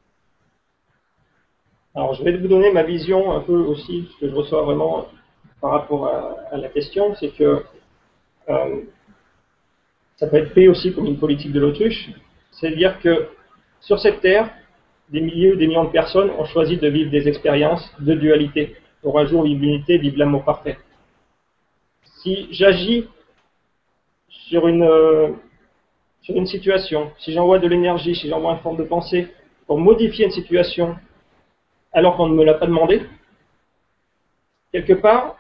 Alors, 1.94 2.16
je 2.16 2.24
vais 2.24 2.38
vous 2.38 2.48
donner 2.48 2.72
ma 2.72 2.84
vision 2.84 3.32
un 3.32 3.42
peu 3.42 3.58
aussi, 3.58 4.08
ce 4.14 4.20
que 4.20 4.30
je 4.30 4.36
reçois 4.36 4.64
vraiment 4.64 5.08
par 5.60 5.72
rapport 5.72 6.08
à, 6.08 6.58
la 6.58 6.70
question, 6.70 7.14
c'est 7.16 7.36
que 7.36 7.64
euh, 8.50 8.82
ça 10.16 10.28
peut 10.28 10.38
être 10.38 10.52
pris 10.52 10.68
aussi 10.68 10.94
comme 10.94 11.06
une 11.06 11.20
politique 11.20 11.52
de 11.52 11.60
l'autruche. 11.60 12.10
C'est-à-dire 12.52 13.00
que 13.02 13.28
sur 13.82 14.00
cette 14.00 14.22
terre, 14.22 14.50
des 15.10 15.22
milliers 15.22 15.54
ou 15.54 15.58
des 15.58 15.68
millions 15.68 15.84
de 15.84 15.92
personnes 15.92 16.30
ont 16.40 16.46
choisi 16.46 16.78
de 16.78 16.88
vivre 16.88 17.12
des 17.12 17.28
expériences 17.28 17.92
de 18.00 18.14
dualité, 18.14 18.76
pour 19.02 19.20
un 19.20 19.26
jour 19.26 19.44
vivre 19.44 19.62
l'unité, 19.62 19.98
vivre 19.98 20.18
l'amour 20.18 20.44
parfait. 20.44 20.78
Si 22.24 22.48
j'agis 22.52 23.08
sur 24.32 24.68
une, 24.68 24.84
euh, 24.84 25.30
une 26.30 26.46
situation, 26.46 27.12
si 27.20 27.34
j'envoie 27.34 27.60
de 27.60 27.68
l'énergie, 27.68 28.16
si 28.16 28.30
j'envoie 28.30 28.54
une 28.54 28.60
forme 28.60 28.78
de 28.78 28.84
pensée 28.84 29.28
pour 29.68 29.78
modifier 29.78 30.26
une 30.26 30.32
situation 30.32 30.96
alors 31.94 32.16
qu'on 32.16 32.28
ne 32.28 32.36
me 32.36 32.44
l'a 32.44 32.54
pas 32.54 32.68
demandé, 32.68 33.02
quelque 34.72 34.94
part, 34.94 35.36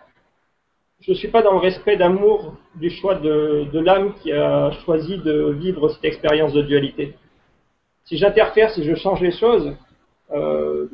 je 0.99 1.11
ne 1.11 1.15
suis 1.15 1.29
pas 1.29 1.41
dans 1.41 1.53
le 1.53 1.59
respect 1.59 1.95
d'amour 1.95 2.55
du 2.75 2.89
choix 2.89 3.15
de, 3.15 3.65
de 3.71 3.79
l'âme 3.79 4.13
qui 4.21 4.31
a 4.31 4.71
choisi 4.85 5.17
de 5.17 5.51
vivre 5.51 5.89
cette 5.89 6.05
expérience 6.05 6.53
de 6.53 6.61
dualité. 6.61 7.15
Si 8.03 8.17
j'interfère, 8.17 8.69
si 8.71 8.83
je 8.83 8.93
change 8.95 9.21
les 9.21 9.31
choses, 9.31 9.73
euh, 10.31 10.87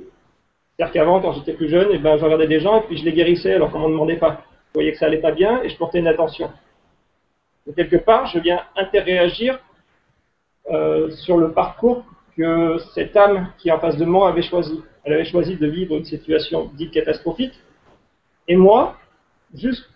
c'est-à-dire 0.76 0.94
qu'avant, 0.94 1.20
quand 1.20 1.34
j'étais 1.34 1.54
plus 1.54 1.70
jeune, 1.70 1.90
eh 1.92 1.98
ben, 1.98 2.18
je 2.18 2.24
regardais 2.24 2.48
des 2.48 2.60
gens 2.60 2.80
et 2.80 2.84
puis 2.84 2.98
je 2.98 3.04
les 3.04 3.14
guérissais 3.14 3.54
alors 3.54 3.72
qu'on 3.72 3.80
ne 3.80 3.84
m'en 3.86 3.90
demandait 3.90 4.18
pas. 4.18 4.44
Je 4.70 4.74
voyais 4.76 4.92
que 4.92 4.98
ça 4.98 5.08
allait 5.08 5.18
pas 5.18 5.32
bien 5.32 5.64
et 5.64 5.70
je 5.70 5.78
portais 5.78 6.00
une 6.00 6.08
attention 6.08 6.52
quelque 7.74 7.98
part, 7.98 8.28
je 8.28 8.40
viens 8.40 8.62
interréagir 8.76 9.60
euh, 10.70 11.10
sur 11.12 11.38
le 11.38 11.52
parcours 11.52 12.06
que 12.36 12.78
cette 12.94 13.16
âme 13.16 13.52
qui 13.58 13.70
est 13.70 13.72
en 13.72 13.80
face 13.80 13.98
de 13.98 14.06
moi 14.06 14.30
avait 14.30 14.42
choisi. 14.42 14.82
Elle 15.04 15.14
avait 15.14 15.26
choisi 15.26 15.56
de 15.56 15.68
vivre 15.68 15.96
une 15.96 16.06
situation 16.06 16.72
dite 16.76 16.92
catastrophique. 16.92 17.54
Et 18.48 18.56
moi, 18.56 18.98
juste 19.54 19.90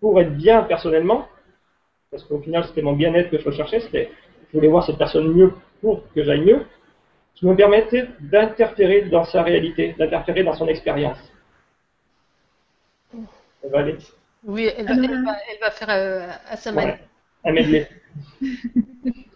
pour 0.00 0.20
être 0.20 0.36
bien 0.36 0.62
personnellement, 0.62 1.28
parce 2.10 2.24
qu'au 2.24 2.38
final 2.40 2.64
c'était 2.64 2.82
mon 2.82 2.94
bien-être 2.94 3.30
que 3.30 3.38
je 3.38 3.44
recherchais, 3.44 3.80
c'était 3.80 4.10
je 4.50 4.56
voulais 4.56 4.68
voir 4.68 4.84
cette 4.84 4.98
personne 4.98 5.32
mieux 5.32 5.52
pour 5.80 6.02
que 6.14 6.24
j'aille 6.24 6.44
mieux, 6.44 6.64
je 7.40 7.46
me 7.46 7.54
permettais 7.54 8.08
d'interférer 8.20 9.02
dans 9.02 9.24
sa 9.24 9.42
réalité, 9.42 9.94
d'interférer 9.98 10.42
dans 10.42 10.54
son 10.54 10.66
expérience. 10.66 11.18
Oui, 14.44 14.68
elle 14.76 14.86
va, 14.86 14.92
elle 14.94 15.24
va, 15.24 15.36
elle 15.50 15.58
va 15.60 15.70
faire 15.70 15.90
euh, 15.90 16.30
à 16.48 16.56
sa 16.56 16.72
manière. 16.72 16.98
Ouais, 17.44 17.50
un 17.50 17.52
medley. 17.52 17.88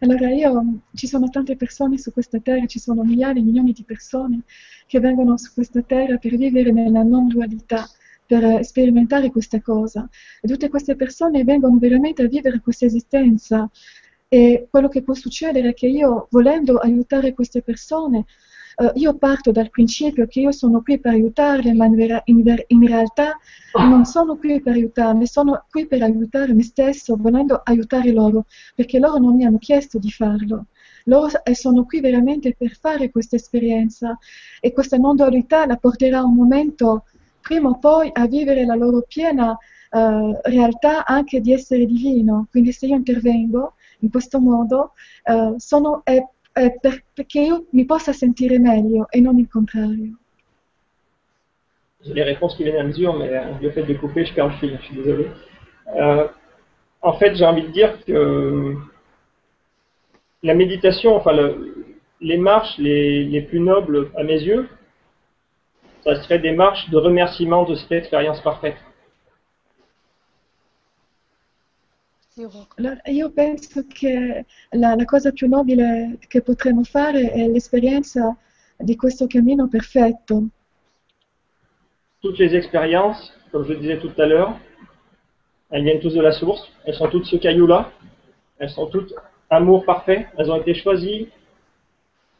Allora 0.00 0.30
io, 0.30 0.80
ci 0.94 1.06
sono 1.06 1.30
tante 1.30 1.56
persone 1.56 1.96
su 1.98 2.12
questa 2.12 2.38
terra, 2.38 2.66
ci 2.66 2.78
sono 2.78 3.04
migliaia 3.04 3.38
e 3.38 3.42
milioni 3.42 3.72
di 3.72 3.84
persone 3.84 4.42
che 4.86 5.00
vengono 5.00 5.38
su 5.38 5.52
questa 5.54 5.80
terra 5.82 6.18
per 6.18 6.36
vivere 6.36 6.72
nella 6.72 7.02
non 7.02 7.28
dualità, 7.28 7.88
per 8.26 8.44
eh, 8.44 8.64
sperimentare 8.64 9.30
questa 9.30 9.60
cosa. 9.62 10.08
E 10.42 10.48
tutte 10.48 10.68
queste 10.68 10.96
persone 10.96 11.44
vengono 11.44 11.78
veramente 11.78 12.22
a 12.22 12.28
vivere 12.28 12.60
questa 12.60 12.84
esistenza. 12.84 13.70
E 14.28 14.66
quello 14.70 14.88
che 14.88 15.02
può 15.02 15.14
succedere 15.14 15.70
è 15.70 15.74
che 15.74 15.86
io, 15.86 16.26
volendo 16.30 16.78
aiutare 16.78 17.32
queste 17.32 17.62
persone, 17.62 18.24
eh, 18.76 18.92
io 18.94 19.16
parto 19.16 19.52
dal 19.52 19.70
principio 19.70 20.26
che 20.26 20.40
io 20.40 20.52
sono 20.52 20.82
qui 20.82 20.98
per 20.98 21.12
aiutarle, 21.12 21.72
ma 21.74 21.86
in, 21.86 21.94
vera- 21.94 22.22
in 22.26 22.42
ver- 22.42 22.64
in 22.68 22.86
realtà 22.86 23.38
non 23.78 24.04
sono 24.04 24.36
qui 24.36 24.60
per 24.60 24.74
aiutarle, 24.74 25.26
sono 25.26 25.64
qui 25.70 25.86
per 25.86 26.02
aiutare 26.02 26.54
me 26.54 26.62
stesso, 26.62 27.16
volendo 27.16 27.60
aiutare 27.64 28.12
loro, 28.12 28.46
perché 28.74 28.98
loro 28.98 29.18
non 29.18 29.36
mi 29.36 29.44
hanno 29.44 29.58
chiesto 29.58 29.98
di 29.98 30.10
farlo. 30.10 30.66
Loro 31.04 31.28
sono 31.52 31.84
qui 31.84 32.00
veramente 32.00 32.54
per 32.56 32.76
fare 32.78 33.10
questa 33.10 33.36
esperienza 33.36 34.16
e 34.60 34.72
questa 34.72 34.96
non 34.96 35.16
dualità 35.16 35.66
la 35.66 35.76
porterà 35.76 36.22
un 36.22 36.34
momento, 36.34 37.04
prima 37.40 37.68
o 37.68 37.78
poi, 37.78 38.10
a 38.12 38.26
vivere 38.26 38.64
la 38.64 38.74
loro 38.74 39.04
piena 39.06 39.56
eh, 39.90 40.40
realtà 40.44 41.04
anche 41.04 41.40
di 41.40 41.52
essere 41.52 41.84
divino. 41.86 42.46
Quindi 42.50 42.72
se 42.72 42.86
io 42.86 42.96
intervengo 42.96 43.74
in 44.00 44.10
questo 44.10 44.40
modo, 44.40 44.92
eh, 45.24 45.54
sono, 45.58 46.00
è, 46.04 46.22
è 46.54 46.78
per- 46.78 47.02
perché 47.12 47.40
io 47.40 47.66
mi 47.72 47.84
possa 47.84 48.12
sentire 48.12 48.58
meglio 48.60 49.08
e 49.10 49.20
non 49.20 49.38
il 49.38 49.48
contrario. 49.48 50.16
J'ai 52.04 52.14
les 52.14 52.22
réponses 52.22 52.54
qui 52.54 52.62
viennent 52.64 52.76
à 52.80 52.84
mesure, 52.84 53.14
mais 53.18 53.28
euh, 53.28 53.58
le 53.60 53.70
fait 53.70 53.82
de 53.82 53.94
couper, 53.94 54.24
je 54.26 54.34
perds 54.34 54.48
le 54.48 54.54
fil, 54.58 54.78
je 54.80 54.86
suis 54.86 54.94
désolé. 54.94 55.26
Euh, 55.96 56.28
en 57.02 57.14
fait, 57.14 57.34
j'ai 57.34 57.44
envie 57.44 57.62
de 57.62 57.68
dire 57.72 58.04
que 58.04 58.74
la 60.42 60.54
méditation, 60.54 61.16
enfin 61.16 61.32
le- 61.32 61.96
les 62.20 62.36
marches 62.36 62.78
les, 62.78 63.24
les 63.24 63.42
plus 63.42 63.58
nobles 63.60 64.10
à 64.16 64.22
mes 64.22 64.40
yeux, 64.40 64.68
ça 66.04 66.22
serait 66.22 66.38
des 66.38 66.52
marches 66.52 66.88
de 66.90 66.98
remerciement 66.98 67.64
de 67.64 67.74
cette 67.74 67.92
expérience 67.92 68.40
parfaite. 68.42 68.76
Allora, 72.36 73.00
io 73.04 73.30
penso 73.30 73.84
che 73.86 74.44
la, 74.70 74.96
la 74.96 75.04
cosa 75.04 75.30
più 75.30 75.46
nobile 75.48 76.18
che 76.26 76.42
potremmo 76.42 76.82
fare 76.82 77.30
è 77.30 77.46
l'esperienza 77.46 78.36
di 78.76 78.96
questo 78.96 79.28
cammino 79.28 79.68
perfetto. 79.68 80.48
Toutes 82.18 82.40
les 82.40 82.52
expériences, 82.54 83.32
comme 83.52 83.64
je 83.66 83.74
le 83.74 83.78
disais 83.78 84.00
tout 84.00 84.20
à 84.20 84.26
l'heure, 84.26 84.58
elles 85.70 85.84
viennent 85.84 86.00
tous 86.00 86.12
de 86.12 86.20
la 86.20 86.32
source, 86.32 86.68
elles 86.84 86.96
sont 86.96 87.08
toutes 87.08 87.26
ce 87.26 87.36
caillou-là, 87.36 87.92
elles 88.58 88.70
sont 88.70 88.88
toutes 88.88 89.14
amour 89.48 89.84
parfait, 89.84 90.26
elles 90.36 90.50
ont 90.50 90.60
été 90.60 90.74
choisies 90.74 91.28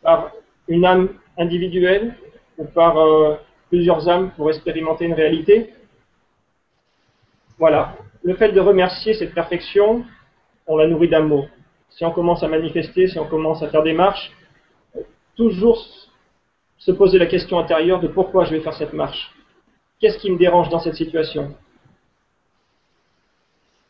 par 0.03 0.33
une 0.67 0.85
âme 0.85 1.09
individuelle 1.39 2.17
ou 2.59 2.65
par 2.65 2.99
euh, 2.99 3.37
plusieurs 3.69 4.09
âmes 4.09 4.33
pour 4.35 4.51
expérimenter 4.51 5.05
une 5.05 5.15
réalité. 5.15 5.73
Voilà, 7.59 7.97
le 8.25 8.35
fait 8.35 8.53
de 8.53 8.61
remercier 8.61 9.13
cette 9.15 9.35
perfection, 9.35 10.05
on 10.67 10.77
la 10.79 10.89
nourrit 10.89 11.11
d'amour. 11.11 11.47
Si 11.91 12.05
on 12.05 12.11
commence 12.11 12.43
à 12.43 12.49
manifester, 12.49 13.07
si 13.07 13.19
on 13.19 13.29
commence 13.29 13.63
à 13.63 13.69
faire 13.69 13.83
des 13.83 13.93
marches, 13.93 14.33
toujours 15.37 15.79
se 16.79 16.91
poser 16.91 17.19
la 17.19 17.27
question 17.27 17.59
intérieure 17.59 18.01
de 18.01 18.09
pourquoi 18.09 18.47
je 18.47 18.55
vais 18.55 18.61
faire 18.61 18.75
cette 18.75 18.95
marche. 18.95 19.31
Qu'est-ce 20.01 20.19
qui 20.19 20.31
me 20.31 20.39
dérange 20.39 20.71
dans 20.71 20.81
cette 20.81 20.97
situation? 20.97 21.55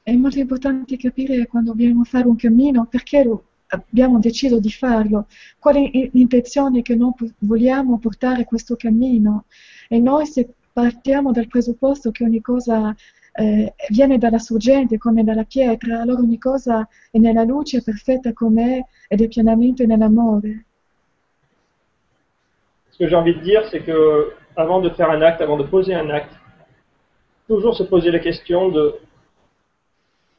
È 0.02 0.12
molto 0.16 0.38
importante 0.38 0.96
capire 0.98 1.46
quando 1.46 1.70
dobbiamo 1.70 2.04
fare 2.04 2.26
un 2.26 2.36
cammino 2.36 2.86
perché 2.90 3.26
abbiamo 3.68 4.18
deciso 4.18 4.60
di 4.60 4.70
farlo, 4.70 5.26
qual 5.58 5.76
è 5.76 6.10
l'intenzione 6.12 6.82
che 6.82 6.94
noi 6.94 7.12
vogliamo 7.38 7.98
portare 7.98 8.44
questo 8.44 8.76
cammino? 8.76 9.46
E 9.88 9.98
noi 10.00 10.26
se 10.26 10.46
partiamo 10.72 11.32
dal 11.32 11.46
presupposto 11.46 12.10
che 12.10 12.24
ogni 12.24 12.42
cosa 12.42 12.94
eh, 13.36 13.74
viene 13.88 14.18
dalla 14.18 14.38
sorgente 14.38 14.96
come 14.96 15.24
dalla 15.24 15.44
pietra, 15.44 16.00
allora 16.00 16.20
ogni 16.20 16.38
cosa 16.38 16.88
è 17.10 17.18
nella 17.18 17.42
luce 17.42 17.82
perfetta 17.82 18.32
com'è 18.32 18.80
ed 19.08 19.20
è 19.20 19.28
pienamente 19.28 19.86
nell'amore. 19.86 20.64
Ce 22.92 22.98
que 22.98 23.08
j'ai 23.08 23.16
envie 23.16 23.34
de 23.34 23.40
dire, 23.40 23.68
c'est 23.70 23.84
que 23.84 24.34
avant 24.54 24.80
de 24.80 24.88
faire 24.90 25.10
un 25.10 25.20
acte, 25.22 25.40
avant 25.40 25.56
de 25.56 25.64
poser 25.64 25.94
un 25.94 26.10
acte, 26.10 26.32
toujours 27.48 27.74
se 27.74 27.82
poser 27.82 28.12
la 28.12 28.20
question 28.20 28.68
de 28.68 29.00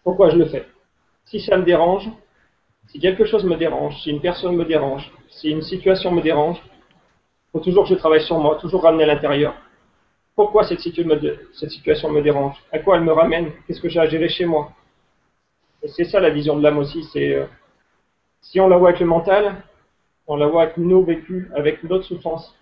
pourquoi 0.04 0.30
je 0.30 0.38
le 0.38 0.46
fais. 0.46 0.66
Si 1.26 1.42
ça 1.42 1.58
me 1.58 1.66
dérange, 1.66 2.10
si 2.88 3.00
quelque 3.00 3.26
chose 3.26 3.44
me 3.44 3.58
dérange, 3.58 4.02
si 4.04 4.10
une 4.10 4.22
personne 4.22 4.56
me 4.56 4.64
dérange, 4.64 5.12
si 5.28 5.50
une 5.50 5.64
situation 5.64 6.12
me 6.12 6.22
dérange, 6.22 6.62
il 6.64 7.52
faut 7.52 7.60
toujours 7.60 7.84
que 7.84 7.90
je 7.90 7.96
travaille 7.96 8.24
sur 8.24 8.40
moi, 8.40 8.58
toujours 8.62 8.84
ramener 8.84 9.04
à 9.04 9.08
l'intérieur. 9.08 9.54
Pourquoi 10.36 10.66
cette, 10.66 10.82
situation 10.82 12.12
me 12.12 12.22
dérange? 12.22 12.56
À 12.72 12.80
quoi 12.80 12.98
elle 12.98 13.04
me 13.04 13.14
ramène? 13.14 13.52
Qu'est-ce 13.66 13.80
que 13.80 13.88
j'ai 13.88 14.00
à 14.00 14.08
gérer 14.08 14.28
chez 14.28 14.46
moi? 14.46 14.74
C'est 15.88 16.06
ça 16.06 16.20
la 16.20 16.30
vision 16.30 16.58
de 16.58 16.64
l'âme 16.64 16.78
aussi. 16.78 17.08
Euh, 17.16 17.46
si 18.42 18.60
on 18.60 18.68
la 18.68 18.78
voit 18.78 18.90
avec 18.90 19.00
le 19.00 19.06
mental, 19.06 19.64
on 20.28 20.36
la 20.36 20.48
voit 20.48 20.64
avec 20.64 20.78
nos 20.78 21.04
vécus, 21.04 21.48
avec 21.56 21.84
notre 21.84 22.04
souffrance. 22.04 22.54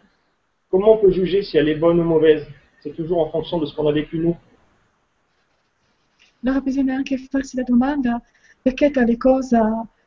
Comment 0.70 0.94
on 0.94 0.98
peut 0.98 1.12
juger 1.12 1.41
si 1.41 1.58
elle 1.58 1.70
est 1.70 1.76
bonne 1.76 2.00
ou 2.00 2.04
mauvaise? 2.04 2.45
C'est 2.82 2.95
toujours 2.95 3.20
en 3.22 3.30
fonction 3.30 3.58
de 3.58 3.66
ce 3.66 3.76
qu'on 3.76 3.88
a 3.88 3.91
vécu 3.91 4.20
nous. 4.20 4.36
La 6.44 6.60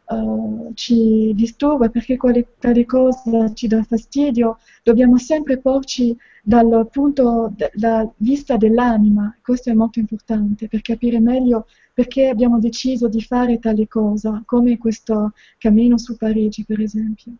eh, 0.08 0.74
ci 0.74 1.32
disturba, 1.34 1.88
perché 1.88 2.16
quale, 2.16 2.46
tale 2.58 2.84
cosa 2.84 3.52
ci 3.54 3.66
dà 3.66 3.82
fastidio. 3.82 4.58
Dobbiamo 4.82 5.18
sempre 5.18 5.58
porci 5.58 6.16
dal 6.42 6.88
punto 6.90 7.52
della 7.54 8.08
vista 8.18 8.56
dell'anima, 8.56 9.36
questo 9.42 9.70
è 9.70 9.74
molto 9.74 9.98
importante 9.98 10.68
per 10.68 10.80
capire 10.80 11.18
meglio 11.18 11.66
perché 11.92 12.28
abbiamo 12.28 12.58
deciso 12.60 13.08
di 13.08 13.22
fare 13.22 13.58
tale 13.58 13.88
cosa, 13.88 14.42
come 14.44 14.76
questo 14.76 15.32
cammino 15.58 15.96
su 15.96 16.16
Parigi 16.16 16.64
per 16.64 16.80
esempio. 16.80 17.32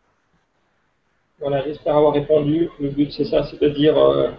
Voilà, 1.39 1.63
j'espère 1.63 1.95
avoir 1.95 2.15
répondu. 2.15 2.71
Le 2.81 2.89
but, 2.89 3.13
c'est 3.13 3.27
ça, 3.27 3.45
c'est 3.45 3.61
de 3.61 3.69
dire, 3.69 3.97
euh, 3.99 4.31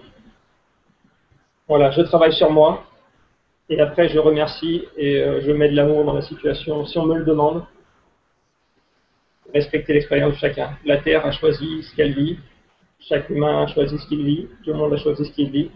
voilà, 1.68 1.92
je 1.92 2.02
travaille 2.02 2.34
sur 2.34 2.52
moi, 2.52 2.84
et 3.70 3.80
après, 3.80 4.10
je 4.10 4.18
remercie 4.18 4.84
et 4.98 5.22
euh, 5.22 5.42
je 5.42 5.52
mets 5.52 5.70
de 5.70 5.76
l'amour 5.76 6.06
dans 6.06 6.14
la 6.14 6.24
situation. 6.24 6.86
Si 6.88 6.98
on 6.98 7.06
me 7.06 7.20
le 7.20 7.24
demande, 7.24 7.64
respecter 9.54 9.94
l'expérience 9.94 10.34
de 10.34 10.38
chacun. 10.40 10.78
La 10.86 10.98
Terre 10.98 11.26
a 11.26 11.32
choisi 11.32 11.84
ce 11.84 11.96
qu'elle 11.96 12.14
vit, 12.14 12.38
chaque 13.00 13.30
humain 13.30 13.64
a 13.64 13.68
choisi 13.68 13.98
ce 13.98 14.08
qu'il 14.08 14.24
vit, 14.26 14.48
tout 14.64 14.72
le 14.72 14.78
monde 14.78 14.94
a 14.94 14.98
choisi 14.98 15.26
ce 15.26 15.32
qu'il 15.32 15.50
vit. 15.50 15.72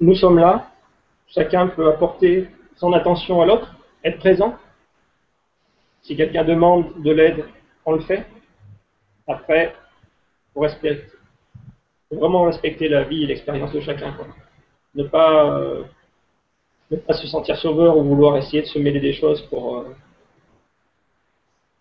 Nous 0.00 0.14
sommes 0.14 0.38
là, 0.38 0.70
chacun 1.28 1.68
peut 1.68 1.88
apporter 1.88 2.48
son 2.76 2.92
attention 2.92 3.42
à 3.42 3.46
l'autre, 3.46 3.74
être 4.02 4.18
présent. 4.18 4.56
Si 6.02 6.16
quelqu'un 6.16 6.44
demande 6.44 7.02
de 7.02 7.10
l'aide, 7.10 7.44
on 7.86 7.92
le 7.92 8.00
fait. 8.00 8.26
Après, 9.26 9.74
faut 10.52 10.60
respecter, 10.60 11.06
faut 12.08 12.16
vraiment 12.16 12.44
respecter 12.44 12.88
la 12.88 13.04
vie 13.04 13.24
et 13.24 13.26
l'expérience 13.26 13.72
de 13.72 13.80
chacun. 13.80 14.14
Ne 14.94 15.04
pas, 15.04 15.58
euh, 15.58 15.84
ne 16.90 16.96
pas 16.96 17.14
se 17.14 17.26
sentir 17.26 17.56
sauveur 17.56 17.96
ou 17.96 18.04
vouloir 18.04 18.36
essayer 18.36 18.62
de 18.62 18.66
se 18.66 18.78
mêler 18.78 19.00
des 19.00 19.14
choses 19.14 19.42
pour, 19.48 19.78
euh, 19.78 19.96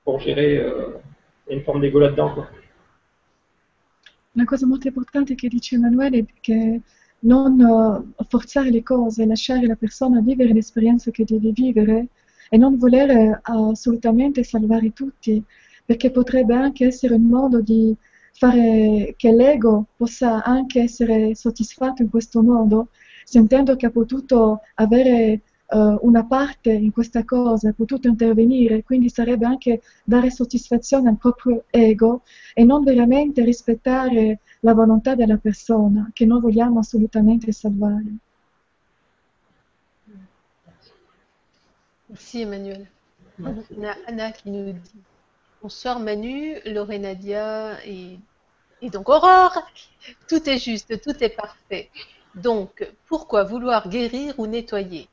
pour 0.03 0.19
gérer. 0.19 0.57
euh, 0.57 0.99
une 1.49 1.61
forme 1.61 1.81
d'ego 1.81 1.99
là-dedans. 1.99 2.47
Una 4.35 4.45
cosa 4.45 4.65
molto 4.65 4.87
importante 4.87 5.35
che 5.35 5.47
dice 5.47 5.75
Emanuele 5.75 6.19
è 6.19 6.25
che 6.41 6.81
non 7.19 7.59
eh, 7.59 8.25
forzare 8.27 8.71
le 8.71 8.81
cose, 8.83 9.25
lasciare 9.25 9.67
la 9.67 9.75
persona 9.75 10.21
vivere 10.21 10.53
l'esperienza 10.53 11.11
che 11.11 11.23
deve 11.23 11.51
vivere 11.51 12.07
e 12.49 12.57
non 12.57 12.77
voler 12.77 13.09
eh, 13.09 13.39
assolutamente 13.43 14.43
salvare 14.43 14.91
tutti, 14.93 15.41
perché 15.85 16.09
potrebbe 16.11 16.55
anche 16.55 16.85
essere 16.85 17.13
un 17.13 17.23
modo 17.23 17.61
di 17.61 17.95
fare 18.31 19.13
che 19.15 19.31
l'ego 19.31 19.85
possa 19.95 20.43
anche 20.43 20.81
essere 20.81 21.35
soddisfatto 21.35 22.01
in 22.01 22.09
questo 22.09 22.41
modo, 22.41 22.87
sentendo 23.23 23.75
che 23.75 23.85
ha 23.85 23.91
potuto 23.91 24.61
avere 24.75 25.41
eh, 25.67 25.97
una 26.01 26.25
parte 26.25 26.71
in 26.71 26.91
questa 26.91 27.23
cosa, 27.23 27.69
ha 27.69 27.73
potuto 27.73 28.07
intervenire, 28.07 28.83
quindi 28.83 29.09
sarebbe 29.09 29.45
anche 29.45 29.81
dare 30.03 30.29
soddisfazione 30.29 31.09
al 31.09 31.17
proprio 31.17 31.65
ego 31.69 32.23
e 32.53 32.63
non 32.63 32.83
veramente 32.83 33.43
rispettare 33.43 34.39
la 34.61 34.73
volontà 34.73 35.15
della 35.15 35.37
persona 35.37 36.09
che 36.13 36.25
noi 36.25 36.41
vogliamo 36.41 36.79
assolutamente 36.79 37.51
salvare. 37.51 38.17
Merci 42.07 42.41
Emmanuel. 42.41 42.87
On 43.39 43.83
a 43.83 43.97
Anna 44.05 44.31
qui 44.31 44.51
nous 44.51 44.71
dit 44.73 45.01
Bonsoir 45.61 45.99
Manu, 45.99 46.59
Lauré 46.65 46.99
Nadia 46.99 47.83
et, 47.85 48.19
et 48.81 48.89
donc 48.89 49.09
Aurore. 49.09 49.65
Tout 50.27 50.47
est 50.47 50.59
juste, 50.59 51.01
tout 51.01 51.23
est 51.23 51.35
parfait. 51.35 51.89
Donc, 52.35 52.87
pourquoi 53.07 53.43
vouloir 53.43 53.89
guérir 53.89 54.37
ou 54.37 54.45
nettoyer? 54.45 55.07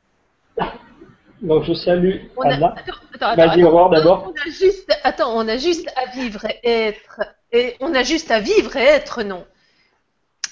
Donc, 1.41 1.63
je 1.63 1.73
salue 1.73 2.17
On 2.37 2.41
a- 2.43 2.53
Anna. 2.53 2.75
attends, 2.77 2.93
attends, 3.15 3.35
Vas-y, 3.35 3.49
attends, 3.61 3.67
Aurore, 3.69 3.85
attends, 3.93 4.03
d'abord. 4.03 4.27
On 4.33 4.47
a 4.47 4.51
juste, 4.51 4.91
attends, 5.03 5.35
on 5.35 5.47
a 5.47 5.57
juste 5.57 5.91
à 5.95 6.05
vivre 6.15 6.45
et 6.63 6.69
être, 6.89 7.21
et 7.51 7.75
on 7.79 7.93
a 7.95 8.03
juste 8.03 8.29
à 8.31 8.39
vivre 8.39 8.75
et 8.75 8.83
être, 8.83 9.23
non. 9.23 9.43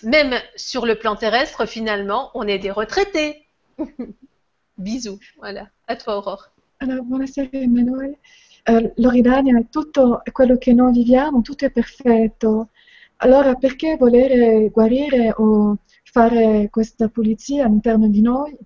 Même 0.04 0.34
sur 0.56 0.86
le 0.86 0.96
plan 0.96 1.16
terrestre, 1.16 1.66
finalement, 1.68 2.32
on 2.34 2.48
est 2.48 2.58
des 2.60 2.72
retraités. 2.72 3.46
Bisous, 4.78 5.20
voilà. 5.38 5.68
À 5.88 5.96
toi, 5.96 6.16
Aurore. 6.16 6.52
Allora, 6.80 7.02
buonasera 7.02 7.50
Emanuele. 7.52 8.18
Eh, 8.66 8.94
Loredania, 8.98 9.62
tutto 9.70 10.22
quello 10.32 10.58
che 10.58 10.74
noi 10.74 10.94
viviamo, 10.94 11.42
tutto 11.42 11.66
è 11.66 11.70
perfetto. 11.72 12.70
Allora, 13.18 13.56
perché 13.56 13.98
voler 13.98 14.70
guarire 14.72 15.34
o 15.36 15.78
fare 16.04 16.70
questa 16.72 17.10
pulizia 17.10 17.66
all'interno 17.66 18.08
di 18.08 18.22
noi? 18.22 18.58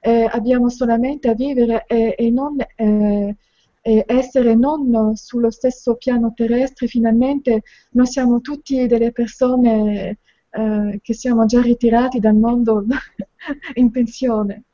Eh, 0.00 0.28
abbiamo 0.30 0.68
solamente 0.70 1.28
a 1.28 1.34
vivere 1.34 1.84
e, 1.86 2.14
e 2.16 2.30
non, 2.30 2.56
eh, 2.58 3.36
e 3.82 4.04
essere 4.06 4.54
non 4.54 5.14
sullo 5.14 5.50
stesso 5.50 5.96
piano 5.96 6.32
terrestre. 6.34 6.86
Finalmente 6.86 7.62
noi 7.90 8.06
siamo 8.06 8.40
tutti 8.40 8.86
delle 8.86 9.12
persone 9.12 10.18
eh, 10.50 11.00
che 11.02 11.14
siamo 11.14 11.46
già 11.46 11.60
ritirati 11.60 12.18
dal 12.18 12.34
mondo 12.34 12.84
in 13.74 13.90
pensione. 13.90 14.64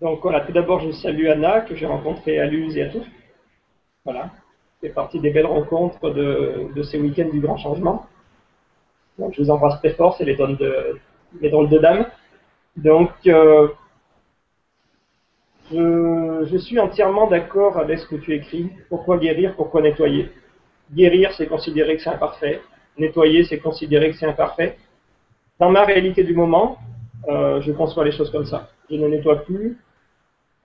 Donc 0.00 0.20
voilà, 0.22 0.40
tout 0.40 0.52
d'abord, 0.52 0.80
je 0.80 0.90
salue 0.90 1.28
Anna, 1.28 1.60
que 1.60 1.76
j'ai 1.76 1.86
rencontrée 1.86 2.40
à 2.40 2.46
Luz 2.46 2.76
et 2.76 2.82
à 2.82 2.88
tous. 2.88 3.06
Voilà, 4.04 4.32
c'est 4.80 4.88
partie 4.88 5.20
des 5.20 5.30
belles 5.30 5.46
rencontres 5.46 6.10
de, 6.10 6.72
de 6.74 6.82
ces 6.82 6.98
week-ends 6.98 7.30
du 7.30 7.40
grand 7.40 7.56
changement. 7.56 8.06
Donc 9.18 9.34
je 9.34 9.42
vous 9.42 9.50
embrasse 9.50 9.78
très 9.78 9.94
fort, 9.94 10.16
c'est 10.16 10.24
les 10.24 10.34
drôles 10.34 10.56
de, 10.56 10.98
les 11.40 11.50
drôles 11.50 11.68
de 11.68 11.78
dames. 11.78 12.06
Donc, 12.76 13.10
euh, 13.26 13.68
je, 15.70 16.56
suis 16.58 16.78
entièrement 16.78 17.26
d'accord 17.26 17.78
avec 17.78 17.98
ce 17.98 18.06
que 18.06 18.16
tu 18.16 18.34
écris. 18.34 18.70
Pourquoi 18.88 19.18
guérir, 19.18 19.54
pourquoi 19.56 19.82
nettoyer? 19.82 20.30
Guérir, 20.92 21.32
c'est 21.32 21.46
considérer 21.46 21.96
que 21.96 22.02
c'est 22.02 22.10
imparfait. 22.10 22.60
Nettoyer, 22.98 23.44
c'est 23.44 23.58
considérer 23.58 24.10
que 24.10 24.16
c'est 24.16 24.26
imparfait. 24.26 24.78
Dans 25.58 25.70
ma 25.70 25.84
réalité 25.84 26.24
du 26.24 26.34
moment, 26.34 26.78
euh, 27.28 27.60
je 27.60 27.72
conçois 27.72 28.04
les 28.04 28.12
choses 28.12 28.30
comme 28.30 28.46
ça. 28.46 28.70
Je 28.90 28.96
ne 28.96 29.08
nettoie 29.08 29.44
plus. 29.44 29.78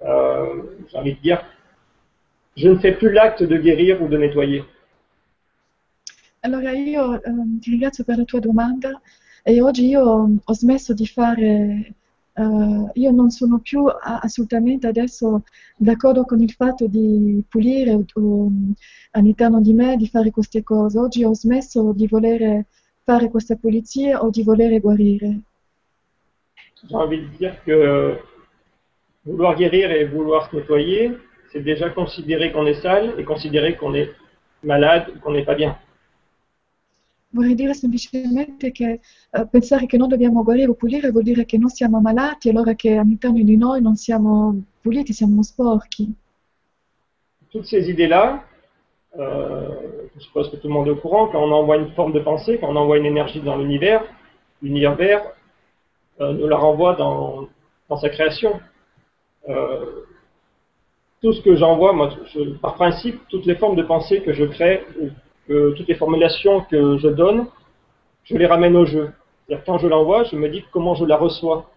Euh, 0.04 0.64
J'ai 0.90 0.98
envie 0.98 1.14
de 1.14 1.22
dire, 1.22 1.44
je 2.56 2.68
ne 2.70 2.78
fais 2.78 2.94
plus 2.94 3.12
l'acte 3.12 3.44
de 3.44 3.58
guérir 3.58 4.02
ou 4.02 4.08
de 4.08 4.18
nettoyer. 4.18 4.64
Allora 6.40 6.72
io 6.72 7.20
ehm, 7.22 7.60
ti 7.60 7.72
ringrazio 7.72 8.04
per 8.04 8.18
la 8.18 8.24
tua 8.24 8.40
domanda 8.40 9.02
e 9.49 9.61
oggi 9.61 9.88
io 9.88 10.03
ho 10.44 10.53
smesso 10.53 10.94
di 10.94 11.07
fare, 11.07 11.94
eh, 12.34 12.91
io 12.94 13.11
non 13.11 13.30
sono 13.30 13.60
più 13.60 13.86
assolutamente 13.86 14.88
adesso 14.88 15.44
d'accordo 15.78 16.26
con 16.26 16.41
il 16.41 16.52
fatto 16.52 16.86
di 16.88 17.41
pulire 17.48 17.94
o- 18.15 18.52
all'interno 19.11 19.61
di 19.61 19.74
me, 19.74 19.95
di 19.95 20.07
fare 20.10 20.32
queste 20.32 20.64
cose. 20.64 20.99
Oggi 20.99 21.24
ho 21.24 21.34
smesso 21.34 21.94
di 21.94 22.07
voler 22.07 22.65
fare 23.06 23.30
questa 23.30 23.56
pulizia 23.56 24.22
o 24.22 24.30
di 24.30 24.44
voler 24.44 24.82
guarire. 24.82 25.40
J'ai 26.90 26.95
envie 26.95 27.22
de 27.22 27.38
dire 27.38 27.56
que 27.64 28.19
vouloir 29.26 29.56
guérir 29.56 29.91
et 29.91 30.03
vouloir 30.03 30.49
se 30.49 30.57
nettoyer, 30.57 31.18
c'est 31.53 31.64
déjà 31.64 31.90
considérer 31.90 32.52
qu'on 32.52 32.68
est 32.68 32.82
sale 32.82 33.14
et 33.18 33.24
considérer 33.24 33.78
qu'on 33.78 33.94
est 33.94 34.10
malade 34.61 35.06
qu'on 35.22 35.32
n'est 35.32 35.45
pas 35.45 35.56
bien. 35.56 35.78
Vorrei 37.30 37.56
dire 37.56 37.74
semplicemente 37.74 38.72
che 38.72 38.99
eh, 39.32 39.48
pensare 39.49 39.86
che 39.86 39.98
non 39.98 40.08
dobbiamo 40.08 40.44
guarire 40.44 40.70
o 40.70 40.76
pulire 40.76 41.12
vuol 41.12 41.24
dire 41.24 41.45
che 41.45 41.58
non 41.58 41.70
siamo 41.70 41.99
malati, 41.99 42.49
allora 42.49 42.74
che 42.74 42.95
all'interno 42.95 43.44
di 43.44 43.58
noi 43.58 43.82
non 43.82 43.95
siamo 43.95 44.62
puliti, 44.82 45.12
siamo 45.14 45.44
sporchi. 45.44 46.10
Toutes 47.52 47.66
ces 47.66 47.90
idées-là, 47.90 48.44
euh, 49.18 50.10
je 50.16 50.20
suppose 50.22 50.49
que 50.49 50.58
tout 50.58 50.68
le 50.68 50.74
monde 50.74 50.88
est 50.88 50.91
au 50.91 50.95
courant, 50.95 51.28
quand 51.28 51.41
on 51.41 51.52
envoie 51.52 51.78
une 51.78 51.91
forme 51.91 52.14
de 52.14 52.20
pensée, 52.20 52.58
quand 52.60 52.70
on 52.70 52.76
envoie 52.76 52.98
une 52.98 53.06
énergie 53.06 53.41
dans 53.41 53.58
l'univers, 53.58 54.04
l'univers 54.62 55.22
euh, 56.22 56.34
nous 56.34 56.48
la 56.48 56.58
renvoie 56.58 56.95
dans, 56.95 57.48
dans 57.90 57.98
sa 57.98 58.10
création. 58.10 58.60
Euh, 59.49 60.04
tout 61.22 61.34
ce 61.34 61.41
que 61.41 61.56
j'envoie, 61.56 61.94
moi, 61.94 62.10
je- 62.34 62.58
par 62.58 62.76
principe, 62.76 63.20
toutes 63.30 63.45
les 63.45 63.56
formes 63.56 63.76
de 63.76 63.84
pensée 63.84 64.22
que 64.22 64.34
je 64.34 64.45
crée, 64.45 64.86
que, 65.48 65.74
toutes 65.76 65.88
les 65.88 65.95
formulations 65.95 66.61
que 66.69 66.98
je 66.98 67.07
donne, 67.07 67.48
je 68.24 68.36
les 68.36 68.45
ramène 68.45 68.76
au 68.76 68.86
jeu. 68.86 69.11
C'est-à-dire 69.48 69.64
quand 69.65 69.78
je 69.78 69.88
l'envoie, 69.88 70.24
je 70.26 70.36
me 70.36 70.49
dis 70.49 70.64
comment 70.72 70.95
je 70.95 71.06
la 71.06 71.18
reçois. 71.18 71.69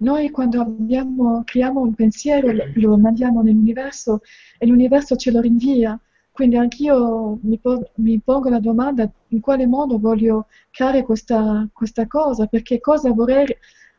Noi 0.00 0.30
quando 0.30 0.60
abbiamo, 0.60 1.42
creiamo 1.44 1.80
un 1.80 1.92
pensiero 1.92 2.52
lo, 2.52 2.96
mandiamo 2.96 3.42
nell'universo 3.42 4.20
e 4.56 4.66
l'universo 4.66 5.16
ce 5.16 5.32
lo 5.32 5.40
rinvia. 5.40 5.98
Quindi 6.30 6.56
anch'io 6.56 7.38
mi, 7.42 7.60
mi 7.96 8.20
pongo 8.20 8.48
la 8.48 8.60
domanda 8.60 9.10
in 9.30 9.40
quale 9.40 9.66
modo 9.66 9.98
voglio 9.98 10.46
creare 10.70 11.02
questa, 11.02 11.66
questa 11.72 12.06
cosa, 12.06 12.46
perché 12.46 12.78
cosa 12.78 13.12
vorrei 13.12 13.46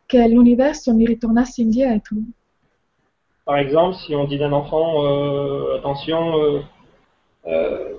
che 0.06 0.26
l'universo 0.26 0.96
mi 0.96 1.06
ritornasse 1.06 1.62
indietro? 1.62 2.16
Par 3.44 3.58
exemple, 3.58 3.98
si 3.98 4.14
on 4.14 4.26
dit 4.26 4.38
d'un 4.38 4.54
enfant, 4.54 5.04
euh, 5.04 5.78
attention, 5.80 6.34
euh, 6.38 6.62
euh, 7.50 7.94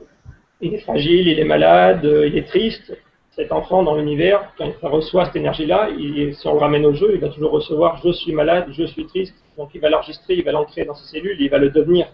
il 0.61 0.75
est 0.75 0.81
fragile, 0.81 1.29
il 1.29 1.39
est 1.39 1.45
malade, 1.45 2.05
euh, 2.05 2.27
il 2.27 2.37
est 2.37 2.47
triste, 2.47 2.97
cet 3.33 3.53
enfant 3.53 3.83
dans 3.83 3.97
l'univers, 3.97 4.53
quand 4.59 4.67
il 4.67 4.89
reçoit 4.89 5.27
cette 5.27 5.37
énergie-là, 5.37 5.89
si 6.33 6.47
on 6.47 6.53
le 6.53 6.59
ramène 6.59 6.85
au 6.85 6.93
jeu, 6.93 7.13
il 7.15 7.21
va 7.21 7.29
toujours 7.29 7.53
recevoir 7.53 8.01
je 8.05 8.13
suis 8.13 8.33
malade, 8.33 8.67
je 8.71 8.85
suis 8.85 9.07
triste, 9.07 9.35
donc 9.57 9.71
il 9.75 9.81
va 9.81 9.89
l'enregistrer, 9.89 10.35
il 10.35 10.45
va 10.45 10.53
l'ancrer 10.53 10.85
dans 10.85 10.95
ses 10.95 11.07
cellules, 11.07 11.41
il 11.41 11.49
va 11.49 11.59
le 11.59 11.71
devenir. 11.71 12.07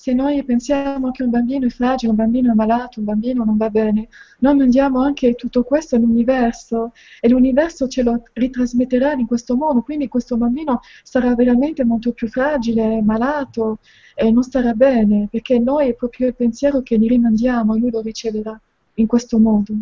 Se 0.00 0.12
noi 0.12 0.44
pensiamo 0.44 1.10
che 1.10 1.24
un 1.24 1.30
bambino 1.30 1.66
è 1.66 1.70
fragile, 1.70 2.12
un 2.12 2.16
bambino 2.16 2.52
è 2.52 2.54
malato, 2.54 3.00
un 3.00 3.04
bambino 3.04 3.42
non 3.42 3.56
va 3.56 3.68
bene, 3.68 4.06
noi 4.38 4.54
mandiamo 4.54 5.02
anche 5.02 5.34
tutto 5.34 5.64
questo 5.64 5.96
all'universo 5.96 6.92
e 7.20 7.28
l'universo 7.28 7.88
ce 7.88 8.04
lo 8.04 8.22
ritrasmetterà 8.32 9.14
in 9.14 9.26
questo 9.26 9.56
modo, 9.56 9.82
quindi 9.82 10.06
questo 10.06 10.36
bambino 10.36 10.82
sarà 11.02 11.34
veramente 11.34 11.84
molto 11.84 12.12
più 12.12 12.28
fragile, 12.28 13.02
malato 13.02 13.78
e 14.14 14.30
non 14.30 14.44
starà 14.44 14.72
bene, 14.72 15.26
perché 15.28 15.58
noi 15.58 15.88
è 15.88 15.94
proprio 15.94 16.28
il 16.28 16.36
pensiero 16.36 16.80
che 16.80 16.96
gli 16.96 17.08
rimandiamo 17.08 17.74
lui 17.76 17.90
lo 17.90 18.00
riceverà 18.00 18.56
in 18.94 19.06
questo 19.08 19.40
modo. 19.40 19.74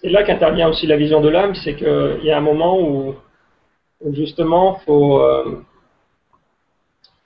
C'est 0.00 0.08
là 0.10 0.22
qu'intervient 0.24 0.66
aussi 0.70 0.86
la 0.86 0.96
vision 0.96 1.20
de 1.20 1.28
l'âme, 1.28 1.54
c'est 1.56 1.74
qu'il 1.76 2.24
y 2.24 2.30
a 2.30 2.38
un 2.38 2.42
moment 2.42 2.80
où, 2.80 3.14
justement, 4.14 4.78
faut, 4.86 5.20
euh, 5.20 5.62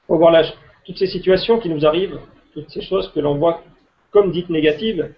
faut 0.08 0.18
voir 0.18 0.32
la- 0.32 0.62
toutes 0.84 0.98
ces 0.98 1.06
situations 1.06 1.58
qui 1.58 1.68
nous 1.68 1.86
arrivent, 1.86 2.18
toutes 2.52 2.70
ces 2.70 2.82
choses 2.82 3.10
que 3.12 3.20
l'on 3.20 3.36
voit 3.36 3.62
comme 4.10 4.30
dites 4.30 4.48
négatives, 4.48 5.12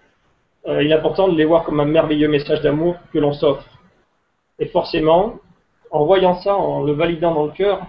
euh, 0.66 0.82
il 0.82 0.90
est 0.90 0.94
important 0.94 1.28
de 1.28 1.36
les 1.36 1.44
voir 1.44 1.64
comme 1.64 1.80
un 1.80 1.84
merveilleux 1.84 2.28
message 2.28 2.62
d'amour 2.62 2.96
que 3.12 3.18
l'on 3.18 3.32
s'offre. 3.32 3.66
Et 4.58 4.66
forcément, 4.66 5.38
en 5.90 6.06
voyant 6.06 6.34
ça, 6.40 6.56
en 6.56 6.82
le 6.82 6.92
validant 6.92 7.34
dans 7.34 7.44
le 7.44 7.52
cœur, 7.52 7.86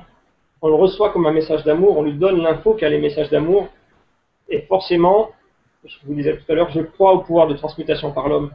on 0.61 0.67
le 0.67 0.75
reçoit 0.75 1.11
comme 1.11 1.25
un 1.25 1.31
message 1.31 1.63
d'amour, 1.63 1.97
on 1.97 2.03
lui 2.03 2.13
donne 2.13 2.41
l'info 2.41 2.73
qu'a 2.73 2.89
les 2.89 2.99
messages 2.99 3.29
d'amour, 3.29 3.69
et 4.49 4.61
forcément, 4.61 5.29
je 5.85 5.95
vous 6.03 6.13
disais 6.13 6.37
tout 6.37 6.51
à 6.51 6.55
l'heure, 6.55 6.69
je 6.71 6.81
crois 6.81 7.13
au 7.13 7.19
pouvoir 7.19 7.47
de 7.47 7.53
transmutation 7.53 8.11
par 8.11 8.27
l'homme. 8.27 8.51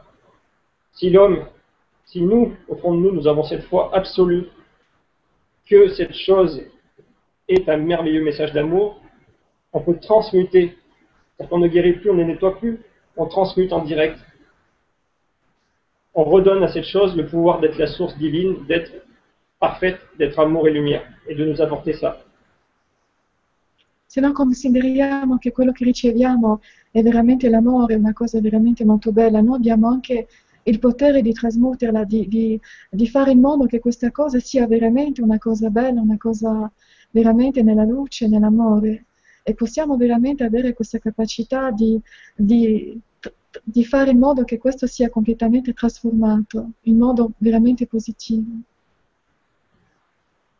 Si 0.93 1.09
l'homme, 1.09 1.45
si 2.05 2.21
nous, 2.21 2.53
au 2.67 2.75
fond 2.75 2.93
de 2.93 2.99
nous, 2.99 3.11
nous 3.11 3.27
avons 3.27 3.43
cette 3.43 3.63
foi 3.63 3.89
absolue 3.93 4.47
que 5.67 5.89
cette 5.89 6.13
chose 6.13 6.61
est 7.47 7.67
un 7.67 7.77
merveilleux 7.77 8.23
message 8.23 8.53
d'amour, 8.53 8.99
on 9.73 9.81
peut 9.81 9.97
transmuter. 9.99 10.77
Qu'on 11.49 11.57
ne 11.57 11.67
guérit 11.67 11.93
plus, 11.93 12.09
on 12.09 12.13
ne 12.13 12.23
nettoie 12.23 12.57
plus, 12.57 12.79
on 13.17 13.25
transmute 13.25 13.73
en 13.73 13.83
direct. 13.83 14.17
On 16.13 16.23
redonne 16.23 16.63
à 16.63 16.71
cette 16.71 16.85
chose 16.85 17.15
le 17.15 17.25
pouvoir 17.25 17.59
d'être 17.59 17.77
la 17.77 17.87
source 17.87 18.15
divine, 18.17 18.65
d'être 18.67 18.91
parfaite, 19.59 19.99
d'être 20.17 20.39
amour 20.39 20.67
et 20.67 20.71
lumière, 20.71 21.03
et 21.27 21.35
de 21.35 21.43
nous 21.45 21.59
apporter 21.61 21.93
ça. 21.93 22.23
Se 24.07 24.21
non 24.21 24.31
consideriamo 24.31 25.39
che 25.39 25.51
quello 25.51 25.71
che 25.71 25.85
riceviamo 25.85 26.61
è 26.91 27.01
veramente 27.01 27.49
l'amore, 27.49 27.95
una 27.95 28.13
cosa 28.13 28.39
veramente 28.39 28.85
molto 28.85 29.11
bella, 29.11 29.41
noi 29.41 29.55
abbiamo 29.55 29.87
anche 29.87 30.27
il 30.65 30.77
potere 30.77 31.23
di 31.23 31.33
trasmuterla, 31.33 32.03
di, 32.03 32.27
di- 32.27 32.61
di 32.91 33.07
fare 33.07 33.31
in 33.31 33.39
modo 33.39 33.65
che 33.65 33.79
questa 33.79 34.11
cosa 34.11 34.39
sia 34.39 34.67
veramente 34.67 35.23
una 35.23 35.39
cosa 35.39 35.69
bella, 35.69 35.99
una 35.99 36.17
cosa 36.17 36.71
veramente 37.09 37.63
nella 37.63 37.85
luce, 37.85 38.27
nell'amore. 38.27 39.05
E 39.43 39.53
possiamo 39.55 39.97
veramente 39.97 40.43
avere 40.43 40.73
questa 40.73 40.99
capacità 40.99 41.69
di, 41.69 41.99
di- 42.33 42.99
di 43.63 43.85
fare 43.85 44.11
in 44.11 44.19
modo 44.19 44.43
che 44.43 44.57
questo 44.57 44.87
sia 44.87 45.09
completamente 45.09 45.73
trasformato, 45.73 46.71
in 46.83 46.97
modo 46.97 47.33
veramente 47.37 47.85
positivo? 47.85 48.61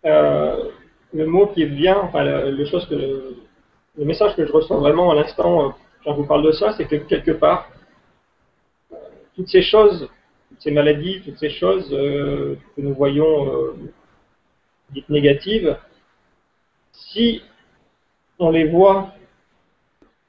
Euh, 0.06 0.72
le 1.14 1.26
mot 1.26 1.48
qui 1.54 1.66
vient, 1.66 1.98
enfin, 2.04 2.24
le, 2.24 2.52
le 2.52 2.66
chose 2.66 2.86
que 2.88 2.96
le, 2.96 4.06
message 4.06 4.36
que 4.36 4.46
je 4.46 4.52
ressens 4.52 4.78
vraiment 4.80 5.12
à 5.12 5.16
l'instant 5.16 5.66
euh, 5.66 5.70
quand 6.04 6.14
je 6.14 6.18
vous 6.18 6.28
parle 6.28 6.44
de 6.44 6.52
ça, 6.52 6.74
c'est 6.74 6.86
que 6.86 6.98
quelque 6.98 7.32
part, 7.32 7.70
euh, 8.92 8.96
toutes 9.36 9.48
ces 9.48 9.62
choses, 9.62 10.10
toutes 10.50 10.62
ces 10.62 10.72
maladies, 10.72 11.22
toutes 11.24 11.38
ces 11.38 11.50
choses 11.50 11.90
que 11.90 12.58
nous 12.82 12.94
voyons 12.94 13.74
dites 14.90 15.08
négatives, 15.10 15.78
si 16.92 17.42
on 18.44 18.52
les 18.52 18.68
voit 18.68 19.10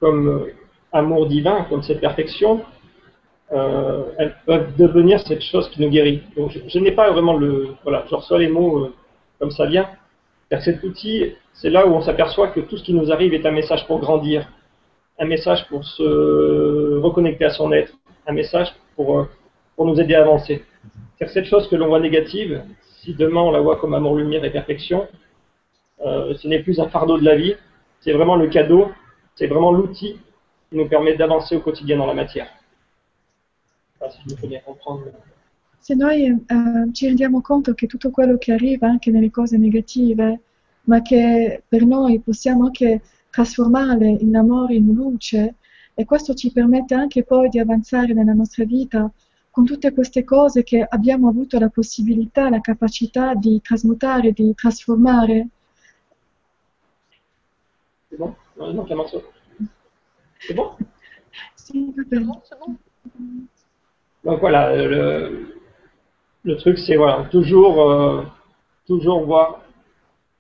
comme 0.01 0.47
amour 0.93 1.27
divin, 1.27 1.67
comme 1.69 1.83
cette 1.83 2.01
perfection, 2.01 2.63
euh, 3.53 4.05
elles 4.19 4.35
peuvent 4.47 4.75
devenir 4.77 5.21
cette 5.21 5.43
chose 5.43 5.69
qui 5.71 5.83
nous 5.83 5.91
guérit. 5.91 6.23
Donc 6.37 6.53
je, 6.67 6.79
n'ai 6.79 6.93
pas 6.93 7.11
vraiment 7.11 7.37
le... 7.37 7.69
Voilà, 7.83 8.05
je 8.09 8.15
reçois 8.15 8.39
les 8.39 8.49
mots 8.49 8.79
euh, 8.79 8.95
comme 9.39 9.51
ça 9.51 9.67
vient. 9.67 9.89
Car 10.51 10.63
cet 10.63 10.83
outil, 10.83 11.35
c'est 11.53 11.71
là 11.71 11.87
où 11.87 11.91
on 11.91 12.01
s'aperçoit 12.01 12.49
que 12.49 12.61
tout 12.61 12.77
ce 12.77 12.85
qui 12.85 12.95
nous 12.95 13.13
arrive 13.13 13.35
est 13.35 13.45
un 13.45 13.51
message 13.51 13.87
pour 13.87 13.99
grandir, 13.99 14.49
un 15.19 15.27
message 15.27 15.67
pour 15.69 15.85
se 15.85 16.99
reconnecter 16.99 17.45
à 17.45 17.51
son 17.51 17.73
être, 17.73 17.93
un 18.27 18.33
message 18.33 18.75
pour, 18.97 19.19
euh, 19.19 19.29
pour 19.77 19.87
nous 19.87 20.01
aider 20.01 20.15
à 20.15 20.23
avancer. 20.23 20.65
C'est 21.19 21.29
cette 21.29 21.47
chose 21.47 21.69
que 21.69 21.77
l'on 21.77 21.89
voit 21.89 22.01
négative, 22.01 22.63
si 23.01 23.15
demain 23.15 23.41
on 23.41 23.51
la 23.51 23.61
voit 23.61 23.77
comme 23.77 23.95
amour, 23.95 24.17
lumière 24.17 24.45
et 24.45 24.51
perfection, 24.51 25.07
ce 26.03 26.49
n'est 26.49 26.59
plus 26.59 26.81
un 26.81 26.89
fardeau 26.89 27.17
de 27.19 27.25
la 27.25 27.37
vie, 27.37 27.55
c'est 28.05 28.13
vraiment 28.13 28.37
le 28.37 28.49
cadeau, 28.49 28.89
c'est 29.35 29.47
vraiment 29.47 29.73
l'outil 29.73 30.21
qui 30.69 30.77
nous 30.77 30.87
permet 30.87 31.17
d'avancer 31.17 31.57
au 31.57 31.61
quotidien 31.61 31.97
dans 31.97 32.07
la 32.07 32.15
matière. 32.15 32.49
Se 35.81 35.95
noi 35.95 36.27
eh, 36.27 36.93
ci 36.93 37.07
rendiamo 37.07 37.41
conto 37.41 37.73
che 37.73 37.87
tutto 37.87 38.11
quello 38.11 38.37
che 38.37 38.53
arriva 38.53 38.87
anche 38.87 39.11
nelle 39.11 39.31
cose 39.31 39.57
negative, 39.57 40.41
ma 40.83 41.01
che 41.01 41.63
per 41.67 41.87
noi 41.87 42.21
possiamo 42.21 42.67
anche 42.67 43.01
trasformarle 43.31 44.07
in 44.07 44.37
amore, 44.37 44.75
in 44.75 44.93
luce, 44.93 45.55
e 45.95 46.05
questo 46.05 46.35
ci 46.35 46.53
permette 46.53 46.95
anche 46.95 47.25
poi 47.25 47.49
di 47.49 47.59
avanzare 47.59 48.13
nella 48.13 48.35
nostra 48.35 48.65
vita 48.65 49.11
con 49.51 49.65
tutte 49.65 49.93
queste 49.93 50.25
cose 50.25 50.63
che 50.63 50.85
abbiamo 50.87 51.29
avuto 51.29 51.59
la 51.59 51.71
possibilità, 51.71 52.51
la 52.51 52.61
capacità 52.61 53.35
di 53.35 53.61
trasmutare, 53.63 54.33
di 54.33 54.53
trasformare. 54.55 55.49
C'est 58.15 58.21
bon 58.21 58.35
Non, 58.57 58.73
non, 58.73 58.87
C'est 60.39 60.55
bon 60.55 60.71
va 61.97 62.05
bene. 62.09 62.33
C'est 62.45 62.59
bon, 62.61 62.77
Donc 64.25 64.41
voilà, 64.41 64.77
le, 64.77 65.57
le 66.45 66.57
truc 66.57 66.79
c'est 66.79 66.95
voilà, 66.95 67.25
toujours, 67.31 67.91
euh, 67.91 68.23
toujours 68.87 69.25
voir 69.25 69.63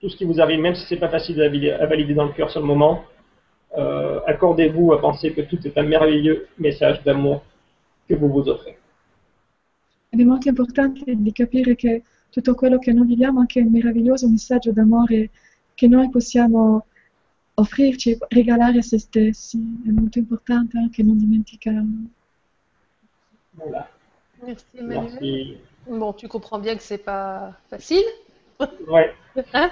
tout 0.01 0.09
ce 0.09 0.17
qui 0.17 0.25
vous 0.25 0.41
arrive, 0.41 0.61
même 0.61 0.77
si 0.77 0.87
c'est 0.87 0.99
pas 0.99 1.09
facile 1.09 1.41
à 1.43 1.49
valider, 1.87 2.15
dans 2.15 2.27
le 2.27 2.33
cœur 2.33 2.49
sur 2.51 2.61
le 2.61 2.67
moment. 2.67 3.03
Euh, 3.77 4.21
accordez-vous 4.27 4.93
à 4.93 5.01
penser 5.01 5.33
que 5.33 5.41
tout 5.41 5.59
est 5.67 5.77
un 5.77 5.83
merveilleux 5.83 6.47
message 6.59 7.03
d'amour 7.03 7.43
che 8.07 8.15
vous 8.15 8.29
vous 8.29 8.49
offrez. 8.49 8.77
Ed 10.11 10.21
è 10.21 10.25
molto 10.25 10.49
importante 10.49 11.03
di 11.07 11.33
capire 11.33 11.75
che 11.75 12.05
tutto 12.31 12.55
quello 12.55 12.79
che 12.79 12.93
noi 12.93 13.07
viviamo 13.07 13.41
anche 13.41 13.59
è 13.59 13.65
un 13.65 13.73
meraviglioso 13.73 14.29
messaggio 14.29 14.71
d'amore 14.71 15.31
che 15.75 15.89
noi 15.89 16.09
possiamo 16.09 16.87
offrirci, 17.55 18.17
regalare 18.29 18.79
a 18.79 18.83
se 18.83 18.99
stessi. 18.99 19.59
È 19.87 19.91
molto 19.91 20.19
importante 20.19 20.79
anche 20.79 21.03
non 21.03 21.19
dimenticarlo. 21.19 22.09
Voilà. 23.53 23.89
Merci 24.43 24.65
Emmanuel. 24.73 25.59
Bon, 25.87 26.13
tu 26.15 26.29
comprends 26.29 26.59
bien 26.59 26.77
que 26.77 26.83
c'est 26.83 27.03
pas 27.03 27.57
facile. 27.69 28.05
Ouais. 28.87 29.15
hein? 29.53 29.71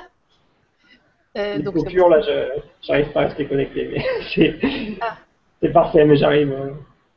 Euh, 1.36 1.59
donc 1.59 1.74
coupures, 1.74 2.09
là, 2.09 2.20
je 2.20 2.88
n'arrive 2.88 3.12
pas 3.12 3.22
à 3.22 3.26
rester 3.26 3.46
connecté, 3.46 3.88
mais 3.88 4.98
ah. 5.00 5.16
c'est 5.60 5.72
parfait, 5.72 6.04
mais 6.04 6.16
j'arrive. 6.16 6.52
Euh, 6.52 6.72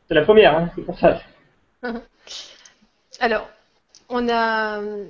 c'est 0.07 0.13
la 0.13 0.23
première, 0.23 0.57
hein, 0.57 0.71
c'est 0.75 0.83
pour 0.83 0.97
ça. 0.97 1.21
Alors, 3.19 3.49
on 4.07 4.29
a 4.29 4.79
euh, 4.81 5.05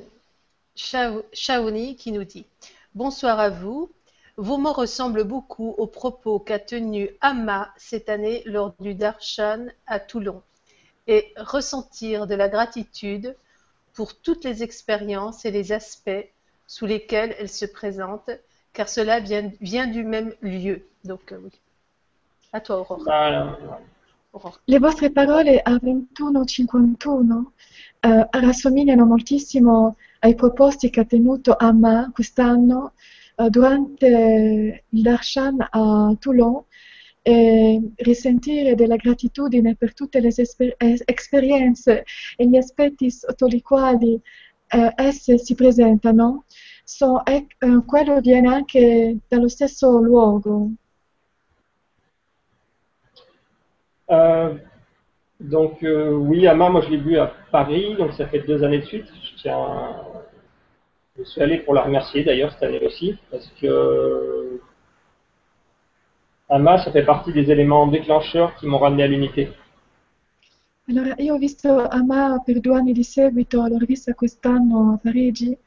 Shaoni 0.75 1.95
qui 1.95 2.11
nous 2.11 2.23
dit 2.23 2.45
Bonsoir 2.95 3.39
à 3.39 3.49
vous. 3.49 3.91
Vos 4.37 4.57
mots 4.57 4.73
ressemblent 4.73 5.23
beaucoup 5.23 5.69
aux 5.77 5.87
propos 5.87 6.39
qu'a 6.39 6.59
tenu 6.59 7.09
Amma 7.21 7.69
cette 7.77 8.09
année 8.09 8.43
lors 8.45 8.75
du 8.81 8.93
Darshan 8.93 9.67
à 9.87 9.99
Toulon 9.99 10.41
et 11.07 11.33
ressentir 11.37 12.27
de 12.27 12.35
la 12.35 12.49
gratitude 12.49 13.35
pour 13.93 14.19
toutes 14.19 14.43
les 14.43 14.61
expériences 14.61 15.45
et 15.45 15.51
les 15.51 15.71
aspects 15.71 16.27
sous 16.67 16.85
lesquels 16.85 17.33
elle 17.39 17.47
se 17.47 17.65
présente, 17.65 18.29
car 18.73 18.89
cela 18.89 19.21
vient, 19.21 19.51
vient 19.61 19.87
du 19.87 20.03
même 20.03 20.33
lieu. 20.41 20.85
Donc, 21.05 21.31
euh, 21.31 21.39
oui. 21.41 21.51
A 22.51 22.59
toi, 22.59 22.79
Aurora. 22.79 23.03
Bah, 23.05 23.57
Aurora. 24.33 24.59
Le 24.67 24.79
vostre 24.79 25.07
parole 25.07 25.61
a 25.63 25.77
21-51 25.77 27.45
eh, 28.01 28.27
rassomigliano 28.33 29.05
moltissimo 29.05 29.95
ai 30.19 30.35
proposti 30.35 30.89
che 30.89 30.99
ha 30.99 31.05
tenuto 31.05 31.55
Amma 31.57 32.11
quest'anno 32.13 32.91
eh, 32.97 33.24
durante 33.49 34.83
il 34.87 35.01
Darshan 35.01 35.57
a 35.69 36.15
Toulon 36.19 36.63
e 37.21 37.81
risentire 37.95 38.75
della 38.75 38.97
gratitudine 38.97 39.75
per 39.75 39.93
tutte 39.93 40.19
le 40.19 40.27
esper- 40.27 40.75
esperienze 40.77 42.03
e 42.35 42.47
gli 42.47 42.55
aspetti 42.55 43.09
sotto 43.09 43.47
i 43.47 43.61
quali 43.61 44.21
eh, 44.67 44.93
esse 44.95 45.37
si 45.37 45.55
presentano, 45.55 46.45
so, 46.83 47.25
eh, 47.25 47.47
quello 47.85 48.19
viene 48.19 48.47
anche 48.47 49.17
dallo 49.27 49.47
stesso 49.47 49.99
luogo. 49.99 50.69
Euh, 54.07 54.59
donc 55.39 55.81
euh, 55.83 56.11
oui, 56.11 56.45
Ama, 56.47 56.69
moi 56.69 56.81
je 56.81 56.89
l'ai 56.89 56.97
vu 56.97 57.17
à 57.17 57.33
Paris, 57.51 57.95
donc 57.95 58.13
ça 58.13 58.27
fait 58.27 58.45
deux 58.45 58.63
années 58.63 58.79
de 58.79 58.85
suite. 58.85 59.07
Je, 59.07 59.41
tiens, 59.41 59.65
je 61.17 61.23
suis 61.23 61.41
allé 61.41 61.59
pour 61.59 61.73
la 61.73 61.83
remercier 61.83 62.23
d'ailleurs 62.23 62.51
cette 62.53 62.63
année 62.63 62.85
aussi, 62.85 63.17
parce 63.31 63.47
que 63.59 64.59
Amma, 66.49 66.77
ça 66.83 66.91
fait 66.91 67.05
partie 67.05 67.33
des 67.33 67.49
éléments 67.49 67.87
déclencheurs 67.87 68.55
qui 68.55 68.67
m'ont 68.67 68.77
ramené 68.77 69.03
à 69.03 69.07
l'unité. 69.07 69.49
Allora, 70.87 71.15
io 71.17 71.33
ho 71.33 71.37
visto 71.37 71.87
Amma 71.89 72.39
per 72.45 72.59
due 72.59 72.75
anni 72.75 72.93
di 72.93 73.03
seguito, 73.03 73.65
l'ho 73.65 73.77
rivista 73.77 74.13
quest'anno 74.13 74.93
a 74.93 74.97
Parigi 75.01 75.57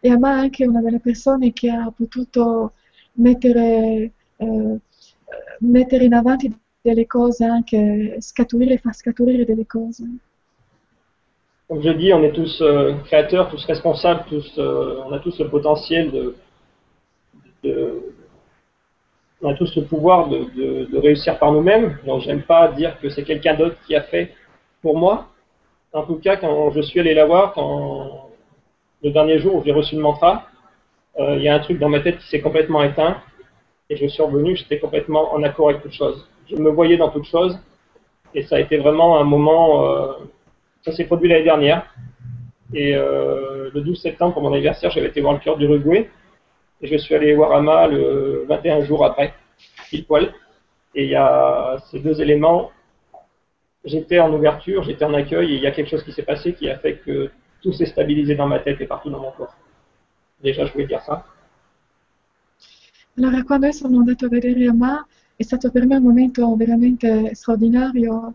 e 0.00 0.10
Amma 0.10 0.38
è 0.38 0.40
anche 0.40 0.66
una 0.66 0.80
delle 0.80 0.98
persone 0.98 1.52
che 1.52 1.70
ha 1.70 1.92
potuto 1.92 2.72
mettere, 3.12 4.10
eh, 4.36 4.78
mettere 5.60 6.04
in 6.04 6.14
avanti 6.14 6.52
delle 6.80 7.06
cose, 7.06 7.44
anche 7.44 8.16
scaturire, 8.20 8.78
far 8.78 8.94
scaturire 8.94 9.44
delle 9.44 9.66
cose. 9.66 10.04
Comme 11.68 11.82
je 11.82 11.90
dis, 11.90 12.12
on 12.12 12.22
est 12.22 12.32
tous 12.32 12.60
euh, 12.60 12.92
créateurs, 13.06 13.48
tous 13.48 13.64
responsables, 13.64 14.24
tous, 14.28 14.58
euh, 14.58 15.00
on 15.06 15.12
a 15.12 15.18
tous 15.18 15.38
le 15.38 15.48
potentiel 15.48 16.10
de, 16.10 16.34
de 17.62 18.02
on 19.40 19.48
a 19.48 19.54
tous 19.54 19.74
le 19.76 19.84
pouvoir 19.84 20.28
de, 20.28 20.98
réussir 20.98 21.38
par 21.38 21.52
nous-mêmes. 21.52 21.98
Donc, 22.06 22.20
j'aime 22.22 22.42
pas 22.42 22.68
dire 22.68 22.98
que 23.00 23.08
c'est 23.08 23.24
quelqu'un 23.24 23.54
d'autre 23.54 23.76
qui 23.86 23.94
a 23.94 24.02
fait 24.02 24.34
pour 24.82 24.98
moi. 24.98 25.28
En 25.92 26.02
tout 26.02 26.16
cas, 26.16 26.36
quand 26.36 26.70
je 26.70 26.80
suis 26.82 27.00
allé 27.00 27.14
la 27.14 27.24
voir, 27.24 27.54
quand 27.54 28.30
le 29.02 29.10
dernier 29.10 29.38
jour 29.38 29.56
où 29.56 29.62
j'ai 29.64 29.72
reçu 29.72 29.96
le 29.96 30.02
mantra, 30.02 30.46
euh, 31.18 31.36
il 31.36 31.42
y 31.42 31.48
a 31.48 31.54
un 31.54 31.60
truc 31.60 31.78
dans 31.78 31.88
ma 31.88 32.00
tête 32.00 32.18
qui 32.18 32.28
s'est 32.28 32.40
complètement 32.40 32.82
éteint. 32.82 33.22
Et 33.88 33.96
je 33.96 34.06
suis 34.06 34.22
revenu, 34.22 34.56
j'étais 34.56 34.78
complètement 34.78 35.32
en 35.34 35.42
accord 35.42 35.70
avec 35.70 35.82
toute 35.82 35.92
chose. 35.92 36.28
Je 36.50 36.56
me 36.56 36.70
voyais 36.70 36.98
dans 36.98 37.10
toute 37.10 37.24
chose. 37.24 37.58
Et 38.34 38.42
ça 38.42 38.56
a 38.56 38.60
été 38.60 38.76
vraiment 38.76 39.18
un 39.18 39.24
moment. 39.24 40.14
Ça 40.84 40.92
s'est 40.92 41.04
produit 41.04 41.28
l'année 41.28 41.44
dernière. 41.44 41.94
Et 42.74 42.94
euh, 42.94 43.70
le 43.72 43.80
12 43.80 43.98
septembre, 43.98 44.34
pour 44.34 44.42
mon 44.42 44.52
anniversaire, 44.52 44.90
j'avais 44.90 45.08
été 45.08 45.22
voir 45.22 45.32
le 45.32 45.38
cœur 45.38 45.56
du 45.56 45.64
Uruguay. 45.64 46.10
Et 46.82 46.88
je 46.88 46.96
suis 46.96 47.14
allé 47.14 47.34
voir 47.34 47.52
Ama 47.52 47.86
le 47.86 48.44
21 48.48 48.84
jours 48.84 49.04
après, 49.04 49.32
pile 49.88 50.04
poil. 50.04 50.34
Et 50.94 51.04
il 51.04 51.10
y 51.10 51.14
a 51.14 51.78
ces 51.90 52.00
deux 52.00 52.20
éléments. 52.20 52.70
J'étais 53.84 54.18
en 54.18 54.32
ouverture, 54.32 54.82
j'étais 54.82 55.04
en 55.04 55.14
accueil, 55.14 55.52
et 55.52 55.56
il 55.56 55.62
y 55.62 55.66
a 55.66 55.70
quelque 55.70 55.88
chose 55.88 56.02
qui 56.02 56.12
s'est 56.12 56.22
passé 56.22 56.52
qui 56.52 56.68
a 56.68 56.78
fait 56.78 56.96
que 56.96 57.30
tout 57.62 57.72
s'est 57.72 57.86
stabilisé 57.86 58.34
dans 58.34 58.46
ma 58.46 58.58
tête 58.58 58.80
et 58.80 58.86
partout 58.86 59.08
dans 59.08 59.20
mon 59.20 59.30
corps. 59.30 59.54
Déjà, 60.42 60.66
je 60.66 60.72
voulais 60.72 60.86
dire 60.86 61.00
ça. 61.02 61.24
Allora, 63.16 63.42
quando 63.44 63.70
sono 63.72 63.98
andato 64.00 64.26
a 64.26 64.28
vedere 64.28 64.66
Ama, 64.66 65.06
è 65.36 65.42
stato 65.42 65.70
per 65.70 65.86
me 65.86 65.96
un 65.96 66.02
momento 66.02 66.54
veramente 66.56 67.34
straordinario. 67.34 68.34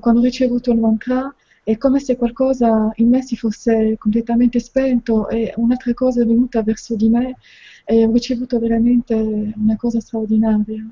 Quando 0.00 0.20
ho 0.20 0.22
ricevuto 0.22 0.70
il 0.70 0.78
mantra, 0.78 1.34
è 1.68 1.76
come 1.76 2.00
se 2.00 2.16
qualcosa 2.16 2.90
in 2.94 3.10
me 3.10 3.20
si 3.20 3.36
fosse 3.36 3.98
completamente 3.98 4.58
spento 4.58 5.28
e 5.28 5.52
un'altra 5.56 5.92
cosa 5.92 6.22
è 6.22 6.24
venuta 6.24 6.62
verso 6.62 6.96
di 6.96 7.10
me 7.10 7.36
et 7.84 8.06
ho 8.08 8.12
ricevuto 8.12 8.58
veramente 8.58 9.12
una 9.14 9.76
cosa 9.76 10.00
straordinaria. 10.00 10.82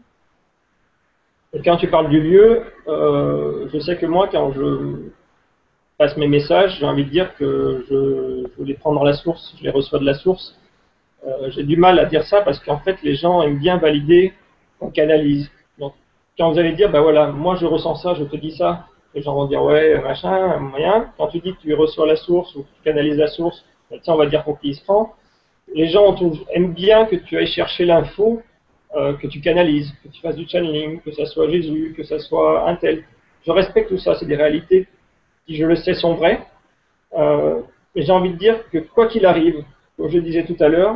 Quand 1.64 1.78
tu 1.78 1.88
parles 1.88 2.10
du 2.10 2.20
lieu, 2.20 2.62
euh, 2.88 3.70
je 3.72 3.78
sais 3.80 3.96
que 3.96 4.04
moi, 4.04 4.28
quand 4.28 4.52
je 4.52 5.12
passe 5.96 6.14
mes 6.18 6.28
messages, 6.28 6.76
j'ai 6.78 6.84
envie 6.84 7.06
de 7.06 7.10
dire 7.10 7.34
que 7.36 7.86
je, 7.88 8.46
je, 8.58 8.62
les 8.62 8.74
prends 8.74 8.92
la 9.02 9.14
source, 9.14 9.54
je 9.58 9.62
les 9.64 9.70
reçois 9.70 9.98
de 9.98 10.04
la 10.04 10.12
source. 10.12 10.58
Euh, 11.26 11.50
j'ai 11.52 11.64
du 11.64 11.78
mal 11.78 11.98
à 11.98 12.04
dire 12.04 12.24
ça 12.24 12.42
parce 12.42 12.58
qu'en 12.58 12.80
fait, 12.80 13.02
les 13.02 13.14
gens 13.14 13.40
aiment 13.40 13.58
bien 13.58 13.78
valider 13.78 14.34
qu'on 14.78 14.90
canalise. 14.90 15.50
Donc, 15.78 15.94
quand 16.36 16.52
vous 16.52 16.58
allez 16.58 16.72
dire, 16.72 16.90
bah 16.90 17.00
voilà, 17.00 17.32
moi 17.32 17.56
je 17.56 17.64
ressens 17.64 17.94
ça, 18.02 18.12
je 18.12 18.24
te 18.24 18.36
dis 18.36 18.54
ça, 18.58 18.86
Les 19.16 19.22
gens 19.22 19.34
vont 19.34 19.46
dire 19.46 19.62
ouais, 19.62 19.98
machin, 20.02 20.58
moyen. 20.58 21.10
Quand 21.16 21.28
tu 21.28 21.40
dis 21.40 21.54
que 21.54 21.60
tu 21.62 21.72
reçois 21.72 22.06
la 22.06 22.16
source 22.16 22.54
ou 22.54 22.64
que 22.64 22.68
tu 22.76 22.82
canalises 22.84 23.16
la 23.16 23.28
source, 23.28 23.64
ben, 23.90 23.98
tiens, 24.02 24.12
on 24.12 24.18
va 24.18 24.26
dire 24.26 24.44
il 24.62 24.74
se 24.74 24.84
prend. 24.84 25.14
Les 25.74 25.88
gens 25.88 26.14
aiment 26.50 26.74
bien 26.74 27.06
que 27.06 27.16
tu 27.16 27.38
ailles 27.38 27.46
chercher 27.46 27.86
l'info, 27.86 28.42
euh, 28.94 29.14
que 29.14 29.26
tu 29.26 29.40
canalises, 29.40 29.90
que 30.04 30.08
tu 30.08 30.20
fasses 30.20 30.36
du 30.36 30.46
channeling, 30.46 31.00
que 31.00 31.12
ça 31.12 31.24
soit 31.24 31.48
Jésus, 31.48 31.94
que 31.96 32.02
ça 32.02 32.18
soit 32.18 32.68
un 32.68 32.76
tel. 32.76 33.04
Je 33.46 33.52
respecte 33.52 33.88
tout 33.88 33.96
ça, 33.96 34.16
c'est 34.16 34.26
des 34.26 34.36
réalités 34.36 34.86
qui, 35.46 35.56
je 35.56 35.64
le 35.64 35.76
sais, 35.76 35.94
sont 35.94 36.12
vraies. 36.14 36.40
Euh, 37.14 37.62
mais 37.94 38.02
j'ai 38.02 38.12
envie 38.12 38.32
de 38.32 38.36
dire 38.36 38.68
que 38.68 38.78
quoi 38.78 39.06
qu'il 39.06 39.24
arrive, 39.24 39.64
comme 39.96 40.10
je 40.10 40.18
disais 40.18 40.44
tout 40.44 40.56
à 40.60 40.68
l'heure, 40.68 40.94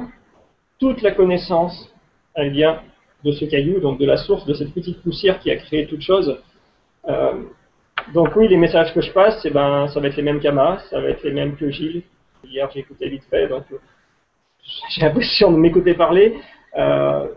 toute 0.78 1.00
la 1.00 1.12
connaissance, 1.12 1.90
elle 2.34 2.50
vient 2.50 2.82
de 3.24 3.32
ce 3.32 3.46
caillou, 3.46 3.80
donc 3.80 3.98
de 3.98 4.04
la 4.04 4.18
source, 4.18 4.44
de 4.44 4.52
cette 4.52 4.74
petite 4.74 5.02
poussière 5.02 5.40
qui 5.40 5.50
a 5.50 5.56
créé 5.56 5.86
toute 5.86 6.02
chose. 6.02 6.38
Euh, 7.08 7.44
donc 8.12 8.34
oui, 8.36 8.48
les 8.48 8.56
messages 8.56 8.92
que 8.94 9.00
je 9.00 9.12
passe, 9.12 9.46
ben, 9.46 9.88
ça 9.88 10.00
va 10.00 10.08
être 10.08 10.16
les 10.16 10.22
mêmes 10.22 10.40
qu'Ama, 10.40 10.80
ça 10.90 11.00
va 11.00 11.08
être 11.08 11.22
les 11.22 11.32
mêmes 11.32 11.56
que 11.56 11.70
Gilles. 11.70 12.02
Hier, 12.44 12.68
j'ai 12.72 12.80
écouté 12.80 13.08
vite 13.08 13.24
fait, 13.28 13.48
donc 13.48 13.64
euh, 13.72 13.78
j'ai 14.90 15.02
l'impression 15.02 15.52
de 15.52 15.56
m'écouter 15.56 15.94
parler. 15.94 16.36
Euh, 16.76 17.28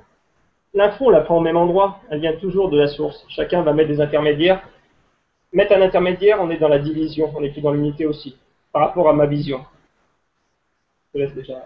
L'info, 0.76 1.06
on 1.06 1.10
la 1.12 1.22
prend 1.22 1.38
au 1.38 1.42
même 1.42 1.58
endroit, 1.58 2.02
elle 2.10 2.20
vient 2.20 2.34
toujours 2.34 2.70
de 2.70 2.80
la 2.80 2.88
source. 2.88 3.24
Chacun 3.30 3.62
va 3.62 3.74
mettre 3.74 3.90
des 3.90 4.02
intermédiaires. 4.02 4.68
Mettre 5.52 5.74
un 5.74 5.82
intermédiaire, 5.82 6.40
on 6.42 6.50
est 6.50 6.58
dans 6.58 6.68
la 6.68 6.80
division, 6.80 7.32
on 7.36 7.42
n'est 7.42 7.52
plus 7.52 7.62
dans 7.62 7.74
l'unité 7.74 8.08
aussi, 8.08 8.36
par 8.72 8.88
rapport 8.88 9.08
à 9.08 9.14
ma 9.14 9.28
vision. 9.28 9.64
Je 11.14 11.20
laisse 11.20 11.34
déjà. 11.36 11.64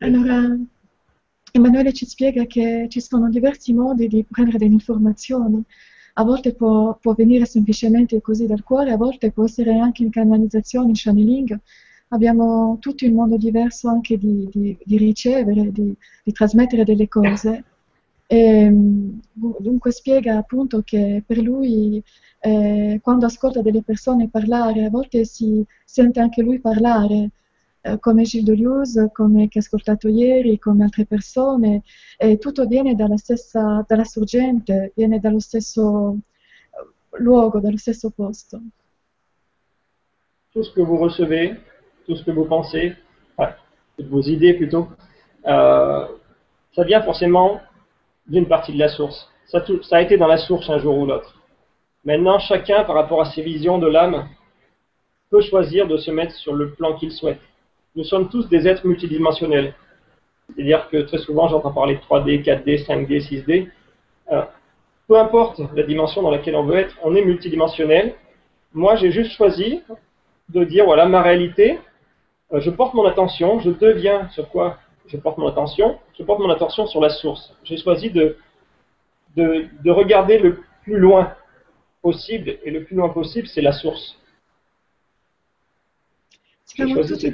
Allora, 0.00 0.56
Emanuele 1.52 1.92
ci 1.92 2.06
spiega 2.06 2.46
che 2.46 2.86
ci 2.88 3.00
sono 3.02 3.28
diversi 3.28 3.74
modi 3.74 4.08
di 4.08 4.24
prendere 4.24 4.56
delle 4.56 4.72
informazioni. 4.72 5.62
A 6.14 6.24
volte 6.24 6.54
può, 6.54 6.96
può, 7.00 7.14
venire 7.14 7.46
semplicemente 7.46 8.20
così 8.20 8.46
dal 8.46 8.62
cuore, 8.62 8.92
a 8.92 8.96
volte 8.96 9.30
può 9.32 9.44
essere 9.44 9.78
anche 9.78 10.02
in 10.02 10.10
canalizzazione, 10.10 10.88
in 10.88 10.94
channeling. 10.94 11.58
Abbiamo 12.08 12.78
tutto 12.80 13.06
un 13.06 13.12
modo 13.14 13.36
diverso 13.36 13.88
anche 13.88 14.18
di, 14.18 14.48
di, 14.52 14.76
di 14.84 14.98
ricevere, 14.98 15.70
di, 15.72 15.94
di, 16.24 16.32
trasmettere 16.32 16.84
delle 16.84 17.08
cose. 17.08 17.64
E, 18.26 18.68
dunque 19.32 19.92
spiega 19.92 20.36
appunto 20.36 20.82
che 20.84 21.22
per 21.26 21.38
lui 21.38 22.02
eh, 22.40 22.98
quando 23.02 23.26
ascolta 23.26 23.60
delle 23.62 23.82
persone 23.82 24.28
parlare, 24.28 24.84
a 24.84 24.90
volte 24.90 25.24
si 25.24 25.64
sente 25.84 26.20
anche 26.20 26.42
lui 26.42 26.58
parlare, 26.58 27.30
come 28.00 28.24
Gilles 28.24 28.44
Deleuze, 28.44 29.10
come 29.12 29.48
che 29.48 29.60
ascoltato 29.60 30.08
ieri, 30.08 30.58
come 30.58 30.84
altre 30.84 31.06
persone, 31.06 31.82
e 32.18 32.38
tutto 32.38 32.66
viene 32.66 32.94
dalla 32.94 33.16
stessa, 33.16 33.84
dalla 33.86 34.04
sorgente, 34.04 34.92
viene 34.94 35.18
dallo 35.18 35.40
stesso 35.40 36.12
eh, 36.12 37.18
luogo, 37.22 37.60
dallo 37.60 37.78
stesso 37.78 38.10
posto. 38.10 38.60
Tout 40.52 40.64
ce 40.64 40.72
que 40.72 40.82
vous 40.82 40.98
recevez, 40.98 41.56
tout 42.06 42.16
ce 42.16 42.24
que 42.24 42.32
vous 42.32 42.46
pensez, 42.46 42.96
vos 43.98 44.22
idées 44.22 44.54
plutôt, 44.54 44.88
euh, 45.46 46.06
ça 46.74 46.84
vient 46.84 47.02
forcément 47.02 47.60
d'une 48.26 48.46
partie 48.46 48.72
de 48.72 48.78
la 48.78 48.88
source. 48.88 49.28
Ça, 49.46 49.60
tout, 49.60 49.82
ça 49.82 49.96
a 49.96 50.00
été 50.02 50.16
dans 50.16 50.26
la 50.26 50.38
source 50.38 50.68
un 50.70 50.78
jour 50.78 50.96
ou 50.96 51.06
l'autre. 51.06 51.40
Maintenant, 52.04 52.38
chacun, 52.38 52.84
par 52.84 52.94
rapport 52.94 53.20
à 53.20 53.30
ses 53.30 53.42
visions 53.42 53.78
de 53.78 53.86
l'âme, 53.86 54.28
peut 55.30 55.42
choisir 55.42 55.86
de 55.86 55.96
se 55.96 56.10
mettre 56.10 56.34
sur 56.34 56.54
le 56.54 56.72
plan 56.72 56.96
qu'il 56.96 57.12
souhaite 57.12 57.40
nous 58.00 58.06
sommes 58.06 58.30
tous 58.30 58.48
des 58.48 58.66
êtres 58.66 58.86
multidimensionnels. 58.86 59.74
C'est-à-dire 60.48 60.88
que 60.88 61.02
très 61.02 61.18
souvent, 61.18 61.48
j'entends 61.48 61.70
parler 61.70 61.96
de 61.96 62.00
3D, 62.00 62.42
4D, 62.42 62.86
5D, 62.86 63.20
6D. 63.28 63.68
peu 65.06 65.18
importe 65.18 65.60
la 65.74 65.82
dimension 65.82 66.22
dans 66.22 66.30
laquelle 66.30 66.56
on 66.56 66.64
veut 66.64 66.78
être, 66.78 66.96
on 67.02 67.14
est 67.14 67.22
multidimensionnel. 67.22 68.14
Moi, 68.72 68.96
j'ai 68.96 69.12
juste 69.12 69.32
choisi 69.32 69.82
de 70.48 70.64
dire, 70.64 70.86
voilà, 70.86 71.04
ma 71.04 71.20
réalité, 71.20 71.78
euh, 72.54 72.60
je 72.60 72.70
porte 72.70 72.94
mon 72.94 73.04
attention, 73.04 73.60
je 73.60 73.70
deviens 73.70 74.30
sur 74.30 74.48
quoi 74.48 74.78
je 75.06 75.18
porte 75.18 75.36
mon 75.36 75.48
attention? 75.48 75.98
Je 76.18 76.22
porte 76.22 76.40
mon 76.40 76.48
attention 76.48 76.86
sur 76.86 77.02
la 77.02 77.10
source. 77.10 77.54
J'ai 77.64 77.76
choisi 77.76 78.10
de, 78.10 78.38
de, 79.36 79.66
de 79.84 79.90
regarder 79.90 80.38
le 80.38 80.62
plus 80.84 80.96
loin 80.96 81.34
possible, 82.00 82.56
et 82.64 82.70
le 82.70 82.82
plus 82.84 82.96
loin 82.96 83.10
possible, 83.10 83.46
c'est 83.46 83.60
la 83.60 83.72
source. 83.72 84.16
Siamo 86.72 87.02
tutti, 87.02 87.32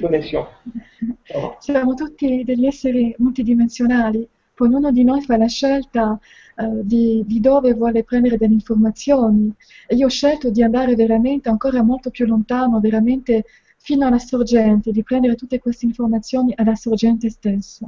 siamo 1.58 1.94
tutti, 1.94 2.42
degli 2.42 2.64
esseri 2.64 3.14
multidimensionali, 3.18 4.26
poi 4.54 4.68
ognuno 4.68 4.90
di 4.90 5.04
noi 5.04 5.20
fa 5.20 5.36
la 5.36 5.46
scelta 5.46 6.18
uh, 6.56 6.80
di, 6.82 7.22
di, 7.26 7.38
dove 7.40 7.74
vuole 7.74 8.02
prendere 8.02 8.38
delle 8.38 8.54
informazioni. 8.54 9.52
E 9.86 9.94
io 9.94 10.06
ho 10.06 10.08
scelto 10.08 10.50
di 10.50 10.62
andare 10.62 10.94
veramente 10.94 11.50
ancora 11.50 11.82
molto 11.82 12.08
più 12.08 12.24
lontano, 12.24 12.80
veramente 12.80 13.44
fino 13.76 14.06
alla 14.06 14.18
sorgente, 14.18 14.90
di 14.90 15.02
prendere 15.02 15.34
tutte 15.34 15.58
queste 15.58 15.84
informazioni 15.84 16.54
alla 16.56 16.74
sorgente 16.74 17.28
stessa. 17.28 17.86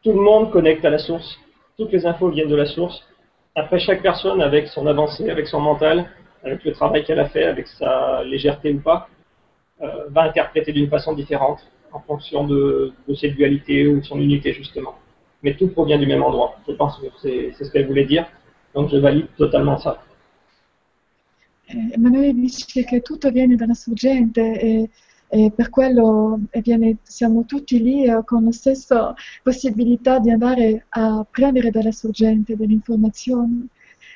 Tout 0.00 0.14
le 0.14 0.22
monde 0.22 0.50
connecte 0.50 0.86
à 0.86 0.90
la 0.90 0.98
source, 0.98 1.38
toutes 1.76 1.92
les 1.92 2.06
infos 2.06 2.30
viennent 2.30 2.48
de 2.48 2.56
la 2.56 2.66
source. 2.66 3.02
Après, 3.54 3.78
chaque 3.78 4.00
personne, 4.00 4.40
avec 4.40 4.68
son 4.68 4.86
avancée, 4.86 5.28
avec 5.28 5.46
son 5.46 5.60
mental, 5.60 6.10
avec 6.42 6.64
le 6.64 6.72
travail 6.72 7.04
qu'elle 7.04 7.20
a 7.20 7.28
fait, 7.28 7.44
avec 7.44 7.66
sa 7.68 8.24
légèreté 8.24 8.72
ou 8.72 8.80
pas, 8.80 9.08
euh, 9.82 10.08
va 10.10 10.22
interpréter 10.24 10.72
d'une 10.72 10.88
façon 10.88 11.12
différente 11.12 11.60
en 11.92 12.00
fonction 12.00 12.46
de, 12.46 12.92
de, 13.06 13.14
ses 13.14 13.30
dualités 13.30 13.86
ou 13.86 14.00
de 14.00 14.04
son 14.04 14.20
unité 14.20 14.52
justement. 14.52 14.94
Mais 15.42 15.54
tout 15.54 15.68
provient 15.68 15.98
du 15.98 16.06
même 16.06 16.22
endroit. 16.22 16.56
Je 16.68 16.72
pense 16.72 16.98
que 16.98 17.06
c'est 17.20 17.64
ce 17.64 17.70
qu'elle 17.70 17.86
voulait 17.86 18.04
dire. 18.04 18.26
Donc 18.74 18.90
je 18.90 18.96
valide 18.96 19.26
totalement 19.36 19.78
ça. 19.78 19.98
Emanuele 21.66 22.34
dice 22.34 22.84
che 22.84 23.00
tutto 23.00 23.30
viene 23.30 23.56
dalla 23.56 23.74
sorgente 23.74 24.60
e, 24.60 24.90
e 25.28 25.52
per 25.54 25.70
quello 25.70 26.40
viene, 26.62 26.98
siamo 27.02 27.44
tutti 27.44 27.82
lì 27.82 28.04
eh, 28.04 28.22
con 28.24 28.44
la 28.44 28.52
stessa 28.52 29.14
possibilità 29.42 30.18
di 30.18 30.30
andare 30.30 30.86
a 30.90 31.26
prendere 31.30 31.70
dalla 31.70 31.92
sorgente 31.92 32.56
delle 32.56 32.72
informazioni. 32.74 33.66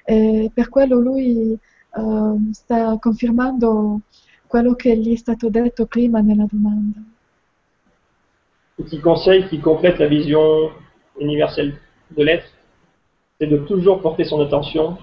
E 0.05 0.51
per 0.53 0.69
quello 0.69 1.01
lui 1.01 1.59
uh, 1.95 2.53
sta 2.53 2.97
confermando 2.99 4.03
quello 4.57 4.75
che 4.75 4.97
gli 4.97 5.13
è 5.13 5.17
stato 5.17 5.51
detto 5.51 5.85
prima 5.85 6.21
nella 6.21 6.47
domanda. 6.51 6.99
Petit 8.77 9.01
conseil 9.03 9.47
qui 9.49 9.61
complète 9.61 9.99
la 9.99 10.09
vision 10.09 10.73
universelle 11.19 11.79
de 12.17 12.23
l'être, 12.25 12.49
c'est 13.39 13.49
de 13.49 13.59
toujours 13.67 14.01
porter 14.01 14.25
son 14.25 14.41
attention 14.41 14.97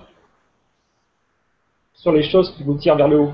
sur 1.93 2.13
les 2.13 2.23
choses 2.23 2.49
qui 2.55 2.63
vous 2.63 2.79
tirent 2.79 2.95
vers 2.95 3.07
le 3.07 3.19
haut, 3.19 3.33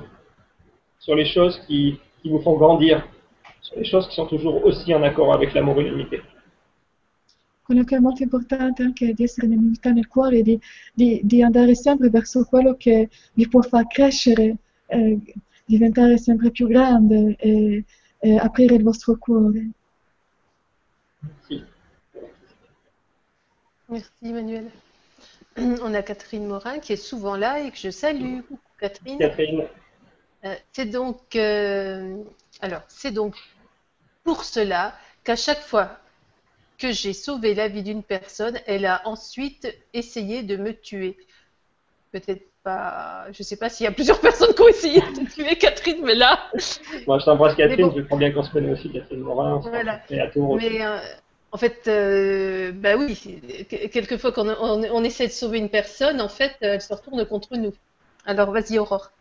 sur 0.99 1.15
les 1.15 1.25
choses 1.25 1.57
qui, 1.65 1.97
qui 2.21 2.29
vous 2.29 2.41
font 2.41 2.57
grandir, 2.57 3.07
sur 3.61 3.77
les 3.77 3.85
choses 3.85 4.05
qui 4.09 4.15
sont 4.15 4.27
toujours 4.27 4.65
aussi 4.65 4.93
en 4.93 5.03
accord 5.03 5.33
avec 5.33 5.53
l'amour 5.53 5.79
et 5.79 5.85
l'unité. 5.85 6.21
Quello 7.63 7.85
che 7.85 7.95
è 7.95 7.99
molto 7.99 8.23
importante 8.23 8.83
anche 8.83 9.13
di 9.13 9.23
essere 9.23 9.47
nell'unità 9.47 9.91
nel 9.91 10.07
cuore, 10.07 10.41
di, 10.41 10.59
di, 10.93 11.21
di 11.23 11.41
andare 11.41 11.75
sempre 11.75 12.09
verso 12.09 12.43
quello 12.43 12.75
che 12.75 13.07
vi 13.35 13.47
può 13.47 13.61
far 13.61 13.87
crescere, 13.87 14.57
eh, 14.87 15.19
diventare 15.69 16.17
sempre 16.17 16.49
più 16.49 16.67
grande 16.67 17.35
e, 17.37 17.83
e 18.17 18.37
aprire 18.37 18.75
il 18.75 18.83
vostro 18.83 19.17
cuore. 19.17 19.69
Merci. 21.19 21.63
Merci 23.85 24.09
Emmanuel. 24.21 24.71
On 25.57 25.93
a 25.93 26.01
Catherine 26.01 26.47
Morin 26.47 26.79
qui 26.79 26.93
est 26.93 27.03
souvent 27.11 27.35
là 27.35 27.59
et 27.59 27.69
que 27.69 27.77
je 27.77 27.91
salue. 27.91 28.41
Coucou 28.41 28.59
Catherine. 28.79 29.19
Catherine. 29.19 29.67
Euh, 30.45 30.55
c'est 30.71 30.85
donc, 30.85 31.35
euh, 31.35 32.23
alors, 32.61 32.81
c'est 32.87 33.11
donc 33.11 33.35
pour 34.23 34.43
cela 34.45 34.97
qu'à 35.23 35.35
chaque 35.35 35.61
fois 35.61 35.99
que 36.79 36.91
j'ai 36.91 37.13
sauvé 37.13 37.53
la 37.53 37.67
vie 37.67 37.83
d'une 37.83 38.03
personne, 38.03 38.57
elle 38.65 38.85
a 38.85 39.01
ensuite 39.05 39.67
essayé 39.93 40.41
de 40.41 40.55
me 40.55 40.73
tuer. 40.73 41.17
Peut-être 42.11 42.48
pas. 42.63 43.25
Je 43.31 43.43
sais 43.43 43.57
pas 43.57 43.69
s'il 43.69 43.85
y 43.85 43.87
a 43.87 43.91
plusieurs 43.91 44.19
personnes 44.27 44.53
qui 44.53 44.61
ont 44.61 44.67
essayé 44.67 45.01
de 45.01 45.29
tuer 45.29 45.55
Catherine, 45.55 46.03
mais 46.03 46.15
là. 46.15 46.39
Moi, 47.07 47.19
je 47.19 47.25
t'embrasse 47.25 47.55
Catherine, 47.55 47.87
bon. 47.87 47.93
je 47.95 48.01
crois 48.01 48.17
bien 48.17 48.31
qu'on 48.31 48.43
se 48.43 48.51
connaît 48.51 48.71
aussi, 48.71 48.89
Catherine 48.91 49.21
Morin. 49.21 49.59
Voilà. 49.59 50.01
Et 50.09 50.19
à 50.19 50.29
aussi. 50.35 50.69
Mais 50.69 50.85
euh, 50.85 50.97
en 51.51 51.57
fait, 51.57 51.87
euh, 51.87 52.71
bah 52.71 52.95
oui, 52.97 53.17
quelquefois 53.91 54.31
quand 54.31 54.45
on, 54.47 54.83
on, 54.83 54.83
on, 54.91 55.03
essaie 55.03 55.27
de 55.27 55.31
sauver 55.31 55.57
une 55.59 55.69
personne, 55.69 56.21
en 56.21 56.29
fait, 56.29 56.55
elle 56.61 56.81
se 56.81 56.93
retourne 56.93 57.25
contre 57.25 57.55
nous. 57.57 57.73
Alors, 58.25 58.51
vas-y, 58.51 58.77
Aurore. 58.77 59.11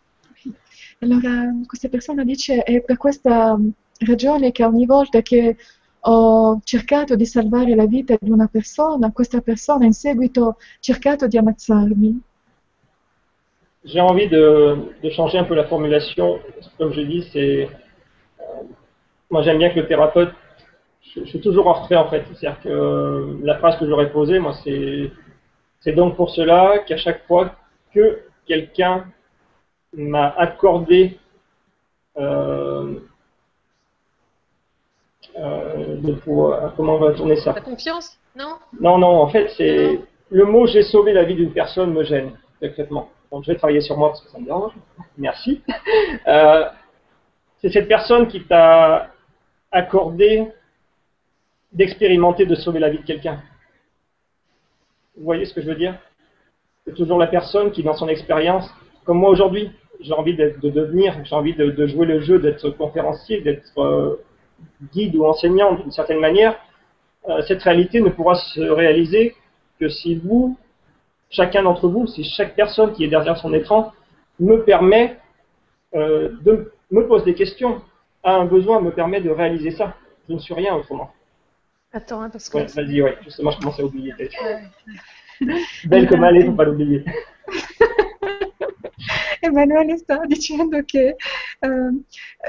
Allora, 1.01 1.53
questa 1.67 1.89
persona 1.89 2.25
dice 2.25 2.63
è 2.65 2.81
per 2.81 2.97
questa 2.97 3.57
ragione 4.01 4.51
che 4.51 4.65
ogni 4.65 4.85
volta 4.85 5.23
che 5.23 5.57
ho 6.01 6.61
cercato 6.65 7.17
di 7.17 7.27
salvare 7.27 7.75
la 7.75 7.87
vita 7.87 8.17
di 8.21 8.31
una 8.31 8.47
persona, 8.47 9.13
questa 9.13 9.41
persona 9.41 9.85
in 9.85 9.93
seguito 9.93 10.49
ha 10.49 10.57
cercato 10.81 11.27
di 11.27 11.39
ammazzarmi. 11.39 12.21
J'ai 13.85 14.01
envie 14.01 14.29
de, 14.29 14.77
de, 15.03 15.11
changer 15.11 15.39
un 15.39 15.45
peu 15.45 15.55
la 15.55 15.65
formulation. 15.65 16.41
Comme 16.79 16.93
je 16.93 17.01
dis, 17.01 17.29
c'est 17.33 17.69
euh, 18.41 18.45
moi 19.31 19.43
j'aime 19.43 19.59
bien 19.59 19.71
que 19.71 19.81
le 19.81 19.87
thérapeute, 19.87 20.31
je, 21.15 21.21
je, 21.21 21.29
suis 21.29 21.41
toujours 21.41 21.69
en 21.69 21.75
retrait 21.75 21.97
en 21.97 22.09
fait. 22.09 22.25
C'est-à-dire 22.35 22.61
que 22.63 22.69
euh, 22.69 23.39
la 23.43 23.59
phrase 23.59 23.79
que 23.79 23.87
j'aurais 23.87 24.11
posée, 24.11 24.39
moi, 24.39 24.55
c'est 24.65 25.11
c'est 25.81 25.93
donc 25.93 26.17
pour 26.17 26.31
cela 26.31 26.79
qu'à 26.87 26.97
chaque 26.97 27.27
fois 27.27 27.53
que 27.95 28.21
quelqu'un 28.47 29.07
m'a 29.97 30.29
accordé 30.37 31.19
euh, 32.19 32.95
de 35.39 36.13
pouvoir, 36.15 36.75
comment 36.77 36.97
on 36.97 36.99
va 36.99 37.13
tourner 37.13 37.37
ça? 37.37 37.53
La 37.53 37.61
confiance, 37.61 38.19
non? 38.35 38.57
Non, 38.81 38.99
non, 38.99 39.23
en 39.23 39.29
fait, 39.29 39.49
c'est 39.57 40.01
le 40.31 40.45
mot 40.45 40.67
j'ai 40.67 40.83
sauvé 40.83 41.13
la 41.13 41.25
vie 41.25 41.35
d'une 41.35 41.53
personne 41.53 41.93
me 41.93 42.03
gêne, 42.03 42.33
concrètement. 42.61 43.11
Donc 43.31 43.45
je 43.45 43.53
vais 43.53 43.59
travailler 43.59 43.81
sur 43.81 43.97
moi 43.97 44.09
parce 44.09 44.23
que 44.23 44.31
ça 44.31 44.39
me 44.39 44.45
dérange. 44.45 44.73
Merci. 45.17 45.63
Euh, 46.27 46.65
c'est 47.61 47.71
cette 47.71 47.89
personne 47.89 48.29
qui 48.29 48.45
t'a 48.45 49.11
accordé 49.71 50.49
d'expérimenter, 51.73 52.47
de 52.47 52.55
sauver 52.55 52.79
la 52.79 52.91
vie 52.91 52.99
de 52.99 53.05
quelqu'un. 53.05 53.43
Vous 55.17 55.25
voyez 55.25 55.45
ce 55.45 55.55
que 55.55 55.61
je 55.61 55.67
veux 55.67 55.75
dire? 55.75 55.95
C'est 56.85 56.95
toujours 56.95 57.19
la 57.19 57.27
personne 57.27 57.71
qui, 57.71 57.83
dans 57.83 57.95
son 57.95 58.09
expérience, 58.09 58.69
comme 59.05 59.19
moi 59.19 59.31
aujourd'hui, 59.31 59.71
j'ai 60.01 60.13
envie 60.13 60.35
de 60.35 60.55
devenir, 60.63 61.17
j'ai 61.25 61.35
envie 61.35 61.55
de, 61.55 61.87
jouer 61.87 62.07
le 62.07 62.21
jeu, 62.21 62.39
d'être 62.39 62.71
conférencier, 62.71 63.41
d'être 63.41 63.79
euh, 63.79 64.23
guide 64.93 65.17
ou 65.17 65.27
enseignant 65.27 65.75
d'une 65.75 65.91
certaine 65.91 66.21
manière, 66.21 66.57
euh, 67.29 67.43
cette 67.49 67.63
réalité 67.63 68.01
ne 68.01 68.09
pourra 68.09 68.37
se 68.37 68.61
réaliser 68.61 69.35
que 69.81 69.89
si 69.89 70.15
vous, 70.15 70.57
chacun 71.31 71.63
d'entre 71.63 71.89
vous, 71.89 72.07
si 72.07 72.25
chaque 72.25 72.55
personne 72.55 72.93
qui 72.93 73.05
est 73.05 73.09
derrière 73.09 73.37
son 73.37 73.53
écran 73.53 73.93
me 74.41 74.65
permet 74.65 75.19
euh, 75.95 76.31
de 76.43 76.73
me 76.91 77.07
pose 77.07 77.25
des 77.25 77.35
questions, 77.35 77.83
a 78.23 78.35
un 78.35 78.45
besoin, 78.45 78.81
me 78.81 78.91
permet 78.91 79.21
de 79.21 79.31
réaliser 79.31 79.71
ça. 79.71 79.95
Je 80.29 80.35
ne 80.35 80.39
suis 80.39 80.55
rien 80.55 80.75
autrement. 80.75 81.11
Attends, 81.93 82.23
hein, 82.23 82.31
parce 82.31 82.49
que. 82.49 82.59
vas-y, 82.59 83.03
ouais, 83.03 83.17
justement, 83.25 83.51
je 83.51 83.59
commençais 83.59 83.83
à 83.83 83.87
oublier. 83.87 84.15
Belle 85.85 86.09
comme 86.09 86.25
elle 86.25 86.37
est, 86.37 86.47
faut 86.47 86.53
pas 86.53 86.65
l'oublier. 86.65 87.05
Emanuele 89.41 89.97
sta 89.97 90.21
dicendo 90.27 90.83
che 90.85 91.17
eh, 91.61 91.69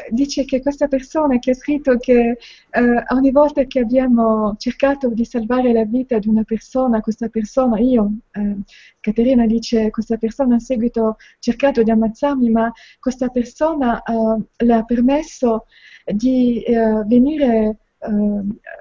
dice 0.09 0.45
che 0.45 0.61
questa 0.61 0.87
persona 0.87 1.39
che 1.39 1.51
ha 1.51 1.55
scritto 1.55 1.97
che 1.97 2.37
eh, 2.71 3.03
ogni 3.09 3.31
volta 3.31 3.63
che 3.63 3.79
abbiamo 3.79 4.55
cercato 4.57 5.09
di 5.09 5.25
salvare 5.25 5.73
la 5.73 5.85
vita 5.85 6.19
di 6.19 6.27
una 6.27 6.43
persona, 6.43 7.01
questa 7.01 7.29
persona, 7.29 7.79
io, 7.79 8.11
eh, 8.31 8.57
Caterina 8.99 9.45
dice, 9.45 9.89
questa 9.89 10.17
persona 10.17 10.55
in 10.55 10.59
seguito 10.59 11.07
ha 11.07 11.15
cercato 11.39 11.83
di 11.83 11.91
ammazzarmi, 11.91 12.49
ma 12.49 12.71
questa 12.99 13.29
persona 13.29 14.01
eh, 14.03 14.65
le 14.65 14.73
ha 14.73 14.83
permesso 14.83 15.65
di 16.05 16.61
eh, 16.63 17.03
venire 17.05 17.77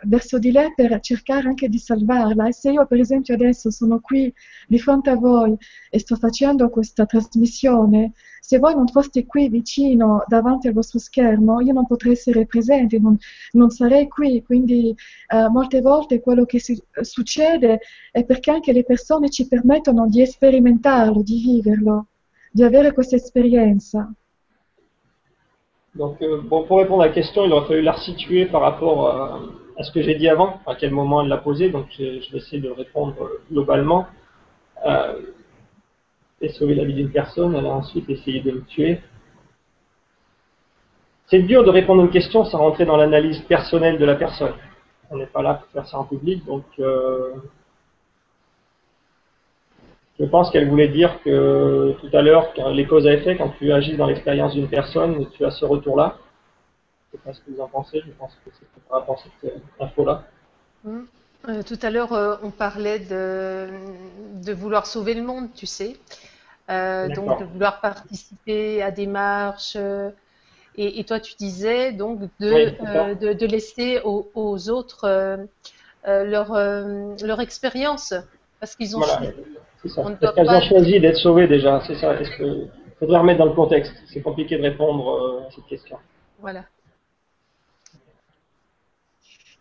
verso 0.02 0.38
di 0.38 0.52
lei 0.52 0.72
per 0.74 1.00
cercare 1.00 1.48
anche 1.48 1.68
di 1.68 1.78
salvarla. 1.78 2.46
E 2.48 2.52
se 2.52 2.70
io 2.70 2.86
per 2.86 3.00
esempio 3.00 3.34
adesso 3.34 3.70
sono 3.70 4.00
qui 4.00 4.32
di 4.66 4.78
fronte 4.78 5.10
a 5.10 5.16
voi 5.16 5.56
e 5.90 5.98
sto 5.98 6.16
facendo 6.16 6.70
questa 6.70 7.04
trasmissione, 7.06 8.12
se 8.40 8.58
voi 8.58 8.74
non 8.74 8.86
foste 8.86 9.26
qui 9.26 9.48
vicino 9.48 10.24
davanti 10.26 10.68
al 10.68 10.72
vostro 10.72 10.98
schermo, 10.98 11.60
io 11.60 11.72
non 11.72 11.86
potrei 11.86 12.12
essere 12.12 12.46
presente, 12.46 12.98
non, 12.98 13.16
non 13.52 13.70
sarei 13.70 14.08
qui. 14.08 14.42
Quindi 14.42 14.94
eh, 15.28 15.48
molte 15.48 15.80
volte 15.80 16.20
quello 16.20 16.44
che 16.44 16.60
si, 16.60 16.80
succede 17.00 17.80
è 18.10 18.24
perché 18.24 18.50
anche 18.50 18.72
le 18.72 18.84
persone 18.84 19.28
ci 19.30 19.46
permettono 19.48 20.08
di 20.08 20.24
sperimentarlo, 20.24 21.22
di 21.22 21.40
viverlo, 21.40 22.06
di 22.50 22.62
avere 22.62 22.92
questa 22.92 23.16
esperienza. 23.16 24.10
Donc, 25.98 26.22
euh, 26.22 26.40
bon, 26.40 26.62
pour 26.62 26.78
répondre 26.78 27.02
à 27.02 27.08
la 27.08 27.12
question, 27.12 27.44
il 27.44 27.52
aurait 27.52 27.66
fallu 27.66 27.82
la 27.82 27.92
resituer 27.92 28.46
par 28.46 28.60
rapport 28.60 29.10
à, 29.10 29.82
ce 29.82 29.90
que 29.92 30.00
j'ai 30.00 30.14
dit 30.14 30.28
avant, 30.28 30.60
à 30.66 30.76
quel 30.76 30.92
moment 30.92 31.22
elle 31.22 31.28
l'a 31.28 31.38
posé. 31.38 31.70
Donc, 31.70 31.86
je, 31.90 32.30
vais 32.32 32.38
essayer 32.38 32.62
de 32.62 32.70
répondre 32.70 33.16
globalement. 33.50 34.06
Euh, 34.86 35.20
et 36.40 36.50
sauver 36.50 36.76
la 36.76 36.84
vie 36.84 36.94
d'une 36.94 37.10
personne, 37.10 37.56
elle 37.56 37.66
a 37.66 37.70
ensuite 37.70 38.08
essayé 38.08 38.40
de 38.40 38.52
le 38.52 38.62
tuer. 38.62 39.00
C'est 41.26 41.42
dur 41.42 41.64
de 41.64 41.70
répondre 41.70 42.00
à 42.00 42.04
une 42.04 42.10
question 42.10 42.44
sans 42.44 42.58
rentrer 42.58 42.84
dans 42.84 42.96
l'analyse 42.96 43.40
personnelle 43.42 43.98
de 43.98 44.04
la 44.04 44.14
personne. 44.14 44.54
On 45.10 45.16
n'est 45.16 45.26
pas 45.26 45.42
là 45.42 45.54
pour 45.54 45.68
faire 45.72 45.86
ça 45.88 45.98
en 45.98 46.04
public, 46.04 46.44
donc 46.46 46.64
euh, 46.78 47.34
je 50.18 50.24
pense 50.24 50.50
qu'elle 50.50 50.68
voulait 50.68 50.88
dire 50.88 51.22
que 51.22 51.94
tout 52.00 52.10
à 52.12 52.22
l'heure, 52.22 52.52
les 52.72 52.86
causes 52.86 53.06
à 53.06 53.12
effet, 53.12 53.36
quand 53.36 53.50
tu 53.58 53.72
agis 53.72 53.96
dans 53.96 54.06
l'expérience 54.06 54.54
d'une 54.54 54.68
personne, 54.68 55.28
tu 55.30 55.44
as 55.44 55.50
ce 55.50 55.64
retour-là. 55.64 56.16
Je 57.12 57.16
ne 57.16 57.20
sais 57.20 57.24
pas 57.24 57.32
ce 57.32 57.40
que 57.40 57.50
vous 57.56 57.60
en 57.60 57.68
pensez, 57.68 58.02
je 58.04 58.10
pense 58.18 58.32
que 58.44 58.50
c'est 58.58 58.66
par 58.88 59.00
rapport 59.00 59.16
à 59.16 59.22
cette 59.22 59.52
euh, 59.52 59.84
info-là. 59.84 60.24
Hum. 60.84 61.06
Euh, 61.48 61.62
tout 61.62 61.78
à 61.82 61.90
l'heure, 61.90 62.12
euh, 62.12 62.34
on 62.42 62.50
parlait 62.50 62.98
de, 62.98 63.68
de, 64.44 64.52
vouloir 64.52 64.86
sauver 64.86 65.14
le 65.14 65.22
monde, 65.22 65.48
tu 65.54 65.66
sais. 65.66 65.96
donc, 66.68 67.38
de 67.38 67.44
vouloir 67.44 67.80
participer 67.80 68.82
à 68.82 68.90
des 68.90 69.06
marches. 69.06 69.76
Et, 70.76 70.98
et, 70.98 71.04
toi, 71.04 71.20
tu 71.20 71.34
disais 71.36 71.92
donc 71.92 72.20
de, 72.40 73.14
de, 73.20 73.32
de, 73.32 73.46
laisser 73.46 74.00
aux, 74.04 74.30
aux 74.34 74.68
autres 74.68 75.38
leur, 76.04 76.52
leur 76.52 77.40
expérience. 77.40 78.14
Parce 78.58 78.74
qu'ils 78.74 78.96
ont 78.96 79.02
c'est 79.82 79.88
ça. 79.88 80.02
Est-ce 80.02 80.32
qu'elles 80.34 80.50
ont 80.50 80.60
choisi 80.60 81.00
d'être 81.00 81.16
sauvées 81.16 81.46
déjà 81.46 81.82
C'est 81.86 81.94
ça. 81.96 82.20
Est-ce 82.20 82.30
que 82.36 82.66
faudrait 82.98 83.18
remettre 83.18 83.38
dans 83.38 83.46
le 83.46 83.54
contexte 83.54 83.92
C'est 84.12 84.22
compliqué 84.22 84.56
de 84.56 84.62
répondre 84.62 85.08
euh, 85.08 85.46
à 85.46 85.50
cette 85.50 85.66
question. 85.66 85.96
Voilà. 86.40 86.64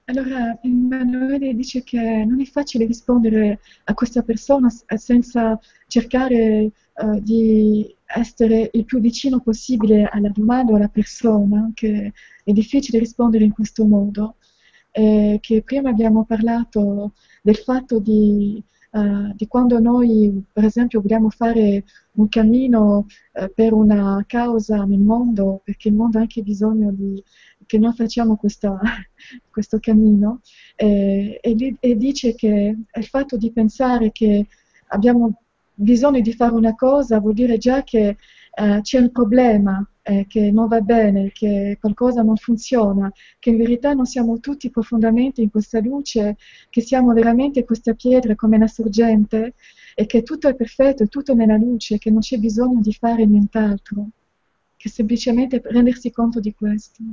Allora, 0.10 0.58
Emanuele 0.64 1.54
dice 1.54 1.84
che 1.84 2.00
non 2.26 2.40
è 2.40 2.46
facile 2.46 2.86
rispondere 2.86 3.60
a 3.84 3.94
questa 3.94 4.22
persona 4.22 4.70
senza 4.96 5.60
cercare 5.86 6.72
uh, 6.96 7.20
di 7.20 7.94
essere 8.06 8.70
il 8.72 8.86
più 8.86 9.02
vicino 9.02 9.42
possibile 9.42 10.08
alla 10.10 10.30
domanda 10.30 10.72
o 10.72 10.76
alla 10.78 10.88
persona, 10.88 11.72
che 11.74 12.14
è 12.42 12.52
difficile 12.54 13.00
rispondere 13.00 13.44
in 13.44 13.52
questo 13.52 13.86
modo. 13.86 14.36
Eh, 14.92 15.40
che 15.42 15.62
prima 15.62 15.90
abbiamo 15.90 16.24
parlato 16.24 17.12
del 17.42 17.58
fatto 17.58 18.00
di 18.00 18.64
Uh, 18.98 19.32
di 19.36 19.48
quando 19.48 19.80
noi, 19.80 20.44
per 20.52 20.64
esempio, 20.64 21.02
vogliamo 21.02 21.30
fare 21.30 21.84
un 22.14 22.28
cammino 22.30 23.06
uh, 23.34 23.52
per 23.54 23.74
una 23.74 24.24
causa 24.26 24.86
nel 24.86 25.00
mondo, 25.00 25.62
perché 25.64 25.90
il 25.90 25.94
mondo 25.94 26.18
ha 26.18 26.22
anche 26.22 26.42
bisogno 26.42 26.92
di, 26.92 27.24
che 27.68 27.78
noi 27.78 27.94
facciamo 27.94 28.38
questa, 28.38 28.80
questo 29.52 29.78
cammino, 29.80 30.42
e, 30.76 31.40
e, 31.42 31.76
e 31.80 31.96
dice 31.96 32.34
che 32.34 32.76
il 32.92 33.06
fatto 33.06 33.38
di 33.38 33.52
pensare 33.52 34.12
che 34.12 34.48
abbiamo 34.88 35.42
bisogno 35.76 36.22
di 36.22 36.34
fare 36.34 36.54
una 36.54 36.74
cosa 36.74 37.20
vuol 37.20 37.34
dire 37.34 37.60
già 37.60 37.84
che 37.84 38.18
uh, 38.56 38.82
c'è 38.82 39.00
un 39.00 39.12
problema 39.12 39.88
eh, 40.08 40.26
che 40.26 40.52
non 40.52 40.68
va 40.68 40.80
bene, 40.80 41.32
che 41.34 41.78
qualcosa 41.82 42.22
non 42.22 42.38
funziona, 42.38 43.12
che 43.40 43.50
in 43.50 43.58
verità 43.58 43.92
non 43.94 44.06
siamo 44.06 44.40
tutti 44.40 44.70
profondamente 44.70 45.42
in 45.42 45.50
questa 45.50 45.82
luce, 45.82 46.38
che 46.70 46.80
siamo 46.80 47.12
veramente 47.14 47.66
questa 47.66 47.94
pietra 47.94 48.34
come 48.36 48.56
una 48.56 48.68
sorgente 48.68 49.54
e 49.96 50.06
che 50.06 50.24
tutto 50.24 50.48
è 50.48 50.56
perfetto, 50.56 51.04
è 51.04 51.08
tutto 51.10 51.34
nella 51.34 51.58
luce, 51.58 51.98
che 51.98 52.10
non 52.10 52.22
c'è 52.22 52.38
bisogno 52.38 52.80
di 52.80 52.94
fare 52.94 53.26
nient'altro, 53.26 54.08
che 54.78 54.88
semplicemente 54.88 55.62
rendersi 55.66 56.10
conto 56.12 56.40
di 56.40 56.54
questo. 56.54 57.04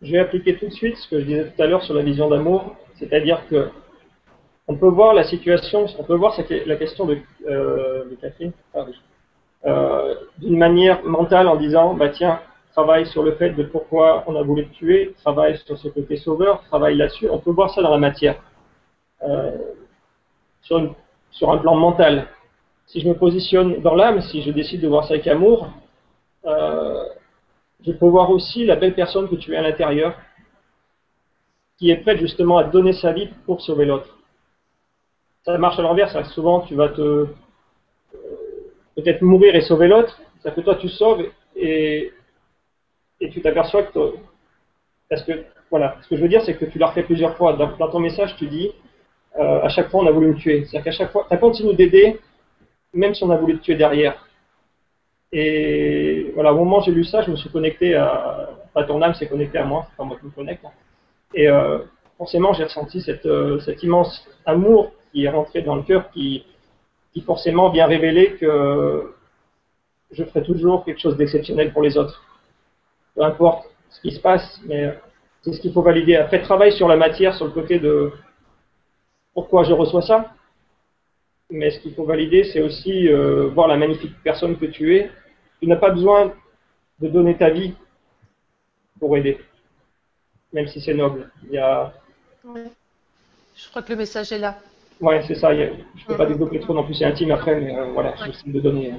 Je 0.00 0.12
vais 0.12 0.20
appliquer 0.20 0.56
tout 0.58 0.68
de 0.68 0.74
suite 0.74 0.96
ce 0.96 1.08
que 1.08 1.20
je 1.20 1.26
disais 1.26 1.52
tout 1.52 1.60
à 1.60 1.66
l'heure 1.66 1.82
sur 1.82 1.92
la 1.92 2.02
vision 2.02 2.28
d'amour, 2.30 2.76
c'est-à-dire 2.98 3.46
que 3.48 3.68
on 4.68 4.76
peut 4.76 4.88
voir 4.88 5.12
la 5.12 5.24
situation, 5.24 5.86
on 5.98 6.04
peut 6.04 6.14
voir 6.14 6.38
la 6.66 6.76
question 6.76 7.04
de, 7.04 7.18
euh, 7.46 8.04
de 8.08 8.14
Catherine, 8.14 8.52
ah, 8.74 8.86
euh, 9.68 10.14
d'une 10.38 10.56
manière 10.56 11.04
mentale 11.04 11.46
en 11.46 11.56
disant, 11.56 11.94
bah 11.94 12.08
tiens, 12.08 12.40
travaille 12.72 13.06
sur 13.06 13.22
le 13.22 13.32
fait 13.32 13.50
de 13.50 13.64
pourquoi 13.64 14.24
on 14.26 14.34
a 14.36 14.42
voulu 14.42 14.66
te 14.68 14.74
tuer, 14.74 15.14
travaille 15.22 15.58
sur 15.58 15.76
ce 15.76 15.88
côté 15.88 16.16
sauveur, 16.16 16.62
travaille 16.64 16.96
là-dessus. 16.96 17.28
On 17.30 17.38
peut 17.38 17.50
voir 17.50 17.70
ça 17.70 17.82
dans 17.82 17.90
la 17.90 17.98
matière, 17.98 18.36
euh, 19.22 19.56
sur, 20.62 20.94
sur, 21.30 21.50
un 21.50 21.58
plan 21.58 21.74
mental. 21.74 22.28
Si 22.86 23.00
je 23.00 23.08
me 23.08 23.14
positionne 23.14 23.80
dans 23.82 23.94
l'âme, 23.94 24.22
si 24.22 24.42
je 24.42 24.50
décide 24.52 24.80
de 24.80 24.88
voir 24.88 25.04
ça 25.04 25.14
avec 25.14 25.26
amour, 25.26 25.68
euh, 26.46 27.04
je 27.84 27.92
peux 27.92 28.06
voir 28.06 28.30
aussi 28.30 28.64
la 28.64 28.76
belle 28.76 28.94
personne 28.94 29.28
que 29.28 29.36
tu 29.36 29.52
es 29.52 29.56
à 29.56 29.62
l'intérieur, 29.62 30.14
qui 31.78 31.90
est 31.90 31.98
prête 31.98 32.18
justement 32.18 32.56
à 32.56 32.64
donner 32.64 32.94
sa 32.94 33.12
vie 33.12 33.28
pour 33.44 33.60
sauver 33.60 33.84
l'autre. 33.84 34.16
Ça 35.44 35.58
marche 35.58 35.78
à 35.78 35.82
l'envers, 35.82 36.10
souvent 36.28 36.60
tu 36.60 36.74
vas 36.74 36.88
te 36.88 37.26
peut-être 38.98 39.22
mourir 39.22 39.54
et 39.54 39.60
sauver 39.60 39.86
l'autre, 39.86 40.20
ça 40.42 40.50
que 40.50 40.60
toi 40.60 40.74
tu 40.74 40.88
sauves 40.88 41.24
et, 41.54 42.12
et 43.20 43.30
tu 43.30 43.40
t'aperçois 43.40 43.84
que 43.84 44.14
parce 45.08 45.22
que 45.22 45.32
voilà, 45.70 45.96
ce 46.02 46.08
que 46.08 46.16
je 46.16 46.22
veux 46.22 46.28
dire 46.28 46.42
c'est 46.42 46.54
que 46.54 46.64
tu 46.64 46.78
l'as 46.78 46.88
refait 46.88 47.04
plusieurs 47.04 47.36
fois. 47.36 47.52
Dans, 47.54 47.88
ton 47.88 48.00
message, 48.00 48.34
tu 48.36 48.46
dis 48.46 48.72
euh, 49.38 49.62
à 49.62 49.68
chaque 49.68 49.90
fois 49.90 50.02
on 50.02 50.06
a 50.06 50.10
voulu 50.10 50.28
me 50.28 50.34
tuer. 50.34 50.64
C'est-à-dire 50.64 50.84
qu'à 50.84 50.90
chaque 50.90 51.12
fois, 51.12 51.26
tu 51.28 51.34
as 51.34 51.38
continué 51.38 51.74
d'aider, 51.74 52.18
même 52.92 53.14
si 53.14 53.22
on 53.22 53.30
a 53.30 53.36
voulu 53.36 53.58
te 53.58 53.64
tuer 53.64 53.76
derrière. 53.76 54.26
Et 55.30 56.32
voilà, 56.34 56.52
au 56.52 56.56
moment 56.56 56.78
où 56.78 56.82
j'ai 56.82 56.90
lu 56.90 57.04
ça, 57.04 57.22
je 57.22 57.30
me 57.30 57.36
suis 57.36 57.50
connecté 57.50 57.94
à. 57.94 58.50
Enfin, 58.74 58.86
ton 58.86 59.00
âme 59.02 59.14
s'est 59.14 59.28
connectée 59.28 59.58
à 59.58 59.64
moi, 59.64 59.86
pas 59.96 60.04
moi 60.04 60.16
qui 60.18 60.26
me 60.26 60.30
connecte. 60.30 60.64
Et 61.34 61.48
euh, 61.48 61.78
forcément, 62.16 62.52
j'ai 62.52 62.64
ressenti 62.64 63.00
cette, 63.00 63.26
euh, 63.26 63.60
cet 63.60 63.82
immense 63.82 64.26
amour 64.46 64.92
qui 65.12 65.24
est 65.24 65.28
rentré 65.28 65.62
dans 65.62 65.76
le 65.76 65.82
cœur, 65.82 66.10
qui, 66.10 66.44
qui 67.18 67.24
forcément 67.24 67.70
vient 67.70 67.86
révéler 67.86 68.36
que 68.36 69.12
je 70.12 70.24
ferai 70.24 70.42
toujours 70.44 70.84
quelque 70.84 71.00
chose 71.00 71.16
d'exceptionnel 71.16 71.72
pour 71.72 71.82
les 71.82 71.96
autres. 71.96 72.22
Peu 73.14 73.22
importe 73.22 73.66
ce 73.90 74.00
qui 74.00 74.12
se 74.12 74.20
passe, 74.20 74.60
mais 74.66 74.96
c'est 75.42 75.52
ce 75.52 75.60
qu'il 75.60 75.72
faut 75.72 75.82
valider. 75.82 76.14
Après, 76.14 76.40
travail 76.40 76.72
sur 76.72 76.86
la 76.86 76.96
matière, 76.96 77.34
sur 77.34 77.46
le 77.46 77.50
côté 77.50 77.80
de 77.80 78.12
pourquoi 79.34 79.64
je 79.64 79.72
reçois 79.72 80.02
ça. 80.02 80.32
Mais 81.50 81.70
ce 81.70 81.80
qu'il 81.80 81.94
faut 81.94 82.04
valider, 82.04 82.44
c'est 82.44 82.60
aussi 82.60 83.08
euh, 83.08 83.48
voir 83.48 83.66
la 83.66 83.76
magnifique 83.76 84.14
personne 84.22 84.56
que 84.56 84.66
tu 84.66 84.96
es. 84.96 85.10
Tu 85.60 85.66
n'as 85.66 85.76
pas 85.76 85.90
besoin 85.90 86.32
de 87.00 87.08
donner 87.08 87.36
ta 87.36 87.50
vie 87.50 87.74
pour 89.00 89.16
aider, 89.16 89.38
même 90.52 90.68
si 90.68 90.80
c'est 90.80 90.94
noble. 90.94 91.30
Il 91.44 91.54
y 91.54 91.58
a... 91.58 91.92
Je 92.44 93.68
crois 93.70 93.82
que 93.82 93.90
le 93.90 93.98
message 93.98 94.30
est 94.30 94.38
là. 94.38 94.56
Ouais, 95.00 95.22
c'est 95.26 95.36
ça. 95.36 95.54
je 95.54 95.62
ne 95.62 96.06
peux 96.06 96.16
pas 96.16 96.26
développer 96.26 96.60
trop 96.60 96.74
non 96.74 96.84
plus, 96.84 96.94
c'est 96.94 97.04
intime 97.04 97.30
après, 97.30 97.60
mais 97.60 97.76
euh, 97.76 97.86
voilà, 97.92 98.14
j'essaie 98.24 98.50
de 98.50 98.60
donner. 98.60 98.92
Hein. 98.92 98.98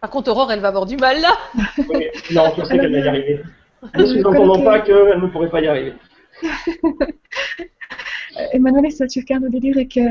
Par 0.00 0.10
contre, 0.10 0.30
Aurore, 0.30 0.52
elle 0.52 0.60
va 0.60 0.68
avoir 0.68 0.86
du 0.86 0.96
mal 0.96 1.20
là. 1.20 1.36
non, 2.32 2.52
je 2.56 2.64
sais 2.64 2.78
qu'elle 2.78 2.92
va 2.92 2.98
y 2.98 3.08
arriver. 3.08 3.40
Ne 3.94 4.24
entendons 4.26 4.64
pas 4.64 4.80
qu'elle 4.80 5.20
ne 5.20 5.26
pourrait 5.28 5.50
pas 5.50 5.60
y 5.60 5.68
arriver. 5.68 5.94
Emanuele 8.52 8.90
sta 8.90 9.06
cercando 9.06 9.48
di 9.48 9.58
dire 9.58 9.86
che 9.86 10.02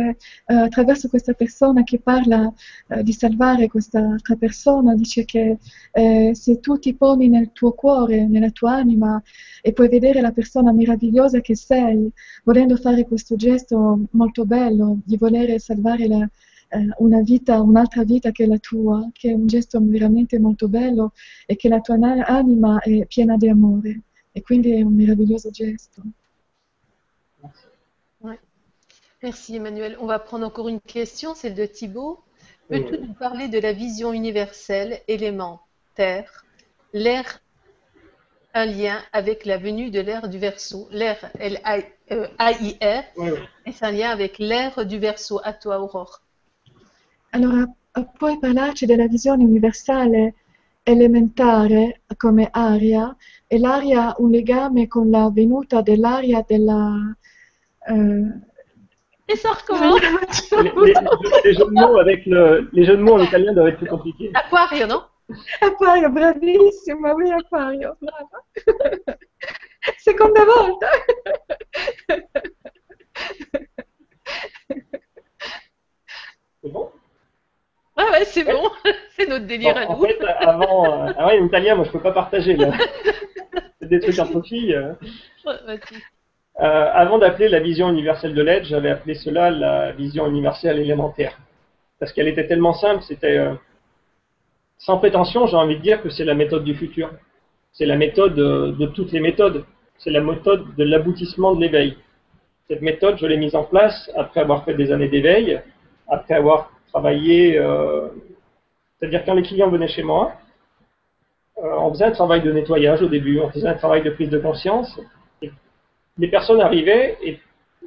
eh, 0.45 0.53
attraverso 0.53 1.09
questa 1.09 1.33
persona 1.33 1.83
che 1.83 1.99
parla 1.99 2.51
eh, 2.87 3.03
di 3.03 3.11
salvare 3.11 3.67
questa 3.67 4.15
persona, 4.37 4.95
dice 4.95 5.25
che 5.25 5.57
eh, 5.91 6.31
se 6.33 6.59
tu 6.59 6.79
ti 6.79 6.95
poni 6.95 7.27
nel 7.27 7.51
tuo 7.51 7.73
cuore, 7.73 8.27
nella 8.27 8.49
tua 8.51 8.75
anima 8.75 9.21
e 9.61 9.73
puoi 9.73 9.89
vedere 9.89 10.21
la 10.21 10.31
persona 10.31 10.71
meravigliosa 10.71 11.41
che 11.41 11.55
sei, 11.55 12.09
volendo 12.43 12.77
fare 12.77 13.05
questo 13.05 13.35
gesto 13.35 14.07
molto 14.11 14.45
bello 14.45 14.99
di 15.03 15.17
volere 15.17 15.59
salvare 15.59 16.07
la, 16.07 16.29
eh, 16.69 16.87
una 16.97 17.21
vita, 17.21 17.61
un'altra 17.61 18.03
vita 18.03 18.31
che 18.31 18.43
è 18.45 18.47
la 18.47 18.57
tua, 18.57 19.09
che 19.11 19.31
è 19.31 19.33
un 19.33 19.47
gesto 19.47 19.79
veramente 19.81 20.39
molto 20.39 20.67
bello 20.67 21.13
e 21.45 21.55
che 21.55 21.69
la 21.69 21.79
tua 21.79 21.97
anima 22.25 22.79
è 22.79 23.05
piena 23.05 23.37
di 23.37 23.49
amore 23.49 24.01
e 24.31 24.41
quindi 24.41 24.71
è 24.71 24.81
un 24.81 24.95
meraviglioso 24.95 25.49
gesto. 25.51 26.01
Merci 29.23 29.55
Emmanuel. 29.55 29.95
On 30.01 30.05
va 30.05 30.19
prendre 30.19 30.45
encore 30.45 30.67
une 30.67 30.81
question, 30.81 31.33
celle 31.33 31.55
de 31.55 31.65
Thibault. 31.65 32.19
Peux-tu 32.67 32.99
nous 32.99 33.13
parler 33.13 33.47
de 33.47 33.57
la 33.57 33.71
vision 33.71 34.11
universelle, 34.11 34.99
élémentaire, 35.07 36.43
l'air 36.91 37.41
un 38.53 38.65
lien 38.65 38.99
avec 39.13 39.45
la 39.45 39.57
venue 39.57 39.91
de 39.91 40.01
l'ère 40.01 40.27
du 40.27 40.39
Verseau? 40.39 40.89
L'air, 40.91 41.31
L-A-I-R, 41.39 43.03
est 43.65 43.81
un 43.83 43.91
lien 43.91 44.09
avec 44.09 44.39
l'ère 44.39 44.85
du 44.85 44.99
Verseau? 44.99 45.39
À 45.45 45.53
toi, 45.53 45.79
Aurore. 45.79 46.21
Allora, 47.31 47.65
puoi 48.19 48.37
parlarci 48.41 48.85
della 48.85 49.07
visione 49.07 49.45
universale 49.45 50.33
elementare 50.83 52.01
come 52.17 52.49
aria 52.51 53.15
e 53.47 53.57
l'aria 53.57 54.15
un 54.17 54.31
legame 54.31 54.89
con 54.89 55.09
la 55.09 55.29
venuta 55.33 55.81
dell'aria 55.81 56.43
della... 56.45 57.15
Eh, 57.87 58.51
et 59.27 59.35
ça 59.35 59.51
recommence. 59.51 60.01
les, 60.51 60.93
les, 61.43 61.53
jeux 61.53 61.65
de 61.65 61.71
mots 61.71 61.97
avec 61.97 62.25
le, 62.25 62.69
les 62.73 62.85
jeux 62.85 62.97
de 62.97 63.01
mots 63.01 63.13
en 63.13 63.23
italien 63.23 63.53
doivent 63.53 63.69
être 63.69 63.77
plus 63.77 63.87
compliqués. 63.87 64.31
Aquario, 64.33 64.87
non? 64.87 65.03
Aquario, 65.61 66.09
bravissima, 66.09 67.13
oui, 67.15 67.31
Aquario, 67.31 67.93
brava. 68.01 69.15
Seconda 69.97 70.45
volta. 70.45 70.87
C'est 76.63 76.71
bon? 76.71 76.89
Ah 77.95 78.05
ouais, 78.11 78.25
c'est 78.25 78.43
bon, 78.43 78.71
c'est 79.15 79.27
notre 79.27 79.45
délire 79.45 79.77
à 79.77 79.85
nous. 79.85 79.91
En 79.91 80.01
fait, 80.01 80.17
avant, 80.39 81.07
euh, 81.07 81.13
ah 81.17 81.27
ouais, 81.27 81.39
l'italien, 81.39 81.75
moi 81.75 81.85
je 81.85 81.91
peux 81.91 81.99
pas 81.99 82.11
partager 82.11 82.55
là. 82.55 82.71
c'est 83.79 83.87
des 83.87 83.99
trucs 83.99 84.17
entre 84.17 84.41
filles. 84.41 84.73
Euh. 84.73 84.93
Ouais, 85.45 85.79
euh, 86.59 86.91
avant 86.93 87.17
d'appeler 87.17 87.49
la 87.49 87.59
vision 87.59 87.89
universelle 87.89 88.33
de 88.35 88.41
l'aide, 88.41 88.65
j'avais 88.65 88.89
appelé 88.89 89.15
cela 89.15 89.49
la 89.49 89.91
vision 89.91 90.27
universelle 90.27 90.79
élémentaire. 90.79 91.39
Parce 91.99 92.13
qu'elle 92.13 92.27
était 92.27 92.47
tellement 92.47 92.73
simple, 92.73 93.03
c'était 93.03 93.37
euh, 93.37 93.53
sans 94.77 94.97
prétention, 94.97 95.47
j'ai 95.47 95.55
envie 95.55 95.77
de 95.77 95.81
dire 95.81 96.01
que 96.01 96.09
c'est 96.09 96.25
la 96.25 96.35
méthode 96.35 96.63
du 96.63 96.75
futur. 96.75 97.09
C'est 97.71 97.87
la 97.87 97.95
méthode 97.95 98.37
euh, 98.37 98.71
de 98.73 98.85
toutes 98.85 99.11
les 99.11 99.19
méthodes. 99.19 99.65
C'est 99.97 100.11
la 100.11 100.21
méthode 100.21 100.75
de 100.75 100.83
l'aboutissement 100.83 101.55
de 101.55 101.61
l'éveil. 101.61 101.97
Cette 102.67 102.81
méthode, 102.81 103.17
je 103.17 103.25
l'ai 103.25 103.37
mise 103.37 103.55
en 103.55 103.63
place 103.63 104.11
après 104.15 104.41
avoir 104.41 104.63
fait 104.63 104.75
des 104.75 104.91
années 104.91 105.09
d'éveil, 105.09 105.59
après 106.07 106.35
avoir 106.35 106.71
travaillé, 106.89 107.59
c'est-à-dire 108.99 109.25
quand 109.25 109.33
les 109.33 109.41
clients 109.41 109.69
venaient 109.69 109.87
chez 109.87 110.03
moi, 110.03 110.33
on 111.57 111.89
faisait 111.91 112.05
un 112.05 112.11
travail 112.11 112.41
de 112.41 112.51
nettoyage 112.51 113.01
au 113.01 113.07
début, 113.07 113.39
on 113.39 113.49
faisait 113.49 113.67
un 113.67 113.73
travail 113.73 114.01
de 114.01 114.11
prise 114.11 114.29
de 114.29 114.39
conscience, 114.39 114.97
les 116.17 116.27
personnes 116.27 116.61
arrivaient 116.61 117.17
et 117.21 117.39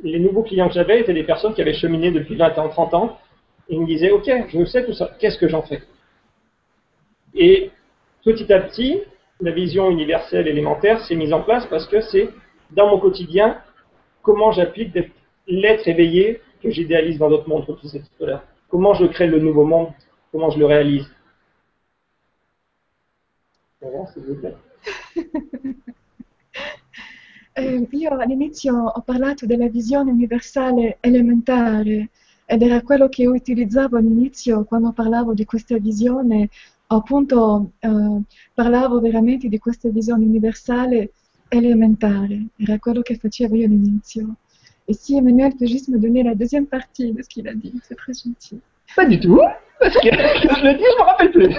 les 0.02 0.18
nouveaux 0.18 0.42
clients 0.42 0.68
que 0.68 0.74
j'avais 0.74 1.00
étaient 1.00 1.14
des 1.14 1.24
personnes 1.24 1.54
qui 1.54 1.62
avaient 1.62 1.74
cheminé 1.74 2.10
depuis 2.10 2.36
20 2.36 2.58
ans, 2.58 2.68
30 2.68 2.94
ans, 2.94 3.18
et 3.68 3.74
ils 3.74 3.80
me 3.80 3.86
disaient, 3.86 4.10
OK, 4.10 4.30
je 4.48 4.64
sais 4.64 4.84
tout 4.84 4.92
ça, 4.92 5.10
qu'est-ce 5.18 5.38
que 5.38 5.48
j'en 5.48 5.62
fais? 5.62 5.82
Et 7.34 7.70
petit 8.24 8.52
à 8.52 8.60
petit, 8.60 9.00
la 9.40 9.50
vision 9.50 9.90
universelle 9.90 10.48
élémentaire 10.48 11.00
s'est 11.04 11.14
mise 11.14 11.32
en 11.32 11.42
place 11.42 11.66
parce 11.66 11.86
que 11.86 12.00
c'est 12.00 12.28
dans 12.70 12.88
mon 12.88 12.98
quotidien 12.98 13.58
comment 14.22 14.52
j'applique 14.52 14.96
l'être 15.46 15.86
éveillé 15.86 16.40
que 16.62 16.70
j'idéalise 16.70 17.18
dans 17.18 17.28
d'autres 17.28 17.48
mondes, 17.48 17.66
comme 17.66 17.78
tu 17.78 17.88
sais 17.88 18.00
tout 18.00 18.24
à 18.24 18.26
l'heure. 18.26 18.42
Comment 18.68 18.94
je 18.94 19.06
crée 19.06 19.26
le 19.26 19.38
nouveau 19.38 19.64
monde, 19.64 19.88
comment 20.32 20.50
je 20.50 20.58
le 20.58 20.66
réalise. 20.66 21.06
S'il 23.80 24.22
vous 24.22 24.34
plaît. 24.34 24.54
Eh, 27.58 27.86
io 27.90 28.10
all'inizio 28.10 28.76
ho 28.76 29.00
parlato 29.00 29.46
della 29.46 29.68
visione 29.68 30.10
universale 30.10 30.98
elementare 31.00 32.10
ed 32.44 32.60
era 32.60 32.82
quello 32.82 33.08
che 33.08 33.26
utilizzavo 33.26 33.96
all'inizio 33.96 34.64
quando 34.64 34.92
parlavo 34.92 35.32
di 35.32 35.46
questa 35.46 35.78
visione, 35.78 36.50
appunto 36.88 37.70
eh, 37.78 38.20
parlavo 38.52 39.00
veramente 39.00 39.48
di 39.48 39.58
questa 39.58 39.88
visione 39.88 40.26
universale 40.26 41.12
elementare, 41.48 42.48
era 42.58 42.78
quello 42.78 43.00
che 43.00 43.16
facevo 43.16 43.56
io 43.56 43.64
all'inizio. 43.64 44.34
Et 44.86 44.94
si 44.94 45.16
Emmanuel 45.16 45.56
peut 45.56 45.66
juste 45.66 45.88
me 45.88 45.98
donner 45.98 46.24
la 46.24 46.34
deuxième 46.34 46.66
partie 46.66 47.10
de 47.10 47.22
ce 47.22 47.28
qu'il 47.28 47.48
a 47.48 47.54
dit, 47.54 47.72
c'est 47.82 47.96
très 47.96 48.12
gentil. 48.12 48.60
Pas 48.94 49.06
du 49.06 49.18
tout, 49.18 49.40
parce 49.80 49.94
que 49.94 50.10
je 50.12 50.62
le 50.62 50.74
dis, 50.76 50.84
je 50.84 50.98
me 50.98 51.04
rappelle 51.04 51.30
plus. 51.30 51.56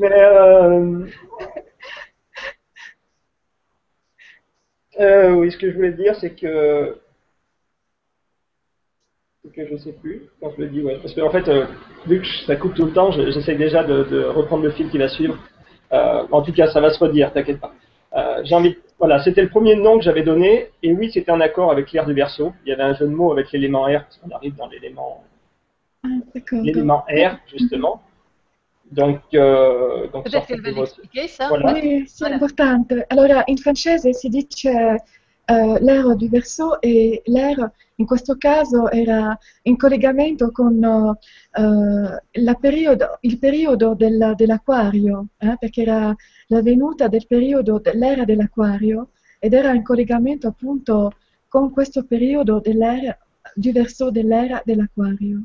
Mais 0.00 0.12
euh, 0.12 1.06
Euh, 5.00 5.32
oui, 5.32 5.50
ce 5.50 5.58
que 5.58 5.70
je 5.70 5.76
voulais 5.76 5.92
dire, 5.92 6.14
c'est 6.16 6.30
que. 6.30 6.96
que 9.54 9.66
je 9.68 9.76
sais 9.76 9.92
plus 9.92 10.22
quand 10.40 10.52
je 10.56 10.62
le 10.62 10.68
dis, 10.68 10.82
ouais. 10.82 10.98
Parce 11.00 11.14
qu'en 11.14 11.26
en 11.26 11.30
fait, 11.30 11.48
euh, 11.48 11.66
vu 12.06 12.20
que 12.20 12.26
ça 12.46 12.56
coupe 12.56 12.74
tout 12.74 12.86
le 12.86 12.92
temps, 12.92 13.10
j'essaie 13.12 13.54
déjà 13.54 13.84
de, 13.84 14.24
reprendre 14.24 14.64
le 14.64 14.70
fil 14.70 14.88
qui 14.88 14.98
va 14.98 15.08
suivre. 15.08 15.38
Euh, 15.92 16.26
en 16.30 16.42
tout 16.42 16.52
cas, 16.52 16.68
ça 16.68 16.80
va 16.80 16.90
se 16.90 16.98
redire, 16.98 17.32
t'inquiète 17.32 17.60
pas. 17.60 17.72
J'ai 18.44 18.54
envie. 18.54 18.76
Voilà, 18.98 19.22
c'était 19.22 19.42
le 19.42 19.48
premier 19.48 19.74
nom 19.74 19.98
que 19.98 20.04
j'avais 20.04 20.22
donné, 20.22 20.70
et 20.82 20.92
oui, 20.92 21.10
c'était 21.12 21.32
un 21.32 21.40
accord 21.40 21.72
avec 21.72 21.90
l'air 21.92 22.06
du 22.06 22.14
verso. 22.14 22.52
Il 22.64 22.70
y 22.70 22.72
avait 22.72 22.84
un 22.84 22.94
jeu 22.94 23.06
de 23.06 23.12
mots 23.12 23.32
avec 23.32 23.50
l'élément 23.50 23.82
R, 23.82 24.04
parce 24.04 24.18
qu'on 24.18 24.30
arrive 24.30 24.54
dans 24.54 24.68
l'élément. 24.68 25.24
Ah, 26.04 26.08
l'élément 26.52 27.04
R, 27.08 27.36
justement. 27.52 28.00
Donc, 28.90 29.20
euh, 29.34 30.08
donc 30.12 30.24
Peut-être 30.24 30.60
va 30.60 30.70
l'expliquer 30.70 31.28
ça. 31.28 31.48
Voilà. 31.48 31.72
Oui, 31.72 32.04
c'est 32.06 32.24
voilà. 32.24 32.36
importante. 32.36 32.92
Allora, 33.08 33.42
in 33.46 33.56
francese 33.56 34.12
si 34.12 34.28
dice 34.28 34.70
uh, 35.48 35.76
l'ero 35.80 36.14
di 36.14 36.28
verso 36.28 36.80
e 36.80 37.22
l'ero 37.26 37.72
in 37.96 38.06
questo 38.06 38.36
caso 38.36 38.90
era 38.90 39.38
in 39.62 39.76
collegamento 39.76 40.50
con 40.50 40.82
uh, 40.82 42.54
periodo, 42.60 43.18
il 43.20 43.38
periodo 43.38 43.94
del, 43.94 44.34
dell'acquario, 44.36 45.26
eh, 45.38 45.56
perché 45.58 45.82
era 45.82 46.14
la 46.48 46.62
venuta 46.62 47.08
del 47.08 47.26
periodo 47.26 47.78
dell'era 47.78 48.24
dell'acquario 48.24 49.10
ed 49.38 49.52
era 49.52 49.72
in 49.72 49.84
collegamento 49.84 50.48
appunto 50.48 51.12
con 51.48 51.70
questo 51.70 52.04
periodo 52.04 52.58
dell'era, 52.58 53.16
du 53.54 53.70
verso 53.70 54.10
dell'era 54.10 54.60
dell'acquario. 54.64 55.42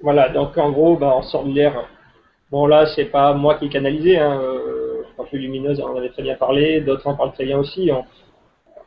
Voilà, 0.00 0.28
donc 0.28 0.56
en 0.58 0.70
gros, 0.70 0.96
bah, 0.96 1.14
on 1.16 1.22
sort 1.22 1.44
de 1.44 1.52
l'air. 1.52 1.88
Bon, 2.50 2.66
là, 2.66 2.86
c'est 2.94 3.06
pas 3.06 3.32
moi 3.34 3.56
qui 3.56 3.66
ai 3.66 3.68
canalisé. 3.68 4.18
Hein. 4.18 4.40
Euh, 4.40 5.02
lumineuse, 5.32 5.80
on 5.80 5.86
en 5.86 5.96
avait 5.96 6.10
très 6.10 6.22
bien 6.22 6.36
parlé. 6.36 6.80
D'autres 6.80 7.06
en 7.06 7.14
parlent 7.14 7.32
très 7.32 7.44
bien 7.44 7.58
aussi. 7.58 7.90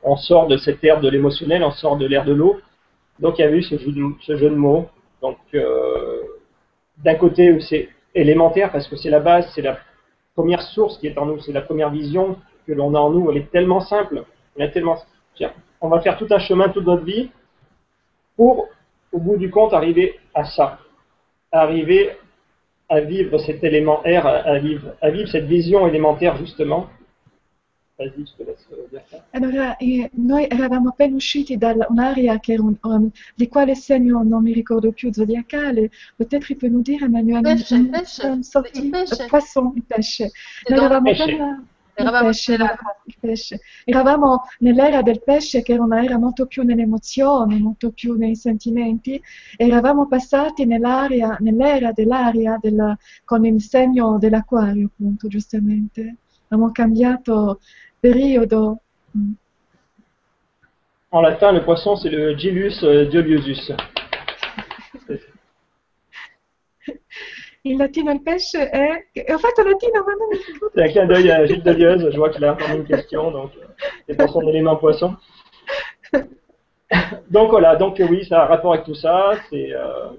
On, 0.04 0.16
sort 0.16 0.48
de 0.48 0.58
cette 0.58 0.84
ère 0.84 1.02
de 1.02 1.10
l'émotionnel, 1.10 1.64
on 1.64 1.72
sort 1.72 1.98
de 1.98 2.06
l'ère 2.06 2.24
de 2.24 2.34
l'eau. 2.34 2.60
Donc, 3.20 3.38
il 3.38 3.42
y 3.42 3.46
a 3.46 3.52
eu 3.52 3.62
ce 3.62 3.78
jeu 3.78 3.92
de, 3.92 4.04
ce 4.22 4.38
jeu 4.38 4.50
de 4.50 4.56
mots. 4.56 4.88
Donc, 5.22 5.38
euh, 5.54 6.22
d'un 7.04 7.16
côté, 7.16 7.60
c'est 7.60 7.90
élémentaire 8.16 8.72
parce 8.72 8.88
que 8.88 8.96
c'est 8.96 9.10
la 9.10 9.20
base, 9.20 9.52
c'est 9.54 9.62
la 9.62 9.78
première 10.36 10.62
source 10.62 10.98
qui 11.00 11.08
est 11.08 11.18
en 11.18 11.26
nous, 11.26 11.40
c'est 11.40 11.52
la 11.52 11.62
première 11.62 11.90
vision 11.90 12.38
que 12.66 12.72
l'on 12.72 12.96
a 12.96 13.00
en 13.00 13.10
nous. 13.10 13.30
Elle 13.30 13.38
est 13.38 13.52
tellement 13.52 13.82
simple. 13.82 14.24
Elle 14.56 14.68
est 14.68 14.72
tellement. 14.72 14.98
On 15.82 15.90
va 15.90 16.02
faire 16.02 16.18
tout 16.18 16.28
un 16.30 16.40
chemin 16.40 16.70
toute 16.70 16.86
notre 16.86 17.04
vie 17.04 17.30
pour, 18.38 18.70
au 19.12 19.20
bout 19.20 19.38
du 19.38 19.50
compte, 19.50 19.74
arriver 19.74 20.18
à 20.34 20.46
ça, 20.46 20.80
arriver 21.52 22.18
à 22.90 23.02
vivre 23.02 23.38
cet 23.38 23.64
élément 23.64 24.02
R, 24.06 24.26
à 24.26 24.58
vivre, 24.60 24.96
à 25.02 25.10
vivre 25.10 25.30
cette 25.30 25.46
vision 25.46 25.88
élémentaire 25.88 26.38
justement, 26.38 26.90
Vas-y, 28.00 28.26
je 28.26 28.34
te 28.38 28.44
laisse 28.44 28.66
dire 28.92 29.02
ça. 29.12 29.18
Allora, 29.34 29.76
eh, 29.78 30.10
noi 30.14 30.48
eravamo 30.50 30.88
appena 30.90 31.16
usciti 31.16 31.58
da 31.58 31.76
un'area 31.90 32.40
che 32.40 32.54
era 32.54 32.64
un, 32.64 32.78
um, 32.84 33.10
di 33.36 33.50
quale 33.50 33.76
segno 33.76 34.24
non 34.24 34.42
mi 34.42 34.54
ricordo 34.54 34.94
più, 34.94 35.12
zodiacale. 35.12 35.90
Peut-être 36.16 36.56
peut 36.56 36.70
nous 36.70 36.82
dire, 36.82 37.04
Emmanuel, 37.04 37.42
pesce, 37.44 37.76
un, 37.76 37.90
pesce, 37.90 38.26
un 38.26 38.42
sorti, 38.42 38.86
il 38.86 38.90
pesce. 38.90 39.26
poisson, 39.28 39.74
il 39.76 39.84
pesce. 39.84 40.32
Noi 40.70 40.80
eravamo 40.80 41.10
il 41.10 41.18
pesce. 41.18 41.32
appena- 41.34 41.58
il 41.58 41.66
Eravamo 42.02 42.28
pesce, 42.28 42.52
nella- 42.58 42.78
il 43.06 43.16
pesce. 43.20 43.60
Eravamo 43.86 44.44
nell'era 44.60 45.02
del 45.02 45.22
pesce, 45.24 45.62
che 45.62 45.74
era 45.74 45.84
un'era 45.84 46.18
molto 46.18 46.46
più 46.46 46.64
nelle 46.64 46.84
emozioni, 46.84 47.60
molto 47.60 47.92
più 47.92 48.16
nei 48.16 48.36
sentimenti. 48.36 49.22
Eravamo 49.58 50.08
passati 50.08 50.66
nell'area, 50.66 51.38
nell'era 51.40 51.92
dell'aria 51.92 52.58
del- 52.62 52.98
con 53.26 53.46
il 53.46 53.62
segno 53.62 54.18
dell'acquario, 54.18 54.88
appunto, 54.88 55.28
giustamente. 55.28 56.16
Abbiamo 56.48 56.72
cambiato 56.72 57.60
periodo. 58.00 58.82
Mm. 59.18 59.32
En 61.12 61.22
latin, 61.24 61.54
le 61.54 61.62
poisson, 61.64 61.96
c'est 61.96 62.12
le 62.12 62.36
Gilus 62.36 62.84
euh, 62.84 63.10
Il 67.64 68.22
pesce 68.24 68.70
è... 68.70 69.08
Ho 69.34 69.38
fatto 69.38 69.64
latino, 69.64 70.04
ma 70.06 70.14
non 70.14 70.28
mi 70.30 70.38
ricordo. 70.38 70.72
C'est 70.74 70.84
un 70.84 70.88
clin 70.88 71.06
d'œil 71.08 71.30
à 71.30 71.46
Gilles 71.46 71.62
Delieuse, 71.62 72.10
je 72.10 72.18
vois 72.18 72.30
qu'il 72.30 72.44
a 72.46 72.54
encore 72.54 72.70
une 72.70 72.86
question, 72.86 73.32
donc 73.32 73.52
euh, 73.58 73.66
c'est 74.08 74.16
pour 74.16 74.30
son 74.30 74.48
élément 74.48 74.78
poisson. 74.78 75.16
Donc 77.30 77.50
voilà, 77.50 77.76
donc 77.76 78.00
euh, 78.00 78.08
oui, 78.10 78.26
ça 78.26 78.42
a 78.42 78.46
un 78.46 78.48
rapport 78.48 78.74
avec 78.74 78.86
tout 78.86 78.96
ça, 78.96 79.34
c'est 79.50 79.74
euh, 79.74 80.12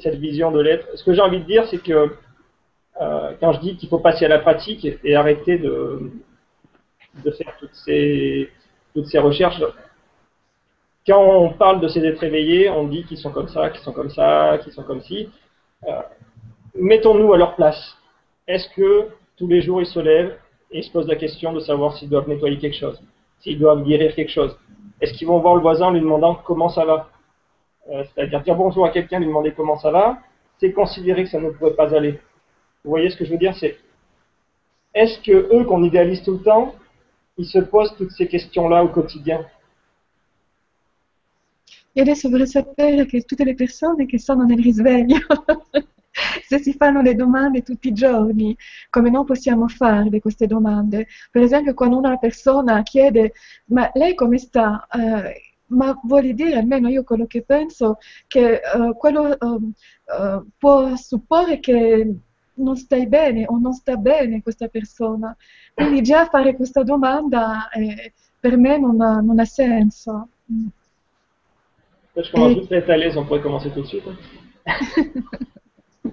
cette 0.00 0.14
vision 0.14 0.52
de 0.52 0.60
l'être. 0.60 0.86
Ce 0.96 1.02
que 1.02 1.12
j'ai 1.12 1.20
envie 1.20 1.40
de 1.40 1.44
dire, 1.44 1.66
c'est 1.66 1.82
que 1.82 2.14
euh, 3.00 3.32
quand 3.40 3.52
je 3.54 3.60
dis 3.60 3.76
qu'il 3.76 3.88
faut 3.88 3.98
passer 3.98 4.24
à 4.24 4.28
la 4.28 4.38
pratique 4.38 4.84
et, 4.84 4.98
et 5.02 5.16
arrêter 5.16 5.58
de, 5.58 6.12
de 7.24 7.30
faire 7.32 7.56
toutes 7.58 7.74
ces, 7.74 8.50
toutes 8.94 9.06
ces 9.06 9.18
recherches, 9.18 9.60
quand 11.06 11.22
on 11.22 11.50
parle 11.50 11.80
de 11.80 11.88
ces 11.88 12.04
êtres 12.04 12.22
éveillés, 12.22 12.70
on 12.70 12.86
dit 12.86 13.04
qu'ils 13.04 13.18
sont 13.18 13.32
comme 13.32 13.48
ça, 13.48 13.70
qu'ils 13.70 13.82
sont 13.82 13.92
comme 13.92 14.10
ça, 14.10 14.58
qu'ils 14.62 14.72
sont 14.72 14.84
comme 14.84 15.00
ci. 15.00 15.28
Euh, 15.86 16.02
Mettons-nous 16.74 17.32
à 17.32 17.38
leur 17.38 17.56
place. 17.56 17.96
Est-ce 18.46 18.68
que 18.70 19.08
tous 19.36 19.48
les 19.48 19.60
jours 19.60 19.80
ils 19.80 19.86
se 19.86 19.98
lèvent 19.98 20.38
et 20.70 20.78
ils 20.78 20.84
se 20.84 20.92
posent 20.92 21.08
la 21.08 21.16
question 21.16 21.52
de 21.52 21.60
savoir 21.60 21.96
s'ils 21.96 22.08
doivent 22.08 22.28
nettoyer 22.28 22.58
quelque 22.58 22.76
chose, 22.76 23.00
s'ils 23.40 23.58
doivent 23.58 23.82
guérir 23.84 24.14
quelque 24.14 24.30
chose? 24.30 24.56
Est-ce 25.00 25.14
qu'ils 25.14 25.26
vont 25.26 25.38
voir 25.38 25.54
le 25.54 25.60
voisin 25.60 25.86
en 25.86 25.90
lui 25.92 26.00
demandant 26.00 26.34
comment 26.34 26.68
ça 26.68 26.84
va? 26.84 27.08
Euh, 27.90 28.04
C'est-à-dire 28.14 28.42
dire 28.42 28.54
bonjour 28.54 28.84
à 28.84 28.90
quelqu'un, 28.90 29.18
lui 29.18 29.26
demander 29.26 29.52
comment 29.52 29.76
ça 29.78 29.90
va, 29.90 30.18
c'est 30.58 30.72
considérer 30.72 31.24
que 31.24 31.30
ça 31.30 31.40
ne 31.40 31.50
pourrait 31.50 31.74
pas 31.74 31.94
aller. 31.94 32.20
Vous 32.84 32.90
voyez 32.90 33.10
ce 33.10 33.16
que 33.16 33.24
je 33.24 33.32
veux 33.32 33.38
dire? 33.38 33.56
C'est 33.56 33.76
est-ce 34.94 35.18
que 35.20 35.54
eux 35.54 35.64
qu'on 35.64 35.82
idéalise 35.82 36.22
tout 36.22 36.32
le 36.32 36.42
temps, 36.42 36.74
ils 37.36 37.46
se 37.46 37.58
posent 37.58 37.94
toutes 37.96 38.10
ces 38.12 38.26
questions-là 38.26 38.84
au 38.84 38.88
quotidien? 38.88 39.44
E 41.92 42.00
adesso 42.00 42.28
vorrei 42.28 42.46
sapere 42.46 43.06
che 43.06 43.22
tutte 43.22 43.44
le 43.44 43.54
persone 43.54 44.06
che 44.06 44.18
sono 44.18 44.44
nel 44.44 44.58
risveglio, 44.58 45.18
se 46.46 46.58
si 46.58 46.72
fanno 46.72 47.00
le 47.00 47.14
domande 47.14 47.62
tutti 47.62 47.88
i 47.88 47.92
giorni, 47.92 48.56
come 48.90 49.10
non 49.10 49.24
possiamo 49.24 49.68
farle 49.68 50.20
queste 50.20 50.46
domande. 50.46 51.06
Per 51.30 51.42
esempio, 51.42 51.74
quando 51.74 51.96
una 51.98 52.16
persona 52.16 52.82
chiede, 52.82 53.32
ma 53.66 53.90
lei 53.94 54.14
come 54.14 54.38
sta? 54.38 54.86
Eh, 54.90 55.40
ma 55.68 55.98
vuol 56.04 56.32
dire, 56.34 56.56
almeno 56.56 56.88
io 56.88 57.04
quello 57.04 57.26
che 57.26 57.42
penso, 57.42 57.98
che 58.26 58.54
eh, 58.54 58.94
quello 58.96 59.38
ehm, 59.38 59.72
eh, 60.04 60.42
può 60.56 60.94
supporre 60.96 61.60
che 61.60 62.14
non 62.54 62.76
stai 62.76 63.06
bene 63.06 63.44
o 63.46 63.58
non 63.58 63.72
sta 63.72 63.96
bene 63.96 64.42
questa 64.42 64.68
persona. 64.68 65.36
Quindi 65.74 66.02
già 66.02 66.26
fare 66.26 66.54
questa 66.56 66.82
domanda 66.82 67.68
eh, 67.70 68.12
per 68.40 68.56
me 68.56 68.78
non 68.78 69.00
ha, 69.00 69.20
non 69.20 69.38
ha 69.38 69.44
senso. 69.44 70.28
Mm. 72.18 72.22
Peut-être 72.22 72.32
qu'on 72.32 72.42
rajoute 72.42 72.72
être 72.72 72.90
à 72.90 72.96
l'aise, 72.96 73.16
on 73.16 73.24
pourrait 73.24 73.40
commencer 73.40 73.70
tout 73.70 73.82
de 73.82 73.86
suite. 73.86 74.02
hein. 74.06 74.16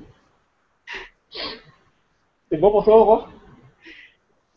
c'est 2.51 2.57
bon 2.57 2.71
pour 2.71 2.83
toi, 2.83 2.95
Aurore? 2.95 3.29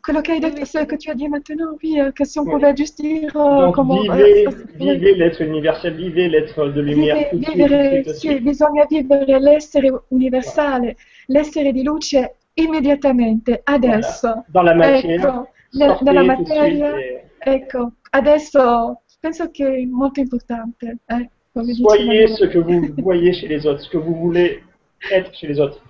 Quello 0.05 0.21
che 0.23 0.33
hai 0.33 0.41
detto, 0.41 0.65
ce 0.65 0.85
que 0.87 0.97
tu 0.97 1.11
as 1.11 1.15
dit 1.15 1.29
maintenant, 1.29 1.77
oui, 1.83 2.01
euh, 2.01 2.13
que 2.13 2.25
si 2.25 2.39
on 2.39 2.45
pouvait 2.47 2.75
juste 2.75 2.99
dire 3.01 3.37
euh, 3.37 3.67
Donc 3.67 3.75
comment... 3.75 4.01
vivez, 4.01 4.47
euh, 4.47 4.51
vivez 4.77 5.15
l'être 5.15 5.43
universel, 5.43 5.97
vivez 5.97 6.29
l'être 6.29 6.69
de 6.69 6.81
lumière 6.81 7.17
Vive- 7.33 7.53
vivere, 7.53 8.03
tout 8.05 8.15
sì, 8.15 8.41
bisogna 8.41 8.87
vivere 8.89 9.39
l'essere 9.39 9.91
universale, 10.09 10.97
l'essere 11.27 11.73
di 11.73 11.83
luce 11.83 12.37
immediatamente, 12.55 13.61
adesso. 13.65 14.45
Dans 14.49 14.65
la 14.65 14.75
matière, 14.75 15.51
Ecco, 15.71 16.03
nella 16.03 16.23
materia, 16.23 16.95
ecco, 17.39 17.93
adesso 18.11 19.03
penso 19.21 19.51
che 19.51 19.67
è 19.67 19.85
molto 19.85 20.21
importante. 20.21 20.99
Eh, 21.05 21.31
soyez 21.65 22.29
ce 22.29 22.45
que 22.45 22.59
vous 22.59 22.95
voyez 22.99 23.33
chez 23.33 23.49
les 23.49 23.67
autres, 23.67 23.81
ce 23.81 23.89
que 23.89 23.99
vous 23.99 24.15
voulez 24.15 24.63
être 25.11 25.35
chez 25.35 25.47
les 25.47 25.61
autres. 25.61 25.81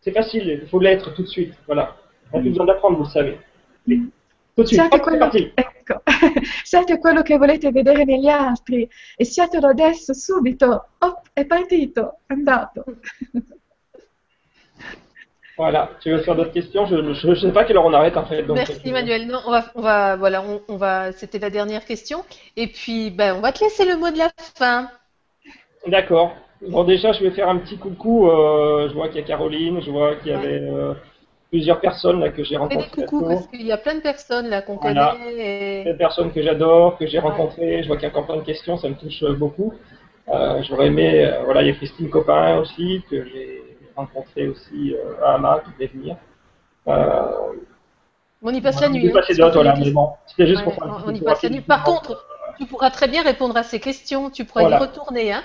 C'est 0.00 0.12
facile, 0.12 0.60
il 0.62 0.68
faut 0.68 0.80
l'être 0.80 1.14
tout 1.14 1.22
de 1.22 1.28
suite, 1.28 1.54
voilà. 1.66 1.96
On 2.32 2.36
n'a 2.36 2.42
plus 2.42 2.50
besoin 2.50 2.66
d'apprendre, 2.66 2.98
vous 2.98 3.04
le 3.04 3.10
savez. 3.10 3.38
Mais 3.86 3.98
Tout 4.56 4.62
de 4.62 4.68
suite, 4.68 4.80
Siate 4.80 4.94
hop, 4.94 5.00
c'est 5.00 5.04
quello, 5.04 5.18
parti. 5.18 5.52
ecco, 5.56 6.02
siate 6.64 6.98
quello 6.98 7.22
che 7.22 7.36
volete 7.38 7.72
vedere 7.72 8.04
negli 8.04 8.28
altri 8.28 8.88
e 9.16 9.24
siatelo 9.24 9.68
adesso, 9.68 10.14
subito. 10.14 10.88
Oh, 10.98 11.22
è 11.32 11.44
partito, 11.44 12.18
è 12.26 12.32
andato. 12.32 12.84
Voilà, 15.56 15.88
tu 16.00 16.10
veux 16.10 16.20
faire 16.22 16.34
d'autres 16.34 16.52
questions? 16.52 16.84
Je 16.84 16.96
ne 16.96 17.34
sais 17.36 17.52
pas 17.52 17.64
quelle 17.64 17.76
heure 17.76 17.86
on 17.86 17.92
arrête 17.92 18.16
en 18.16 18.26
fait. 18.26 18.42
Donc, 18.42 18.56
Merci 18.56 18.88
euh, 18.88 18.90
Manuel. 18.90 19.28
Non, 19.28 19.40
on 19.46 19.52
va, 19.52 19.70
on 19.76 19.82
va, 19.82 20.16
voilà, 20.16 20.42
on, 20.42 20.60
on 20.66 20.76
va, 20.76 21.12
c'était 21.12 21.38
la 21.38 21.48
dernière 21.48 21.84
question. 21.84 22.24
Et 22.56 22.66
puis, 22.66 23.12
ben, 23.12 23.36
on 23.36 23.40
va 23.40 23.52
te 23.52 23.62
laisser 23.62 23.84
le 23.84 23.96
mot 23.96 24.10
de 24.10 24.18
la 24.18 24.32
fin. 24.36 24.90
D'accord. 25.86 26.32
Bon, 26.68 26.84
déjà, 26.84 27.12
je 27.12 27.22
vais 27.22 27.30
faire 27.30 27.48
un 27.48 27.58
petit 27.58 27.76
coucou. 27.76 28.28
euh, 28.30 28.88
je 28.88 28.94
vois 28.94 29.08
qu'il 29.08 29.16
y 29.20 29.24
a 29.24 29.26
Caroline, 29.26 29.80
je 29.82 29.90
vois 29.90 30.16
qu'il 30.16 30.32
y 30.32 30.34
avait 30.34 30.60
euh, 30.62 30.94
plusieurs 31.50 31.80
personnes 31.80 32.20
là, 32.20 32.30
que 32.30 32.42
j'ai 32.42 32.56
Fais 32.56 32.68
des 32.68 32.76
rencontrées. 32.76 33.02
à 33.04 33.28
parce 33.28 33.46
qu'il 33.48 33.66
y 33.66 33.72
a 33.72 33.76
plein 33.76 33.94
de 33.96 34.00
personnes 34.00 34.48
là 34.48 34.62
qu'on 34.62 34.76
Voilà. 34.76 35.16
connaît. 35.18 35.84
Des 35.84 35.90
Et... 35.90 35.94
personnes 35.94 36.32
que 36.32 36.42
j'adore, 36.42 36.96
que 36.96 37.06
j'ai 37.06 37.18
rencontrées. 37.18 37.82
Je 37.82 37.88
vois 37.88 37.96
qu'il 37.96 38.04
y 38.04 38.06
a 38.06 38.10
encore 38.10 38.26
plein 38.26 38.36
de 38.36 38.42
questions, 38.42 38.76
ça 38.78 38.88
me 38.88 38.94
touche 38.94 39.22
euh, 39.22 39.34
beaucoup. 39.34 39.74
Euh, 40.32 40.62
J'aurais 40.62 40.86
aimé. 40.86 41.30
voilà, 41.44 41.60
il 41.62 41.68
y 41.68 41.70
a 41.70 41.74
Christine 41.74 42.08
Copin 42.08 42.56
aussi, 42.58 43.02
que 43.10 43.24
j'ai 43.26 43.62
rencontrée 43.94 44.48
aussi 44.48 44.96
à 45.22 45.34
Hama, 45.34 45.60
qui 45.64 45.70
devait 45.72 45.92
venir. 45.92 46.16
On 48.46 48.52
y 48.52 48.60
passe 48.60 48.80
la 48.80 48.88
nuit. 48.88 49.06
hein, 49.08 49.20
voilà, 49.52 49.74
c'était 50.26 50.46
juste 50.46 50.58
Ouais, 50.58 50.64
pour 50.64 50.74
faire 50.74 50.84
on- 51.06 51.10
on 51.10 51.14
y 51.14 51.20
passe 51.20 51.42
la 51.42 51.50
nuit. 51.50 51.60
Par 51.60 51.84
contre, 51.84 52.26
tu 52.58 52.66
pourras 52.66 52.90
très 52.90 53.08
bien 53.08 53.22
répondre 53.22 53.56
à 53.56 53.62
ces 53.62 53.80
questions. 53.80 54.30
Tu 54.30 54.44
pourras 54.44 54.62
Voilà. 54.62 54.76
y 54.78 54.80
retourner. 54.80 55.32
Hein 55.32 55.42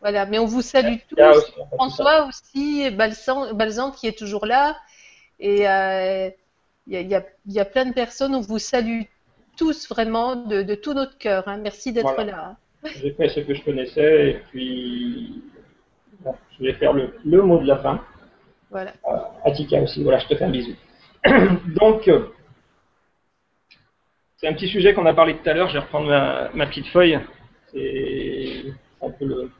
Voilà. 0.00 0.26
Mais 0.26 0.38
on 0.38 0.46
vous 0.46 0.62
salue 0.62 0.96
tous. 1.08 1.16
Aussi. 1.20 1.52
François 1.74 2.26
aussi, 2.26 2.90
Balzan, 2.90 3.54
Balzan 3.54 3.90
qui 3.90 4.06
est 4.06 4.18
toujours 4.18 4.46
là. 4.46 4.76
Et 5.40 5.68
euh, 5.68 6.30
il 6.86 6.92
y, 6.92 7.14
a, 7.14 7.20
y 7.46 7.58
y 7.60 7.64
plein 7.64 7.86
de 7.86 7.94
personnes. 7.94 8.34
On 8.34 8.40
vous 8.40 8.58
salue 8.58 9.02
tous 9.56 9.88
vraiment 9.88 10.36
de, 10.36 10.62
de 10.62 10.74
tout 10.74 10.92
notre 10.94 11.16
cœur. 11.18 11.46
hein. 11.48 11.58
Merci 11.58 11.92
d'être 11.92 12.12
Voilà. 12.14 12.32
là. 12.32 12.56
J'ai 13.00 13.12
fait 13.12 13.28
ce 13.30 13.40
que 13.40 13.54
je 13.54 13.62
connaissais 13.62 14.30
et 14.30 14.34
puis 14.50 15.42
bon, 16.20 16.34
je 16.58 16.64
vais 16.64 16.74
faire 16.74 16.92
le, 16.92 17.14
le 17.24 17.40
mot 17.42 17.58
de 17.58 17.66
la 17.66 17.78
fin. 17.78 18.00
Voilà. 18.70 18.92
Euh, 19.08 19.16
Atika 19.46 19.80
aussi, 19.80 20.02
voilà, 20.02 20.18
je 20.18 20.26
te 20.26 20.34
fais 20.36 20.44
un 20.44 20.50
bisou. 20.50 20.74
Donc, 21.80 22.06
euh, 22.08 22.26
c'est 24.36 24.48
un 24.48 24.52
petit 24.52 24.68
sujet 24.68 24.92
qu'on 24.92 25.06
a 25.06 25.14
parlé 25.14 25.36
tout 25.38 25.48
à 25.48 25.54
l'heure. 25.54 25.68
Je 25.68 25.74
vais 25.74 25.78
reprendre 25.78 26.08
ma, 26.08 26.50
ma 26.52 26.66
petite 26.66 26.86
feuille. 26.88 27.18
C'est 27.72 28.64
un 29.08 29.10
peu 29.10 29.24
le. 29.24 29.50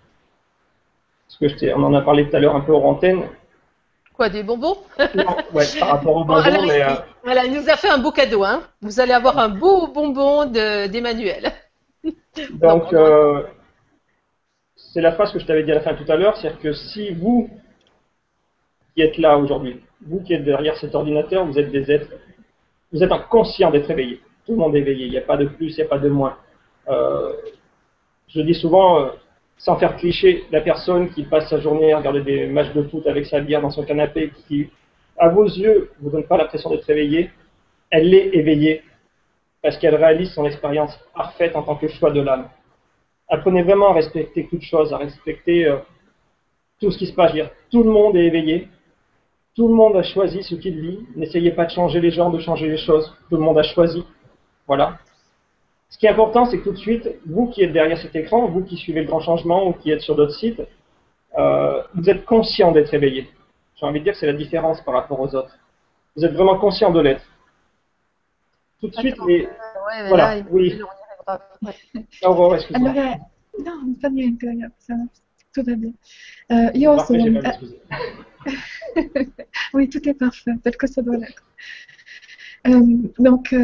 Ce 1.29 1.39
que 1.39 1.49
je 1.49 1.57
t'ai- 1.57 1.75
on 1.75 1.83
en 1.83 1.95
a 1.95 2.03
parlé 2.03 2.29
tout 2.29 2.37
à 2.37 2.41
l'heure 2.41 2.55
un 2.55 2.61
peu 2.61 2.73
hors 2.73 2.85
antenne. 2.87 3.23
Quoi, 4.13 4.29
des 4.29 4.45
bonbons? 4.45 4.77
Non, 5.17 5.37
ouais, 5.53 5.65
par 5.81 5.89
rapport 5.89 6.17
au 6.17 6.25
Bon, 6.25 6.35
bonbon, 6.35 6.41
alors, 6.43 6.67
mais 6.67 6.83
euh, 6.83 6.95
voilà, 7.25 7.45
il 7.45 7.53
nous 7.53 7.69
a 7.69 7.77
fait 7.77 7.89
un 7.89 7.99
beau 7.99 8.13
cadeau. 8.13 8.45
Hein. 8.45 8.63
Vous 8.81 9.01
allez 9.01 9.13
avoir 9.13 9.39
un 9.39 9.49
beau 9.49 9.89
bonbon 9.89 10.47
de- 10.47 10.87
d'Emmanuel. 10.87 11.51
Donc, 12.05 12.93
Non, 12.93 12.99
euh, 13.01 13.43
c'est 14.77 15.01
la 15.01 15.13
phrase 15.13 15.33
que 15.33 15.39
je 15.41 15.47
t'avais 15.47 15.65
dit 15.65 15.73
à 15.73 15.77
la 15.77 15.81
fin 15.81 15.95
tout 15.95 16.11
à 16.11 16.17
l'heure, 16.17 16.37
c'est-à-dire 16.37 16.61
que 16.61 16.73
si 16.73 17.11
vous 17.13 17.51
qui 18.95 19.03
êtes 19.03 19.19
là 19.19 19.37
aujourd'hui, 19.39 19.81
vous 20.07 20.21
qui 20.21 20.35
êtes 20.35 20.45
derrière 20.45 20.77
cet 20.77 20.95
ordinateur, 20.95 21.45
vous 21.47 21.59
êtes 21.59 21.73
des 21.73 21.91
êtres, 21.91 22.13
vous 22.93 23.03
êtes 23.03 23.11
conscient 23.29 23.73
d'être 23.73 23.91
éveillé. 23.91 24.21
Tout 24.47 24.53
le 24.53 24.59
monde 24.59 24.77
est 24.77 24.81
éveillé, 24.81 25.07
il 25.07 25.11
n'y 25.11 25.19
a 25.19 25.23
pas 25.23 25.37
de 25.37 25.47
plus, 25.47 25.71
il 25.73 25.77
n'y 25.81 25.83
a 25.83 25.89
pas 25.89 25.99
de 25.99 26.09
moins. 26.09 26.37
Euh, 26.89 27.33
je 28.29 28.41
dis 28.43 28.55
souvent, 28.55 29.11
sans 29.57 29.77
faire 29.77 29.97
cliché, 29.97 30.45
la 30.51 30.61
personne 30.61 31.11
qui 31.11 31.23
passe 31.25 31.49
sa 31.49 31.61
journée 31.61 31.93
à 31.93 31.99
regarder 31.99 32.23
des 32.23 32.47
matchs 32.47 32.73
de 32.75 32.83
foot 32.83 33.07
avec 33.07 33.27
sa 33.27 33.41
bière 33.41 33.63
dans 33.63 33.71
son 33.71 33.85
canapé, 33.85 34.33
qui, 34.47 34.69
à 35.17 35.29
vos 35.29 35.45
yeux, 35.45 35.91
vous 36.01 36.11
donne 36.11 36.25
pas 36.25 36.37
l'impression 36.37 36.71
d'être 36.71 36.89
éveillée, 36.91 37.31
elle 37.91 38.13
est 38.13 38.35
éveillée 38.35 38.83
parce 39.63 39.79
qu'elle 39.79 39.95
réalise 39.95 40.33
son 40.33 40.45
expérience 40.45 40.99
parfaite 41.15 41.57
en 41.57 41.63
tant 41.63 41.77
que 41.77 41.89
choix 41.89 42.11
de 42.11 42.21
l'âme. 42.21 42.49
apprenez 43.29 43.63
vraiment 43.63 43.91
à 43.91 43.95
respecter 43.95 44.47
toute 44.49 44.63
chose, 44.63 44.93
à 44.93 44.99
respecter 44.99 45.67
euh, 45.67 45.79
tout 46.81 46.91
ce 46.91 46.99
qui 46.99 47.07
se 47.07 47.15
passe. 47.15 47.33
Dire, 47.33 47.51
tout 47.71 47.83
le 47.83 47.91
monde 47.91 48.15
est 48.17 48.27
éveillé, 48.27 48.69
tout 49.55 49.69
le 49.69 49.75
monde 49.75 49.97
a 49.97 50.03
choisi 50.03 50.43
ce 50.43 50.57
qu'il 50.57 50.81
vit. 50.81 50.99
N'essayez 51.17 51.53
pas 51.53 51.65
de 51.65 51.71
changer 51.71 52.01
les 52.01 52.11
gens, 52.11 52.29
de 52.29 52.41
changer 52.41 52.69
les 52.69 52.77
choses. 52.77 53.17
Tout 53.31 53.37
le 53.37 53.43
monde 53.43 53.59
a 53.59 53.63
choisi. 53.63 54.05
Voilà. 54.67 54.99
Ce 55.95 55.99
qui 56.01 56.07
est 56.07 56.09
important, 56.09 56.45
c'est 56.47 56.59
que 56.59 56.65
tout 56.65 56.73
de 56.73 56.77
suite, 56.77 57.09
vous 57.25 57.47
qui 57.47 57.63
êtes 57.63 57.73
derrière 57.73 57.97
cet 57.99 58.17
écran, 58.17 58.49
vous 58.49 58.65
qui 58.65 58.77
suivez 58.77 59.03
le 59.03 59.07
grand 59.07 59.21
changement 59.21 59.69
ou 59.69 59.75
qui 59.75 59.93
êtes 59.93 60.01
sur 60.01 60.17
d'autres 60.17 60.35
sites, 60.35 60.61
euh, 61.39 61.83
vous 61.95 62.11
êtes 62.11 62.25
conscient 62.25 62.73
d'être 62.73 62.93
éveillé. 62.93 63.31
J'ai 63.77 63.87
envie 63.87 64.01
de 64.01 64.05
dire 64.05 64.15
que 64.15 64.19
c'est 64.19 64.27
la 64.27 64.33
différence 64.33 64.81
par 64.81 64.95
rapport 64.95 65.21
aux 65.21 65.33
autres. 65.37 65.57
Vous 66.17 66.25
êtes 66.25 66.33
vraiment 66.33 66.59
conscient 66.59 66.91
de 66.91 67.01
l'être. 67.01 67.23
Tout 68.81 68.89
de 68.89 68.97
suite, 68.97 69.15
les... 69.29 69.43
Ouais, 69.43 70.09
Voilà, 70.09 70.35
là, 70.35 70.43
oui. 70.51 70.81
Au 72.25 72.31
revoir, 72.31 72.57
excusez-moi. 72.57 72.93
No, 73.61 73.87
non 73.87 73.95
fa 74.01 74.09
niente, 74.11 74.43
ragazza, 74.43 74.95
tutto 75.53 75.63
va 75.63 76.71
io 76.75 76.97
Parfait, 76.97 77.21
sono... 77.21 77.41
eh, 77.41 77.47
excusé. 77.47 77.81
oui, 79.75 79.89
tout 79.89 80.09
est 80.09 80.15
parfait, 80.15 80.51
tel 80.65 80.77
que 80.77 80.89
ça 80.89 81.03
doit 81.03 81.19
l'être. 81.19 81.45
Donc, 83.21 83.55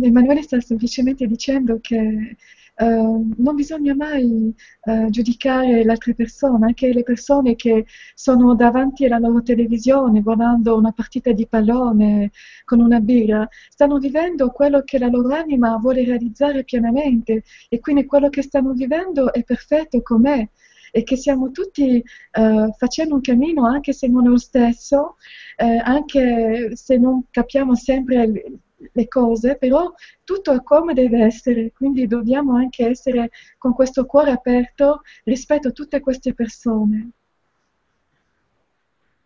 Emanuele 0.00 0.42
sta 0.42 0.60
semplicemente 0.60 1.26
dicendo 1.26 1.78
che 1.80 2.36
eh, 2.74 2.84
non 2.84 3.54
bisogna 3.54 3.94
mai 3.94 4.52
eh, 4.84 5.06
giudicare 5.10 5.82
altre 5.82 6.14
persone, 6.14 6.66
anche 6.66 6.92
le 6.92 7.02
persone 7.02 7.54
che 7.54 7.84
sono 8.14 8.54
davanti 8.54 9.04
alla 9.04 9.18
loro 9.18 9.42
televisione 9.42 10.22
guardando 10.22 10.76
una 10.76 10.92
partita 10.92 11.32
di 11.32 11.46
pallone 11.46 12.30
con 12.64 12.80
una 12.80 13.00
birra, 13.00 13.46
stanno 13.68 13.98
vivendo 13.98 14.50
quello 14.50 14.82
che 14.84 14.98
la 14.98 15.08
loro 15.08 15.34
anima 15.34 15.76
vuole 15.76 16.04
realizzare 16.04 16.64
pienamente 16.64 17.42
e 17.68 17.78
quindi 17.80 18.06
quello 18.06 18.28
che 18.30 18.42
stanno 18.42 18.72
vivendo 18.72 19.32
è 19.32 19.44
perfetto 19.44 20.00
com'è. 20.02 20.48
E 20.94 21.04
che 21.04 21.16
stiamo 21.16 21.50
tutti 21.52 21.96
eh, 22.32 22.74
facendo 22.76 23.14
un 23.14 23.22
cammino 23.22 23.66
anche 23.66 23.94
se 23.94 24.08
non 24.08 24.26
è 24.26 24.28
lo 24.28 24.36
stesso, 24.36 25.16
eh, 25.56 25.78
anche 25.78 26.72
se 26.76 26.98
non 26.98 27.24
capiamo 27.30 27.74
sempre 27.74 28.26
le, 28.26 28.42
le 28.90 29.08
cose, 29.08 29.56
però 29.56 29.92
tutto 30.24 30.52
è 30.52 30.62
come 30.62 30.94
deve 30.94 31.22
essere, 31.24 31.72
quindi 31.72 32.06
dobbiamo 32.06 32.56
anche 32.56 32.86
essere 32.86 33.30
con 33.58 33.74
questo 33.74 34.06
cuore 34.06 34.30
aperto 34.30 35.02
rispetto 35.24 35.68
a 35.68 35.72
tutte 35.72 36.00
queste 36.00 36.34
persone. 36.34 37.10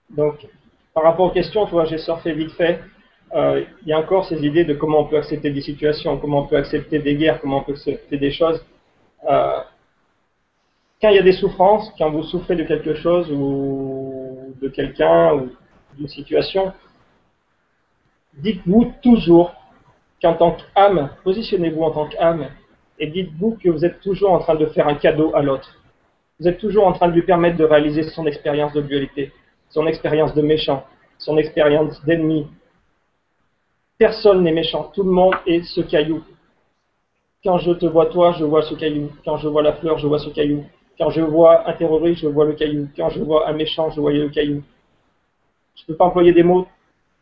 Donc, 0.09 0.47
par 0.93 1.03
rapport 1.03 1.27
aux 1.27 1.33
questions, 1.33 1.67
tu 1.67 1.73
vois, 1.73 1.87
j'ai 1.87 1.99
surfé 1.99 2.33
vite 2.33 2.53
fait. 2.53 2.81
Euh, 3.35 3.67
Il 3.83 3.89
y 3.89 3.93
a 3.93 3.99
encore 3.99 4.25
ces 4.27 4.41
idées 4.45 4.65
de 4.65 4.75
comment 4.75 5.01
on 5.01 5.07
peut 5.07 5.17
accepter 5.19 5.51
des 5.51 5.61
situations, 5.61 6.19
comment 6.19 6.41
on 6.43 6.47
peut 6.47 6.57
accepter 6.57 7.01
des 7.01 7.17
guerres, 7.17 7.41
comment 7.41 7.59
on 7.59 7.65
peut 7.65 7.73
accepter 7.73 8.17
des 8.19 8.31
choses. 8.31 8.65
Euh, 9.29 9.61
quand 11.01 11.11
il 11.11 11.17
y 11.17 11.19
a 11.19 11.23
des 11.23 11.33
souffrances, 11.33 11.93
quand 11.99 12.11
vous 12.11 12.23
souffrez 12.23 12.57
de 12.57 12.65
quelque 12.65 12.95
chose 12.95 13.31
ou 13.31 14.55
de 14.61 14.69
quelqu'un 14.69 15.35
ou 15.35 15.51
d'une 15.97 16.09
situation, 16.09 16.73
dites-vous 18.37 18.93
toujours 19.03 19.55
qu'en 20.21 20.35
tant 20.35 20.57
qu'âme, 20.75 21.11
positionnez-vous 21.25 21.83
en 21.83 21.91
tant 21.91 22.07
qu'âme 22.07 22.49
et 22.99 23.07
dites-vous 23.09 23.59
que 23.63 23.69
vous 23.69 23.85
êtes 23.85 24.01
toujours 24.01 24.33
en 24.33 24.39
train 24.39 24.55
de 24.55 24.67
faire 24.67 24.89
un 24.89 24.95
cadeau 24.95 25.35
à 25.35 25.43
l'autre. 25.43 25.77
Vous 26.41 26.49
êtes 26.49 26.59
toujours 26.59 26.87
en 26.87 26.93
train 26.93 27.09
de 27.09 27.13
lui 27.13 27.23
permettre 27.23 27.57
de 27.57 27.65
réaliser 27.65 28.03
son 28.03 28.27
expérience 28.27 28.73
de 28.73 28.83
dualité, 28.83 29.33
son 29.71 29.87
expérience 29.87 30.35
de 30.35 30.43
méchant, 30.43 30.85
son 31.19 31.37
expérience 31.39 32.03
d'ennemi. 32.05 32.47
Personne 33.99 34.43
n'est 34.43 34.53
méchant, 34.53 34.91
tout 34.95 35.03
le 35.03 35.11
monde 35.11 35.35
est 35.47 35.63
ce 35.63 35.81
caillou. 35.81 36.23
Quand 37.43 37.59
je 37.59 37.73
te 37.73 37.87
vois 37.87 38.07
toi, 38.07 38.33
je 38.33 38.45
vois 38.45 38.63
ce 38.63 38.75
caillou. 38.75 39.11
Quand 39.25 39.37
je 39.39 39.49
vois 39.49 39.63
la 39.63 39.73
fleur, 39.75 39.99
je 39.99 40.07
vois 40.07 40.19
ce 40.19 40.29
caillou. 40.31 40.65
Quand 40.99 41.11
je 41.11 41.21
vois 41.21 41.69
un 41.69 41.73
terroriste, 41.73 42.21
je 42.21 42.27
vois 42.27 42.45
le 42.45 42.55
caillou. 42.55 42.89
Quand 42.97 43.09
je 43.11 43.23
vois 43.23 43.49
un 43.49 43.53
méchant, 43.53 43.91
je 43.91 44.01
vois 44.01 44.13
le 44.13 44.29
caillou. 44.29 44.63
Je 45.77 45.83
ne 45.83 45.87
peux 45.87 45.95
pas 45.95 46.07
employer 46.07 46.33
des 46.33 46.43
mots 46.43 46.67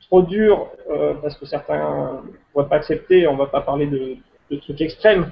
trop 0.08 0.22
durs 0.22 0.70
euh, 0.90 1.14
parce 1.14 1.36
que 1.36 1.46
certains 1.46 2.22
ne 2.24 2.32
pourraient 2.52 2.68
pas 2.68 2.76
accepter, 2.76 3.26
on 3.26 3.34
ne 3.34 3.38
va 3.38 3.46
pas 3.46 3.60
parler 3.60 3.86
de, 3.86 4.16
de 4.50 4.56
trucs 4.56 4.80
extrêmes, 4.80 5.30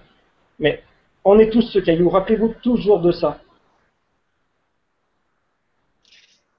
mais 0.58 0.82
on 1.24 1.38
est 1.38 1.50
tous 1.50 1.62
ce 1.62 1.78
caillou. 1.78 2.08
Rappelez-vous 2.08 2.54
toujours 2.62 3.00
de 3.00 3.12
ça. 3.12 3.40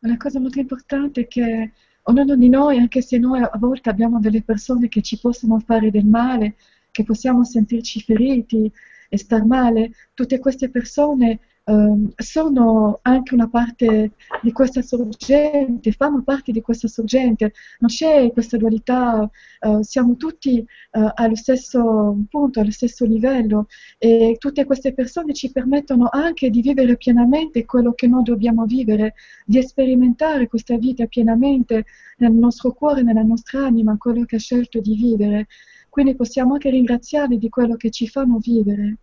Una 0.03 0.17
cosa 0.17 0.39
molto 0.39 0.59
importante 0.59 1.21
è 1.21 1.27
che 1.27 1.71
ognuno 2.03 2.35
di 2.35 2.49
noi, 2.49 2.77
anche 2.77 3.01
se 3.01 3.17
noi 3.17 3.41
a 3.41 3.57
volte 3.57 3.89
abbiamo 3.89 4.19
delle 4.19 4.41
persone 4.41 4.89
che 4.89 5.01
ci 5.01 5.17
possono 5.17 5.59
fare 5.59 5.91
del 5.91 6.05
male, 6.05 6.55
che 6.91 7.03
possiamo 7.03 7.45
sentirci 7.45 8.01
feriti 8.01 8.69
e 9.07 9.17
star 9.17 9.45
male, 9.45 9.91
tutte 10.13 10.39
queste 10.39 10.69
persone 10.69 11.39
ehm, 11.65 12.11
sono 12.15 12.99
anche 13.01 13.33
una 13.33 13.47
parte 13.49 14.11
di 14.41 14.51
questa 14.51 14.81
sorgente, 14.81 15.91
fanno 15.91 16.21
parte 16.23 16.51
di 16.51 16.61
questa 16.61 16.87
sorgente, 16.87 17.53
non 17.79 17.89
c'è 17.89 18.31
questa 18.31 18.57
dualità, 18.57 19.29
eh, 19.59 19.83
siamo 19.83 20.15
tutti 20.15 20.59
eh, 20.59 21.11
allo 21.15 21.35
stesso 21.35 22.17
punto, 22.29 22.59
allo 22.59 22.71
stesso 22.71 23.05
livello 23.05 23.67
e 23.97 24.35
tutte 24.39 24.65
queste 24.65 24.93
persone 24.93 25.33
ci 25.33 25.51
permettono 25.51 26.09
anche 26.11 26.49
di 26.49 26.61
vivere 26.61 26.97
pienamente 26.97 27.65
quello 27.65 27.93
che 27.93 28.07
noi 28.07 28.23
dobbiamo 28.23 28.65
vivere, 28.65 29.13
di 29.45 29.61
sperimentare 29.61 30.47
questa 30.47 30.77
vita 30.77 31.05
pienamente 31.05 31.85
nel 32.17 32.33
nostro 32.33 32.71
cuore, 32.73 33.01
nella 33.03 33.23
nostra 33.23 33.65
anima, 33.65 33.97
quello 33.97 34.25
che 34.25 34.35
ha 34.37 34.39
scelto 34.39 34.79
di 34.79 34.95
vivere. 34.95 35.47
Quindi 35.89 36.15
possiamo 36.15 36.53
anche 36.53 36.71
ringraziarli 36.71 37.37
di 37.37 37.49
quello 37.49 37.75
che 37.75 37.91
ci 37.91 38.07
fanno 38.07 38.39
vivere. 38.39 38.97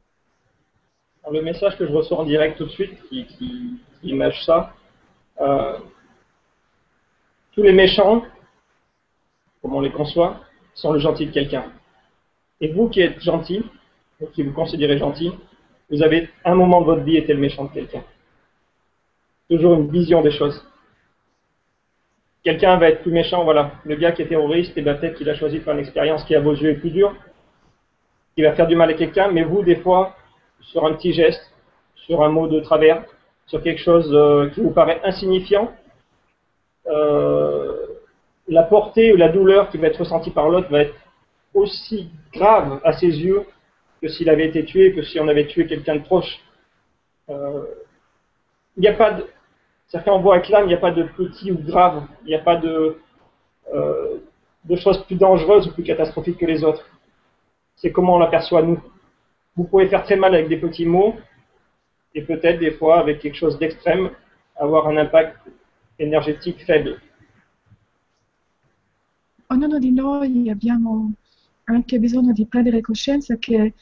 Le 1.29 1.43
message 1.43 1.77
que 1.77 1.87
je 1.87 1.93
reçois 1.93 2.19
en 2.19 2.25
direct 2.25 2.57
tout 2.57 2.65
de 2.65 2.71
suite, 2.71 3.01
qui, 3.09 3.27
qui, 3.27 3.79
qui 4.01 4.09
image 4.09 4.45
ça, 4.45 4.73
euh, 5.41 5.79
tous 7.53 7.63
les 7.63 7.73
méchants, 7.73 8.25
comme 9.61 9.75
on 9.75 9.81
les 9.81 9.91
conçoit, 9.91 10.41
sont 10.75 10.93
le 10.93 10.99
gentil 10.99 11.27
de 11.27 11.33
quelqu'un. 11.33 11.65
Et 12.61 12.69
vous 12.73 12.89
qui 12.89 13.01
êtes 13.01 13.21
gentil, 13.21 13.63
ou 14.21 14.27
qui 14.27 14.43
vous 14.43 14.53
considérez 14.53 14.99
gentil, 14.99 15.33
vous 15.91 16.03
avez 16.03 16.31
un 16.45 16.55
moment 16.55 16.81
de 16.81 16.87
votre 16.87 17.03
vie 17.03 17.17
été 17.17 17.33
le 17.33 17.41
méchant 17.41 17.65
de 17.65 17.73
quelqu'un. 17.73 18.03
Toujours 19.49 19.75
une 19.75 19.91
vision 19.91 20.23
des 20.23 20.31
choses. 20.31 20.65
Quelqu'un 22.43 22.77
va 22.79 22.89
être 22.89 23.03
plus 23.03 23.13
méchant, 23.13 23.45
voilà. 23.45 23.73
Le 23.85 23.97
gars 23.97 24.13
qui 24.13 24.23
est 24.23 24.29
terroriste, 24.29 24.77
et 24.77 24.83
ben 24.83 24.97
peut-être 24.97 25.17
qu'il 25.17 25.29
a 25.29 25.35
choisi 25.35 25.59
de 25.59 25.63
faire 25.63 25.75
une 25.75 25.81
expérience 25.81 26.25
qui 26.25 26.35
à 26.35 26.41
vos 26.41 26.55
yeux 26.55 26.71
est 26.71 26.75
plus 26.75 26.91
dure, 26.91 27.15
qui 28.35 28.43
va 28.43 28.53
faire 28.55 28.67
du 28.67 28.77
mal 28.77 28.91
à 28.91 28.95
quelqu'un, 28.95 29.31
mais 29.31 29.43
vous, 29.43 29.63
des 29.63 29.77
fois, 29.77 30.17
sur 30.61 30.85
un 30.85 30.93
petit 30.95 31.13
geste, 31.13 31.43
sur 31.95 32.23
un 32.23 32.29
mot 32.29 32.47
de 32.47 32.61
travers, 32.61 33.05
sur 33.47 33.63
quelque 33.63 33.81
chose 33.81 34.09
euh, 34.13 34.49
qui 34.51 34.61
vous 34.61 34.71
paraît 34.71 35.01
insignifiant, 35.05 35.73
euh, 36.87 37.87
la 38.49 38.63
portée 38.63 39.13
ou 39.13 39.17
la 39.17 39.29
douleur 39.29 39.71
qui 39.71 39.79
va 39.79 39.89
être 39.89 39.99
ressentie 39.99 40.31
par 40.31 40.49
l'autre 40.49 40.69
va 40.71 40.83
être 40.83 40.95
aussi 41.55 42.11
grave 42.33 42.81
à 42.85 42.93
ses 42.93 43.09
yeux 43.09 43.45
que 44.01 44.09
s'il 44.09 44.31
avait 44.31 44.47
été 44.47 44.65
tué, 44.65 44.93
que 44.95 45.03
si 45.03 45.21
on 45.21 45.29
avait 45.29 45.47
tué 45.47 45.67
quelqu'un 45.67 45.97
de 45.97 46.03
proche. 46.03 46.41
Euh, 47.29 47.65
Il 48.77 48.81
n'y 48.81 48.89
a 48.89 48.95
pas 48.95 49.13
de. 49.13 49.27
Qu'on 50.05 50.21
voit 50.21 50.37
avec 50.37 50.49
l'âme, 50.49 50.67
il 50.67 50.69
n'y 50.69 50.75
a 50.75 50.79
pas 50.79 50.93
de 50.93 51.03
petit 51.03 51.51
ou 51.51 51.59
grave, 51.59 52.05
il 52.25 52.29
n'y 52.29 52.37
a 52.37 52.39
pas 52.39 52.55
de, 52.55 52.97
de 54.65 54.77
choses 54.77 55.05
plus 55.05 55.17
dangereuses 55.17 55.67
ou 55.67 55.73
plus 55.73 55.83
catastrophiques 55.83 56.39
que 56.39 56.47
les 56.47 56.63
autres. 56.63 56.87
C'est 57.75 57.91
comment 57.91 58.15
on 58.15 58.19
l'aperçoit 58.21 58.63
nous. 58.63 58.81
Vous 59.57 59.65
pouvez 59.65 59.89
faire 59.89 60.05
très 60.05 60.17
mal 60.17 60.35
avec 60.35 60.49
des 60.49 60.57
petits 60.57 60.87
mots 60.87 61.15
et 62.15 62.23
peut-être 62.23 62.59
des 62.59 62.73
fois 62.73 62.99
avec 63.01 63.21
quelque 63.21 63.37
chose 63.37 63.59
d'extrême 63.59 64.11
avoir 64.57 64.89
un 64.89 64.97
impact 64.97 65.39
énergétique 65.99 66.65
faible. 66.65 67.01
ognuno 69.51 69.79
di 69.79 69.91
noi 69.91 70.49
abbiamo 70.49 71.13
anche 71.65 71.99
bisogno 71.99 72.33
di 72.33 72.47
prendere 72.47 72.81
coscienza 72.81 73.37
che 73.37 73.75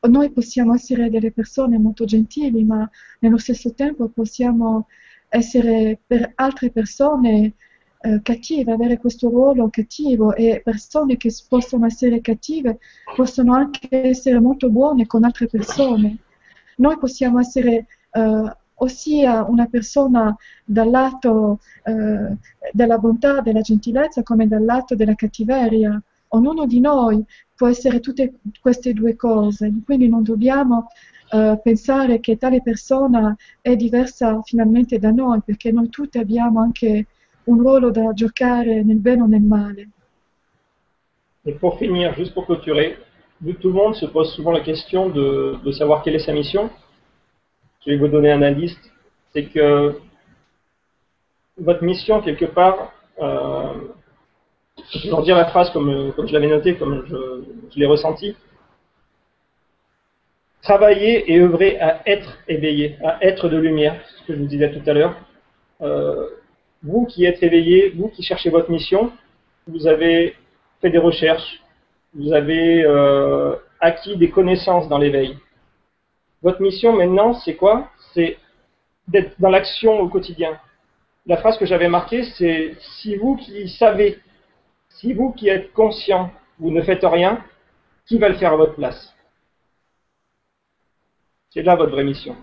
noi 0.00 0.30
possiamo 0.30 0.74
essere 0.74 1.10
delle 1.10 1.32
persone 1.32 1.78
molto 1.78 2.04
gentili, 2.04 2.64
ma 2.64 2.88
nello 3.20 3.38
stesso 3.38 3.74
tempo 3.74 4.08
possiamo 4.08 4.86
essere 5.28 5.98
per 6.06 6.32
altre 6.36 6.70
persone 6.70 7.54
eh, 8.00 8.20
cattive, 8.22 8.72
avere 8.72 8.98
questo 8.98 9.28
ruolo 9.28 9.68
cattivo 9.70 10.34
e 10.34 10.60
persone 10.62 11.16
che 11.16 11.32
possono 11.48 11.86
essere 11.86 12.20
cattive 12.20 12.78
possono 13.16 13.54
anche 13.54 13.88
essere 13.90 14.38
molto 14.40 14.70
buone 14.70 15.06
con 15.06 15.24
altre 15.24 15.46
persone. 15.46 16.18
Noi 16.76 16.98
possiamo 16.98 17.40
essere 17.40 17.86
eh, 18.12 18.56
ossia 18.80 19.44
una 19.44 19.66
persona 19.66 20.36
dal 20.64 20.90
lato 20.90 21.60
eh, 21.84 22.36
della 22.72 22.98
bontà, 22.98 23.40
della 23.40 23.60
gentilezza, 23.60 24.22
come 24.22 24.46
dal 24.46 24.64
lato 24.64 24.94
della 24.94 25.14
cattiveria. 25.14 26.00
Ognuno 26.28 26.66
di 26.66 26.78
noi 26.78 27.24
può 27.54 27.66
essere 27.66 28.00
tutte 28.00 28.34
queste 28.60 28.92
due 28.92 29.16
cose, 29.16 29.72
quindi 29.84 30.08
non 30.08 30.22
dobbiamo 30.22 30.88
eh, 31.32 31.58
pensare 31.62 32.20
che 32.20 32.36
tale 32.36 32.62
persona 32.62 33.36
è 33.60 33.74
diversa 33.74 34.40
finalmente 34.42 34.98
da 34.98 35.10
noi, 35.10 35.40
perché 35.44 35.72
noi 35.72 35.88
tutti 35.88 36.18
abbiamo 36.18 36.60
anche 36.60 37.06
un 37.48 37.58
ruolo 37.58 37.90
da 37.90 38.12
giocare 38.12 38.82
nel 38.82 38.98
bene 38.98 39.22
o 39.22 39.26
nel 39.26 39.42
male. 39.42 39.88
Et 41.46 41.52
pour 41.52 41.78
finir, 41.78 42.14
juste 42.14 42.34
pour 42.34 42.44
clôturer, 42.44 42.98
tout 43.60 43.68
le 43.68 43.74
monde 43.74 43.94
se 43.94 44.06
pose 44.06 44.32
souvent 44.34 44.50
la 44.50 44.60
question 44.60 45.08
de, 45.08 45.72
savoir 45.72 46.02
quelle 46.02 46.14
est 46.14 46.26
sa 46.26 46.32
mission. 46.32 46.70
Je 47.84 47.90
vais 47.90 47.96
vous 47.96 48.08
donner 48.08 48.30
un 48.30 48.42
indice. 48.42 48.76
C'est 49.32 49.44
que 49.46 49.98
votre 51.56 51.82
mission, 51.84 52.20
quelque 52.20 52.44
part, 52.44 52.92
euh, 53.20 53.72
je 54.92 55.10
vais 55.10 55.22
dire 55.22 55.36
la 55.36 55.46
phrase 55.46 55.70
comme, 55.70 56.12
je 56.18 56.32
l'avais 56.32 56.48
noté, 56.48 56.76
comme 56.76 57.04
je, 57.08 57.78
l'ai 57.78 57.86
ressenti. 57.86 58.36
Travailler 60.62 61.32
et 61.32 61.40
œuvrer 61.40 61.78
à 61.80 62.02
être 62.06 62.38
éveillé, 62.48 62.96
à 63.02 63.24
être 63.24 63.48
de 63.48 63.56
lumière, 63.56 63.98
ce 64.06 64.26
que 64.26 64.34
je 64.34 64.40
vous 64.40 64.46
disais 64.46 64.70
tout 64.70 64.90
à 64.90 64.92
l'heure. 64.92 65.14
Euh, 65.80 66.28
vous 66.82 67.06
qui 67.06 67.24
êtes 67.24 67.42
éveillé, 67.42 67.90
vous 67.90 68.08
qui 68.08 68.22
cherchez 68.22 68.50
votre 68.50 68.70
mission, 68.70 69.12
vous 69.66 69.86
avez 69.86 70.34
fait 70.80 70.90
des 70.90 70.98
recherches, 70.98 71.62
vous 72.14 72.32
avez 72.32 72.84
euh, 72.84 73.56
acquis 73.80 74.16
des 74.16 74.30
connaissances 74.30 74.88
dans 74.88 74.98
l'éveil. 74.98 75.36
Votre 76.42 76.62
mission 76.62 76.92
maintenant, 76.92 77.34
c'est 77.34 77.56
quoi? 77.56 77.90
C'est 78.14 78.38
d'être 79.08 79.40
dans 79.40 79.50
l'action 79.50 80.00
au 80.00 80.08
quotidien. 80.08 80.58
La 81.26 81.36
phrase 81.36 81.58
que 81.58 81.66
j'avais 81.66 81.88
marquée, 81.88 82.24
c'est 82.36 82.76
si 82.80 83.16
vous 83.16 83.36
qui 83.36 83.68
savez, 83.68 84.18
si 84.88 85.12
vous 85.12 85.32
qui 85.32 85.48
êtes 85.48 85.72
conscient, 85.72 86.30
vous 86.58 86.70
ne 86.70 86.82
faites 86.82 87.04
rien, 87.04 87.44
chi 88.06 88.18
va 88.18 88.28
le 88.28 88.36
faire 88.36 88.52
a 88.52 88.56
votre 88.56 88.74
place? 88.74 89.14
C'est 91.50 91.62
là 91.62 91.74
votre 91.74 91.92
vraie 91.92 92.04
mission. 92.04 92.36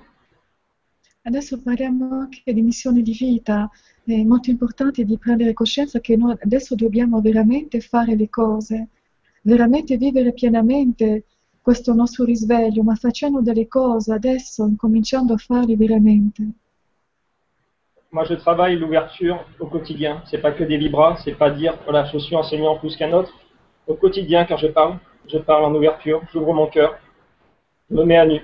Adesso 1.27 1.59
parliamo 1.59 2.19
anche 2.19 2.53
di 2.53 2.61
missione 2.61 3.01
di 3.01 3.13
vita. 3.13 3.67
È 4.03 4.23
molto 4.23 4.51
importante 4.51 5.03
di 5.03 5.17
prendere 5.17 5.53
coscienza 5.53 5.99
che 5.99 6.15
noi 6.15 6.35
adesso 6.39 6.75
dobbiamo 6.75 7.19
veramente 7.19 7.79
fare 7.79 8.15
le 8.15 8.29
cose, 8.29 8.89
veramente 9.41 9.97
vivere 9.97 10.33
pienamente 10.33 11.23
questo 11.63 11.95
nostro 11.95 12.25
risveglio, 12.25 12.83
ma 12.83 12.93
facendo 12.93 13.41
delle 13.41 13.67
cose 13.67 14.13
adesso, 14.13 14.67
incominciando 14.67 15.33
a 15.33 15.37
farle 15.37 15.75
veramente. 15.75 16.43
Moi, 18.11 18.23
je 18.25 18.35
travaille 18.35 18.77
l'ouverture 18.77 19.43
au 19.59 19.67
quotidien. 19.67 20.21
C'est 20.29 20.41
pas 20.41 20.51
que 20.51 20.63
des 20.63 20.77
vibras, 20.77 21.17
c'est 21.23 21.35
pas 21.35 21.49
dire 21.49 21.75
voilà, 21.85 22.05
je 22.05 22.19
suis 22.19 22.35
enseignant 22.35 22.77
plus 22.77 22.95
qu'un 22.95 23.11
autre. 23.13 23.33
Au 23.87 23.95
quotidien, 23.95 24.45
quand 24.45 24.57
je 24.57 24.67
parle, 24.67 24.99
je 25.27 25.39
parle 25.39 25.65
en 25.65 25.73
ouverture, 25.73 26.21
j'ouvre 26.31 26.53
mon 26.53 26.67
cœur, 26.67 26.99
je 27.89 27.95
me 27.95 28.03
mets 28.05 28.17
à 28.17 28.27
nu. 28.27 28.41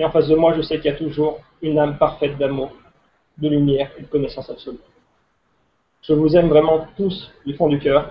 Et 0.00 0.04
en 0.04 0.10
face 0.10 0.28
de 0.28 0.34
moi, 0.34 0.54
je 0.56 0.62
sais 0.62 0.76
qu'il 0.76 0.90
y 0.90 0.94
a 0.94 0.96
toujours 0.96 1.40
une 1.60 1.78
âme 1.78 1.98
parfaite 1.98 2.38
d'amour, 2.38 2.72
de 3.36 3.48
lumière 3.50 3.90
et 3.98 4.00
de 4.00 4.06
connaissance 4.06 4.48
absolue. 4.48 4.78
Je 6.00 6.14
vous 6.14 6.34
aime 6.34 6.48
vraiment 6.48 6.86
tous 6.96 7.30
du 7.44 7.54
fond 7.54 7.68
du 7.68 7.78
cœur. 7.78 8.10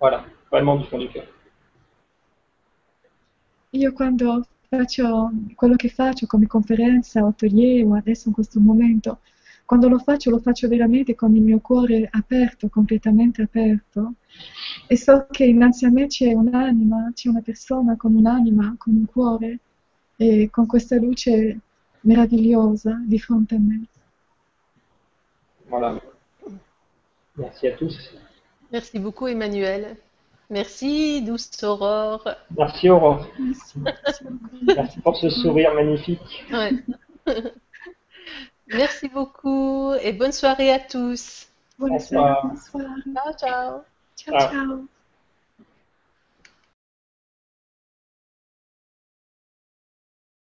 Voilà, 0.00 0.24
vraiment 0.50 0.76
du 0.76 0.86
fond 0.86 0.96
du 0.96 1.08
cœur. 1.08 1.26
Io 3.74 3.92
quando 3.92 4.44
faccio 4.70 5.30
atelier 7.28 7.84
quando 9.66 9.88
lo 9.88 9.98
faccio 9.98 10.30
lo 10.30 10.38
faccio 10.38 10.68
veramente 10.68 11.14
con 11.14 11.34
il 11.34 11.42
mio 11.42 11.58
cuore 11.58 12.08
aperto, 12.10 12.68
completamente 12.68 13.42
aperto 13.42 14.14
e 14.86 14.96
so 14.96 15.26
che 15.30 15.44
innanzi 15.44 15.84
a 15.84 15.90
me 15.90 16.06
c'è 16.06 16.32
un'anima, 16.32 17.10
c'è 17.12 17.28
una 17.28 17.42
persona 17.42 17.96
con 17.96 18.14
un'anima, 18.14 18.76
con 18.78 18.94
un 18.94 19.04
cuore 19.06 19.58
e 20.16 20.48
con 20.50 20.66
questa 20.66 20.96
luce 20.96 21.58
meravigliosa 22.00 23.02
di 23.04 23.18
fronte 23.18 23.56
a 23.56 23.58
me. 23.58 23.86
Voilà. 25.68 26.00
Merci 27.36 27.66
à 27.66 27.76
tous. 27.76 27.94
Merci 28.70 28.98
beaucoup 29.00 29.26
Emmanuel. 29.26 29.96
Merci 30.48 31.22
douce 31.24 31.50
Aurore. 31.64 32.36
Merci 32.56 32.88
Aurore. 32.88 33.26
Merci, 33.36 34.24
Merci 34.62 35.00
pour 35.00 35.16
ce 35.16 35.28
sourire 35.28 35.74
magnifique. 35.74 36.20
Ouais. 36.52 36.84
Merci 38.68 39.08
beaucoup 39.08 39.94
et 40.02 40.12
bonne 40.12 40.32
soirée 40.32 40.72
à 40.72 40.80
tous. 40.80 41.48
Bonne 41.78 41.98
soirée. 41.98 42.34
Bonsoir. 42.42 42.50
Bonsoir. 42.72 42.96
Ciao 43.14 43.32
ciao. 43.38 43.80
Ciao, 44.16 44.50
ciao. 44.50 44.88